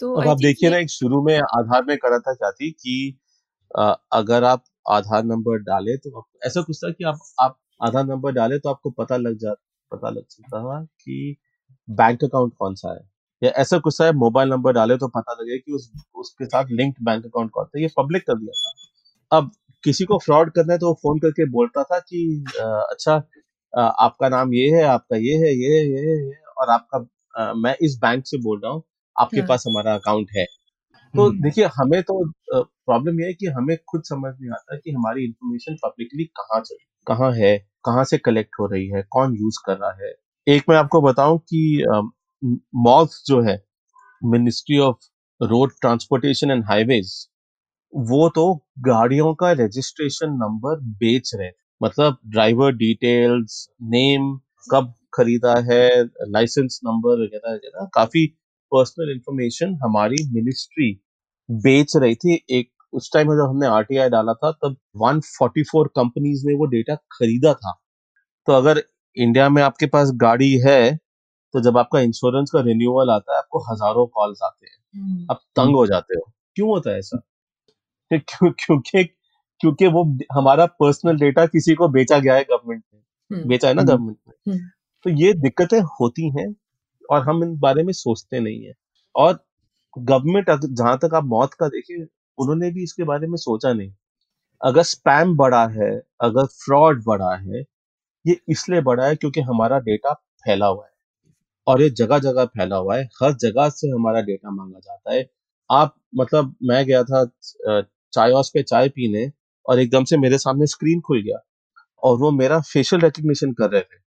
तो 0.00 0.14
अब 0.14 0.28
आप 0.28 0.38
देखिए 0.40 0.70
ना 0.70 0.78
एक 0.78 0.90
शुरू 0.90 1.22
में 1.24 1.36
आधार 1.38 1.84
में 1.84 1.96
करा 1.98 2.18
था 2.20 2.34
क्या 2.34 2.50
थी 2.52 2.70
कि 2.72 3.18
अ, 3.70 3.94
अगर 4.14 4.44
आप 4.44 4.64
आधार 4.88 5.24
नंबर 5.24 5.58
डाले 5.64 5.96
तो 5.98 6.18
आप, 6.18 6.24
ऐसा 6.46 6.62
कुछ 6.62 6.78
था 6.78 6.90
कि 6.92 7.04
आप 7.06 7.18
आप 7.40 7.58
आधार 7.80 8.04
नंबर 8.06 8.32
डाले 8.34 8.58
तो 8.58 8.70
आपको 8.70 8.90
पता 8.94 9.16
लग 9.18 9.38
जा 9.38 9.52
पता 9.92 10.10
लग 10.10 10.24
सकता 10.28 10.60
था 10.60 10.82
कि 11.00 11.36
बैंक 11.88 12.24
अकाउंट 12.24 12.54
कौन 12.58 12.74
सा 12.76 12.92
है। 12.94 13.00
या 13.42 13.50
ऐसा 13.58 13.78
कुछ 13.78 14.00
था 14.00 14.10
मोबाइल 14.14 14.48
नंबर 14.50 14.72
डाले 14.72 14.96
तो 14.98 15.08
पता 15.08 15.32
लगे 15.32 15.58
कि 15.58 15.72
उस 15.72 15.90
उसके 16.16 16.44
साथ 16.46 16.70
लिंक्ड 16.72 17.04
बैंक 17.04 17.24
अकाउंट 17.26 17.50
कौन 17.50 17.64
था? 17.66 17.80
ये 17.80 17.88
पब्लिक 17.98 18.22
कर 18.26 18.38
दिया 18.38 18.52
था। 18.62 19.38
अब 19.38 19.50
किसी 19.84 20.04
को 20.04 20.18
फ्रॉड 20.18 20.50
करना 20.52 20.72
है 20.72 20.78
तो 20.78 20.88
वो 20.88 20.94
फ़ोन 20.94 21.18
करके 21.18 21.44
बोलता 21.50 21.82
था 21.84 21.98
कि 22.00 22.20
अ, 22.60 22.64
अच्छा 22.90 23.14
अ, 23.72 23.80
आपका 23.80 24.28
नाम 24.28 24.52
ये 24.54 24.68
है 24.76 24.82
आपका 24.86 25.16
ये 25.18 25.36
है 25.38 25.54
ये 25.54 25.78
है 25.78 25.86
ये 25.86 26.14
है 26.18 26.32
और 26.58 26.70
आपका 26.70 26.98
अ, 27.36 27.52
मैं 27.56 27.76
इस 27.82 27.98
बैंक 28.02 28.26
से 28.26 28.38
बोल 28.42 28.60
रहा 28.64 28.72
हूँ 28.72 28.82
आपके 29.16 29.40
हाँ। 29.40 29.48
पास 29.48 29.64
हमारा 29.68 29.94
अकाउंट 29.94 30.30
है। 30.36 30.44
तो 31.14 31.26
हम्म, 31.26 31.42
देखिए 31.42 31.66
हमें 31.74 32.02
तो 32.02 32.24
प्रॉब्लम 32.54 33.20
ये 33.20 33.26
है 33.26 33.34
कि 33.34 33.46
हमें 33.48 33.76
खुद 33.88 34.02
समझ 34.04 34.32
नहीं 34.40 34.50
आता 34.52 34.76
कि 34.76 34.90
हमारी 34.92 35.24
इंफॉर्मेशन 35.24 35.76
पब्लिकली 35.84 36.24
कहाँ 36.40 36.60
चल 36.62 36.76
कहाँ 37.06 37.32
है 37.32 37.56
कहाँ 37.84 38.04
से 38.04 38.18
कलेक्ट 38.18 38.56
हो 38.60 38.66
रही 38.66 38.88
है 38.88 39.02
कौन 39.10 39.34
यूज़ 39.36 39.58
कर 39.66 39.76
रहा 39.78 39.92
है। 40.02 40.12
एक 40.46 40.64
मैं 40.68 40.76
आपको 40.76 41.00
बताऊँ 41.02 41.38
कि 41.40 41.60
मॉल्स 42.76 43.22
जो 43.26 43.40
है 43.42 43.62
ministry 44.22 44.78
of 44.78 44.96
road 45.40 45.72
transportation 45.80 46.50
and 46.50 46.64
highways 46.64 47.12
वो 47.92 48.28
तो 48.28 48.54
गाड़ियों 48.78 49.34
का 49.34 49.52
रजिस्ट्रेशन 49.52 50.30
नंबर 50.30 50.80
बेच 50.80 51.30
रहे 51.34 51.50
मतलब 51.82 52.18
ड्राइवर 52.26 52.72
डिटेल्स 52.72 53.68
नेम 53.82 54.36
कब 54.72 54.94
खरीदा 55.14 55.54
है 55.72 56.04
लाइसेंस 56.04 56.80
नंबर 56.84 57.22
वगैरह 57.22 57.52
वगैरह, 57.52 57.88
काफ़ी 57.94 58.26
पर्सनल 58.72 59.12
इंफॉर्मेशन 59.12 59.78
हमारी 59.84 60.16
मिनिस्ट्री 60.32 60.92
बेच 61.50 61.96
रही 61.96 62.14
थी। 62.14 62.44
एक, 62.50 62.70
उस 62.92 63.10
टाइम 63.14 63.28
में 63.28 63.36
जब 63.36 63.48
हमने 63.50 63.66
आरटीआई 63.66 64.08
डाला 64.08 64.34
था, 64.34 64.50
तब 64.52 64.76
144 64.96 65.88
कंपनीज़ 65.88 66.46
ने 66.46 66.54
वो 66.54 66.66
डेटा 66.66 66.94
खरीदा 66.94 67.54
था। 67.54 67.72
तो 68.46 68.52
अगर 68.52 68.82
इंडिया 69.16 69.48
में 69.48 69.62
आपके 69.62 69.86
पास 69.86 70.10
गाड़ी 70.14 70.52
है 70.58 70.98
तो 71.54 71.60
जब 71.60 71.78
आपका 71.78 72.00
इंश्योरेंस 72.00 72.50
का 72.50 72.60
रिन्यूअल 72.60 73.10
आता 73.10 73.32
है 73.32 73.38
आपको 73.38 73.58
हज़ारों 73.72 74.06
कॉल्स 74.06 74.42
आते 74.42 74.66
हैं। 74.66 74.76
हम्म, 74.94 75.26
आप 75.30 75.40
तंग 75.56 75.76
हो 75.76 75.86
जाते 75.86 76.14
हो। 76.14 76.30
क्यों 76.56 76.68
होता 76.68 76.90
है 76.90 76.98
ऐसा? 76.98 77.18
क्यों 78.10 78.50
क्योंकि 78.60 79.04
क्योंकि 79.60 79.86
वो 79.86 80.04
हमारा 80.32 80.66
पर्सनल 80.80 81.16
डेटा 81.18 81.46
किसी 81.46 81.74
को 81.74 81.88
बेचा 81.88 82.18
गया 82.18 82.34
है 82.34 82.44
गवर्नमेंट 82.44 82.82
ने। 82.94 83.36
हम्म, 83.36 83.48
बेचा 83.48 83.68
है 83.68 83.74
ना 83.74 83.82
गवर्नमेंट 83.82 84.16
ने। 84.28 84.52
हम्म, 84.52 84.68
तो 85.04 85.10
ये 85.10 85.32
दिक्कतें 85.34 85.80
होती 86.00 86.30
हैं 86.30 86.54
और 87.10 87.22
हम 87.22 87.42
इन 87.44 87.56
बारे 87.58 87.82
में 87.82 87.92
सोचते 87.92 88.40
नहीं 88.40 88.64
है। 88.64 88.72
और 89.14 89.38
गवर्नमेंट 89.96 90.50
जहाँ 90.64 90.98
तक 90.98 91.14
आप 91.14 91.24
मौत 91.26 91.54
का 91.54 91.68
देखिए 91.68 92.06
उन्होंने 92.38 92.70
भी 92.70 92.82
इसके 92.82 93.04
बारे 93.04 93.26
में 93.26 93.36
सोचा 93.38 93.72
नहीं। 93.72 93.92
अगर 94.60 94.82
स्पैम 94.84 95.36
बढ़ा 95.36 95.66
है 95.68 95.90
अगर 96.22 96.46
फ्रॉड 96.56 97.02
बढ़ा 97.06 97.34
है 97.36 97.64
ये 98.24 98.38
इसलिए 98.48 98.80
बढ़ा 98.82 99.06
है 99.06 99.16
क्योंकि 99.16 99.40
हमारा 99.42 99.78
डेटा 99.80 100.12
फैला 100.44 100.66
हुआ 100.66 100.84
है। 100.86 100.92
और 101.66 101.82
ये 101.82 101.90
जगह 101.92 102.18
जगह 102.20 102.44
फैला 102.46 102.76
हुआ 102.76 102.96
है। 102.96 103.04
हर 103.22 103.32
जगह 103.40 103.68
से 103.70 103.88
हमारा 103.90 104.20
डेटा 104.22 104.50
मांगा 104.52 104.78
जाता 104.78 105.14
है। 105.14 105.26
आप 105.70 105.94
मतलब 106.16 106.54
मैं 106.64 106.84
गया 106.86 107.02
था 107.04 107.24
चाय 107.66 108.32
हाउस 108.32 108.50
पे 108.54 108.62
चाय 108.64 108.88
पीने 108.90 109.30
और 109.66 109.80
एकदम 109.80 110.04
से 110.04 110.16
मेरे 110.18 110.38
सामने 110.38 110.66
स्क्रीन 110.68 111.00
खुल 111.00 111.22
गया 111.22 111.38
और 112.02 112.18
वो 112.18 112.30
मेरा 112.32 112.60
फेशियल 112.62 113.02
रिकग्निशन 113.02 113.52
कर 113.54 113.70
रहे 113.70 113.82
थे। 113.82 113.98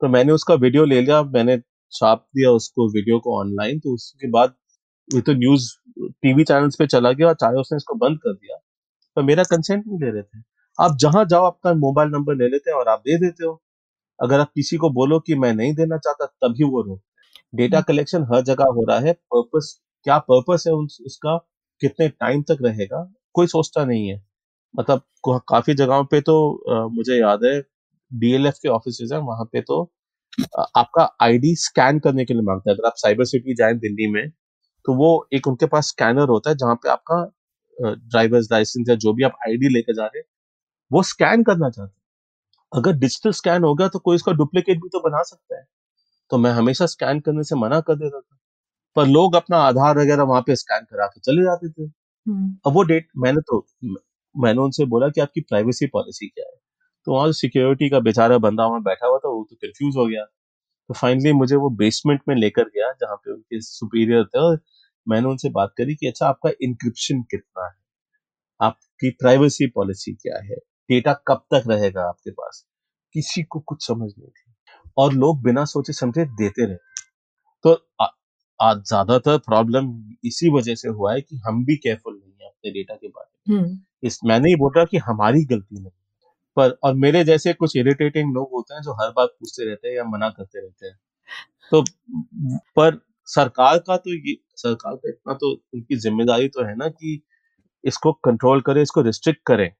तो 0.00 0.08
मैंने 0.08 0.32
उसका 0.32 0.54
वीडियो 0.56 0.84
ले 0.84 1.00
लिया, 1.00 1.22
मैंने 1.24 1.58
छाप 1.92 2.26
दिया 2.36 2.50
उसको 2.52 2.88
वीडियो 2.94 3.18
को 3.20 3.38
ऑनलाइन 3.40 3.78
तो 3.80 3.94
उसके 3.94 4.30
बाद 4.30 4.54
ये 5.08 5.20
तो 5.22 5.32
न्यूज़ 5.34 5.68
टीवी 6.22 6.44
चैनल्स 6.44 6.76
पे 6.78 6.86
चला 6.88 7.12
गया 7.12 7.28
और 7.28 7.34
चाहे 7.36 7.60
उसने 7.60 7.76
इसको 7.76 7.94
बंद 7.98 8.18
कर 8.18 8.32
दिया। 8.34 8.56
तो 9.16 9.22
मेरा 9.24 9.42
कंसेंट 9.44 9.84
नहीं 9.86 9.98
ले 10.00 10.10
रहे 10.10 10.22
थे। 10.22 10.40
आप 10.78 10.96
जहाँ 11.00 11.24
जाओ, 11.26 11.44
आपका 11.46 11.72
मोबाइल 11.76 12.10
नंबर 12.10 12.34
ले 12.36 12.48
लेते 12.48 12.70
हैं 12.70 12.78
और 12.78 12.88
आप 12.88 13.00
दे 13.00 13.18
देते 13.18 13.46
हो। 13.46 13.60
अगर 14.20 14.40
आप 14.40 14.50
किसी 14.54 14.76
को 14.78 14.90
बोलो 14.92 15.18
कि 15.22 15.34
मैं 15.36 15.52
नहीं 15.54 15.74
देना 15.74 15.96
चाहता 15.98 16.26
तभी 16.44 16.64
वो 16.66 16.82
रोक 16.82 17.00
डेटा 17.52 17.80
कलेक्शन 17.82 18.24
हर 18.32 18.42
जगह 18.44 18.66
हो 18.72 18.84
रहा 18.88 18.98
है। 19.00 19.12
पर्पस 19.14 19.80
क्या 20.06 20.18
पर्पस 20.22 20.64
है 20.68 20.72
उस, 20.74 20.98
उसका 21.06 21.36
कितने 21.82 22.08
टाइम 22.10 22.42
तक 22.44 22.58
रहेगा 22.62 23.02
कोई 23.34 23.46
सोचता 23.48 23.84
नहीं 23.86 24.08
है। 24.08 24.22
मतलब 24.74 25.02
काफ़ी 25.50 25.74
जगहों 25.76 26.04
पे 26.06 26.20
तो 26.22 26.36
अ, 26.70 26.88
मुझे 26.90 27.16
याद 27.16 27.44
है 27.44 27.60
डीएलएफ 28.10 28.58
के 28.62 28.68
ऑफ़िस 28.70 28.98
है 29.12 29.18
वहाँ 29.22 29.44
पे 29.52 29.60
तो 29.62 29.82
अ, 30.54 30.64
आपका 30.76 31.08
आईडी 31.22 31.54
स्कैन 31.58 31.98
करने 32.00 32.24
के 32.26 32.34
लिए 32.34 32.42
माँगता 32.44 32.70
है। 32.70 32.76
अगर 32.76 32.86
आप 32.88 32.94
साइबर 32.98 33.24
सिटी 33.26 33.54
जाए 33.56 33.74
दिल्ली 33.78 34.10
में 34.12 34.28
तो 34.84 34.94
वो 34.96 35.10
एक 35.34 35.48
उनके 35.48 35.66
पास 35.68 35.88
स्कैनर 35.88 36.28
होता 36.30 36.50
है 36.50 36.56
जहाँ 36.58 36.74
पे 36.76 36.90
आपका 36.90 37.24
ड्राइवर्स 37.76 38.48
लाइसेंस 38.52 38.88
या 38.90 38.94
जो 38.98 39.12
भी 39.14 39.24
आप 39.24 39.38
आईडी 39.48 39.68
लेकर 39.70 39.94
जा 39.94 40.04
रहे 40.04 40.18
हैं 40.18 40.26
वो 40.90 41.02
स्कैन 41.04 41.42
करना 41.44 41.70
चाहते 41.70 41.90
हैं। 41.90 41.95
अगर 42.72 42.92
डिजिटल 42.98 43.30
स्कैन 43.32 43.64
होगा 43.64 43.88
तो 43.88 43.98
कोई 43.98 44.16
इसका 44.16 44.32
डुप्लीकेट 44.34 44.78
भी 44.78 44.88
तो 44.88 45.00
बना 45.00 45.22
सकता 45.24 45.56
है। 45.56 45.64
तो 46.30 46.38
मैं 46.38 46.50
हमेशा 46.52 46.86
स्कैन 46.86 47.20
करने 47.20 47.44
से 47.44 47.56
मना 47.56 47.80
कर 47.82 47.96
देता 47.96 48.20
था। 48.20 48.36
पर 48.96 49.06
लोग 49.08 49.36
अपना 49.36 49.58
आधार 49.62 49.98
वगैरह 49.98 50.24
वहाँ 50.24 50.42
पे 50.42 50.56
स्कैन 50.56 50.84
करा 50.92 51.06
के 51.08 51.20
चले 51.22 51.42
जाते 51.44 51.70
थे। 51.70 51.84
हम्म, 51.84 52.56
अब 52.66 52.74
वो 52.74 52.82
डेट 52.84 53.08
मैंने 53.18 53.42
तो 53.48 53.66
मैंने 54.34 54.60
उनसे 54.62 54.86
बोला 54.86 55.08
कि 55.10 55.20
आपकी 55.20 55.42
प्राइवेसी 55.42 55.86
पॉलिसी 55.88 56.28
क्या 56.28 56.46
है? 56.46 56.56
तो 57.06 57.12
वहाँ 57.14 57.32
सिक्योरिटी 57.34 57.90
का 57.90 58.00
बेचारा 58.02 58.38
बंदा 58.40 58.66
वहाँ 58.66 58.82
बैठा 58.82 59.06
हुआ 59.06 59.18
था 59.18 59.28
वो 59.30 59.44
तो 59.50 59.56
कंफ्यूज 59.58 59.96
हो 59.96 60.06
गया। 60.06 60.24
तो 60.64 60.94
फाइनली 60.94 61.32
मुझे 61.34 61.56
वो 61.56 61.70
बेसमेंट 61.76 62.22
में 62.28 62.36
लेकर 62.36 62.64
गया 62.66 62.92
जहाँ 62.94 63.16
पे 63.16 63.32
उनके 63.32 63.60
सुपीरियर 63.62 64.24
थे 64.26 64.40
और 64.40 64.60
मैंने 65.06 65.28
उनसे 65.28 65.50
बात 65.50 65.74
करी 65.78 65.94
कि 65.96 66.08
अच्छा 66.08 66.28
आपका 66.28 66.50
इंक्रिप्शन 66.62 67.22
कितना 67.30 67.66
है? 67.66 67.74
आपकी 68.60 69.10
प्राइवेसी 69.12 69.66
पॉलिसी 69.68 70.14
क्या 70.14 70.38
है? 70.44 70.56
डेटा 70.90 71.12
कब 71.28 71.44
तक 71.54 71.64
रहेगा 71.68 72.08
आपके 72.08 72.30
पास? 72.30 72.64
किसी 73.14 73.42
को 73.42 73.60
कुछ 73.60 73.86
समझ 73.86 74.08
नहीं 74.08 74.28
थी। 74.28 74.52
और 74.96 75.12
लोग 75.14 75.42
बिना 75.42 75.64
सोचे 75.66 75.92
समझे 75.92 76.24
देते 76.24 76.66
रहे। 76.66 76.76
तो 77.64 77.72
आज 78.60 78.82
ज़्यादातर 78.84 79.38
प्रॉब्लम 79.40 79.92
इसी 80.24 80.50
वजह 80.50 80.74
से 80.74 80.88
हुआ 80.90 81.12
है 81.14 81.20
कि 81.20 81.36
हम 81.46 81.64
भी 81.64 81.76
केयरफुल 81.76 82.14
नहीं 82.14 82.32
है 82.32 82.48
अपने 82.48 82.70
डेटा 82.72 82.94
के 82.94 83.08
बारे 83.08 83.52
में। 83.52 83.58
हम्म, 83.58 83.78
इस 84.02 84.18
मैं 84.24 84.38
नहीं 84.40 84.56
बोल 84.56 84.84
कि 84.86 84.96
हमारी 84.98 85.44
गलती 85.44 85.80
नहीं 85.80 85.90
पर 86.56 86.70
और 86.84 86.94
मेरे 86.96 87.22
जैसे 87.24 87.52
कुछ 87.54 87.76
इरिटेटिंग 87.76 88.32
लोग 88.34 88.50
होते 88.52 88.74
हैं 88.74 88.82
जो 88.82 88.92
हर 88.94 89.10
बात 89.10 89.28
पूछते 89.30 89.64
रहते 89.64 89.88
हैं 89.88 89.96
या 89.96 90.04
मना 90.06 90.28
करते 90.30 90.60
रहते 90.60 90.86
हैं। 90.86 90.96
तो 91.72 91.82
पर 92.76 92.98
सरकार 93.28 93.78
का 93.78 93.96
तो 93.96 94.14
ये 94.14 94.36
सरकार 94.56 94.94
का 94.96 95.08
इतना 95.08 95.34
तो 95.34 95.50
उनकी 95.74 95.96
ज़िम्मेदारी 95.96 96.48
तो 96.48 96.64
है 96.64 96.74
ना 96.76 96.88
कि 96.88 97.20
इसको 97.84 98.12
कंट्रोल 98.24 98.60
करे 98.60 98.82
इसको 98.82 99.02
रिस्ट्रिक्ट 99.02 99.40
करे। 99.46 99.72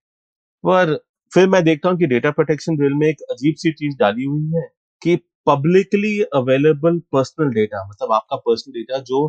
पर 0.67 0.95
फिर 1.33 1.49
मैं 1.49 1.62
देखता 1.64 1.89
हूँ 1.89 1.99
कि 1.99 2.07
डेटा 2.07 2.31
प्रोटेक्शन 2.33 2.77
बिल 2.77 2.95
में 2.95 3.07
एक 3.09 3.23
अजीब 3.31 3.55
सी 3.59 3.73
चीज़ 3.73 3.97
डाली 3.99 4.25
हुई 4.25 4.51
है 4.55 4.62
कि 5.03 5.17
पब्लिकली 5.47 6.21
अवेलेबल 6.37 6.99
पर्सनल 7.12 7.51
डेटा 7.55 7.87
मतलब 7.89 8.12
आपका 8.12 8.37
पर्सनल 8.39 8.75
डेटा 8.75 8.99
जो 9.05 9.27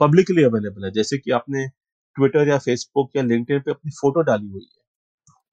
पब्लिकली 0.00 0.42
अवेलेबल 0.44 0.84
है, 0.84 0.90
जैसे 0.92 1.18
कि 1.18 1.30
आपने 1.32 1.66
ट्विटर 2.16 2.48
या 2.48 2.58
फेसबुक 2.58 3.10
या 3.16 3.22
लिंक्डइन 3.24 3.60
पे 3.60 3.70
अपनी 3.70 3.90
फ़ोटो 3.92 4.22
डाली 4.22 4.48
हुई 4.48 4.62
है, 4.64 4.80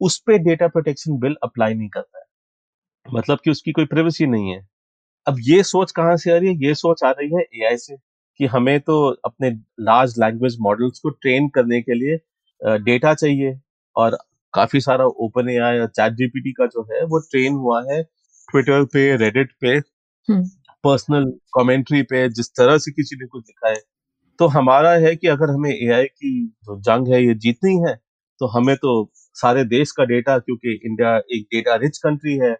उस 0.01 0.19
पे 0.27 0.37
डेटा 0.39 0.67
प्रोटेक्शन 0.69 1.19
बिल 1.19 1.35
अप्लाई 1.43 1.73
नहीं 1.73 1.89
करता 1.89 2.19
है। 2.19 2.25
मतलब 3.05 3.39
कि 3.43 3.51
उसकी 3.51 3.71
कोई 3.71 3.85
प्राइवेसी 3.85 4.25
नहीं 4.27 4.51
है। 4.51 4.61
अब 5.27 5.37
ये 5.43 5.63
सोच 5.65 5.91
कहाँ 5.91 6.15
से 6.17 6.31
आ 6.31 6.37
रही 6.37 6.49
है? 6.49 6.55
ये 6.67 6.73
सोच 6.75 7.03
आ 7.03 7.11
रही 7.11 7.29
है 7.35 7.41
एआई 7.55 7.77
से 7.77 7.97
कि 8.39 8.45
हमें 8.47 8.79
तो 8.81 8.97
अपने 9.25 9.51
लार्ज 9.81 10.15
लैंग्वेज 10.19 10.57
मॉडल्स 10.61 10.99
को 10.99 11.09
ट्रेन 11.11 11.49
करने 11.55 11.81
के 11.81 11.93
लिए 11.95 12.17
डेटा 12.85 13.13
चाहिए 13.15 13.59
और 13.95 14.17
काफ़ी 14.55 14.79
सारा 14.81 15.05
ओपन 15.25 15.49
एआई 15.49 15.79
और 15.79 15.87
चैट 15.89 16.13
जीपीटी 16.13 16.51
का 16.53 16.65
जो 16.67 16.83
है 16.93 17.03
वो 17.05 17.19
ट्रेन 17.31 17.53
हुआ 17.55 17.81
है 17.91 18.01
ट्विटर 18.03 18.83
पे 18.93 19.15
रेडिट 19.17 19.51
पे 19.61 19.75
हम्म, 19.77 20.43
पर्सनल 20.83 21.25
कमेंट्री 21.55 22.01
पे 22.03 22.27
जिस 22.29 22.49
तरह 22.57 22.77
से 22.77 22.91
किसी 22.91 23.15
ने 23.15 23.27
कुछ 23.27 23.43
लिखा 23.47 23.69
है। 23.69 23.81
तो 24.39 24.47
हमारा 24.47 24.91
है 24.99 25.15
कि 25.15 25.27
अगर 25.27 25.51
हमें 25.51 25.69
एआई 25.71 26.05
की 26.05 26.31
जो 26.65 26.79
जंग 26.81 27.07
है 27.07 27.23
ये 27.25 27.33
जीतनी 27.45 27.75
है 27.87 27.95
तो 28.41 28.47
हमें 28.47 28.75
तो 28.75 28.93
सारे 29.35 29.63
देश 29.65 29.91
का 29.91 30.03
डेटा 30.05 30.37
क्योंकि 30.39 30.73
इंडिया 30.85 31.15
एक 31.35 31.47
डेटा 31.53 31.75
रिच 31.75 31.97
कंट्री 31.97 32.35
है 32.37 32.55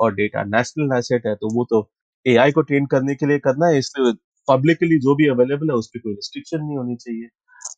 और 0.00 0.14
डेटा 0.14 0.44
नेशनल 0.46 0.96
एसेट 0.98 1.26
है 1.26 1.34
तो 1.34 1.54
वो 1.54 1.64
तो 1.70 1.88
एआई 2.26 2.52
को 2.52 2.62
ट्रेन 2.62 2.86
करने 2.86 3.14
के 3.14 3.26
लिए 3.26 3.38
करना 3.38 3.66
है 3.66 3.78
इसलिए 3.78 4.12
पब्लिकली 4.48 4.98
जो 5.00 5.14
भी 5.16 5.28
अवेलेबल 5.28 5.70
है 5.70 5.76
उस 5.76 5.88
पर 5.88 6.00
कोई 6.00 6.12
रिस्ट्रिक्शन 6.14 6.64
नहीं 6.64 6.76
होनी 6.78 6.96
चाहिए। 6.96 7.28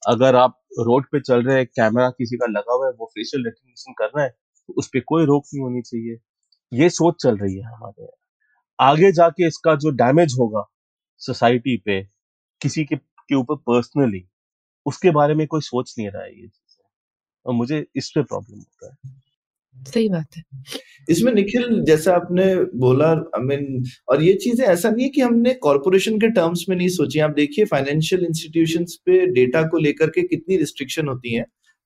अगर 0.02 0.36
आप 0.36 0.58
रोड 0.80 1.06
पे 1.12 1.20
चल 1.20 1.42
रहे 1.42 1.56
हैं, 1.56 1.66
कैमरा 1.68 2.08
किसी 2.10 2.36
का 2.36 2.46
लगा 2.50 2.74
हुआ 2.74 2.86
है, 2.86 2.92
वो 2.92 3.06
फेशियल 3.08 3.44
रिकग्निशन 3.44 3.92
कर 3.94 4.06
रहा 4.08 4.24
है 4.24 4.30
तो 4.30 4.74
उस 4.74 4.88
पर 4.88 5.00
कोई 5.06 5.24
रोक 5.26 5.44
नहीं 5.54 5.62
होनी 5.64 5.82
चाहिए। 5.82 6.18
ये 6.72 6.88
सोच 6.90 7.22
चल 7.22 7.36
रही 7.38 7.56
है 7.56 7.64
हमारे 7.66 8.02
यहाँ। 8.02 8.90
आगे 8.90 9.12
जाके 9.12 9.46
इसका 9.48 9.74
जो 9.76 9.90
डैमेज 9.96 10.36
होगा 10.40 10.64
सोसाइटी 11.20 11.76
पे, 11.78 12.02
किसी 12.60 12.84
के 12.84 12.96
के 12.96 13.34
ऊपर 13.36 13.56
पर्सनली 13.68 14.24
उसके 14.86 15.10
बारे 15.12 15.34
में 15.34 15.46
कोई 15.46 15.60
सोच 15.62 15.94
नहीं 15.98 16.08
रहा 16.10 16.22
है 16.22 16.30
ये 16.32 16.46
चीज़ें। 16.48 16.84
और 17.46 17.54
मुझे 17.54 17.86
इस 17.96 18.10
पे 18.14 18.22
प्रॉब्लम 18.24 18.58
होता 18.58 18.92
है। 18.92 19.12
सही 19.76 20.08
बात 20.08 20.36
है। 20.36 20.42
इसमें 21.08 21.32
निखिल, 21.32 21.82
जैसा 21.84 22.14
आपने 22.14 22.54
बोला 22.78 23.10
आई 23.10 23.42
मीन 23.42 23.82
और 24.08 24.22
ये 24.22 24.34
चीज़ें 24.34 24.64
ऐसा 24.66 24.90
नहीं 24.90 25.04
है 25.04 25.10
कि 25.10 25.20
हमने 25.20 25.54
कॉरपोरेशन 25.62 26.18
के 26.18 26.28
टर्म्स 26.30 26.64
में 26.68 26.76
नहीं 26.76 26.88
सोची 26.90 27.18
आप 27.20 27.30
देखिए 27.32 27.64
फाइनेंशियल 27.66 28.24
इंस्टीट्यूशंस 28.24 28.96
पे 29.06 29.26
डेटा 29.32 29.62
को 29.64 29.78
लेकर 29.78 30.10
के 30.10 30.22
कितनी 30.24 30.56
रिस्ट्रिक्शन 30.56 31.08
होती 31.08 31.34
है। 31.34 31.44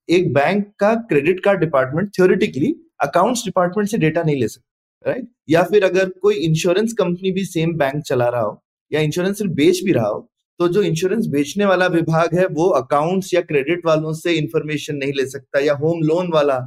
एक 0.08 0.32
बैंक 0.34 0.66
का 0.80 0.94
credit 1.08 1.40
card 1.44 1.60
department 1.60 2.10
theoretically 2.16 2.74
accounts 3.02 3.44
department 3.44 3.88
से 3.88 3.98
डेटा 3.98 4.22
नहीं 4.22 4.36
ले 4.36 4.48
सकता 4.48 5.10
राइट 5.10 5.28
या 5.50 5.62
फिर 5.64 5.84
अगर 5.84 6.08
कोई 6.22 6.34
इंश्योरेंस 6.42 6.92
कंपनी 6.98 7.30
भी 7.32 7.44
सेम 7.46 7.76
बैंक 7.78 8.02
चला 8.04 8.28
रहा 8.28 8.40
हो, 8.40 8.62
या 8.92 9.00
इंश्योरेंस 9.00 9.42
बेच 9.42 9.80
भी 9.84 9.92
रहा 9.92 10.06
हो 10.06 10.28
तो 10.60 10.68
जो 10.68 10.82
इंश्योरेंस 10.82 11.26
बेचने 11.28 11.64
वाला 11.64 11.86
विभाग 11.88 12.34
है, 12.34 12.46
वो 12.48 12.68
अकाउंट्स 12.72 13.32
या 13.34 13.40
क्रेडिट 13.42 13.86
वालों 13.86 14.12
से 14.14 14.32
इंफॉर्मेशन 14.34 14.96
नहीं 14.96 15.12
ले 15.12 15.26
सकता, 15.28 15.60
या 15.60 15.74
होम 15.74 16.02
लोन 16.02 16.30
वाला 16.32 16.58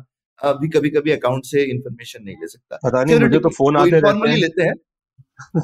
भी 0.42 0.68
कभी 0.70 0.90
कभी 0.90 1.12
अकाउंट 1.12 1.46
से 1.46 1.64
इन्फॉर्मेशन 1.64 2.24
नहीं 2.24 2.36
ले 2.36 2.48
सकता। 2.48 2.80
पता 2.86 3.04
नहीं 3.04 3.20
मुझे 3.20 3.40
तो 3.40 3.50
फ़ोन 3.50 3.78
आते 3.78 3.90
रहते 3.90 4.30
हैं। 4.30 4.38
लेते 4.38 4.64
हैं। 4.64 4.74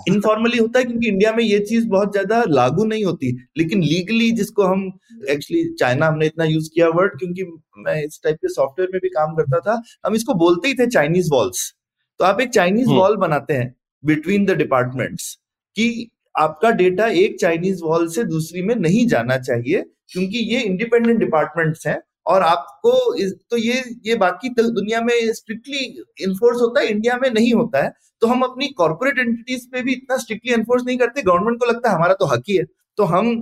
इनफॉर्मली 0.09 0.57
होता 0.57 0.79
है 0.79 0.85
क्योंकि 0.85 1.07
इंडिया 1.07 1.31
में 1.33 1.43
ये 1.43 1.59
चीज़ 1.59 1.87
बहुत 1.87 2.11
ज़्यादा 2.11 2.43
लागू 2.47 2.85
नहीं 2.85 3.05
होती। 3.05 3.31
लेकिन 3.57 3.83
लीगली 3.83 4.31
जिसको 4.31 4.63
हम 4.63 4.91
एक्चुअली 5.29 5.63
चाइना 5.79 6.07
हमने 6.07 6.25
इतना 6.25 6.45
यूज़ 6.45 6.69
किया 6.73 6.87
वर्ड 6.87 7.17
क्योंकि 7.19 7.43
मैं 7.77 8.03
इस 8.03 8.19
टाइप 8.23 8.35
के 8.35 8.47
सॉफ्टवेयर 8.47 8.89
में 8.93 8.99
भी 9.03 9.09
काम 9.09 9.35
करता 9.35 9.59
था 9.59 9.81
हम 10.05 10.15
इसको 10.15 10.33
बोलते 10.33 10.67
ही 10.67 10.73
थे 10.73 10.87
चाइनीज़ 10.87 11.29
वॉल्स 11.31 11.73
तो 12.19 12.25
आप 12.25 12.41
एक 12.41 12.49
चाइनीज़ 12.49 12.87
हम्म। 12.87 12.99
वॉल 12.99 13.17
बनाते 13.17 13.53
हैं 13.53 13.73
बिटवीन 14.05 14.45
द 14.45 14.51
डिपार्टमेंट्स 14.51 15.33
कि 15.75 16.09
आपका 16.37 16.71
डेटा 16.71 17.07
एक 17.07 17.39
चाइनीज़ 17.39 17.83
वॉल 17.83 18.07
से 18.07 18.23
दूसरी 18.23 18.61
में 18.61 18.75
नहीं 18.75 19.07
जाना 19.07 19.37
चाहिए 19.37 19.83
क्योंकि 20.11 20.37
ये 20.53 20.61
इंडिपेंडेंट 20.61 21.19
डिपार्टमेंट्स 21.19 21.87
हैं। 21.87 21.99
और 22.25 22.41
आपको 22.43 23.13
इस, 23.15 23.33
तो 23.51 23.57
ये 23.57 23.83
ये 24.05 24.15
बाकी 24.17 24.49
दुनिया 24.51 25.01
में 25.01 25.33
स्ट्रिक्टली 25.33 25.79
इन्फोर्स 26.23 26.61
होता 26.61 26.81
है 26.81 26.87
इंडिया 26.87 27.17
में 27.17 27.29
नहीं 27.31 27.53
होता 27.53 27.83
है। 27.83 27.91
तो 28.21 28.27
हम 28.27 28.41
अपनी 28.43 28.67
कॉर्पोरेट 28.77 29.19
एंटिटीज 29.19 29.65
पे 29.71 29.81
भी 29.83 29.93
इतना 29.93 30.17
स्ट्रिक्टली 30.17 30.53
एनफोर्स 30.53 30.83
नहीं 30.85 30.97
करते। 30.97 31.21
गवर्नमेंट 31.21 31.59
को 31.59 31.65
लगता 31.65 31.89
है 31.89 31.95
हमारा 31.95 32.13
तो 32.13 32.25
हक 32.25 32.43
ही 32.49 32.55
है। 32.57 32.65
तो 32.97 33.03
हम 33.05 33.35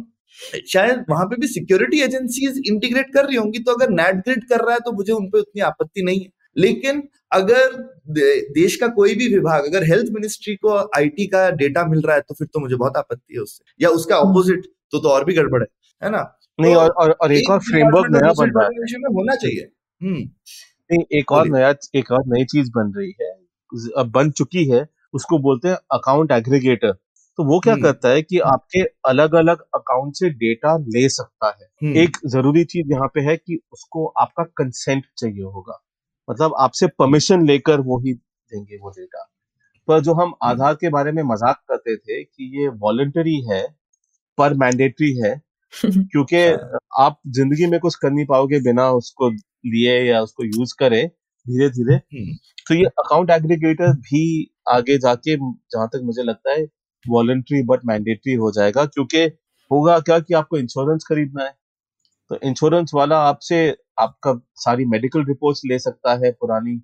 शायद 0.68 1.06
वहाँ 1.10 1.26
पे 1.26 1.36
भी 1.36 1.48
सिक्योरिटी 1.48 2.02
एजेंसीज 2.02 2.62
इंटीग्रेट 2.68 3.14
कर 3.14 3.26
रही 3.26 3.36
होंगी 3.36 3.60
तो 3.60 3.72
अगर 3.72 3.90
नेट 3.92 4.16
ग्रिड 4.18 4.48
कर 4.50 4.60
रहा 4.60 4.74
है 4.74 4.80
तो 4.86 4.92
मुझे 4.92 5.14
उनपे 5.14 5.40
उतनी 5.40 5.62
आपत्ति 5.62 6.02
नहीं 6.02 6.20
है। 6.22 6.30
लेकिन 6.58 7.02
अगर 7.32 7.76
देश 8.54 8.76
का 8.76 8.88
कोई 8.90 9.16
भी 9.16 9.28
विभाग 9.28 9.66
अगर 9.66 9.84
हेल्थ 9.84 10.12
मिनिस्ट्री 10.12 10.56
को 10.56 10.78
आईटी 10.98 11.28
का 11.28 11.50
डेटा 11.54 11.86
मिल 11.86 12.02
रहा 12.02 12.16
है 12.16 12.22
तो 12.22 12.36
फिर 12.36 12.48
तो 12.54 12.60
मुझे 12.60 12.76
बहुत 12.76 12.98
आपत्ति 12.98 13.34
है 13.34 13.42
उससे। 13.42 13.84
या 13.84 13.90
उसका 13.90 14.18
ऑपोजिट 14.20 14.66
तो 14.92 15.00
तो 15.00 15.10
और 15.10 15.26
भी 15.26 15.34
गड़बड़ 15.34 15.62
है। 15.62 15.68
है 16.02 16.10
ना? 16.12 16.22
नहीं 16.60 16.74
तो 16.74 16.80
और, 16.80 16.90
और 16.92 17.12
और 17.12 17.32
एक 17.32 17.50
और 17.50 17.60
फ्रेमवर्क 17.62 18.08
नया 18.12 18.32
बन 18.34 18.52
रहा 18.58 18.66
है। 18.66 19.14
होना 19.14 19.36
चाहिए। 19.36 19.70
हम्म। 20.02 20.30
नहीं 20.90 21.04
एक 21.20 21.32
और 21.32 21.48
नया 21.50 21.74
एक 21.96 22.12
और 22.12 22.24
नई 22.28 22.46
चीज़ 22.46 22.72
बन 22.76 22.92
रही 22.98 23.14
है 23.22 23.30
अब 23.98 24.12
बन 24.12 24.32
चुकी 24.32 24.66
है 24.70 24.86
उसको 25.14 25.38
बोलते 25.40 25.68
हैं 25.68 25.76
अकाउंट 25.94 26.32
एग्रीगेटर 26.32 26.92
तो 27.40 27.44
वो 27.44 27.60
क्या 27.60 27.76
करता 27.76 28.10
है 28.10 28.22
कि 28.22 28.40
आपके 28.46 28.82
अलग 29.10 29.36
अलग 29.36 29.62
अकाउंट 29.76 30.16
से 30.16 30.30
डेटा 30.30 30.76
ले 30.88 31.08
सकता 31.10 31.48
है। 31.50 31.94
एक 32.04 32.18
ज़रूरी 32.28 32.64
चीज़ 32.66 32.92
यहाँ 32.92 33.08
पे 33.08 33.22
है 33.22 33.36
कि 33.38 33.60
उसको 33.74 34.06
आपका 34.22 34.44
कंसेंट 34.58 35.06
चाहिए 35.18 35.44
होगा। 35.44 35.80
मतलब 36.28 36.56
आपसे 36.60 36.88
परमिशन 37.00 37.46
लेकर 37.48 37.80
वो 37.82 38.00
ही 38.00 38.14
देंगे 38.14 38.78
वो 38.78 38.90
डेटा 38.90 39.28
पर 39.88 40.00
जो 40.00 40.14
हम 40.14 40.34
आधार 40.44 40.74
के 40.74 40.90
बारे 40.90 41.12
में 41.12 41.22
मज़ाक 41.24 41.62
करते 41.70 41.96
थे 41.98 42.24
कि 42.24 42.52
ये 42.60 42.68
वॉलेंटरी 42.80 43.40
है 43.50 43.64
पर 44.38 44.54
मैंडेटरी 44.56 45.12
है 45.18 45.34
क्योंकि 45.86 46.38
हाँ। 46.38 46.80
आप 47.00 47.20
ज़िंदगी 47.30 47.66
में 47.66 47.80
कुछ 47.80 47.96
कर 47.96 48.12
नहीं 48.12 48.26
पाओगे 48.26 48.60
बिना 48.60 48.90
उसको 48.92 49.30
लिए 49.30 50.00
या 50.02 50.22
उसको 50.22 50.44
यूज़ 50.46 50.74
करे 50.80 51.06
धीरे 51.46 51.70
धीरे 51.70 51.96
हम्म। 51.96 52.34
तो 52.68 52.76
ये 52.76 52.86
अकाउंट 53.00 53.30
एग्रीगेटर 53.30 53.94
भी 54.00 54.24
आगे 54.70 54.98
जाके 54.98 55.36
जहाँ 55.36 55.88
तक 55.88 56.02
मुझे 56.04 56.24
लगता 56.24 56.52
है 56.52 56.66
वॉलेंट्री 57.06 57.62
बट 57.64 57.86
मैंडेटरी 57.86 58.34
हो 58.36 58.52
जाएगा 58.52 58.86
क्योंकि 58.88 59.24
होगा 59.72 60.00
क्या 60.00 60.20
कि 60.20 60.34
आपको 60.34 60.58
इंश्योरेंस 60.58 61.06
खरीदना 61.10 61.44
है 61.44 61.54
तो 62.32 62.38
इंश्योरेंस 62.44 62.92
वाला 62.94 63.18
आपसे 63.24 63.58
आपका 64.00 64.34
सारी 64.58 64.86
मेडिकल 64.86 65.26
रिपोर्ट्स 65.26 65.62
ले 65.66 65.80
सकता 65.80 66.14
है 66.16 66.32
पुरानी 66.32 66.78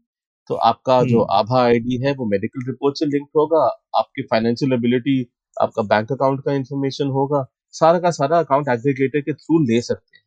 तो 0.49 0.55
आपका 0.65 1.01
जो 1.03 1.19
हम्म। 1.19 1.33
आभा 1.33 1.61
आईडी 1.61 1.97
है 1.97 2.13
वो 2.13 2.25
मेडिकल 2.25 2.65
रिपोर्ट 2.67 2.97
से 2.97 3.05
लिंक 3.05 3.27
होगा 3.35 3.63
आपकी 3.97 4.21
फाइनेंशियल 4.23 4.73
एबिलिटी 4.73 5.21
आपका 5.57 5.83
बैंक 5.85 6.11
अकाउंट 6.11 6.41
का 6.45 6.53
इंफॉर्मेशन 6.53 7.07
होगा 7.09 7.45
सारा 7.79 7.99
का 7.99 8.11
सारा 8.11 8.39
अकाउंट 8.39 8.67
एग्रीगेटर 8.69 9.21
के 9.21 9.33
थ्रू 9.33 9.59
ले 9.59 9.81
सकते 9.81 10.17
हैं। 10.17 10.23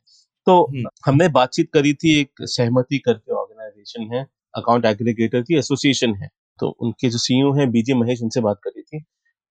तो 0.47 0.63
हम्म। 0.63 0.89
हमने 1.07 1.29
बातचीत 1.29 1.71
करी 1.73 1.95
थी 1.95 2.21
एक 2.21 2.33
सहमति 2.43 2.99
करके 2.99 3.33
ऑर्गेनाइजेशन 3.33 4.15
है 4.15 4.27
अकाउंट 4.55 4.85
एग्रीगेटर 4.85 5.43
की 5.43 5.59
एसोसिएशन 5.59 6.15
है। 6.15 6.29
तो 6.61 6.69
उनके 6.81 7.09
जो 7.09 7.19
सीईओ 7.19 7.53
हैं 7.53 7.71
बीजे 7.71 7.95
महेश 7.95 8.23
उनसे 8.23 8.41
बात 8.41 8.61
करी 8.65 8.83
थी। 8.83 9.05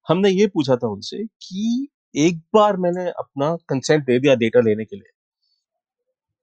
हमने 0.08 0.30
ये 0.30 0.48
पूछा 0.48 0.76
था 0.76 0.88
उनसे 0.88 1.26
कि 1.26 1.88
एक 2.16 2.38
बार 2.54 2.78
मैंने 2.78 3.10
अपना 3.10 3.56
कंसेंट 3.56 4.04
दे 4.04 4.20
दिया 4.20 4.36
डेटा 4.36 4.60
लेने 4.60 4.86
के 4.86 4.96
लिए। 4.96 5.12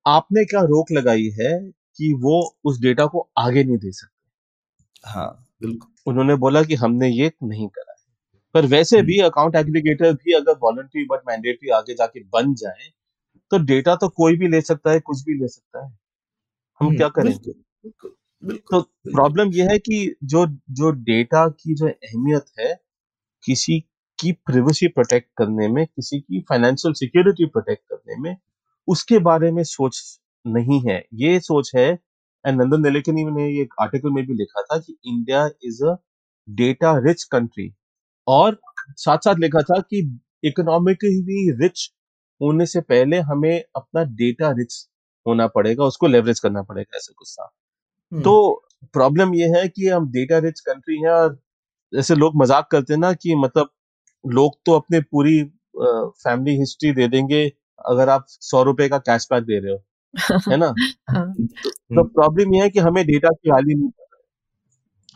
आपने 0.06 0.44
क्या 0.44 0.60
रोक 0.60 0.86
लगाई 0.92 1.28
है 1.40 1.70
कि 1.96 2.12
वो 2.12 2.56
उस 2.64 2.80
डेटा 2.80 3.06
को 3.06 3.28
आगे 3.38 3.64
नहीं 3.64 3.76
दे 3.76 3.92
सकते? 3.92 4.16
हाँ 5.08 5.46
बिल्कुल। 5.60 6.10
उन्होंने 6.10 6.34
बोला 6.34 6.62
कि 6.62 6.74
हमने 6.74 7.08
ये 7.08 7.32
नहीं 7.42 7.68
करा। 7.68 7.95
पर 8.56 8.66
वैसे 8.66 9.00
भी 9.02 9.18
अकाउंट 9.20 9.56
हम्म। 9.56 9.66
एग्रीगेटर 9.66 10.12
भी 10.12 10.32
अगर 10.32 10.52
वॉलंटरी 10.52 11.04
बट 11.04 11.20
मैंडेटरी 11.28 11.70
आगे 11.70 11.94
जाके 11.94 12.20
बन 12.20 12.54
जाए 12.54 12.90
तो 13.52 13.58
डेटा 13.64 13.94
तो 13.94 14.08
कोई 14.08 14.36
भी 14.36 14.48
ले 14.48 14.60
सकता 14.60 14.92
है 14.92 15.00
कुछ 15.00 15.22
भी 15.24 15.38
ले 15.40 15.48
सकता 15.48 15.84
है। 15.84 15.90
हम 16.80 16.86
हम्म, 16.86 16.96
क्या 16.96 17.08
करेंगे 17.08 17.52
तो 18.42 18.80
प्रॉब्लम 18.80 19.52
यह 19.52 19.70
है 19.70 19.78
कि 19.78 20.16
जो 20.24 20.46
जो 20.70 20.90
डेटा 21.04 21.46
की 21.50 21.74
जो 21.74 21.86
अहमियत 21.86 22.46
है 22.60 22.74
किसी 23.44 23.78
की 24.18 24.32
प्रिवेसी 24.46 24.88
प्रोटेक्ट 24.88 25.28
करने 25.38 25.68
में 25.68 25.84
किसी 25.86 26.20
की 26.20 26.40
फाइनेंशियल 26.40 26.94
सिक्योरिटी 26.94 27.46
प्रोटेक्ट 27.46 27.82
करने 27.90 28.20
में 28.20 28.36
उसके 28.88 29.18
बारे 29.18 29.50
में 29.50 29.62
सोच 29.64 30.02
नहीं 30.44 30.80
है। 30.88 31.02
ये 31.14 31.40
सोच 31.40 31.72
है 31.76 31.88
एंड 31.90 32.60
नंदन 32.62 32.82
नेलेकनी 32.82 33.24
ने 33.24 33.48
एक 33.60 33.74
आर्टिकल 33.80 34.10
में 34.10 34.26
भी 34.26 34.34
लिखा 34.34 34.62
था 34.62 34.78
कि 34.78 34.96
India 35.06 35.48
is 35.64 35.84
a 35.84 35.96
data 36.48 36.98
rich 36.98 37.22
country 37.24 37.72
और 38.26 38.58
साथ 38.96 39.18
साथ 39.18 39.34
लिखा 39.34 39.60
था 39.62 39.80
कि 39.82 40.00
इकोनॉमिकली 40.44 41.50
रिच 41.62 41.90
होने 42.40 42.66
से 42.66 42.80
पहले 42.82 43.18
हमें 43.22 43.62
अपना 43.76 44.02
डेटा 44.14 44.50
रिच 44.50 44.74
होना 45.26 45.46
पड़ेगा 45.48 45.84
उसको 45.84 46.06
लेवरेज 46.06 46.40
करना 46.40 46.62
पड़ेगा 46.62 46.96
ऐसा 46.96 47.12
कुछ 47.16 47.32
था 47.32 47.50
हम्म। 48.12 48.22
तो 48.22 48.62
प्रॉब्लम 48.92 49.34
ये 49.34 49.48
है 49.48 49.68
कि 49.68 49.88
हम 49.88 50.10
डेटा 50.10 50.38
रिच 50.38 50.60
कंट्री 50.60 51.00
है 51.02 51.10
और 51.12 51.38
जैसे 51.92 52.14
लोग 52.14 52.36
मज़ाक 52.36 52.68
करते 52.70 52.92
हैं 52.92 53.00
ना 53.00 53.12
कि 53.12 53.34
मतलब 53.34 53.70
लोग 54.24 54.56
तो 54.66 54.72
अपने 54.72 55.00
पूरी 55.02 55.42
फैमिली 55.76 56.58
हिस्ट्री 56.58 56.92
दे 56.92 57.08
देंगे 57.08 57.46
अगर 57.86 58.08
आप 58.08 58.24
सौ 58.28 58.62
रुपए 58.62 58.88
का 58.88 58.98
कैशबैक 59.00 59.44
दे 59.44 59.58
रहे 59.58 59.72
हो 59.72 59.82
है 60.50 60.56
ना 60.56 60.72
हाँ। 61.10 61.32
तो 61.32 62.04
प्रॉब्लम 62.04 62.54
यह 62.54 62.62
है 62.62 62.70
कि 62.70 62.80
हमें 62.80 63.04
डेटा 63.06 63.28
की 63.30 63.50
वैल्यू 63.50 63.78
नहीं 63.78 63.90
पता 63.90 64.16
है 64.16 64.22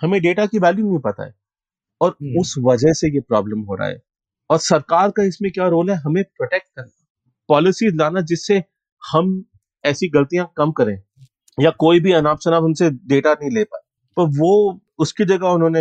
हमें 0.02 0.20
डेटा 0.22 0.46
की 0.46 0.58
वैल्यू 0.58 0.86
नहीं 0.86 0.98
पता 0.98 1.24
है 1.24 1.34
और 2.00 2.16
हम्म। 2.22 2.40
उस 2.40 2.54
वजह 2.58 2.92
से 2.92 3.08
ये 3.08 3.20
प्रॉब्लम 3.20 3.60
हो 3.60 3.74
रहा 3.74 3.88
है। 3.88 4.02
और 4.50 4.58
सरकार 4.58 5.10
का 5.10 5.22
इसमें 5.22 5.52
क्या 5.52 5.68
रोल 5.68 5.90
है? 5.90 5.96
हमें 5.96 6.22
प्रोटेक्ट 6.24 6.66
करना। 6.76 6.92
पॉलिसी 7.48 7.90
लाना 7.96 8.20
जिससे 8.20 8.62
हम 9.02 9.44
ऐसी 9.84 10.08
गलतियाँ 10.08 10.52
कम 10.56 10.70
करें 10.72 10.98
या 11.58 11.70
कोई 11.70 12.00
भी 12.00 12.12
अनाप 12.12 12.40
शनाप 12.40 12.62
उनसे 12.62 12.90
डेटा 12.90 13.32
नहीं 13.32 13.50
ले 13.50 13.64
पाए। 13.64 13.82
तो 14.16 14.26
वो 14.38 14.80
उसकी 14.98 15.24
जगह 15.24 15.48
उन्होंने 15.48 15.80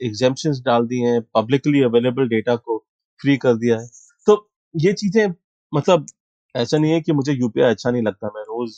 एग्जामेशन 0.00 0.52
डाल 0.66 0.86
दिए 0.86 1.08
हैं 1.08 1.22
पब्लिकली 1.34 1.82
अवेलेबल 1.82 2.28
डेटा 2.28 2.56
को 2.56 2.78
फ्री 3.20 3.36
कर 3.36 3.54
दिया 3.54 3.78
है। 3.80 3.86
तो 4.26 4.50
ये 4.74 4.92
चीज़ें 4.92 5.26
मतलब 5.72 6.06
ऐसा 6.54 6.78
नहीं 6.78 6.92
है 6.92 7.00
कि 7.00 7.12
मुझे 7.12 7.32
यूपीआई 7.32 7.70
अच्छा 7.70 7.90
नहीं 7.90 8.02
लगता। 8.02 8.28
मैं 8.28 8.42
रोज 8.42 8.76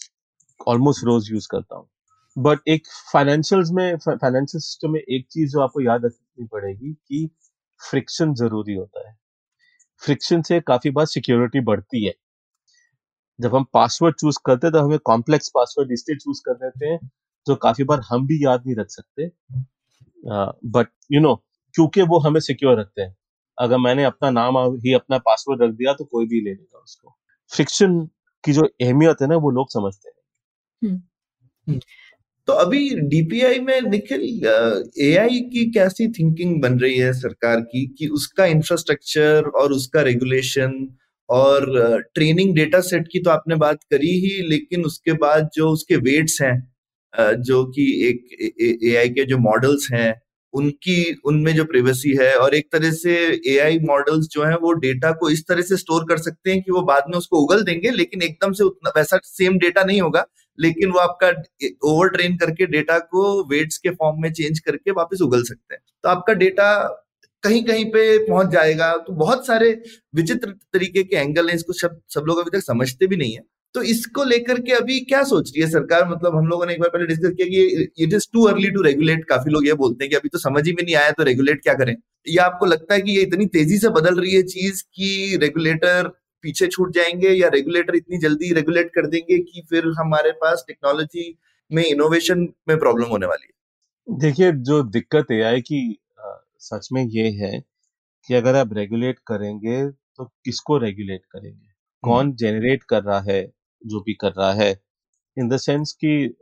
ऑलमोस्ट 0.68 1.04
रोज 1.04 1.30
यूज़ 1.32 1.48
करता 1.50 1.76
हूँ। 1.76 1.88
बट 2.36 2.58
एक 2.68 2.86
फाइनेंशियल 3.12 3.62
में 3.72 3.96
फाइनेंशियल 4.00 4.60
सिस्टम 4.60 4.90
में 4.90 5.00
एक 5.00 5.26
चीज़ 5.30 5.50
जो 5.52 5.60
आपको 5.60 5.80
याद 5.80 6.04
रखनी 6.04 6.46
पड़ेगी 6.46 6.92
कि 6.92 7.28
फ्रिक्शन 7.80 8.34
ज़रूरी 8.34 8.74
होता 8.74 9.08
है। 9.08 9.14
फ्रिक्शन 10.02 10.42
से 10.42 10.60
काफ़ी 10.62 10.90
बार 10.92 11.06
सिक्योरिटी 11.06 11.60
बढ़ती 11.64 12.06
है। 12.06 12.14
जब 13.38 13.54
हम 13.54 13.64
पासवर्ड 13.74 14.14
चूज़ 14.16 14.38
करते 14.46 14.66
हैं 14.66 14.72
तो 14.72 14.80
हमें 14.80 14.98
कॉम्प्लेक्स 15.04 15.48
पासवर्ड 15.54 15.92
इसलिए 15.92 16.16
चूज़ 16.16 16.40
कर 16.46 16.54
देते 16.56 16.86
हैं 16.86 16.98
जो 17.46 17.54
काफ़ी 17.58 17.84
बार 17.84 18.00
हम 18.08 18.26
भी 18.26 18.44
याद 18.44 18.62
नहीं 18.66 18.76
रख 18.76 18.90
सकते। 18.90 19.30
बट 20.68 20.88
यू 21.12 21.20
नो 21.20 21.34
क्योंकि 21.74 22.02
वो 22.04 22.18
हमें 22.20 22.40
सिक्योर 22.40 22.78
रखते 22.80 23.02
हैं। 23.02 23.14
अगर 23.58 23.78
मैंने 23.78 24.04
अपना 24.04 24.30
नाम 24.30 24.58
ही 24.84 24.94
अपना 24.94 25.18
पासवर्ड 25.20 25.62
रख 25.62 25.70
दिया 25.72 25.92
तो 25.94 26.04
कोई 26.06 26.26
भी 26.28 26.40
ले 26.40 26.50
लेगा 26.50 26.78
उसको। 26.80 27.16
फ्रिक्शन 27.52 28.00
की 28.44 28.52
जो 28.52 28.62
अहमियत 28.82 29.22
है 29.22 29.28
ना 29.28 29.36
वो 29.38 29.50
लोग 29.52 29.70
समझते 29.70 30.08
हैं। 30.10 30.16
हम्म। 30.82 31.02
हम्म। 31.66 31.80
तो 32.48 32.52
अभी 32.54 32.88
डीपीआई 33.08 33.58
में 33.60 33.80
निखिल 33.82 34.22
एआई 35.00 35.40
की 35.50 35.64
कैसी 35.70 36.08
थिंकिंग 36.12 36.60
बन 36.62 36.78
रही 36.78 36.96
है 36.98 37.12
सरकार 37.12 37.60
की 37.62 37.86
कि 37.98 38.06
उसका 38.12 38.46
इंफ्रास्ट्रक्चर 38.46 39.50
और 39.54 39.72
उसका 39.72 40.02
रेगुलेशन 40.02 40.72
और 41.28 41.66
ट्रेनिंग 42.14 42.54
डेटा 42.54 42.80
सेट 42.80 43.06
की 43.12 43.18
तो 43.18 43.30
आपने 43.30 43.56
बात 43.56 43.82
करी 43.90 44.10
ही, 44.20 44.48
लेकिन 44.48 44.84
उसके 44.84 45.12
बाद 45.18 45.48
जो 45.54 45.68
उसके 45.68 45.96
वेट्स 45.98 46.40
हैं 46.42 46.56
जो 47.42 47.64
कि 47.66 47.84
एक 48.08 48.82
एआई 48.84 49.08
के 49.10 49.24
जो 49.24 49.38
मॉडल्स 49.40 49.88
हैं, 49.92 50.14
उनकी, 50.54 51.14
उनमें 51.24 51.54
जो 51.54 51.64
प्रिवेसी 51.64 52.16
है 52.20 52.34
और 52.36 52.54
एक 52.54 52.68
तरह 52.72 52.90
से 52.92 53.14
एआई 53.48 53.78
मॉडल्स 53.84 54.26
जो 54.32 54.44
हैं 54.44 54.56
वो 54.62 54.72
डेटा 54.80 55.10
को 55.12 55.30
इस 55.30 55.44
तरह 55.48 55.62
से 55.62 55.76
स्टोर 55.76 56.04
कर 56.08 56.18
सकते 56.18 56.50
हैं 56.50 56.62
कि 56.62 56.72
वो 56.72 56.82
बाद 56.84 57.04
में 57.10 57.18
उसको 57.18 57.40
उगल 57.44 57.62
देंगे, 57.64 57.90
लेकिन 57.90 58.22
एकदम 58.22 58.52
से 58.52 58.64
उतना 58.64 58.92
वैसा 58.96 59.18
सेम 59.24 59.58
डेटा 59.58 59.84
नहीं 59.84 60.00
होगा। 60.00 60.24
लेकिन 60.58 60.90
वो 60.90 60.98
आपका 60.98 61.28
ओवर 61.84 62.08
ट्रेन 62.08 62.36
करके 62.36 62.66
डेटा 62.68 62.98
को 63.00 63.22
वेट्स 63.50 63.78
के 63.78 63.90
फॉर्म 63.92 64.22
में 64.22 64.32
चेंज 64.32 64.58
करके 64.60 64.90
वापस 64.92 65.22
उगल 65.22 65.42
सकते 65.44 65.74
हैं। 65.74 65.80
तो 66.04 66.08
आपका 66.08 66.32
डेटा 66.34 66.72
कहीं 67.42 67.62
कहीं 67.64 67.84
पे 67.86 68.18
पहुँच 68.26 68.48
जाएगा। 68.50 68.92
तो 68.98 69.12
बहुत 69.14 69.46
सारे 69.46 69.70
विचित्र 70.14 70.50
तरीके 70.74 71.02
के 71.04 71.16
एंगल 71.16 71.48
हैं, 71.48 71.54
इसको 71.56 71.72
सब 71.74 72.00
सब 72.10 72.24
लोग 72.26 72.38
अभी 72.38 72.50
तक 72.50 72.64
समझते 72.64 73.06
भी 73.06 73.16
नहीं 73.16 73.32
है। 73.34 73.42
तो 73.74 73.82
इसको 73.84 74.24
लेकर 74.24 74.60
के 74.60 74.72
अभी 74.72 74.98
क्या 75.02 75.22
सोच 75.24 75.50
रही 75.50 75.62
है 75.62 75.70
सरकार? 75.70 76.08
मतलब 76.08 76.36
हम 76.36 76.46
लोगों 76.46 76.66
ने 76.66 76.72
एक 76.72 76.80
बार 76.80 76.90
पहले 76.90 77.06
डिस्कस 77.06 77.34
किया 77.36 77.46
कि 77.48 78.04
it 78.04 78.14
is 78.14 78.26
too 78.32 78.44
early 78.46 78.70
to 78.70 78.82
regulate 78.82 79.24
काफ़ी 79.24 79.52
लोग 79.52 79.66
ये 79.66 79.74
बोलते 79.74 80.04
हैं 80.04 80.10
कि 80.10 80.16
अभी 80.16 80.28
तो 80.28 80.38
समझ 80.38 80.66
ही 80.66 80.72
में 80.72 80.82
नहीं 80.84 80.94
आया 80.96 81.10
तो 81.10 81.22
रेगुलेट 81.24 81.62
क्या 81.62 81.74
करें? 81.74 81.94
या 82.28 82.44
आपको 82.44 82.66
लगता 82.66 82.94
है 82.94 83.00
कि 83.00 83.12
ये 83.12 83.22
इतनी 83.22 83.46
तेज़ी 83.48 83.78
से 83.78 83.88
बदल 83.90 84.20
रही 84.20 84.34
है 84.34 84.42
चीज़ 84.44 84.82
कि 84.94 85.38
रेगुलेटर 85.42 86.10
पीछे 86.44 86.66
छूट 86.68 86.92
जाएँगे 86.94 87.30
या 87.30 87.48
रेगुलेटर 87.48 87.96
इतनी 87.96 88.18
जल्दी 88.18 88.52
रेगुलेट 88.54 88.90
कर 88.94 89.06
देंगे 89.06 89.38
कि 89.40 89.62
फिर 89.70 89.86
हमारे 89.98 90.30
पास 90.40 90.64
टेक्नोलॉजी 90.68 91.34
में 91.70 91.84
इनोवेशन 91.84 92.48
में 92.68 92.78
प्रॉब्लम 92.78 93.08
होने 93.08 93.26
वाली 93.26 93.46
है। 93.46 94.18
देखिए 94.20 94.52
जो 94.64 94.82
दिक्कत 94.84 95.30
है 95.32 95.60
कि 95.62 95.80
सच 96.60 96.88
में 96.92 97.02
ये 97.04 97.28
है 97.36 97.60
कि 98.28 98.34
अगर 98.34 98.56
आप 98.56 98.72
रेगुलेट 98.74 99.18
करेंगे 99.26 99.86
तो 99.88 100.24
किसको 100.44 100.78
रेगुलेट 100.78 101.22
करेंगे? 101.26 101.68
कौन 102.04 102.32
जेनरेट 102.34 102.82
कर 102.84 103.02
रहा 103.04 103.20
है? 103.22 103.42
जो 103.82 104.00
भी 104.00 104.14
कर 104.14 104.32
रहा 104.32 104.52
है। 104.54 104.70
इन 105.36 105.48
द 105.48 105.56
सेंस 105.58 105.92
कि 106.04 106.34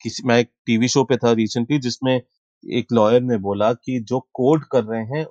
किसी 0.00 0.22
मैं 0.26 0.38
एक 0.40 0.50
टीवी 0.66 0.88
शो 0.88 1.04
पे 1.04 1.16
था 1.16 1.32
रिसेंटली 1.34 1.78
जिसमें 1.80 2.14
एक 2.64 2.92
लॉयर 2.92 3.22
ने 3.22 3.36
बोला 3.40 3.72
कि 3.74 3.98
जो 4.02 4.20
कोड 4.34 4.64
कर 4.72 4.84
रहे 4.84 5.02
हैं 5.08 5.26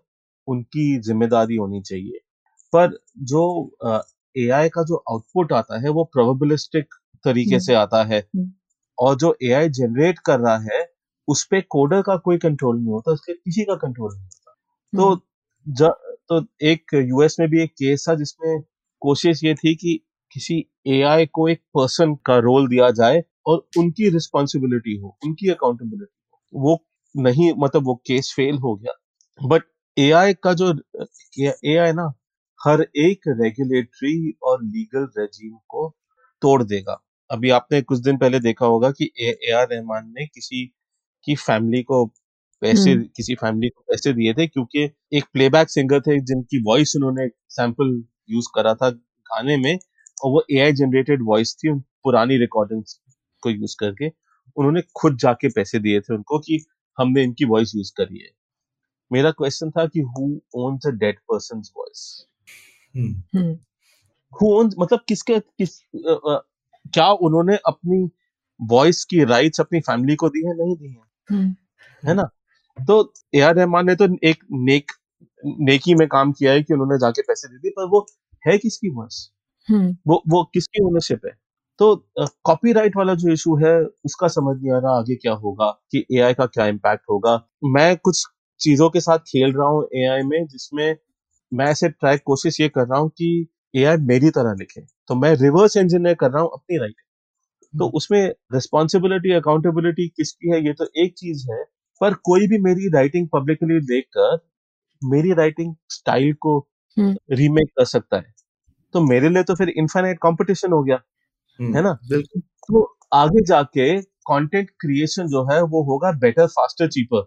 उनकी 0.47 0.85
ज़िम्मेदारी 1.01 1.55
होनी 1.55 1.81
चाहिए। 1.83 2.19
पर 2.75 2.97
जो 3.25 3.43
एआई 4.35 4.69
का 4.69 4.83
जो 4.83 5.03
आउटपुट 5.11 5.53
आता 5.53 5.81
है 5.81 5.89
वो 5.91 6.03
प्रोबेबिलिस्टिक 6.13 6.93
तरीके 7.25 7.59
से 7.59 7.73
आता 7.75 8.03
है। 8.05 8.23
और 8.97 9.15
जो 9.17 9.35
एआई 9.43 9.69
जनरेट 9.71 10.19
कर 10.25 10.39
रहा 10.39 10.57
है 10.65 10.85
उस 11.27 11.43
पर 11.51 11.61
कोडर 11.71 12.01
का 12.01 12.15
कोई 12.19 12.37
कंट्रोल 12.37 12.77
नहीं 12.77 12.93
होता 12.93 13.11
उसके 13.11 13.33
किसी 13.33 13.63
का 13.63 13.75
कंट्रोल 13.77 14.13
नहीं 14.13 14.25
होता। 14.25 14.53
तो 14.93 15.21
ज, 15.67 15.91
तो 16.29 16.45
एक 16.63 16.93
यूएस 16.95 17.35
में 17.39 17.49
भी 17.49 17.61
एक 17.63 17.71
केस 17.73 18.05
था 18.09 18.15
जिसमें 18.15 18.61
कोशिश 19.01 19.43
ये 19.43 19.53
थी 19.55 19.75
कि 19.75 19.99
किसी 20.31 20.65
एआई 20.89 21.25
को 21.33 21.47
एक 21.49 21.61
पर्सन 21.75 22.13
का 22.25 22.37
रोल 22.39 22.67
दिया 22.67 22.89
जाए 22.93 23.23
और 23.47 23.57
उनकी 23.79 24.09
रिस्पॉन्सिबिलिटी 24.09 24.97
हो 24.97 25.17
उनकी 25.25 25.49
अकाउंटेबिलिटी 25.49 26.13
हो। 26.33 26.61
वो 26.63 26.79
नहीं 27.15 27.53
मतलब 27.59 27.85
वो 27.85 27.95
केस 28.07 28.33
फेल 28.35 28.57
हो 28.59 28.75
गया। 28.75 28.93
बट 29.39 29.63
एआई 29.97 30.33
का 30.43 30.53
जो 30.53 30.73
एआई 31.65 31.91
ना 31.93 32.11
हर 32.65 32.81
एक 32.97 33.21
रेगुलेटरी 33.27 34.33
और 34.43 34.63
लीगल 34.63 35.07
रेजीम 35.17 35.55
को 35.67 35.89
तोड़ 36.41 36.63
देगा। 36.63 37.01
अभी 37.29 37.49
आपने 37.49 37.81
कुछ 37.81 37.99
दिन 37.99 38.17
पहले 38.17 38.39
देखा 38.39 38.65
होगा 38.65 38.91
कि 38.91 39.11
ए 39.19 39.51
आर 39.51 39.67
रहमान 39.71 40.13
ने 40.17 40.25
किसी 40.25 40.65
की 41.23 41.35
फैमिली 41.35 41.83
को 41.83 42.05
पैसे 42.61 42.91
हम्म। 42.91 43.03
किसी 43.15 43.35
फैमिली 43.35 43.69
को 43.69 43.81
पैसे 43.81 44.13
दिए 44.13 44.33
थे 44.33 44.47
क्योंकि 44.47 44.89
एक 45.13 45.25
प्लेबैक 45.33 45.69
सिंगर 45.69 46.01
थे 46.01 46.19
जिनकी 46.19 46.61
वॉइस 46.63 46.95
उन्होंने 46.95 47.27
सैंपल 47.49 48.03
यूज़ 48.29 48.47
करा 48.55 48.73
था 48.73 48.89
गाने 48.89 49.57
में 49.57 49.79
और 50.23 50.31
वो 50.31 50.43
एआई 50.51 50.71
जनरेटेड 50.71 51.23
वॉइस 51.23 51.55
थी 51.55 51.73
पुरानी 52.03 52.37
रिकॉर्डिंग्स 52.37 52.99
को 53.43 53.49
यूज़ 53.49 53.75
करके। 53.79 54.11
उन्होंने 54.57 54.81
खुद 54.95 55.17
जाके 55.17 55.49
पैसे 55.49 55.79
दिए 55.79 56.01
थे 56.01 56.13
उनको 56.15 56.39
कि 56.39 56.63
हमने 56.97 57.23
इनकी 57.23 57.45
वॉइस 57.45 57.75
यूज़ 57.75 57.91
करी 57.97 58.19
है। 58.19 58.29
मेरा 59.11 59.31
क्वेश्चन 59.31 59.71
था 59.71 59.85
कि 59.85 59.99
who 59.99 60.41
owns 60.55 60.87
a 60.87 60.89
dead 60.89 61.19
person 61.31 61.61
voice 61.77 62.27
who 62.97 64.55
owns 64.55 64.75
मतलब 64.79 64.99
किसके 65.07 65.39
किस 65.39 65.81
आ, 66.09 66.11
आ, 66.13 66.37
क्या 66.93 67.11
उन्होंने 67.11 67.55
अपनी 67.55 68.09
वॉइस 68.61 69.05
की 69.05 69.23
राइट्स 69.23 69.61
अपनी 69.61 69.79
फैमिली 69.79 70.15
को 70.15 70.29
दी 70.29 70.47
है? 70.47 70.53
नहीं 70.57 70.75
दी 70.75 70.89
है। 70.89 71.01
हम्म। 71.29 71.55
है 72.07 72.13
ना? 72.13 72.23
तो 72.81 73.13
ए 73.35 73.39
आर 73.39 73.55
रहमान 73.55 73.85
ने 73.85 73.95
तो 73.95 74.07
एक 74.23 74.43
नेक 74.51 74.91
नेकी 75.45 75.95
में 75.95 76.07
काम 76.07 76.31
किया 76.31 76.51
है 76.51 76.63
कि 76.63 76.73
उन्होंने 76.73 76.97
जाके 76.97 77.21
पैसे 77.21 77.47
दे 77.47 77.57
दिए 77.57 77.71
पर 77.71 77.85
वो 77.85 78.05
है 78.47 78.57
किसकी 78.57 78.89
वॉइस 78.89 79.31
हम्म। 79.69 79.97
वो 80.07 80.23
वो 80.29 80.43
किसकी 80.53 80.83
ओनरशिप 80.83 81.21
है? 81.25 81.31
तो 81.79 82.07
कॉपीराइट 82.19 82.97
वाला 82.97 83.13
जो 83.15 83.31
इशू 83.31 83.55
है 83.55 83.85
उसका 84.05 84.27
समझ 84.27 84.61
नहीं 84.61 84.71
आ 84.71 84.77
रहा 84.77 84.97
आगे 84.99 85.15
क्या 85.15 85.33
होगा 85.33 85.69
कि 85.91 86.05
एआई 86.11 86.33
का 86.33 86.45
क्या 86.45 86.65
इम्पैक्ट 86.65 87.03
होगा। 87.09 87.49
मैं 87.63 87.97
कुछ 87.97 88.25
चीज़ों 88.59 88.89
के 88.89 88.99
साथ 88.99 89.17
खेल 89.17 89.53
रहा 89.53 89.67
हूँ 89.67 89.87
एआई 89.95 90.21
में 90.21 90.47
जिसमें 90.47 90.97
मैं 91.53 91.65
ऐसे 91.65 91.89
ट्राई 91.89 92.17
कोशिश 92.25 92.59
ये 92.61 92.69
कर 92.69 92.87
रहा 92.87 92.99
हूँ 92.99 93.09
कि 93.09 93.47
एआई 93.75 93.97
मेरी 94.03 94.29
तरह 94.29 94.53
लिखे। 94.59 94.81
तो 94.81 95.15
मैं 95.15 95.33
रिवर्स 95.35 95.77
इंजीनियर 95.77 96.15
कर 96.15 96.31
रहा 96.31 96.41
हूँ 96.43 96.49
अपनी 96.53 96.77
राइटिंग 96.77 97.11
तो 97.73 97.85
हम्म। 97.85 97.97
उसमें 97.97 98.21
रिस्पॉन्सिबिलिटी 98.53 99.33
अकाउंटेबिलिटी 99.33 100.07
किसकी 100.07 100.51
है 100.51 100.65
ये 100.65 100.73
तो 100.73 100.87
एक 100.97 101.13
चीज़ 101.17 101.45
है। 101.51 101.63
पर 102.01 102.13
कोई 102.23 102.47
भी 102.47 102.57
मेरी 102.57 102.89
राइटिंग 102.89 103.27
पब्लिकली 103.33 103.79
देखकर 103.85 104.37
मेरी 105.01 105.33
राइटिंग 105.33 105.75
स्टाइल 105.89 106.33
को 106.41 106.57
रीमेक 106.97 107.39
हम्म। 107.39 107.79
कर 107.79 107.85
सकता 107.85 108.17
है। 108.17 108.33
तो 108.93 109.01
मेरे 109.01 109.29
लिए 109.29 109.43
तो 109.43 109.55
फिर 109.55 109.69
इन्फाइनाइट 109.69 110.17
कंपटीशन 110.23 110.71
हो 110.71 110.83
गया 110.83 110.99
है 111.59 111.81
ना? 111.83 111.91
बिल्कुल। 112.09 112.41
तो 112.41 112.97
आगे 113.13 113.43
जाके 113.45 114.01
कंटेंट 114.01 114.69
क्रिएशन 114.79 115.27
जो 115.27 115.43
है 115.51 115.61
वो 115.63 115.83
होगा 115.83 116.11
बेटर 116.19 116.47
फास्टर 116.47 116.87
चीपर 116.87 117.25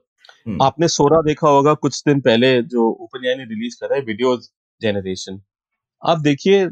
आपने 0.63 0.89
सोरा 0.89 1.21
देखा 1.23 1.49
होगा 1.49 1.75
कुछ 1.75 2.03
दिन 2.07 2.21
पहले 2.21 2.63
जो 2.63 2.89
ओपन 2.91 3.21
ने 3.21 3.45
रिलीज़ 3.45 3.77
करा 3.81 3.97
है 3.97 4.03
वीडियो 4.03 4.37
जेनरेशन 4.81 5.41
आप 6.03 6.19
देखिए 6.19 6.65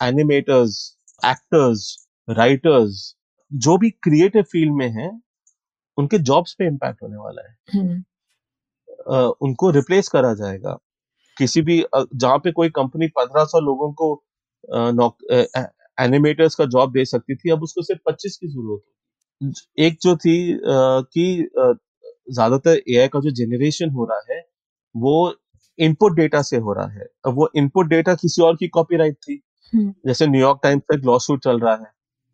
एनिमेटर्स 0.00 0.98
एक्टर्स 1.26 2.08
राइटर्स 2.28 3.16
जो 3.52 3.76
भी 3.78 3.90
क्रिएटिव 3.90 4.42
फ़ील्ड 4.42 4.72
में 4.72 4.88
है 4.90 5.10
उनके 5.98 6.18
जॉब्स 6.18 6.54
पे 6.58 6.66
इम्पैक्ट 6.66 7.02
होने 7.02 7.16
वाला 7.16 7.42
है। 7.48 7.56
Uh, 9.10 9.32
उनको 9.40 9.70
रिप्लेस 9.70 10.08
करा 10.08 10.32
जाएगा। 10.34 10.78
किसी 11.36 11.62
भी 11.62 11.84
जहाँ 11.94 12.38
पे 12.38 12.52
कोई 12.52 12.68
कंपनी 12.70 13.06
पंद्रह 13.08 13.44
सौ 13.44 13.60
लोगों 13.60 13.92
को 13.92 14.08
एनिमेटर्स 16.00 16.54
का 16.54 16.64
जॉब 16.64 16.92
दे 16.92 17.04
सकती 17.04 17.34
थी 17.34 17.50
अब 17.50 17.62
उसको 17.62 17.82
सिर्फ़ 17.82 18.00
पच्चीस 18.06 18.36
की 18.36 18.48
ज़रूरत 18.48 18.82
है 18.86 19.86
एक 19.86 19.98
जो 20.02 20.16
थी 20.16 20.36
कि 21.14 21.48
ज़्यादातर 22.28 22.80
एआई 22.90 23.08
का 23.08 23.20
जो 23.20 23.30
जेनरेशन 23.30 23.90
हो 23.90 24.04
रहा 24.04 24.34
है 24.34 24.40
वो 24.94 25.34
इनपुट 25.78 26.16
डेटा 26.16 26.42
से 26.42 26.56
हो 26.56 26.72
रहा 26.72 26.86
है। 26.86 27.06
अब 27.26 27.34
वो 27.34 27.50
इनपुट 27.56 27.86
डेटा 27.86 28.14
किसी 28.14 28.42
और 28.42 28.56
की 28.56 28.68
कॉपीराइट 28.68 29.14
थी। 29.14 29.40
हम्म। 29.72 29.94
जैसे 30.06 30.26
न्यूयॉर्क 30.26 30.60
टाइम्स 30.62 30.82
का 30.90 30.96
लॉ 30.96 31.18
सूट 31.18 31.44
चल 31.44 31.60
रहा 31.60 31.74
है। 31.74 31.86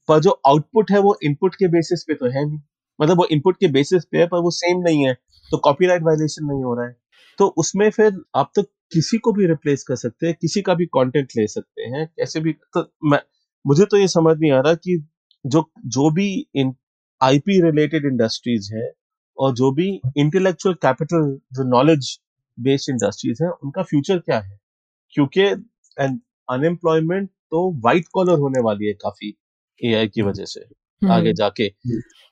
पर 0.08 0.20
जो 0.20 0.40
आउटपुट 0.46 0.90
है 0.90 0.98
वो 0.98 1.16
इनपुट 1.22 1.54
के 1.54 1.68
बेसिस 1.68 2.04
पे 2.04 2.14
तो 2.14 2.26
है 2.26 2.44
नहीं। 2.46 2.60
मतलब 3.00 3.18
वो 3.18 3.26
इनपुट 3.26 3.56
के 3.56 3.68
बेसिस 3.68 4.04
पे 4.04 4.18
है 4.18 4.26
पर 4.26 4.38
वो 4.38 4.50
सेम 4.50 4.80
नहीं 4.80 5.06
है। 5.06 5.14
तो 5.50 5.58
कॉपीराइट 5.58 6.02
वायलेशन 6.02 6.46
नहीं 6.46 6.64
हो 6.64 6.74
रहा 6.74 6.86
है। 6.86 6.96
तो 7.38 7.46
उसमें 7.46 7.90
फिर 7.90 8.22
आप 8.36 8.50
तो 8.56 8.62
किसी 8.62 9.18
को 9.18 9.32
भी 9.32 9.46
रिप्लेस 9.46 9.82
कर 9.82 9.96
सकते 9.96 10.26
हैं 10.26 10.34
किसी 10.40 10.62
का 10.62 10.74
भी 10.74 10.86
कंटेंट 10.86 11.28
ले 11.36 11.46
सकते 11.46 11.82
हैं 11.82 12.06
कैसे 12.06 12.40
भी। 12.40 12.52
तो 12.52 12.92
मैं 13.04 13.18
मुझे 13.66 13.84
तो 13.84 13.96
ये 13.96 14.08
समझ 14.08 14.36
नहीं 14.38 14.52
आ 14.52 14.60
रहा 14.60 14.74
कि 14.74 15.08
जो 15.46 15.70
जो 15.86 16.10
भी 16.10 16.46
इन 16.54 16.74
आईपी 17.22 17.60
रिलेटेड 17.62 18.06
इंडस्ट्रीज़ 18.06 18.74
है 18.74 18.92
और 19.38 19.54
जो 19.54 19.70
भी 19.72 19.88
इंटेलेक्चुअल 20.16 20.74
कैपिटल 20.82 21.30
जो 21.52 21.68
नॉलेज 21.68 22.18
बेस्ड 22.58 22.90
इंडस्ट्रीज़ 22.90 23.42
है 23.44 23.50
उनका 23.50 23.82
फ्यूचर 23.82 24.18
क्या 24.18 24.38
है 24.40 24.58
क्योंकि 25.14 25.42
अनएम्प्लॉयमेंट 25.96 27.28
तो 27.28 27.70
वाइट 27.84 28.04
कॉलर 28.12 28.38
होने 28.38 28.60
वाली 28.60 28.86
है 28.86 28.92
काफ़ी 28.94 29.34
एआई 29.80 30.08
की 30.08 30.22
वजह 30.22 30.44
से 30.44 30.60
हम्म। 30.60 31.12
आगे 31.12 31.32
जाके। 31.32 31.68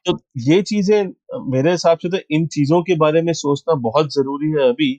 तो 0.06 0.18
ये 0.40 0.60
चीज़ें 0.62 1.12
मेरे 1.50 1.70
हिसाब 1.70 1.98
से 1.98 2.08
तो 2.08 2.18
इन 2.30 2.46
चीज़ों 2.46 2.82
के 2.82 2.94
बारे 2.96 3.22
में 3.22 3.32
सोचना 3.32 3.74
बहुत 3.80 4.12
ज़रूरी 4.14 4.50
है 4.50 4.68
अभी 4.68 4.90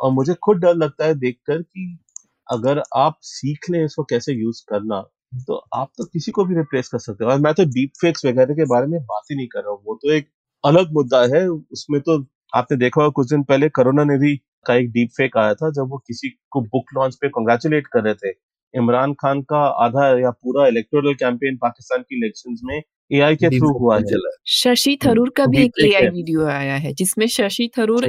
और 0.00 0.12
मुझे 0.12 0.34
खुद 0.34 0.58
डर 0.58 0.74
लगता 0.74 1.06
है 1.06 1.14
देखकर 1.14 1.62
कि 1.62 1.98
अगर 2.46 2.82
आप 2.96 3.18
सीख 3.22 3.70
लें 3.70 3.84
इसको 3.84 4.04
कैसे 4.04 4.32
यूज़ 4.32 4.62
करना 4.68 5.00
तो 5.46 5.56
आप 5.74 5.90
तो 5.98 6.04
किसी 6.04 6.32
को 6.32 6.44
भी 6.44 6.54
रिप्लेस 6.54 6.88
कर 6.88 6.98
सकते 6.98 7.24
हो 7.24 7.30
और 7.30 7.38
मैं 7.40 7.52
तो 7.54 7.64
डीप 7.66 7.92
फेक्स 8.00 8.24
वगैरह 8.26 8.54
के 8.54 8.64
बारे 8.64 8.86
में 8.86 9.00
बात 9.02 9.30
ही 9.30 9.36
नहीं 9.36 9.46
कर 9.46 9.60
रहा 9.60 9.70
हूँ 9.70 9.82
वो 9.84 9.94
तो 9.94 10.12
एक 10.12 10.28
अलग 10.64 10.92
मुद्दा 10.94 11.20
है। 11.34 11.46
उसमें 11.48 12.00
तो 12.00 12.18
आपने 12.52 12.76
देखा 12.78 13.00
होगा 13.02 13.10
कुछ 13.16 13.28
दिन 13.30 13.42
पहले 13.44 13.68
करोना 13.76 14.04
निधि 14.04 14.36
का 14.66 14.74
एक 14.76 14.90
डीप 14.92 15.10
फेक 15.16 15.36
आया 15.38 15.54
था 15.54 15.70
जब 15.72 15.90
वो 15.90 15.98
किसी 15.98 16.28
को 16.52 16.60
बुक 16.64 16.94
लॉन्च 16.94 17.14
पे 17.22 17.28
कंग्रेचुलेट 17.30 17.86
कर 17.92 18.02
रहे 18.04 18.14
थे। 18.16 18.30
इमरान 18.74 19.12
खान 19.14 19.40
का 19.44 19.58
आधा 19.84 20.06
या 20.20 20.30
पूरा 20.32 20.66
इलेक्टोरल 20.68 21.14
कैंपेन 21.14 21.56
पाकिस्तान 21.56 22.02
की 22.02 22.16
इलेक्शंस 22.16 22.60
में 22.64 22.80
एआई 23.10 23.36
के 23.36 23.48
थ्रू 23.50 23.72
हुआ 23.78 23.96
है। 23.98 24.20
शशि 24.52 24.96
थरूर 25.04 25.30
का 25.36 25.46
भी 25.46 25.62
एक 25.64 25.80
एआई 25.82 26.08
वीडियो 26.10 26.46
आया 26.48 26.74
है 26.76 26.92
जिसमें 26.94 27.26
Shashi 27.28 27.68
Tharoor 27.78 28.08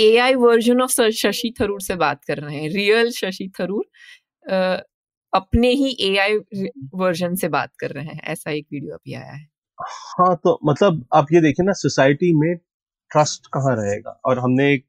AI 0.00 0.34
version 0.36 0.80
of 0.82 1.00
Shashi 1.12 1.52
Tharoor 1.60 1.80
से 1.82 1.94
बात 1.96 2.24
कर 2.24 2.38
रहे 2.38 2.56
हैं। 2.56 2.68
रियल 2.70 3.10
शशि 3.12 3.50
थरूर 3.60 3.84
अपने 5.32 5.70
ही 5.72 5.96
एआई 6.02 6.36
वर्जन 6.96 7.34
से 7.34 7.48
बात 7.50 7.70
कर 7.80 7.90
रहे 7.90 8.04
हैं। 8.06 8.20
ऐसा 8.24 8.50
एक 8.52 8.66
वीडियो 8.72 8.94
अभी 8.94 9.14
आया 9.14 9.32
है। 9.32 9.46
हाँ 9.78 10.34
तो 10.44 10.58
मतलब 10.66 11.04
आप 11.14 11.26
ये 11.32 11.40
देखिए 11.40 11.64
ना, 11.66 11.72
सोसाइटी 11.72 12.32
में 12.36 12.54
ट्रस्ट 13.10 13.46
कहाँ 13.54 13.74
रहेगा? 13.76 14.20
और 14.26 14.38
हमने 14.38 14.72
एक 14.72 14.84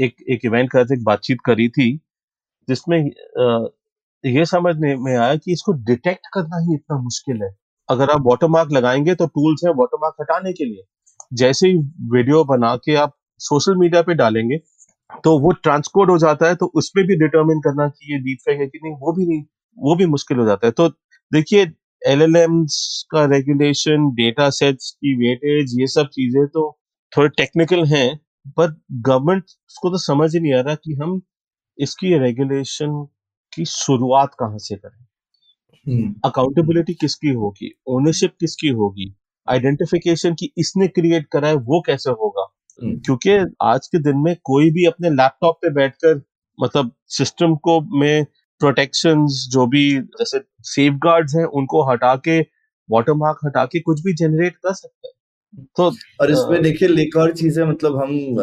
एक 0.00 0.14
एक 0.30 0.44
इवेंट 0.44 0.70
कर 0.72 0.92
एक 0.92 1.02
बातचीत 1.04 1.38
करी 1.46 1.68
थी, 1.70 1.90
जिसमें 2.68 2.98
ये 4.24 4.44
समझने 4.46 4.94
में 4.98 5.16
आया 5.16 5.34
कि 5.36 5.52
इसको 5.52 5.72
डिटेक्ट 5.84 6.26
करना 6.34 6.60
ही 6.60 6.74
इतना 6.74 6.98
मुश्किल 7.02 7.42
है। 7.42 7.50
अगर 7.88 8.10
आप 8.10 8.22
वाटरमार्क 8.26 8.72
लगाएँगे 8.72 9.14
तो 9.14 9.26
टूल्स 9.28 9.62
हैं 9.66 9.72
वाटरमार्क 9.76 10.14
हटाने 10.20 10.52
के 10.52 10.64
लिए। 10.64 10.84
जैसे 11.34 11.68
ही 11.68 11.76
वीडियो 12.12 12.44
बना 12.46 12.74
के 12.78 12.94
आप 12.96 13.16
सोशल 13.40 13.76
मीडिया 13.78 14.02
पे 14.02 14.14
डालेंगे 14.14 14.58
तो 15.24 15.38
वो 15.40 15.52
ट्रांसकोड 15.54 16.10
हो 16.10 16.18
जाता 16.18 16.48
है 16.48 16.54
तो 16.56 16.66
उसमें 16.76 17.06
भी 17.06 17.16
डिटर्मिन 17.18 17.60
करना 17.60 17.88
कि 17.88 18.12
ये 18.12 18.18
डीप 18.20 18.38
फेक 18.46 18.60
है 18.60 18.66
कि 18.66 18.78
नहीं, 18.82 18.94
वो 18.94 19.12
भी 19.14 19.26
नहीं, 19.26 19.42
वो 19.78 19.96
भी 19.96 20.06
मुश्किल 20.08 20.38
हो 20.38 20.46
जाता 20.46 20.66
है। 20.66 20.72
तो 20.72 20.88
देखिए 21.32 21.66
एल 22.04 22.26
का 23.10 23.24
रेगुलेशन 23.26 24.10
डेटा 24.14 24.48
सेट्स 24.52 24.90
की 24.92 25.14
वेटेज 25.18 25.78
ये 25.80 25.86
सब 25.88 26.08
चीज़ें 26.12 26.46
तो 26.48 26.70
थोड़े 27.12 27.28
टेक्निकल 27.36 27.84
हैं 27.86 28.08
पर 28.56 28.70
गवर्नमेंट 29.02 29.44
को 29.82 29.90
तो 29.90 29.98
समझ 30.00 30.34
ही 30.34 30.40
नहीं 30.40 30.54
आ 30.54 30.60
रहा 30.60 30.74
कि 30.76 30.94
हम 30.94 31.20
इसकी 31.78 32.18
रेगुलेशन 32.18 33.04
की 33.52 33.64
शुरुआत 33.66 34.34
कहाँ 34.40 34.58
से 34.58 34.76
करें 34.76 35.04
अकाउंटेबिलिटी 36.24 36.92
हम्म। 36.92 36.98
किसकी 37.00 37.32
होगी 37.34 37.70
ओनरशिप 37.88 38.34
किसकी 38.40 38.68
होगी 38.74 39.14
आइडेंटिफिकेशन 39.48 40.34
की 40.34 40.52
इसने 40.58 40.86
क्रिएट 40.88 41.26
करा 41.32 41.48
है 41.48 41.54
वो 41.64 41.80
कैसे 41.86 42.10
होगा 42.12 42.46
हम्म। 42.78 42.98
क्योंकि 42.98 43.36
आज 43.62 43.86
के 43.86 43.98
दिन 44.02 44.18
में 44.18 44.34
कोई 44.44 44.70
भी 44.70 44.86
अपने 44.86 45.10
लैपटॉप 45.12 45.58
पे 45.62 45.70
बैठकर 45.72 46.20
मतलब 46.58 46.92
सिस्टम 47.08 47.54
को 47.58 47.80
में 47.98 48.26
प्रोटेक्शन 48.60 49.26
जो 49.50 49.66
भी 49.66 49.90
जैसे 50.18 50.40
सेफ़ 50.64 51.36
हैं 51.36 51.44
उनको 51.44 51.82
हटा 51.90 52.14
के 52.28 52.40
वाटर 52.88 53.12
मार्क 53.16 53.38
हटा 53.46 53.64
के 53.64 53.80
कुछ 53.80 54.00
भी 54.00 54.12
जनरेट 54.14 54.56
कर 54.56 54.72
सकता 54.74 55.08
है। 55.08 55.12
तो 55.76 55.84
और 56.20 56.30
इसमें 56.30 56.62
देखिए 56.62 56.88
एक 57.02 57.16
और 57.16 57.32
चीज़ 57.32 57.60
है 57.60 57.66
मतलब 57.66 57.96
हम 57.96 58.36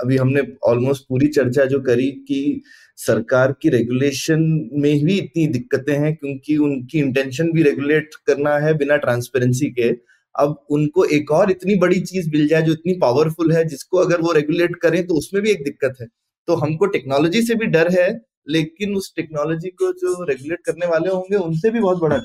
अभी 0.00 0.16
हमने 0.16 0.42
ऑलमोस्ट 0.64 1.04
पूरी 1.08 1.26
चर्चा 1.28 1.64
जो 1.64 1.80
करी 1.80 2.10
कि 2.28 2.62
सरकार 2.98 3.52
की 3.62 3.68
रेगुलेशन 3.68 4.40
में 4.74 5.04
भी 5.04 5.18
इतनी 5.18 5.46
दिक्कतें 5.46 5.92
हैं 5.94 6.14
क्योंकि 6.16 6.56
उनकी 6.58 6.98
इंटेंशन 6.98 7.50
भी 7.52 7.62
रेगुलेट 7.62 8.14
करना 8.26 8.54
है 8.58 8.74
बिना 8.78 8.96
ट्रांसपेरेंसी 8.96 9.70
के। 9.70 9.90
अब 10.34 10.56
उनको 10.70 11.04
एक 11.04 11.30
और 11.32 11.50
इतनी 11.50 11.74
बड़ी 11.76 12.00
चीज़ 12.02 12.30
मिल 12.30 12.46
जाए 12.48 12.62
जो 12.62 12.72
इतनी 12.72 12.92
पावरफुल 13.00 13.52
है 13.52 13.64
जिसको 13.68 13.98
अगर 13.98 14.20
वो 14.20 14.32
रेगुलेट 14.32 14.76
करें 14.82 15.06
तो 15.06 15.14
उसमें 15.14 15.42
भी 15.42 15.50
एक 15.50 15.64
दिक्कत 15.64 15.94
है। 16.00 16.06
तो 16.48 16.54
हमको 16.56 16.86
टेक्नोलॉजी 16.88 17.42
से 17.42 17.54
भी 17.54 17.66
डर 17.68 17.88
है 17.92 18.08
लेकिन 18.48 18.94
उस 18.94 19.12
टेक्नोलॉजी 19.16 19.68
को 19.68 19.92
जो 19.92 20.22
रेगुलेट 20.24 20.60
करने 20.66 20.86
वाले 20.86 21.10
होंगे 21.10 21.36
उनसे 21.36 21.70
भी 21.70 21.80
बहुत 21.80 21.98
बड़ा 21.98 22.22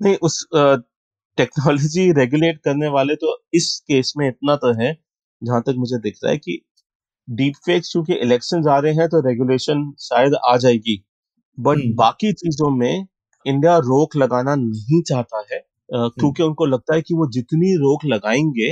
नहीं 0.00 0.16
उस 0.22 0.46
टेक्नोलॉजी 1.38 2.10
रेगुलेट 2.12 2.60
करने 2.64 2.88
वाले 2.88 3.14
तो 3.14 3.36
इस 3.54 3.78
केस 3.88 4.12
में 4.16 4.28
इतना 4.28 4.56
तो 4.56 4.72
है 4.82 4.96
जहाँ 5.42 5.62
तक 5.62 5.74
मुझे 5.76 5.98
दिख 5.98 6.18
रहा 6.24 6.32
है 6.32 6.38
कि 6.38 6.60
डीप 7.28 7.54
फेक्स 7.66 7.92
क्योंकि 7.92 8.14
इलेक्शन 8.14 8.68
आ 8.68 8.78
रहे 8.78 8.92
हैं 8.92 9.08
तो 9.08 9.20
रेगुलेशन 9.20 9.92
शायद 9.98 10.34
आ 10.48 10.56
जाएगी 10.56 11.02
बट 11.58 11.76
हम्म। 11.76 11.94
बाकी 11.94 12.32
चीज़ों 12.32 12.70
में 12.70 13.06
इंडिया 13.46 13.76
रोक 13.78 14.16
लगाना 14.16 14.54
नहीं 14.54 15.02
चाहता 15.02 15.44
है 15.52 15.58
हम्म। 15.94 16.08
क्योंकि 16.08 16.42
उनको 16.42 16.66
लगता 16.66 16.94
है 16.94 17.02
कि 17.02 17.14
वो 17.14 17.30
जितनी 17.30 17.74
रोक 17.76 18.04
लगाएँगे 18.04 18.70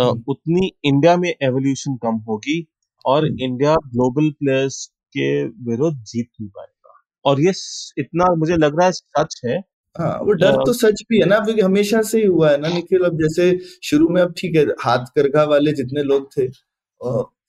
हम्म। 0.00 0.22
उतनी 0.28 0.70
इंडिया 0.84 1.16
में 1.16 1.28
एवोल्यूशन 1.30 1.96
कम 1.96 2.16
होगी 2.28 2.66
और 3.04 3.26
इंडिया 3.26 3.74
ग्लोबल 3.74 4.30
प्लेयर्स 4.30 4.88
के 5.12 5.44
विरुद्ध 5.66 5.96
जीत 5.98 6.28
नहीं 6.40 6.48
पाएगा। 6.50 6.94
और 7.24 7.40
ये 7.40 7.52
इतना 7.98 8.34
मुझे 8.36 8.56
लग 8.56 8.78
रहा 8.78 8.86
है 8.86 8.92
सच 8.92 9.40
है। 9.44 9.58
हाँ 9.96 10.18
वो 10.18 10.32
डर 10.34 10.56
तो 10.66 10.72
सच 10.72 11.02
भी 11.08 11.18
है 11.20 11.26
ना 11.26 11.38
क्योंकि 11.38 11.60
हमेशा 11.60 12.00
से 12.02 12.18
ही 12.18 12.26
हुआ 12.26 12.50
है 12.50 12.60
ना 12.60 12.68
निखिल 12.68 13.04
अब 13.04 13.18
जैसे 13.18 13.50
शुरू 13.84 14.08
में 14.08 14.20
अब 14.22 14.34
ठीक 14.38 14.56
है 14.56 14.64
हाथ 14.80 15.06
करघा 15.16 15.44
वाले 15.46 15.72
जितने 15.74 16.02
लोग 16.04 16.28
थे 16.36 16.46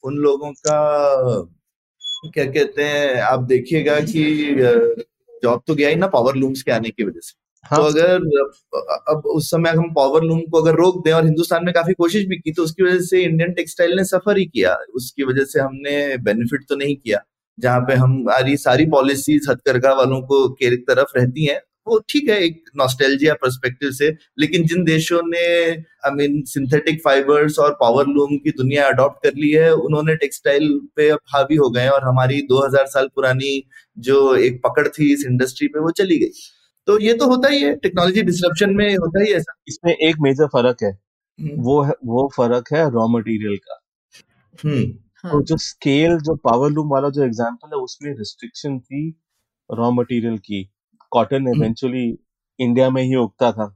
उन 0.03 0.15
लोगों 0.19 0.51
का 0.59 0.79
क्या 2.25 2.45
कहते 2.45 2.83
हैं 2.83 3.21
आप 3.21 3.43
देखिएगा 3.45 3.99
कि 4.01 4.23
जॉब 5.43 5.61
तो 5.67 5.75
गया 5.75 5.89
ही 5.89 5.95
ना 5.95 6.07
पावर 6.09 6.35
लूम्स 6.35 6.61
के 6.61 6.71
आने 6.71 6.89
की 6.89 7.03
वजह 7.03 7.19
से। 7.19 7.33
हाँ। 7.65 7.79
तो 7.79 7.85
अगर 7.85 8.15
अब 9.09 9.25
उस 9.27 9.49
समय 9.51 9.69
हम 9.71 9.93
पावर 9.93 10.23
लूम 10.23 10.39
को 10.41 10.61
अगर 10.61 10.75
रोक 10.75 11.03
दें 11.05 11.11
और 11.13 11.25
हिंदुस्तान 11.25 11.65
में 11.65 11.73
काफ़ी 11.73 11.93
कोशिश 11.93 12.25
भी 12.27 12.37
की 12.37 12.51
तो 12.51 12.63
उसकी 12.63 12.83
वजह 12.83 12.99
से 13.01 13.21
इंडियन 13.23 13.53
टेक्सटाइल 13.53 13.95
ने 13.97 14.03
सफ़र 14.05 14.37
ही 14.37 14.45
किया। 14.45 14.75
उसकी 14.95 15.23
वजह 15.23 15.45
से 15.45 15.59
हमने 15.59 16.17
बेनिफिट 16.19 16.65
तो 16.69 16.75
नहीं 16.75 16.95
किया। 16.95 17.23
जहाँ 17.57 17.79
पे 17.81 17.93
हमारी 17.93 18.57
सारी 18.57 18.85
पॉलिसीज़ 18.85 19.49
हथकरघा 19.51 19.93
वालों 19.93 20.21
को 20.21 20.47
के 20.49 20.75
तरफ़ 20.75 21.17
रहती 21.17 21.45
हैं 21.45 21.59
वो 21.87 21.99
ठीक 22.09 22.29
है 22.29 22.37
एक 22.43 22.63
नॉस्टैल्जिया 22.77 23.33
पर्सपेक्टिव 23.33 23.91
से 23.91 24.09
लेकिन 24.39 24.65
जिन 24.65 24.83
देशों 24.83 25.21
ने 25.25 25.45
आई 25.71 26.11
मीन 26.11 26.41
सिंथेटिक 26.43 27.01
फाइबर्स 27.05 27.59
और 27.59 27.73
पावर 27.81 28.07
लूम 28.07 28.37
की 28.37 28.51
दुनिया 28.51 28.87
अडॉप्ट 28.87 29.23
कर 29.23 29.33
ली 29.35 29.49
है 29.49 29.71
उन्होंने 29.73 30.15
टेक्सटाइल 30.15 30.79
पे 30.95 31.09
अब 31.09 31.19
हावी 31.35 31.55
हो 31.55 31.69
गए 31.69 31.87
और 31.87 32.03
हमारी 32.03 32.41
2000 32.41 32.85
साल 32.87 33.07
पुरानी 33.15 33.63
जो 33.97 34.35
एक 34.35 34.61
पकड़ 34.63 34.87
थी 34.87 35.13
इस 35.13 35.25
इंडस्ट्री 35.25 35.67
पे 35.67 35.79
वो 35.79 35.91
चली 35.91 36.17
गई। 36.19 36.31
तो 36.87 36.99
ये 36.99 37.13
तो 37.13 37.27
होता 37.27 37.49
ही 37.49 37.61
है 37.61 37.75
टेक्नोलॉजी 37.75 38.21
डिस्ट्रप्शन 38.21 38.69
में 38.69 38.95
होता 38.95 39.23
ही 39.23 39.33
ऐसा। 39.33 39.53
इसमें 39.67 39.93
एक 39.93 40.15
मेजर 40.21 40.47
फ़र्क 40.47 40.83
है 40.83 40.91
हम्म। 40.91 41.61
वो 41.63 41.81
है 41.81 41.93
वो 42.05 42.31
फ़र्क 42.37 42.73
है 42.73 42.91
रॉ 42.91 43.07
मटेरियल 43.07 43.57
का। 43.57 43.79
हम्म। 44.63 45.02
तो 45.23 45.41
जो 45.41 45.57
स्केल 45.57 46.17
जो 46.19 46.35
पावर 46.43 46.71
लूम 46.71 46.89
वाला 46.89 47.09
जो 47.09 47.23
एग्जांपल 47.23 47.69
है 47.69 47.81
उसमें 47.83 48.11
रिस्ट्रिक्शन 48.17 48.79
थी 48.79 49.09
रॉ 49.69 49.91
मटेरियल 49.91 50.37
की। 50.37 50.63
कॉटन 51.11 51.47
इवेंचुअली 51.47 52.05
इंडिया 52.59 52.89
में 52.89 53.01
ही 53.03 53.15
उगता 53.15 53.51
था 53.51 53.75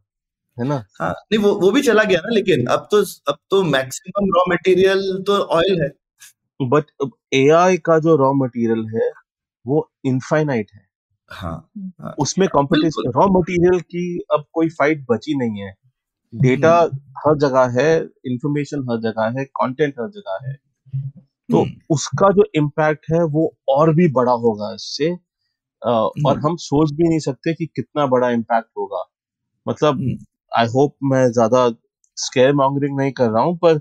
है 0.57 0.67
ना? 0.67 0.83
हाँ 1.01 1.11
नहीं 1.11 1.39
वो 1.39 1.53
वो 1.55 1.71
भी 1.71 1.81
चला 1.81 2.03
गया 2.03 2.19
ना 2.19 2.33
लेकिन 2.35 2.65
अब 2.67 2.87
तो 2.91 3.01
अब 3.31 3.37
तो 3.49 3.61
मैक्सिमम 3.63 4.29
रॉ 4.35 4.43
मटेरियल 4.49 5.23
तो 5.27 5.37
ऑयल 5.55 5.81
है। 5.81 5.89
बट 6.59 7.09
एआई 7.33 7.77
का 7.77 7.97
जो 7.99 8.15
रॉ 8.15 8.31
मटेरियल 8.33 8.85
है 8.95 9.09
वो 9.65 9.89
इनफाइनाइट 10.05 10.71
है। 10.73 10.85
हाँ, 11.31 11.69
हाँ। 12.01 12.13
उसमें 12.19 12.47
कंपटीशन 12.49 13.11
रॉ 13.15 13.27
मटेरियल 13.29 13.79
की 13.81 14.19
अब 14.33 14.45
कोई 14.53 14.69
फाइट 14.69 15.05
बची 15.11 15.37
नहीं 15.37 15.61
है। 15.61 15.73
डेटा 16.33 16.77
हम्म। 16.79 16.99
हर 17.17 17.37
जगह 17.37 17.79
है 17.79 17.95
इंफॉर्मेशन 18.25 18.85
हर 18.91 18.99
जगह 19.01 19.39
है 19.39 19.45
कंटेंट 19.45 19.93
हर 19.99 20.09
जगह 20.09 20.47
है। 20.47 20.55
तो 21.49 21.61
हम्म। 21.61 21.93
उसका 21.93 22.29
जो 22.31 22.43
इम्पैक्ट 22.55 23.05
है 23.11 23.23
वो 23.25 23.53
और 23.69 23.93
भी 23.95 24.07
बड़ा 24.11 24.31
होगा 24.37 24.73
इससे 24.75 25.11
और 25.81 26.11
हम्म। 26.17 26.47
हम 26.47 26.55
सोच 26.59 26.91
भी 26.91 27.07
नहीं 27.07 27.19
सकते 27.19 27.53
कि 27.53 27.65
कितना 27.65 28.05
बड़ा 28.07 28.29
इम्पैक्ट 28.29 28.69
होगा 28.77 29.03
मतलब 29.65 29.99
आई 30.51 30.65
हम्म। 30.65 30.71
होप 30.71 30.95
मैं 31.03 31.25
ज़्यादा 31.31 31.69
स्केयर 32.17 32.53
मॉन्गरिंग 32.53 32.97
नहीं 32.97 33.11
कर 33.11 33.29
रहा 33.29 33.43
हूँ 33.43 33.57
पर 33.57 33.79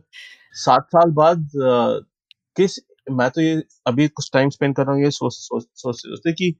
सात 0.57 0.87
साल 0.87 1.11
बाद 1.13 1.49
किस 2.57 2.79
मैं 3.11 3.31
तो 3.31 3.41
ये 3.41 3.63
अभी 3.87 4.07
कुछ 4.09 4.31
टाइम 4.33 4.49
स्पेंड 4.51 4.75
कर 4.77 4.85
रहा 4.85 4.95
हूँ 4.95 5.03
ये 5.05 5.11
सोच 5.11 5.33
सोच 5.33 5.67
सोचते 5.75 6.33
कि 6.33 6.55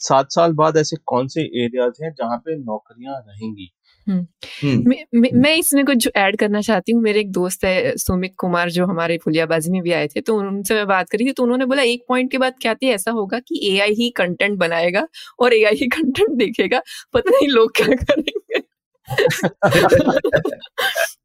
सात 0.00 0.32
साल 0.32 0.52
बाद 0.52 0.76
ऐसे 0.76 0.96
कौन 1.06 1.28
से 1.28 1.42
एरियाज़ 1.64 2.02
हैं 2.04 2.12
जहाँ 2.12 2.36
पे 2.38 2.56
नौकरियाँ 2.56 3.14
रहेंगी 3.20 3.70
हम्म। 4.08 4.94
मैं 5.38 5.54
इसमें 5.56 5.84
कुछ 5.86 6.08
ऐड 6.16 6.36
करना 6.38 6.60
चाहती 6.62 6.92
हूँ। 6.92 7.02
मेरे 7.02 7.20
एक 7.20 7.30
दोस्त 7.32 7.64
है 7.64 7.92
सुमित 7.98 8.34
कुमार 8.38 8.70
जो 8.70 8.86
हमारे 8.86 9.18
फुलियाबाजी 9.24 9.70
में 9.72 9.80
भी 9.82 9.92
आए 9.92 10.06
थे 10.08 10.20
तो 10.22 10.36
उनसे 10.38 10.74
मैं 10.74 10.86
बात 10.86 11.08
करी 11.10 11.26
थी 11.26 11.32
तो 11.32 11.42
उन्होंने 11.42 11.66
बोला 11.66 11.82
एक 11.84 12.04
पॉइंट 12.08 12.30
के 12.30 12.38
बाद 12.38 12.54
क्या 12.62 12.74
थी 12.74 12.88
ऐसा 12.90 13.10
होगा 13.12 13.38
कि 13.40 13.60
एआई 13.72 13.94
ही 13.94 14.10
कंटेंट 14.16 14.58
बनाएगा 14.58 15.06
और 15.40 15.54
एआई 15.54 15.76
ही 15.76 15.86
कंटेंट 15.88 16.30
देखेगा 16.38 16.80
पता 17.14 17.30
नहीं 17.30 17.48
लोग 17.48 17.72
क्या 17.76 17.86
करेंगे। 17.96 18.60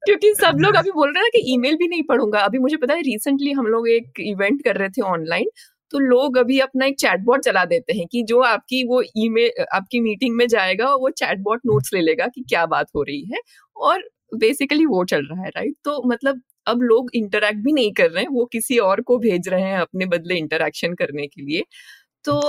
क्योंकि 0.06 0.34
सब 0.36 0.58
लोग 0.60 0.76
अभी 0.76 0.92
बोल 0.92 1.14
रहे 1.14 1.24
हैं 1.24 1.32
कि 1.34 1.42
ईमेल 1.54 1.76
भी 1.78 1.88
नहीं 1.88 2.04
पढ़ूँगा। 2.04 2.40
अभी 2.40 2.60
मुझे 2.60 2.78
पता 2.78 2.94
है 2.94 3.02
रिसेंटली 3.02 3.52
हम 3.52 3.68
लोग 3.68 3.90
एक 3.90 4.20
इवेंट 4.22 4.64
कर 4.66 4.78
रहे 4.78 4.90
थे 4.90 5.02
ऑनलाइन 5.04 5.48
तो 5.94 6.00
लोग 6.00 6.38
अभी 6.38 6.60
अपना 6.60 6.86
एक 6.86 7.00
चैटबॉट 7.00 7.44
चला 7.44 7.66
देते 7.66 7.94
हैं 7.94 8.06
कि 8.12 8.24
जो 8.24 8.40
आपकी 8.42 8.84
वो 8.88 9.02
ईमेल 9.18 9.64
आपकी 9.74 10.00
मीटिंग 10.00 10.36
में 10.36 10.48
जाएगा 10.48 10.94
वो 10.96 11.10
चैटबॉट 11.10 11.62
नोट्स 11.66 11.94
ले 11.94 12.02
लेगा 12.02 12.28
कि 12.28 12.44
क्या 12.50 12.66
बात 12.66 12.88
हो 12.96 13.04
रही 13.04 13.24
है 13.26 13.42
और 13.76 14.04
बेसिकली 14.38 14.86
वो 14.86 15.04
चल 15.06 15.26
रहा 15.26 15.42
है 15.42 15.50
राइट 15.50 15.76
तो 15.86 16.02
मतलब 16.10 16.42
अब 16.68 16.82
लोग 16.82 17.10
इंटरेक्ट 17.16 17.60
भी 17.60 17.72
नहीं 17.74 17.92
कर 17.92 18.10
रहे 18.12 18.24
हैं 18.24 18.30
वो 18.30 18.46
किसी 18.46 18.78
और 18.78 19.02
को 19.02 19.18
भेज 19.18 19.48
रहे 19.50 19.64
हैं 19.64 19.78
अपने 19.78 20.06
बदले 20.06 20.36
इंटरेक्शन 20.36 20.94
करने 20.94 21.28
के 21.28 21.42
लिए। 21.42 21.64
तो 22.26 22.42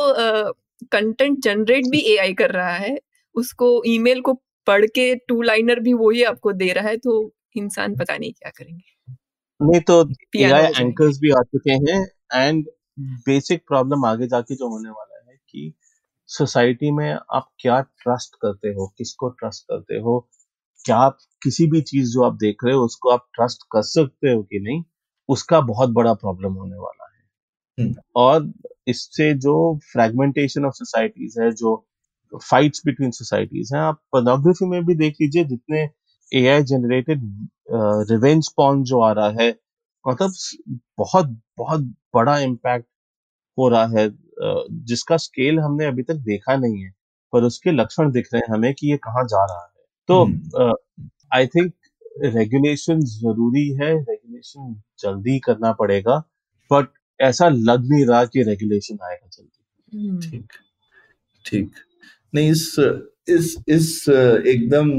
कंटेंट 0.93 1.37
uh, 1.37 1.43
जनरेट 1.45 1.85
भी 1.91 2.01
एआई 2.15 2.33
कर 2.35 2.51
रहा 2.51 2.73
है 2.77 2.99
उसको 3.35 3.83
ईमेल 3.87 4.21
को 4.21 4.33
पढ़ 4.66 4.87
के 4.87 5.15
टू 5.29 5.41
लाइनर 5.43 5.81
भी 5.81 5.93
वही 5.95 6.23
आपको 6.23 6.53
दे 6.53 6.73
रहा 6.73 6.89
है 6.89 6.97
तो 6.97 7.33
इंसान 7.57 7.97
पता 7.97 8.16
नहीं 8.16 8.33
क्या 8.33 8.51
करेंगे। 8.51 9.15
नहीं 9.61 9.81
तो 9.81 10.01
एआई 10.37 10.73
एंकर्स 10.81 11.19
भी 11.19 11.31
आ 11.31 11.43
चुके 11.43 11.73
हैं 11.85 12.01
एंड 12.35 12.66
बेसिक 12.99 13.62
प्रॉब्लम 13.69 14.05
आगे 14.05 14.27
जाके 14.27 14.55
जो 14.55 14.69
होने 14.69 14.89
वाला 14.89 15.31
है 15.31 15.37
कि 15.49 15.73
सोसाइटी 16.29 16.91
में 16.91 17.11
आप 17.11 17.49
क्या 17.61 17.81
ट्रस्ट 17.81 18.35
करते 18.43 18.69
हो 18.69 18.87
किसको 18.99 19.29
ट्रस्ट 19.31 19.65
करते 19.65 19.99
हो 19.99 20.19
क्या 20.85 20.97
आप 20.99 21.19
किसी 21.43 21.66
भी 21.66 21.81
चीज़ 21.83 22.12
जो 22.12 22.23
आप 22.23 22.35
देख 22.37 22.65
रहे 22.65 22.75
हो 22.75 22.85
उसको 22.85 23.11
आप 23.11 23.27
ट्रस्ट 23.35 23.62
कर 23.73 23.83
सकते 23.85 24.33
हो 24.33 24.43
कि 24.43 24.61
नहीं 24.61 24.83
उसका 25.29 25.61
बहुत 25.62 25.91
बड़ा 25.91 26.12
प्रॉब्लम 26.15 26.53
होने 26.53 26.77
वाला 26.77 27.05
है 27.07 27.85
हम्म। 27.85 27.95
और 28.16 28.53
इससे 28.89 29.33
जो 29.39 29.55
फ्रेगमेंटेशन 29.83 30.65
ऑफ़ 30.65 30.75
सोसाइटीज 30.75 31.39
है 31.41 31.51
जो 31.53 31.77
फाइट्स 32.33 32.83
बिटवीन 32.87 33.11
सोसाइटीज 33.11 33.71
हैं 33.75 33.81
आप 33.81 34.01
पोर्नोग्राफी 34.12 34.66
में 34.66 34.85
भी 34.85 34.95
देख 34.95 35.16
लीजिए 35.21 35.45
जितने 35.45 35.89
एआई 36.33 36.62
जनरेटेड 36.65 37.21
रिवेंज 38.11 38.49
पॉन 38.57 38.83
जो 38.85 39.01
आ 39.01 39.12
रहा 39.12 39.43
है 39.43 39.51
मतलब 40.05 40.33
बहुत 40.99 41.39
बहुत 41.59 41.83
बड़ा 42.15 42.39
इम्पैक्ट 42.41 42.87
हो 43.59 43.69
रहा 43.69 43.87
है 43.99 44.09
जिसका 44.87 45.17
स्केल 45.19 45.59
हमने 45.61 45.87
अभी 45.87 46.03
तक 46.03 46.15
देखा 46.27 46.57
नहीं 46.57 46.83
है 46.83 46.91
पर 47.33 47.45
उसके 47.45 47.73
लक्षण 47.73 48.11
दिख 48.13 48.29
रहे 48.35 48.41
हैं 48.41 48.55
हमें 48.55 48.73
कि 48.75 48.91
ये 48.91 48.97
कहाँ 49.05 49.25
जा 49.27 49.45
रहा 49.45 49.63
है। 49.63 49.85
तो 50.09 50.25
आई 51.35 51.47
थिंक 51.49 51.73
रेगुलेशन 52.27 53.01
ज़रूरी 53.13 53.69
है 53.75 53.93
रेगुलेशन 53.93 54.75
जल्दी 55.01 55.39
करना 55.41 55.73
पड़ेगा 55.75 56.19
बट 56.71 56.89
ऐसा 57.21 57.49
लग 57.51 57.89
नहीं 57.91 58.07
रहा 58.07 58.25
कि 58.27 58.43
रेगुलेशन 58.43 58.99
आएगा 59.05 59.29
जल्दी। 59.29 60.09
हम्म। 60.09 60.21
ठीक 60.23 60.53
ठीक। 61.45 61.71
नहीं 62.35 62.51
इस 62.51 62.75
इस 63.29 63.55
इस 63.69 64.05
एकदम 64.09 64.91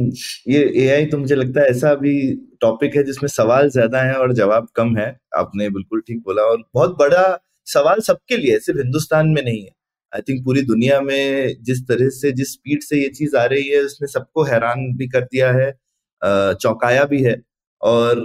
ये 0.47 0.61
एआई 0.83 1.05
तो 1.05 1.17
मुझे 1.17 1.35
लगता 1.35 1.61
है 1.61 1.67
ऐसा 1.69 1.93
भी 1.95 2.13
टॉपिक 2.61 2.95
है 2.95 3.03
जिसमें 3.03 3.27
सवाल 3.29 3.69
ज़्यादा 3.71 4.01
है 4.03 4.15
और 4.15 4.33
जवाब 4.35 4.67
कम 4.75 4.95
है। 4.97 5.07
आपने 5.37 5.69
बिल्कुल 5.69 6.01
ठीक 6.07 6.19
बोला 6.25 6.43
और 6.43 6.63
बहुत 6.73 6.95
बड़ा 6.99 7.23
सवाल 7.67 7.99
सबके 8.01 8.37
लिए 8.37 8.57
सिर्फ़ 8.59 8.79
हिंदुस्तान 8.81 9.27
में 9.29 9.41
नहीं 9.43 9.61
है। 9.63 9.69
आई 10.13 10.21
थिंक 10.21 10.43
पूरी 10.45 10.61
दुनिया 10.63 10.99
में 11.01 11.55
जिस 11.63 11.81
तरह 11.87 12.09
से, 12.11 12.31
जिस 12.31 12.51
स्पीड 12.53 12.81
से 12.83 13.01
ये 13.01 13.09
चीज़ 13.11 13.35
आ 13.37 13.45
रही 13.45 13.67
है, 13.69 13.81
उसने 13.81 14.07
सबको 14.09 14.43
हैरान 14.43 14.91
भी 14.97 15.07
कर 15.09 15.21
दिया 15.25 15.51
है 15.53 15.71
चौंकाया 16.55 17.03
भी 17.05 17.21
है 17.23 17.35
और 17.81 18.21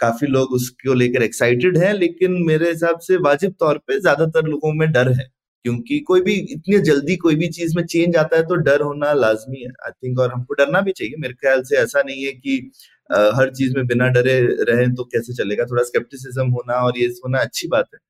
काफ़ी 0.00 0.26
लोग 0.28 0.52
उसको 0.52 0.94
लेकर 0.94 1.22
एक्साइटेड 1.22 1.78
हैं, 1.78 1.92
लेकिन 1.94 2.32
मेरे 2.46 2.68
हिसाब 2.70 2.98
से 3.00 3.16
वाजिब 3.20 3.54
तौर 3.60 3.78
पे 3.88 4.00
ज़्यादातर 4.00 4.46
लोगों 4.46 4.72
में 4.74 4.90
डर 4.92 5.12
है। 5.12 5.26
क्योंकि 5.64 5.98
कोई 6.00 6.20
भी 6.20 6.34
इतनी 6.52 6.78
जल्दी 6.80 7.16
कोई 7.16 7.36
भी 7.36 7.48
चीज़ 7.48 7.76
में 7.76 7.84
चेंज 7.86 8.16
आता 8.16 8.36
है 8.36 8.42
तो 8.42 8.56
डर 8.64 8.80
होना 8.82 9.12
लाजमी 9.12 9.62
है 9.62 9.70
आई 9.86 9.90
थिंक 9.90 10.18
और 10.20 10.32
हमको 10.32 10.54
डरना 10.54 10.80
भी 10.80 10.92
चाहिए। 10.92 11.14
मेरे 11.18 11.34
ख्याल 11.34 11.62
से 11.62 11.76
ऐसा 11.76 12.02
नहीं 12.02 12.24
है 12.24 12.32
कि 12.32 12.70
आ, 13.10 13.18
हर 13.36 13.50
चीज़ 13.50 13.74
में 13.76 13.86
बिना 13.86 14.08
डरे 14.08 14.40
रहें 14.70 14.94
तो 14.94 15.04
कैसे 15.04 15.34
चलेगा। 15.34 15.64
थोड़ा 15.64 15.82
स्केप्टिसिज्म 15.82 16.48
होना 16.50 16.74
और 16.86 16.98
ये 16.98 17.06
होना 17.06 17.38
अच्छी 17.40 17.68
बात 17.68 17.86
है। 17.94 18.00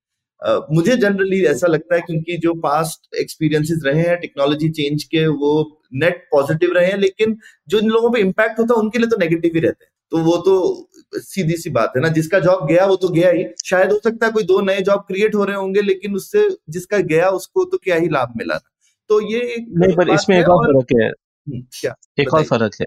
Uh, 0.41 0.61
मुझे 0.71 0.95
जनरली 0.97 1.41
ऐसा 1.45 1.67
लगता 1.67 1.95
है 1.95 2.01
क्योंकि 2.01 2.37
जो 2.37 2.53
पास्ट 2.61 3.15
एक्सपीरियंसेस 3.15 3.81
रहे 3.85 4.01
हैं 4.01 4.17
टेक्नोलॉजी 4.19 4.69
चेंज 4.69 5.03
के 5.03 5.25
वो 5.27 5.51
नेट 5.93 6.17
पॉजिटिव 6.31 6.73
रहे 6.73 6.85
हैं 6.85 6.97
लेकिन 6.97 7.37
जो 7.67 7.79
इन 7.79 7.89
लोगों 7.89 8.11
पे 8.11 8.19
इम्पैक्ट 8.19 8.59
होता 8.59 8.73
है 8.73 8.81
उनके 8.81 8.99
लिए 8.99 9.07
तो 9.07 9.17
नेगेटिव 9.17 9.51
ही 9.55 9.59
रहते 9.59 9.85
हैं। 9.85 9.91
तो 10.15 10.19
वो 10.23 10.35
तो 10.37 11.19
सीधी 11.19 11.55
सी 11.57 11.69
बात 11.69 11.93
है 11.95 12.01
ना। 12.01 12.07
जिसका 12.09 12.39
जॉब 12.39 12.65
गया 12.67 12.85
वो 12.85 12.95
तो 12.95 13.07
गया 13.09 13.29
ही। 13.31 13.43
शायद 13.65 13.91
हो 13.91 13.97
सकता 13.99 14.25
है 14.25 14.31
कोई 14.31 14.43
दो 14.43 14.59
नए 14.61 14.81
जॉब 14.81 14.99
क्रिएट 15.07 15.35
हो 15.35 15.43
रहे 15.43 15.55
होंगे 15.55 15.81
लेकिन 15.81 16.15
उससे 16.15 16.47
जिसका 16.69 16.97
गया 17.09 17.29
उसको 17.31 17.63
तो 17.65 17.77
क्या 17.77 17.95
ही 17.95 18.09
लाभ 18.09 18.33
मिला। 18.37 18.55
था 18.55 18.69
तो 19.09 19.19
ये 19.21 19.39
एक 19.55 19.65
नहीं 19.77 19.95
पर 19.97 20.09
इसमें 20.09 20.37
एक 20.39 20.49
और 20.49 20.65
फ़र्क 20.65 20.99
है। 21.01 21.07
हम्म, 21.07 21.61
क्या? 21.81 21.93
एक 22.19 22.33
और 22.33 22.43
फ़र्क 22.43 22.75
है। 22.81 22.85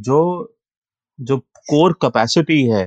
जो 0.00 0.20
जो 1.18 1.38
कोर 1.70 1.92
कैपेसिटी 2.02 2.62
है 2.66 2.84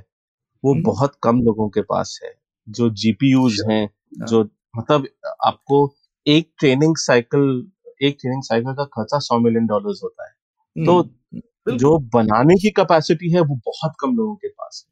वो 0.64 0.74
हम्म। 0.74 0.84
बहुत 0.84 1.16
कम 1.24 1.42
लोगों 1.42 1.70
के 1.70 1.82
पास 1.82 2.20
है। 2.24 2.34
जो 2.68 2.90
जीपीयूज 2.96 3.54
अच्छा। 3.54 3.74
हैं 3.74 3.86
हाँ। 3.86 4.28
जो 4.28 4.44
मतलब 4.78 5.08
आपको 5.46 5.86
एक 6.26 6.52
ट्रेनिंग 6.60 6.96
साइकिल 6.98 7.46
एक 8.04 8.18
ट्रेनिंग 8.22 8.44
साइकिल 8.44 8.74
का 8.74 8.86
खर्चा 8.94 9.20
सौ 9.20 9.40
मिलियन 9.40 9.66
डॉलर्स 9.68 10.00
होता 10.04 10.26
है। 10.26 10.86
तो 10.86 11.00
हम्म, 11.00 11.42
जो 11.70 11.98
बनाने 12.00 12.56
की 12.56 12.70
कैपेसिटी 12.70 13.32
है 13.34 13.42
वो 13.42 13.56
बहुत 13.56 13.94
कम 14.00 14.16
लोगों 14.16 14.36
के 14.36 14.48
पास 14.48 14.86
है। 14.88 14.92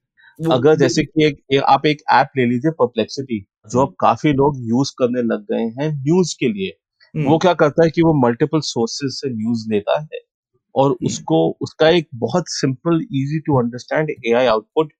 अगर 0.51 0.75
जैसे 0.75 1.03
कि 1.03 1.25
एक, 1.25 1.39
एक 1.51 1.63
आप 1.63 1.85
एक 1.85 1.97
ऐप 2.11 2.27
ले 2.37 2.45
लीजिए 2.45 2.71
परप्लेक्सिटी 2.71 3.45
जो 3.69 3.79
अब 3.79 3.95
काफ़ी 3.99 4.33
लोग 4.33 4.55
यूज़ 4.57 4.91
करने 4.99 5.21
लग 5.21 5.41
गए 5.41 5.61
हैं 5.61 6.03
न्यूज़ 6.03 6.35
के 6.39 6.47
लिए। 6.47 6.77
हम्म, 7.15 7.29
वो 7.29 7.37
क्या 7.37 7.53
करता 7.53 7.83
है 7.83 7.89
कि 7.89 8.01
वो 8.01 8.27
मल्टीपल 8.27 8.59
सोर्सेज 8.59 9.11
से 9.11 9.29
न्यूज़ 9.29 9.73
लेता 9.73 9.99
है 9.99 10.19
और 10.75 10.91
उसको 10.91 11.57
उसका 11.61 11.89
एक 11.89 12.07
बहुत 12.15 12.43
simple 12.47 12.95
easy 12.95 13.39
to 13.39 13.59
understand 13.59 14.09
AI 14.09 14.45
output 14.45 14.93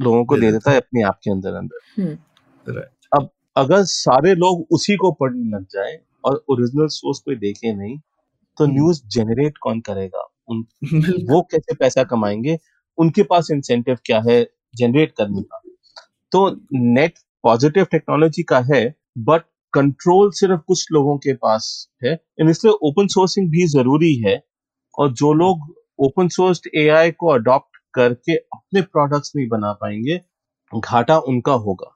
लोगों 0.00 0.24
को 0.24 0.36
दे 0.36 0.52
देता 0.52 0.70
है। 0.70 0.76
अपने 0.76 1.04
ऐप 1.04 1.14
के 1.24 1.30
अंदर 1.30 1.54
अंदर। 1.54 2.02
हम्म। 2.02 2.80
अब 3.18 3.30
अगर 3.56 3.82
सारे 3.82 4.34
लोग 4.34 4.66
उसी 4.70 4.96
को 4.96 5.12
पढ़ने 5.12 5.56
लग 5.56 5.64
जाए 5.64 5.98
और 6.24 6.44
ओरिजिनल 6.48 6.86
सोर्स 6.86 7.18
कोई 7.18 7.36
देखे 7.36 7.72
नहीं 7.72 7.98
तो 8.58 8.64
हम्म। 8.64 8.74
न्यूज़ 8.74 9.02
जनरेट 9.06 9.58
कौन 9.58 9.80
करेगा? 9.80 10.29
उन 10.50 10.64
वो 11.30 11.42
कैसे 11.52 11.74
पैसा 11.76 12.04
कमाएँगे 12.06 12.58
उनके 12.98 13.22
पास 13.24 13.48
इंसेंटिव 13.52 13.98
क्या 14.06 14.20
है 14.22 14.42
जनरेट 14.74 15.12
करने 15.18 15.42
का। 15.42 15.60
तो 16.32 16.50
नेट 16.74 17.18
पॉजिटिव 17.44 17.84
टेक्नोलॉजी 17.92 18.42
का 18.44 18.60
है 18.66 18.84
बट 19.20 19.42
कंट्रोल 19.74 20.30
सिर्फ़ 20.32 20.60
कुछ 20.68 20.86
लोगों 20.92 21.16
के 21.18 21.34
पास 21.36 21.68
है 22.04 22.14
इसलिए 22.42 22.72
ओपन 22.84 23.06
सोर्सिंग 23.08 23.50
भी 23.50 23.66
ज़रूरी 23.70 24.14
है 24.20 24.40
और 24.94 25.12
जो 25.14 25.32
लोग 25.34 25.68
ओपन 26.00 26.28
सोर्स 26.30 26.62
एआई 26.78 27.10
को 27.12 27.28
अडॉप्ट 27.30 27.78
करके 27.94 28.36
अपने 28.36 28.82
प्रोडक्ट्स 28.82 29.32
नहीं 29.36 29.48
बना 29.48 29.72
पाएँगे 29.74 30.20
घाटा 30.72 31.18
उनका 31.28 31.52
होगा। 31.64 31.92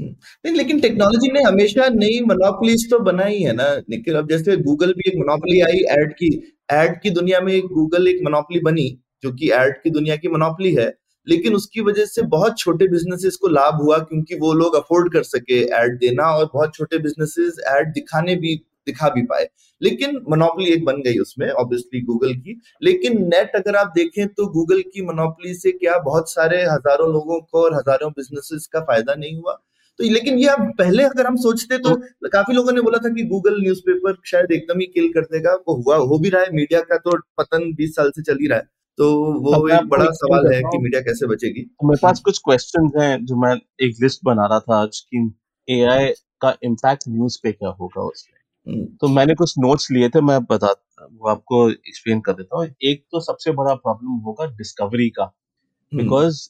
नहीं, 0.00 0.54
लेकिन 0.54 0.80
टेक्नोलॉजी 0.80 1.30
ने 1.32 1.40
हमेशा 1.42 1.88
नई 1.90 2.20
मोनोपोलीज 2.22 2.88
तो 2.90 2.98
बनाई 3.00 3.38
है 3.38 3.52
ना, 3.52 3.74
निखिल। 3.90 4.14
अब 4.14 4.28
जैसे 4.30 4.56
गूगल 4.58 4.92
भी 4.92 5.08
एक 5.08 5.16
मोनोपोली 5.16 5.60
आई 5.60 5.82
एड 5.92 6.12
की। 6.12 6.30
एड 6.72 7.00
की 7.02 7.10
दुनिया 7.10 7.40
में 7.40 7.60
गूगल 7.64 8.08
एक 8.08 8.20
मोनोपोली 8.24 8.60
बनी, 8.60 8.88
जो 9.22 9.32
कि 9.32 9.50
एड 9.52 9.82
की 9.82 9.90
दुनिया 9.90 10.16
की 10.16 10.28
मोनोपोली 10.28 10.74
है। 10.74 10.92
लेकिन 11.26 11.54
उसकी 11.54 11.80
वजह 11.80 12.04
से 12.06 12.22
बहुत 12.28 12.58
छोटे 12.58 12.86
बिजनेसेस 12.88 13.36
को 13.36 13.48
लाभ 13.48 13.80
हुआ, 13.82 13.98
क्योंकि 14.00 14.34
वो 14.36 14.52
लोग 14.54 14.74
अफोर्ड 14.76 15.12
कर 15.12 15.22
सके 15.24 15.60
एड 15.76 15.98
देना 16.00 16.30
और 16.32 16.50
बहुत 16.54 16.74
छोटे 16.74 16.98
बिजनेसेस 16.98 17.58
एड 17.68 17.92
दिखाने 17.94 18.34
भी, 18.36 18.54
दिखा 18.86 19.08
भी 19.08 19.22
पाए। 19.22 19.48
लेकिन 19.80 20.16
मोनोपोली 20.28 20.70
एक 20.72 20.84
बन 20.84 21.02
गई 21.02 21.18
उसमें 21.18 21.48
ऑब्वियसली 21.50 22.00
गूगल 22.02 22.32
की। 22.34 22.60
लेकिन 22.82 23.22
नेट 23.24 23.56
अगर 23.56 23.76
आप 23.76 23.92
देखें 23.96 24.26
तो 24.28 24.46
गूगल 24.52 24.80
की 24.94 25.02
मोनोपोली 25.06 25.54
से 25.54 25.72
क्या 25.72 25.98
बहुत 26.04 26.30
सारे 26.30 26.62
हज़ारों 26.62 27.12
लोगों 27.12 27.40
को 27.42 27.62
और 27.62 27.74
हज़ारों 27.74 28.10
बिजनेसेस 28.12 28.66
का 28.72 28.80
फ़ायदा 28.82 29.14
नहीं 29.14 29.36
हुआ। 29.36 29.58
तो 29.98 30.10
लेकिन 30.12 30.38
ये 30.38 30.46
अब 30.46 30.72
पहले 30.78 31.02
अगर 31.02 31.26
हम 31.26 31.36
सोचते 31.36 31.78
तो 31.78 31.94
काफ़ी 32.28 32.54
लोगों 32.54 32.72
ने 32.72 32.80
बोला 32.80 32.98
था 32.98 33.08
कि 33.14 33.22
गूगल 33.28 33.60
न्यूज़पेपर 33.60 34.16
शायद 34.26 34.52
एकदम 34.52 34.80
ही 34.80 34.86
किल 34.86 35.08
कर 35.12 35.24
देगा। 35.32 35.54
वो 35.68 35.74
हुआ 35.76 35.96
हो 36.04 36.18
भी 36.18 36.28
रहा 36.28 36.42
है 36.42 36.52
मीडिया 36.52 36.80
का 36.80 36.96
तो 36.98 37.16
पतन 37.38 37.72
बीस 37.74 37.94
साल 37.96 38.10
से 38.10 38.22
चल 38.22 38.38
ही 38.40 38.48
रहा 38.48 38.58
है। 38.58 38.66
तो 38.98 39.08
वो 39.42 39.68
एक 39.68 39.88
बड़ा 39.88 40.04
सवाल 40.12 40.52
है 40.54 40.60
कि 40.60 40.78
मीडिया 40.78 41.00
कैसे 41.00 41.26
बचेगी। 41.26 41.62
तो 41.62 41.88
मेरे 41.88 41.98
पास 42.02 42.20
कुछ 42.20 42.38
क्वेश्चन 42.38 42.90
हैं 42.98 43.24
जो 43.24 43.36
मैं 43.36 43.54
एक 43.80 43.96
लिस्ट 44.02 44.20
बना 44.24 44.46
रहा 44.46 44.60
था 44.60 44.80
आज 44.82 45.00
की 45.00 45.26
एआई 45.68 46.08
का 46.40 46.54
इम्पैक्ट 46.62 47.04
न्यूज़ 47.08 47.38
पे 47.42 47.52
क्या 47.52 47.68
होगा 47.70 48.02
उसमें। 48.02 48.36
हम्म, 48.66 48.84
तो 49.00 49.08
मैंने 49.08 49.34
कुछ 49.34 49.54
नोट्स 49.58 49.90
लिए 49.90 50.08
थे 50.08 50.20
मैं 50.20 50.38
बता 50.44 50.74
वो 51.02 51.28
आपको 51.28 51.68
एक्सप्लेन 51.70 52.20
कर 52.20 52.32
देता 52.32 52.58
हूँ। 52.58 52.66
एक 52.82 53.04
तो 53.12 53.20
सबसे 53.20 53.52
बड़ा 53.52 53.74
प्रॉब्लम 53.76 54.20
होगा 54.26 54.46
डिस्कवरी 54.56 55.08
का। 55.10 55.22
हम्म, 55.22 56.02
बिकॉज़ 56.02 56.40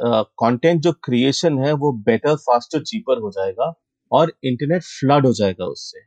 कंटेंट 0.00 0.80
जो 0.82 0.92
क्रिएशन 1.04 1.58
है 1.58 1.72
वो 1.74 1.92
बेटर 2.04 2.34
फास्टर 2.36 2.82
चीपर 2.82 3.20
हो 3.20 3.30
जाएगा 3.30 3.72
और 4.12 4.32
इंटरनेट 4.44 4.82
फ्लड 4.82 5.26
हो 5.26 5.32
जाएगा 5.32 5.64
उससे। 5.66 6.00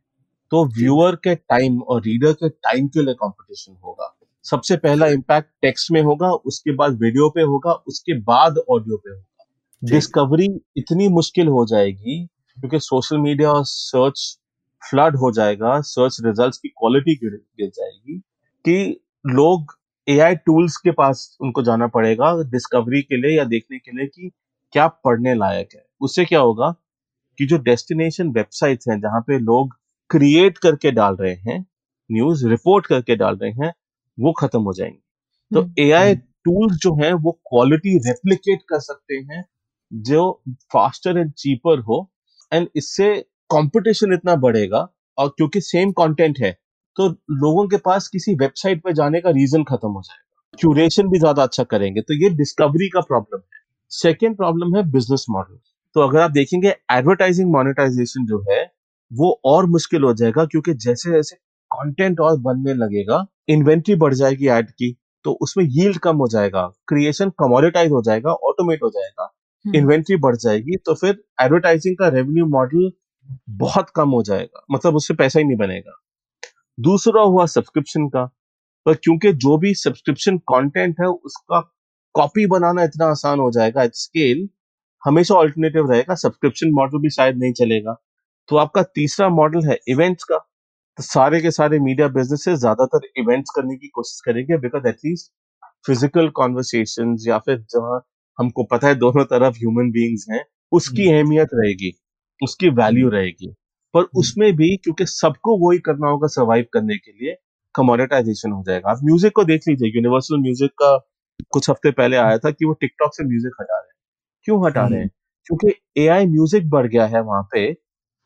तो 0.52 0.66
व्यूअर 0.78 1.16
के 1.16 1.36
टाइम 1.36 1.82
और 1.82 2.02
रीडर 2.02 2.34
के 2.34 2.50
टाइम 2.50 2.88
के 2.88 3.02
लिए 3.02 3.14
कंपटीशन 3.14 3.76
होगा। 3.86 4.16
सबसे 4.46 4.78
पहला 4.78 5.08
इम्पैक्ट 5.08 5.50
टेक्स्ट 5.62 5.92
में 5.92 6.02
होगा 6.02 6.32
उसके 6.32 6.76
बाद 6.76 6.98
वीडियो 7.02 7.30
पे 7.30 7.42
होगा 7.42 7.72
उसके 7.88 8.20
बाद 8.22 8.58
ऑडियो 8.70 8.98
पे 8.98 9.10
होगा। 9.10 9.46
डिस्कवरी 9.82 10.48
इतनी 10.78 11.08
मुश्किल 11.08 11.48
हो 11.48 11.66
जाएगी 11.66 12.26
क्योंकि 12.26 12.80
सोशल 12.80 13.18
मीडिया 13.18 13.52
और 13.52 13.64
सर्च 13.66 14.22
फ्लड 14.82 15.16
हो 15.16 15.32
जाएगा 15.32 15.80
सर्च 15.82 16.18
रिजल्ट्स 16.26 16.58
की 16.58 16.70
क्वालिटी 16.70 17.16
गिर 17.16 17.32
गिर 17.32 17.70
जाएगी 17.70 18.18
कि 18.66 19.02
लोग 19.26 19.78
एआई 20.10 20.36
टूल्स 20.36 20.76
के 20.78 20.92
पास 20.92 21.38
उनको 21.42 21.62
जाना 21.64 21.88
पड़ेगा 21.88 22.32
डिस्कवरी 22.52 23.02
के 23.02 23.18
लिए 23.18 23.38
या 23.38 23.44
देखने 23.46 23.78
के 23.80 23.92
लिए 23.98 24.06
कि 24.08 24.30
क्या 24.74 24.88
पढ़ने 25.06 25.34
लायक 25.36 25.70
है। 25.76 25.84
उससे 26.02 26.26
क्या 26.26 26.40
होगा 26.40 26.70
कि 27.40 27.46
जो 27.46 27.58
डेस्टिनेशन 27.64 28.30
वेबसाइट्स 28.32 28.88
हैं 28.90 29.00
जहाँ 29.02 29.22
पे 29.22 29.38
लोग 29.40 29.76
क्रिएट 30.10 30.58
करके 30.58 30.92
डाल 30.92 31.16
रहे 31.16 31.34
हैं 31.48 31.60
न्यूज़ 32.10 32.48
रिपोर्ट 32.48 32.86
करके 32.86 33.16
डाल 33.16 33.38
रहे 33.38 33.52
हैं 33.64 33.74
वो 34.18 34.32
खत्म 34.40 34.62
हो 34.62 34.74
जाएँगे। 34.74 35.00
तो 35.52 35.62
ए 35.80 35.86
एआई 35.88 36.16
टूल्स 36.16 36.78
जो 36.78 36.94
हैं 36.96 37.14
वो 37.24 37.32
क्वालिटी 37.50 37.98
रेप्लिकेट 38.08 38.62
कर 38.70 38.80
सकते 38.80 39.16
हैं 39.32 39.44
जो 39.92 40.22
फास्टर 40.74 41.18
एंड 41.18 41.32
चीपर 41.34 41.80
हो 41.80 42.10
एंड 42.52 42.68
इससे 42.76 43.16
कंपटीशन 43.50 44.14
इतना 44.14 44.36
बढ़ेगा 44.38 44.88
और 45.18 45.30
क्योंकि 45.30 45.62
सेम 45.62 45.92
कंटेंट 45.92 46.40
है 46.40 46.58
तो 46.98 47.08
लोगों 47.32 47.68
के 47.68 47.78
पास 47.78 48.08
किसी 48.08 48.34
वेबसाइट 48.36 48.84
पे 48.84 48.94
जाने 48.94 49.22
का 49.22 49.30
रीजन 49.30 49.64
खत्म 49.64 49.90
हो 49.90 50.02
जाएगा। 50.02 50.58
क्यूरेशन 50.58 51.10
भी 51.10 51.20
ज़्यादा 51.20 51.44
अच्छा 51.44 51.64
करेंगे। 51.64 52.02
तो 52.02 52.14
ये 52.14 52.30
डिस्कवरी 52.30 52.90
का 52.90 53.02
प्रॉब्लम 53.02 53.40
है। 53.40 53.60
सेकेंड 53.92 54.36
प्रॉब्लम 54.38 54.76
है 54.76 54.84
बिज़नेस 54.92 55.26
मॉडल 55.30 55.58
तो 55.96 56.02
अगर 56.02 56.20
आप 56.20 56.32
देखेंगे 56.32 56.76
एडवर्टाइजिंग 56.92 57.52
मोनेटाइजेशन 57.52 58.26
जो 58.26 58.44
है 58.50 58.64
वो 59.12 59.40
और 59.46 59.66
मुश्किल 59.66 60.04
हो 60.04 60.14
जाएगा 60.14 60.46
क्योंकि 60.46 60.74
जैसे 60.74 61.12
जैसे 61.12 61.36
कंटेंट 61.72 62.20
और 62.20 62.38
बनने 62.40 62.74
लगेगा 62.74 63.26
इन्वेंट्री 63.50 63.96
बढ़ 63.96 64.14
जाएगी 64.14 64.48
ऐड 64.48 64.70
की 64.72 64.96
तो 65.26 65.32
उसमें 65.42 65.66
यील्ड 65.66 65.98
कम 65.98 66.18
हो 66.18 66.28
जाएगा 66.28 66.66
क्रिएशन 66.88 67.30
कमोडिटाइज 67.30 67.92
हो 67.92 68.02
जाएगा 68.02 68.32
ऑटोमेट 68.32 68.84
हो 68.84 68.90
जाएगा 68.90 69.24
हम्म, 69.66 69.76
इन्वेंट्री 69.76 70.16
बढ़ 70.18 70.36
जाएगी 70.36 70.78
तो 70.78 70.94
फिर 70.94 71.24
एडवर्टाइजिंग 71.42 71.98
का 71.98 72.08
रेवेन्यू 72.08 72.46
मॉडल 72.46 72.92
बहुत 73.58 73.90
कम 73.90 74.10
हो 74.10 74.22
जाएगा। 74.24 74.66
मतलब 74.72 74.96
उससे 74.96 75.14
पैसा 75.14 75.40
ही 75.40 75.46
नहीं 75.46 75.58
बनेगा। 75.58 76.00
दूसरा 76.80 77.22
हुआ 77.24 77.46
सब्सक्रिप्शन 77.48 78.08
का। 78.10 78.24
पर 78.86 78.94
क्योंकि 78.96 79.32
जो 79.36 79.58
भी 79.58 79.74
सब्सक्रिप्शन 79.76 80.38
कंटेंट 80.50 80.96
है 81.02 81.08
उसका 81.08 81.60
कॉपी 82.16 82.46
बनाना 82.48 82.84
इतना 82.84 83.06
आसान 83.08 83.40
हो 83.40 83.50
जाएगा 83.52 83.84
एट 83.84 83.96
स्केल 83.96 84.48
हमेशा 85.04 85.36
ऑल्टरनेटिव 85.36 85.92
रहेगा 85.92 86.16
सब्सक्रिप्शन 86.18 86.72
मॉडल 86.74 87.02
भी 87.02 87.10
शायद 87.12 87.38
नहीं 87.38 87.54
चलेगा। 87.54 87.96
तो 88.50 88.58
आपका 88.58 88.84
तीसरा 88.96 89.30
मॉडल 89.32 89.68
है 89.68 89.78
इवेंट्स 89.90 90.24
का। 90.24 90.38
तो 90.38 91.04
सारे 91.04 91.42
के 91.42 91.52
सारे 91.52 91.80
मीडिया 91.80 92.08
बिजनेसेस 92.10 92.60
ज़्यादातर 92.60 93.08
इवेंट्स 93.20 93.52
करने 93.56 93.76
की 93.78 93.88
कोशिश 93.90 94.22
करेंगे 94.26 94.58
बिकॉज़ 94.60 94.88
एटलीस्ट 94.88 95.32
फ़िज़िकल 95.86 96.30
कॉन्वर्सेशन 96.36 97.16
या 97.28 97.38
फिर 97.40 97.58
जहाँ 97.72 98.02
हमको 98.40 98.64
पता 98.72 98.88
है 98.88 98.96
दोनों 98.98 99.24
तरफ़ 99.28 99.58
ह्यूमन 99.58 99.92
बींग्स 99.92 100.26
हैं 100.32 100.44
उसकी। 100.72 101.08
अहमियत 101.12 101.50
रहेगी 101.54 101.92
उसकी 102.42 102.70
वैल्यू 102.76 103.10
रहेगी। 103.10 103.54
पर 103.94 104.04
उसमें 104.18 104.52
भी 104.56 104.76
क्योंकि 104.78 105.06
सबको 105.08 105.58
वही 105.60 105.80
करना 105.86 106.10
होगा 106.10 106.28
सर्वाइव 106.30 106.66
करने 106.74 106.98
के 106.98 107.12
लिए 107.14 107.36
कमोडिटाइजेशन 107.76 108.52
हो 108.52 108.64
जाएगा। 108.68 108.92
आप 108.92 109.00
म्यूज़िक 109.06 109.34
को 109.36 109.44
देख 109.46 109.68
लीजिए 109.68 109.92
यूनिवर्सल 109.96 110.42
म्यूज़िक 110.42 110.72
का 110.82 110.98
कुछ 111.54 111.70
हफ़्ते 111.70 111.92
पहले 111.92 112.18
आया 112.18 112.38
था 112.38 112.52
कि 112.52 112.66
वो 112.66 112.74
टिकटॉक 112.76 113.16
से 113.16 113.24
म्यूज़िक 113.26 113.54
हटा 113.62 113.76
रहे 113.76 113.88
हैं। 113.88 113.96
क्यों 114.48 114.66
हटा 114.66 114.86
रहे 114.88 115.00
हैं? 115.00 115.10
क्योंकि 115.48 115.74
एआई 115.98 116.26
म्यूज़िक 116.28 116.70
बढ़ 116.70 116.88
गया 116.88 117.06
है 117.08 117.22
वहाँ 117.24 117.44
पे 117.52 117.72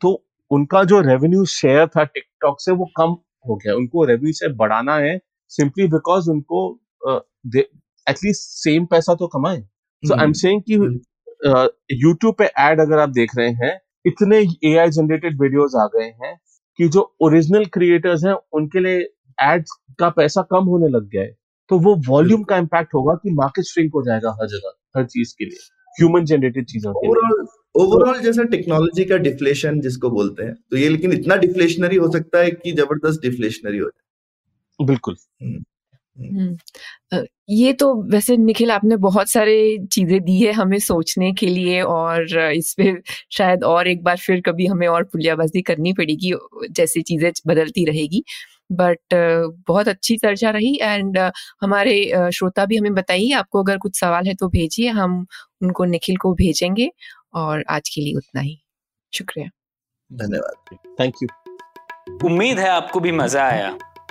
तो 0.01 0.13
उनका 0.51 0.83
जो 0.83 0.99
रेवेन्यू 1.01 1.45
शेयर 1.47 1.87
था 1.87 2.03
टिकटॉक 2.05 2.61
से 2.61 2.71
वो 2.71 2.85
कम 2.97 3.15
हो 3.45 3.55
गया। 3.55 3.75
उनको 3.75 4.03
रेवेन्यू 4.05 4.33
शेयर 4.33 4.53
बढ़ाना 4.55 4.95
है 4.97 5.17
सिंपली 5.51 5.87
बिकॉज़ 5.89 6.29
उनको 6.29 6.67
एटलीस्ट 8.07 8.41
सेम 8.53 8.85
पैसा 8.85 9.15
तो 9.15 9.27
कमाए। 9.27 9.59
सो 10.03 10.15
आई 10.15 10.25
एम 10.25 10.33
सेइंग 10.35 10.61
कि 10.61 10.75
यूट्यूब 11.95 12.35
पे 12.35 12.45
एड 12.61 12.81
अगर 12.81 12.99
आप 12.99 13.09
देख 13.11 13.35
रहे 13.37 13.49
हैं 13.61 13.79
इतने 14.05 14.39
ए 14.65 14.75
आई 14.77 14.89
जनरेटेड 14.91 15.41
वीडियोज़ 15.41 15.77
आ 15.77 15.85
गए 15.95 16.05
हैं 16.23 16.35
कि 16.79 16.87
जो 16.89 17.01
ओरिजिनल 17.21 17.65
क्रिएटर्स 17.73 18.25
हैं 18.25 18.33
उनके 18.53 18.79
लिए 18.79 18.99
एड्स 19.37 19.77
का 19.99 20.09
पैसा 20.11 20.41
कम 20.51 20.65
होने 20.65 20.87
लग 20.89 21.07
गया 21.09 21.21
है। 21.21 21.35
तो 21.69 21.77
वो 21.79 21.95
वॉल्यूम 22.07 22.43
का 22.43 22.57
इम्पैक्ट 22.57 22.93
होगा 22.95 23.13
कि 23.15 23.31
मार्केट 23.33 23.65
श्रिंक 23.65 23.91
हो 23.95 24.01
जाएगा 24.05 24.31
हर 24.41 24.47
जगह 24.47 24.73
हर 24.97 25.05
चीज़ 25.07 25.33
के 25.39 25.45
लिए 25.45 25.59
ह्यूमन 25.95 26.25
जनरेटेड 26.25 26.65
चीज़ों 26.67 26.93
के 26.93 27.07
लिए। 27.07 27.45
ओवरऑल 27.75 28.19
जैसे 28.21 28.43
टेक्नोलॉजी 28.47 29.03
का 29.05 29.17
डिफ्लेशन 29.19 29.79
जिसको 29.81 30.09
बोलते 30.09 30.43
हैं 30.43 30.53
तो 30.71 30.77
ये 30.77 30.89
लेकिन 30.89 31.13
इतना 31.13 31.35
डिफ्लेशनरी 31.37 31.95
हो 31.95 32.11
सकता 32.11 32.39
है 32.39 32.51
कि 32.51 32.71
ज़बरदस्त 32.71 33.21
डिफ्लेशनरी 33.21 33.77
हो 33.77 33.85
जाए। 33.85 34.85
बिल्कुल। 34.85 35.15
हम्म, 35.41 35.63
ये 37.49 37.71
तो 37.73 37.93
वैसे 38.11 38.37
निखिल 38.37 38.71
आपने 38.71 38.97
बहुत 38.97 39.29
सारे 39.29 39.55
चीज़ें 39.91 40.19
दी 40.23 40.39
है 40.39 40.51
हमें 40.51 40.77
सोचने 40.79 41.31
के 41.33 41.47
लिए 41.47 41.81
और 41.81 42.37
इस 42.39 42.73
पे 42.77 42.93
शायद 43.31 43.63
और 43.63 43.87
एक 43.87 44.03
बार 44.03 44.17
फिर 44.17 44.41
कभी 44.41 44.65
हमें 44.65 44.87
और 44.87 45.03
पुलियाबाजी 45.03 45.61
करनी 45.61 45.93
पड़ेगी 45.93 46.33
जैसे 46.71 47.01
चीज़ें 47.01 47.31
बदलती 47.47 47.85
रहेगी। 47.85 48.23
बट 48.71 49.13
बहुत 49.67 49.87
अच्छी 49.87 50.17
चर्चा 50.17 50.49
रही 50.49 50.77
एंड 50.81 51.17
हमारे 51.61 52.29
श्रोता 52.33 52.65
भी 52.65 52.77
हमें 52.77 52.93
बताइए 52.93 53.31
आपको 53.31 53.63
अगर 53.63 53.77
कुछ 53.77 53.99
सवाल 53.99 54.27
है 54.27 54.33
तो 54.33 54.47
भेजिए 54.49 54.89
हम 54.89 55.25
उनको 55.61 55.85
निखिल 55.85 56.17
को 56.17 56.33
भेजेंगे 56.33 56.89
और 57.33 57.63
आज 57.69 57.89
के 57.89 58.01
लिए 58.01 58.15
उतना 58.15 58.41
ही। 58.41 58.57
शुक्रिया। 59.13 59.49
धन्यवाद। 60.11 60.77
थैंक 60.99 61.13
यू 61.23 61.27
उम्मीद 62.27 62.59
है 62.59 62.69
आपको 62.69 62.99
भी 62.99 63.11
मज़ा 63.11 63.43
आया। 63.43 63.77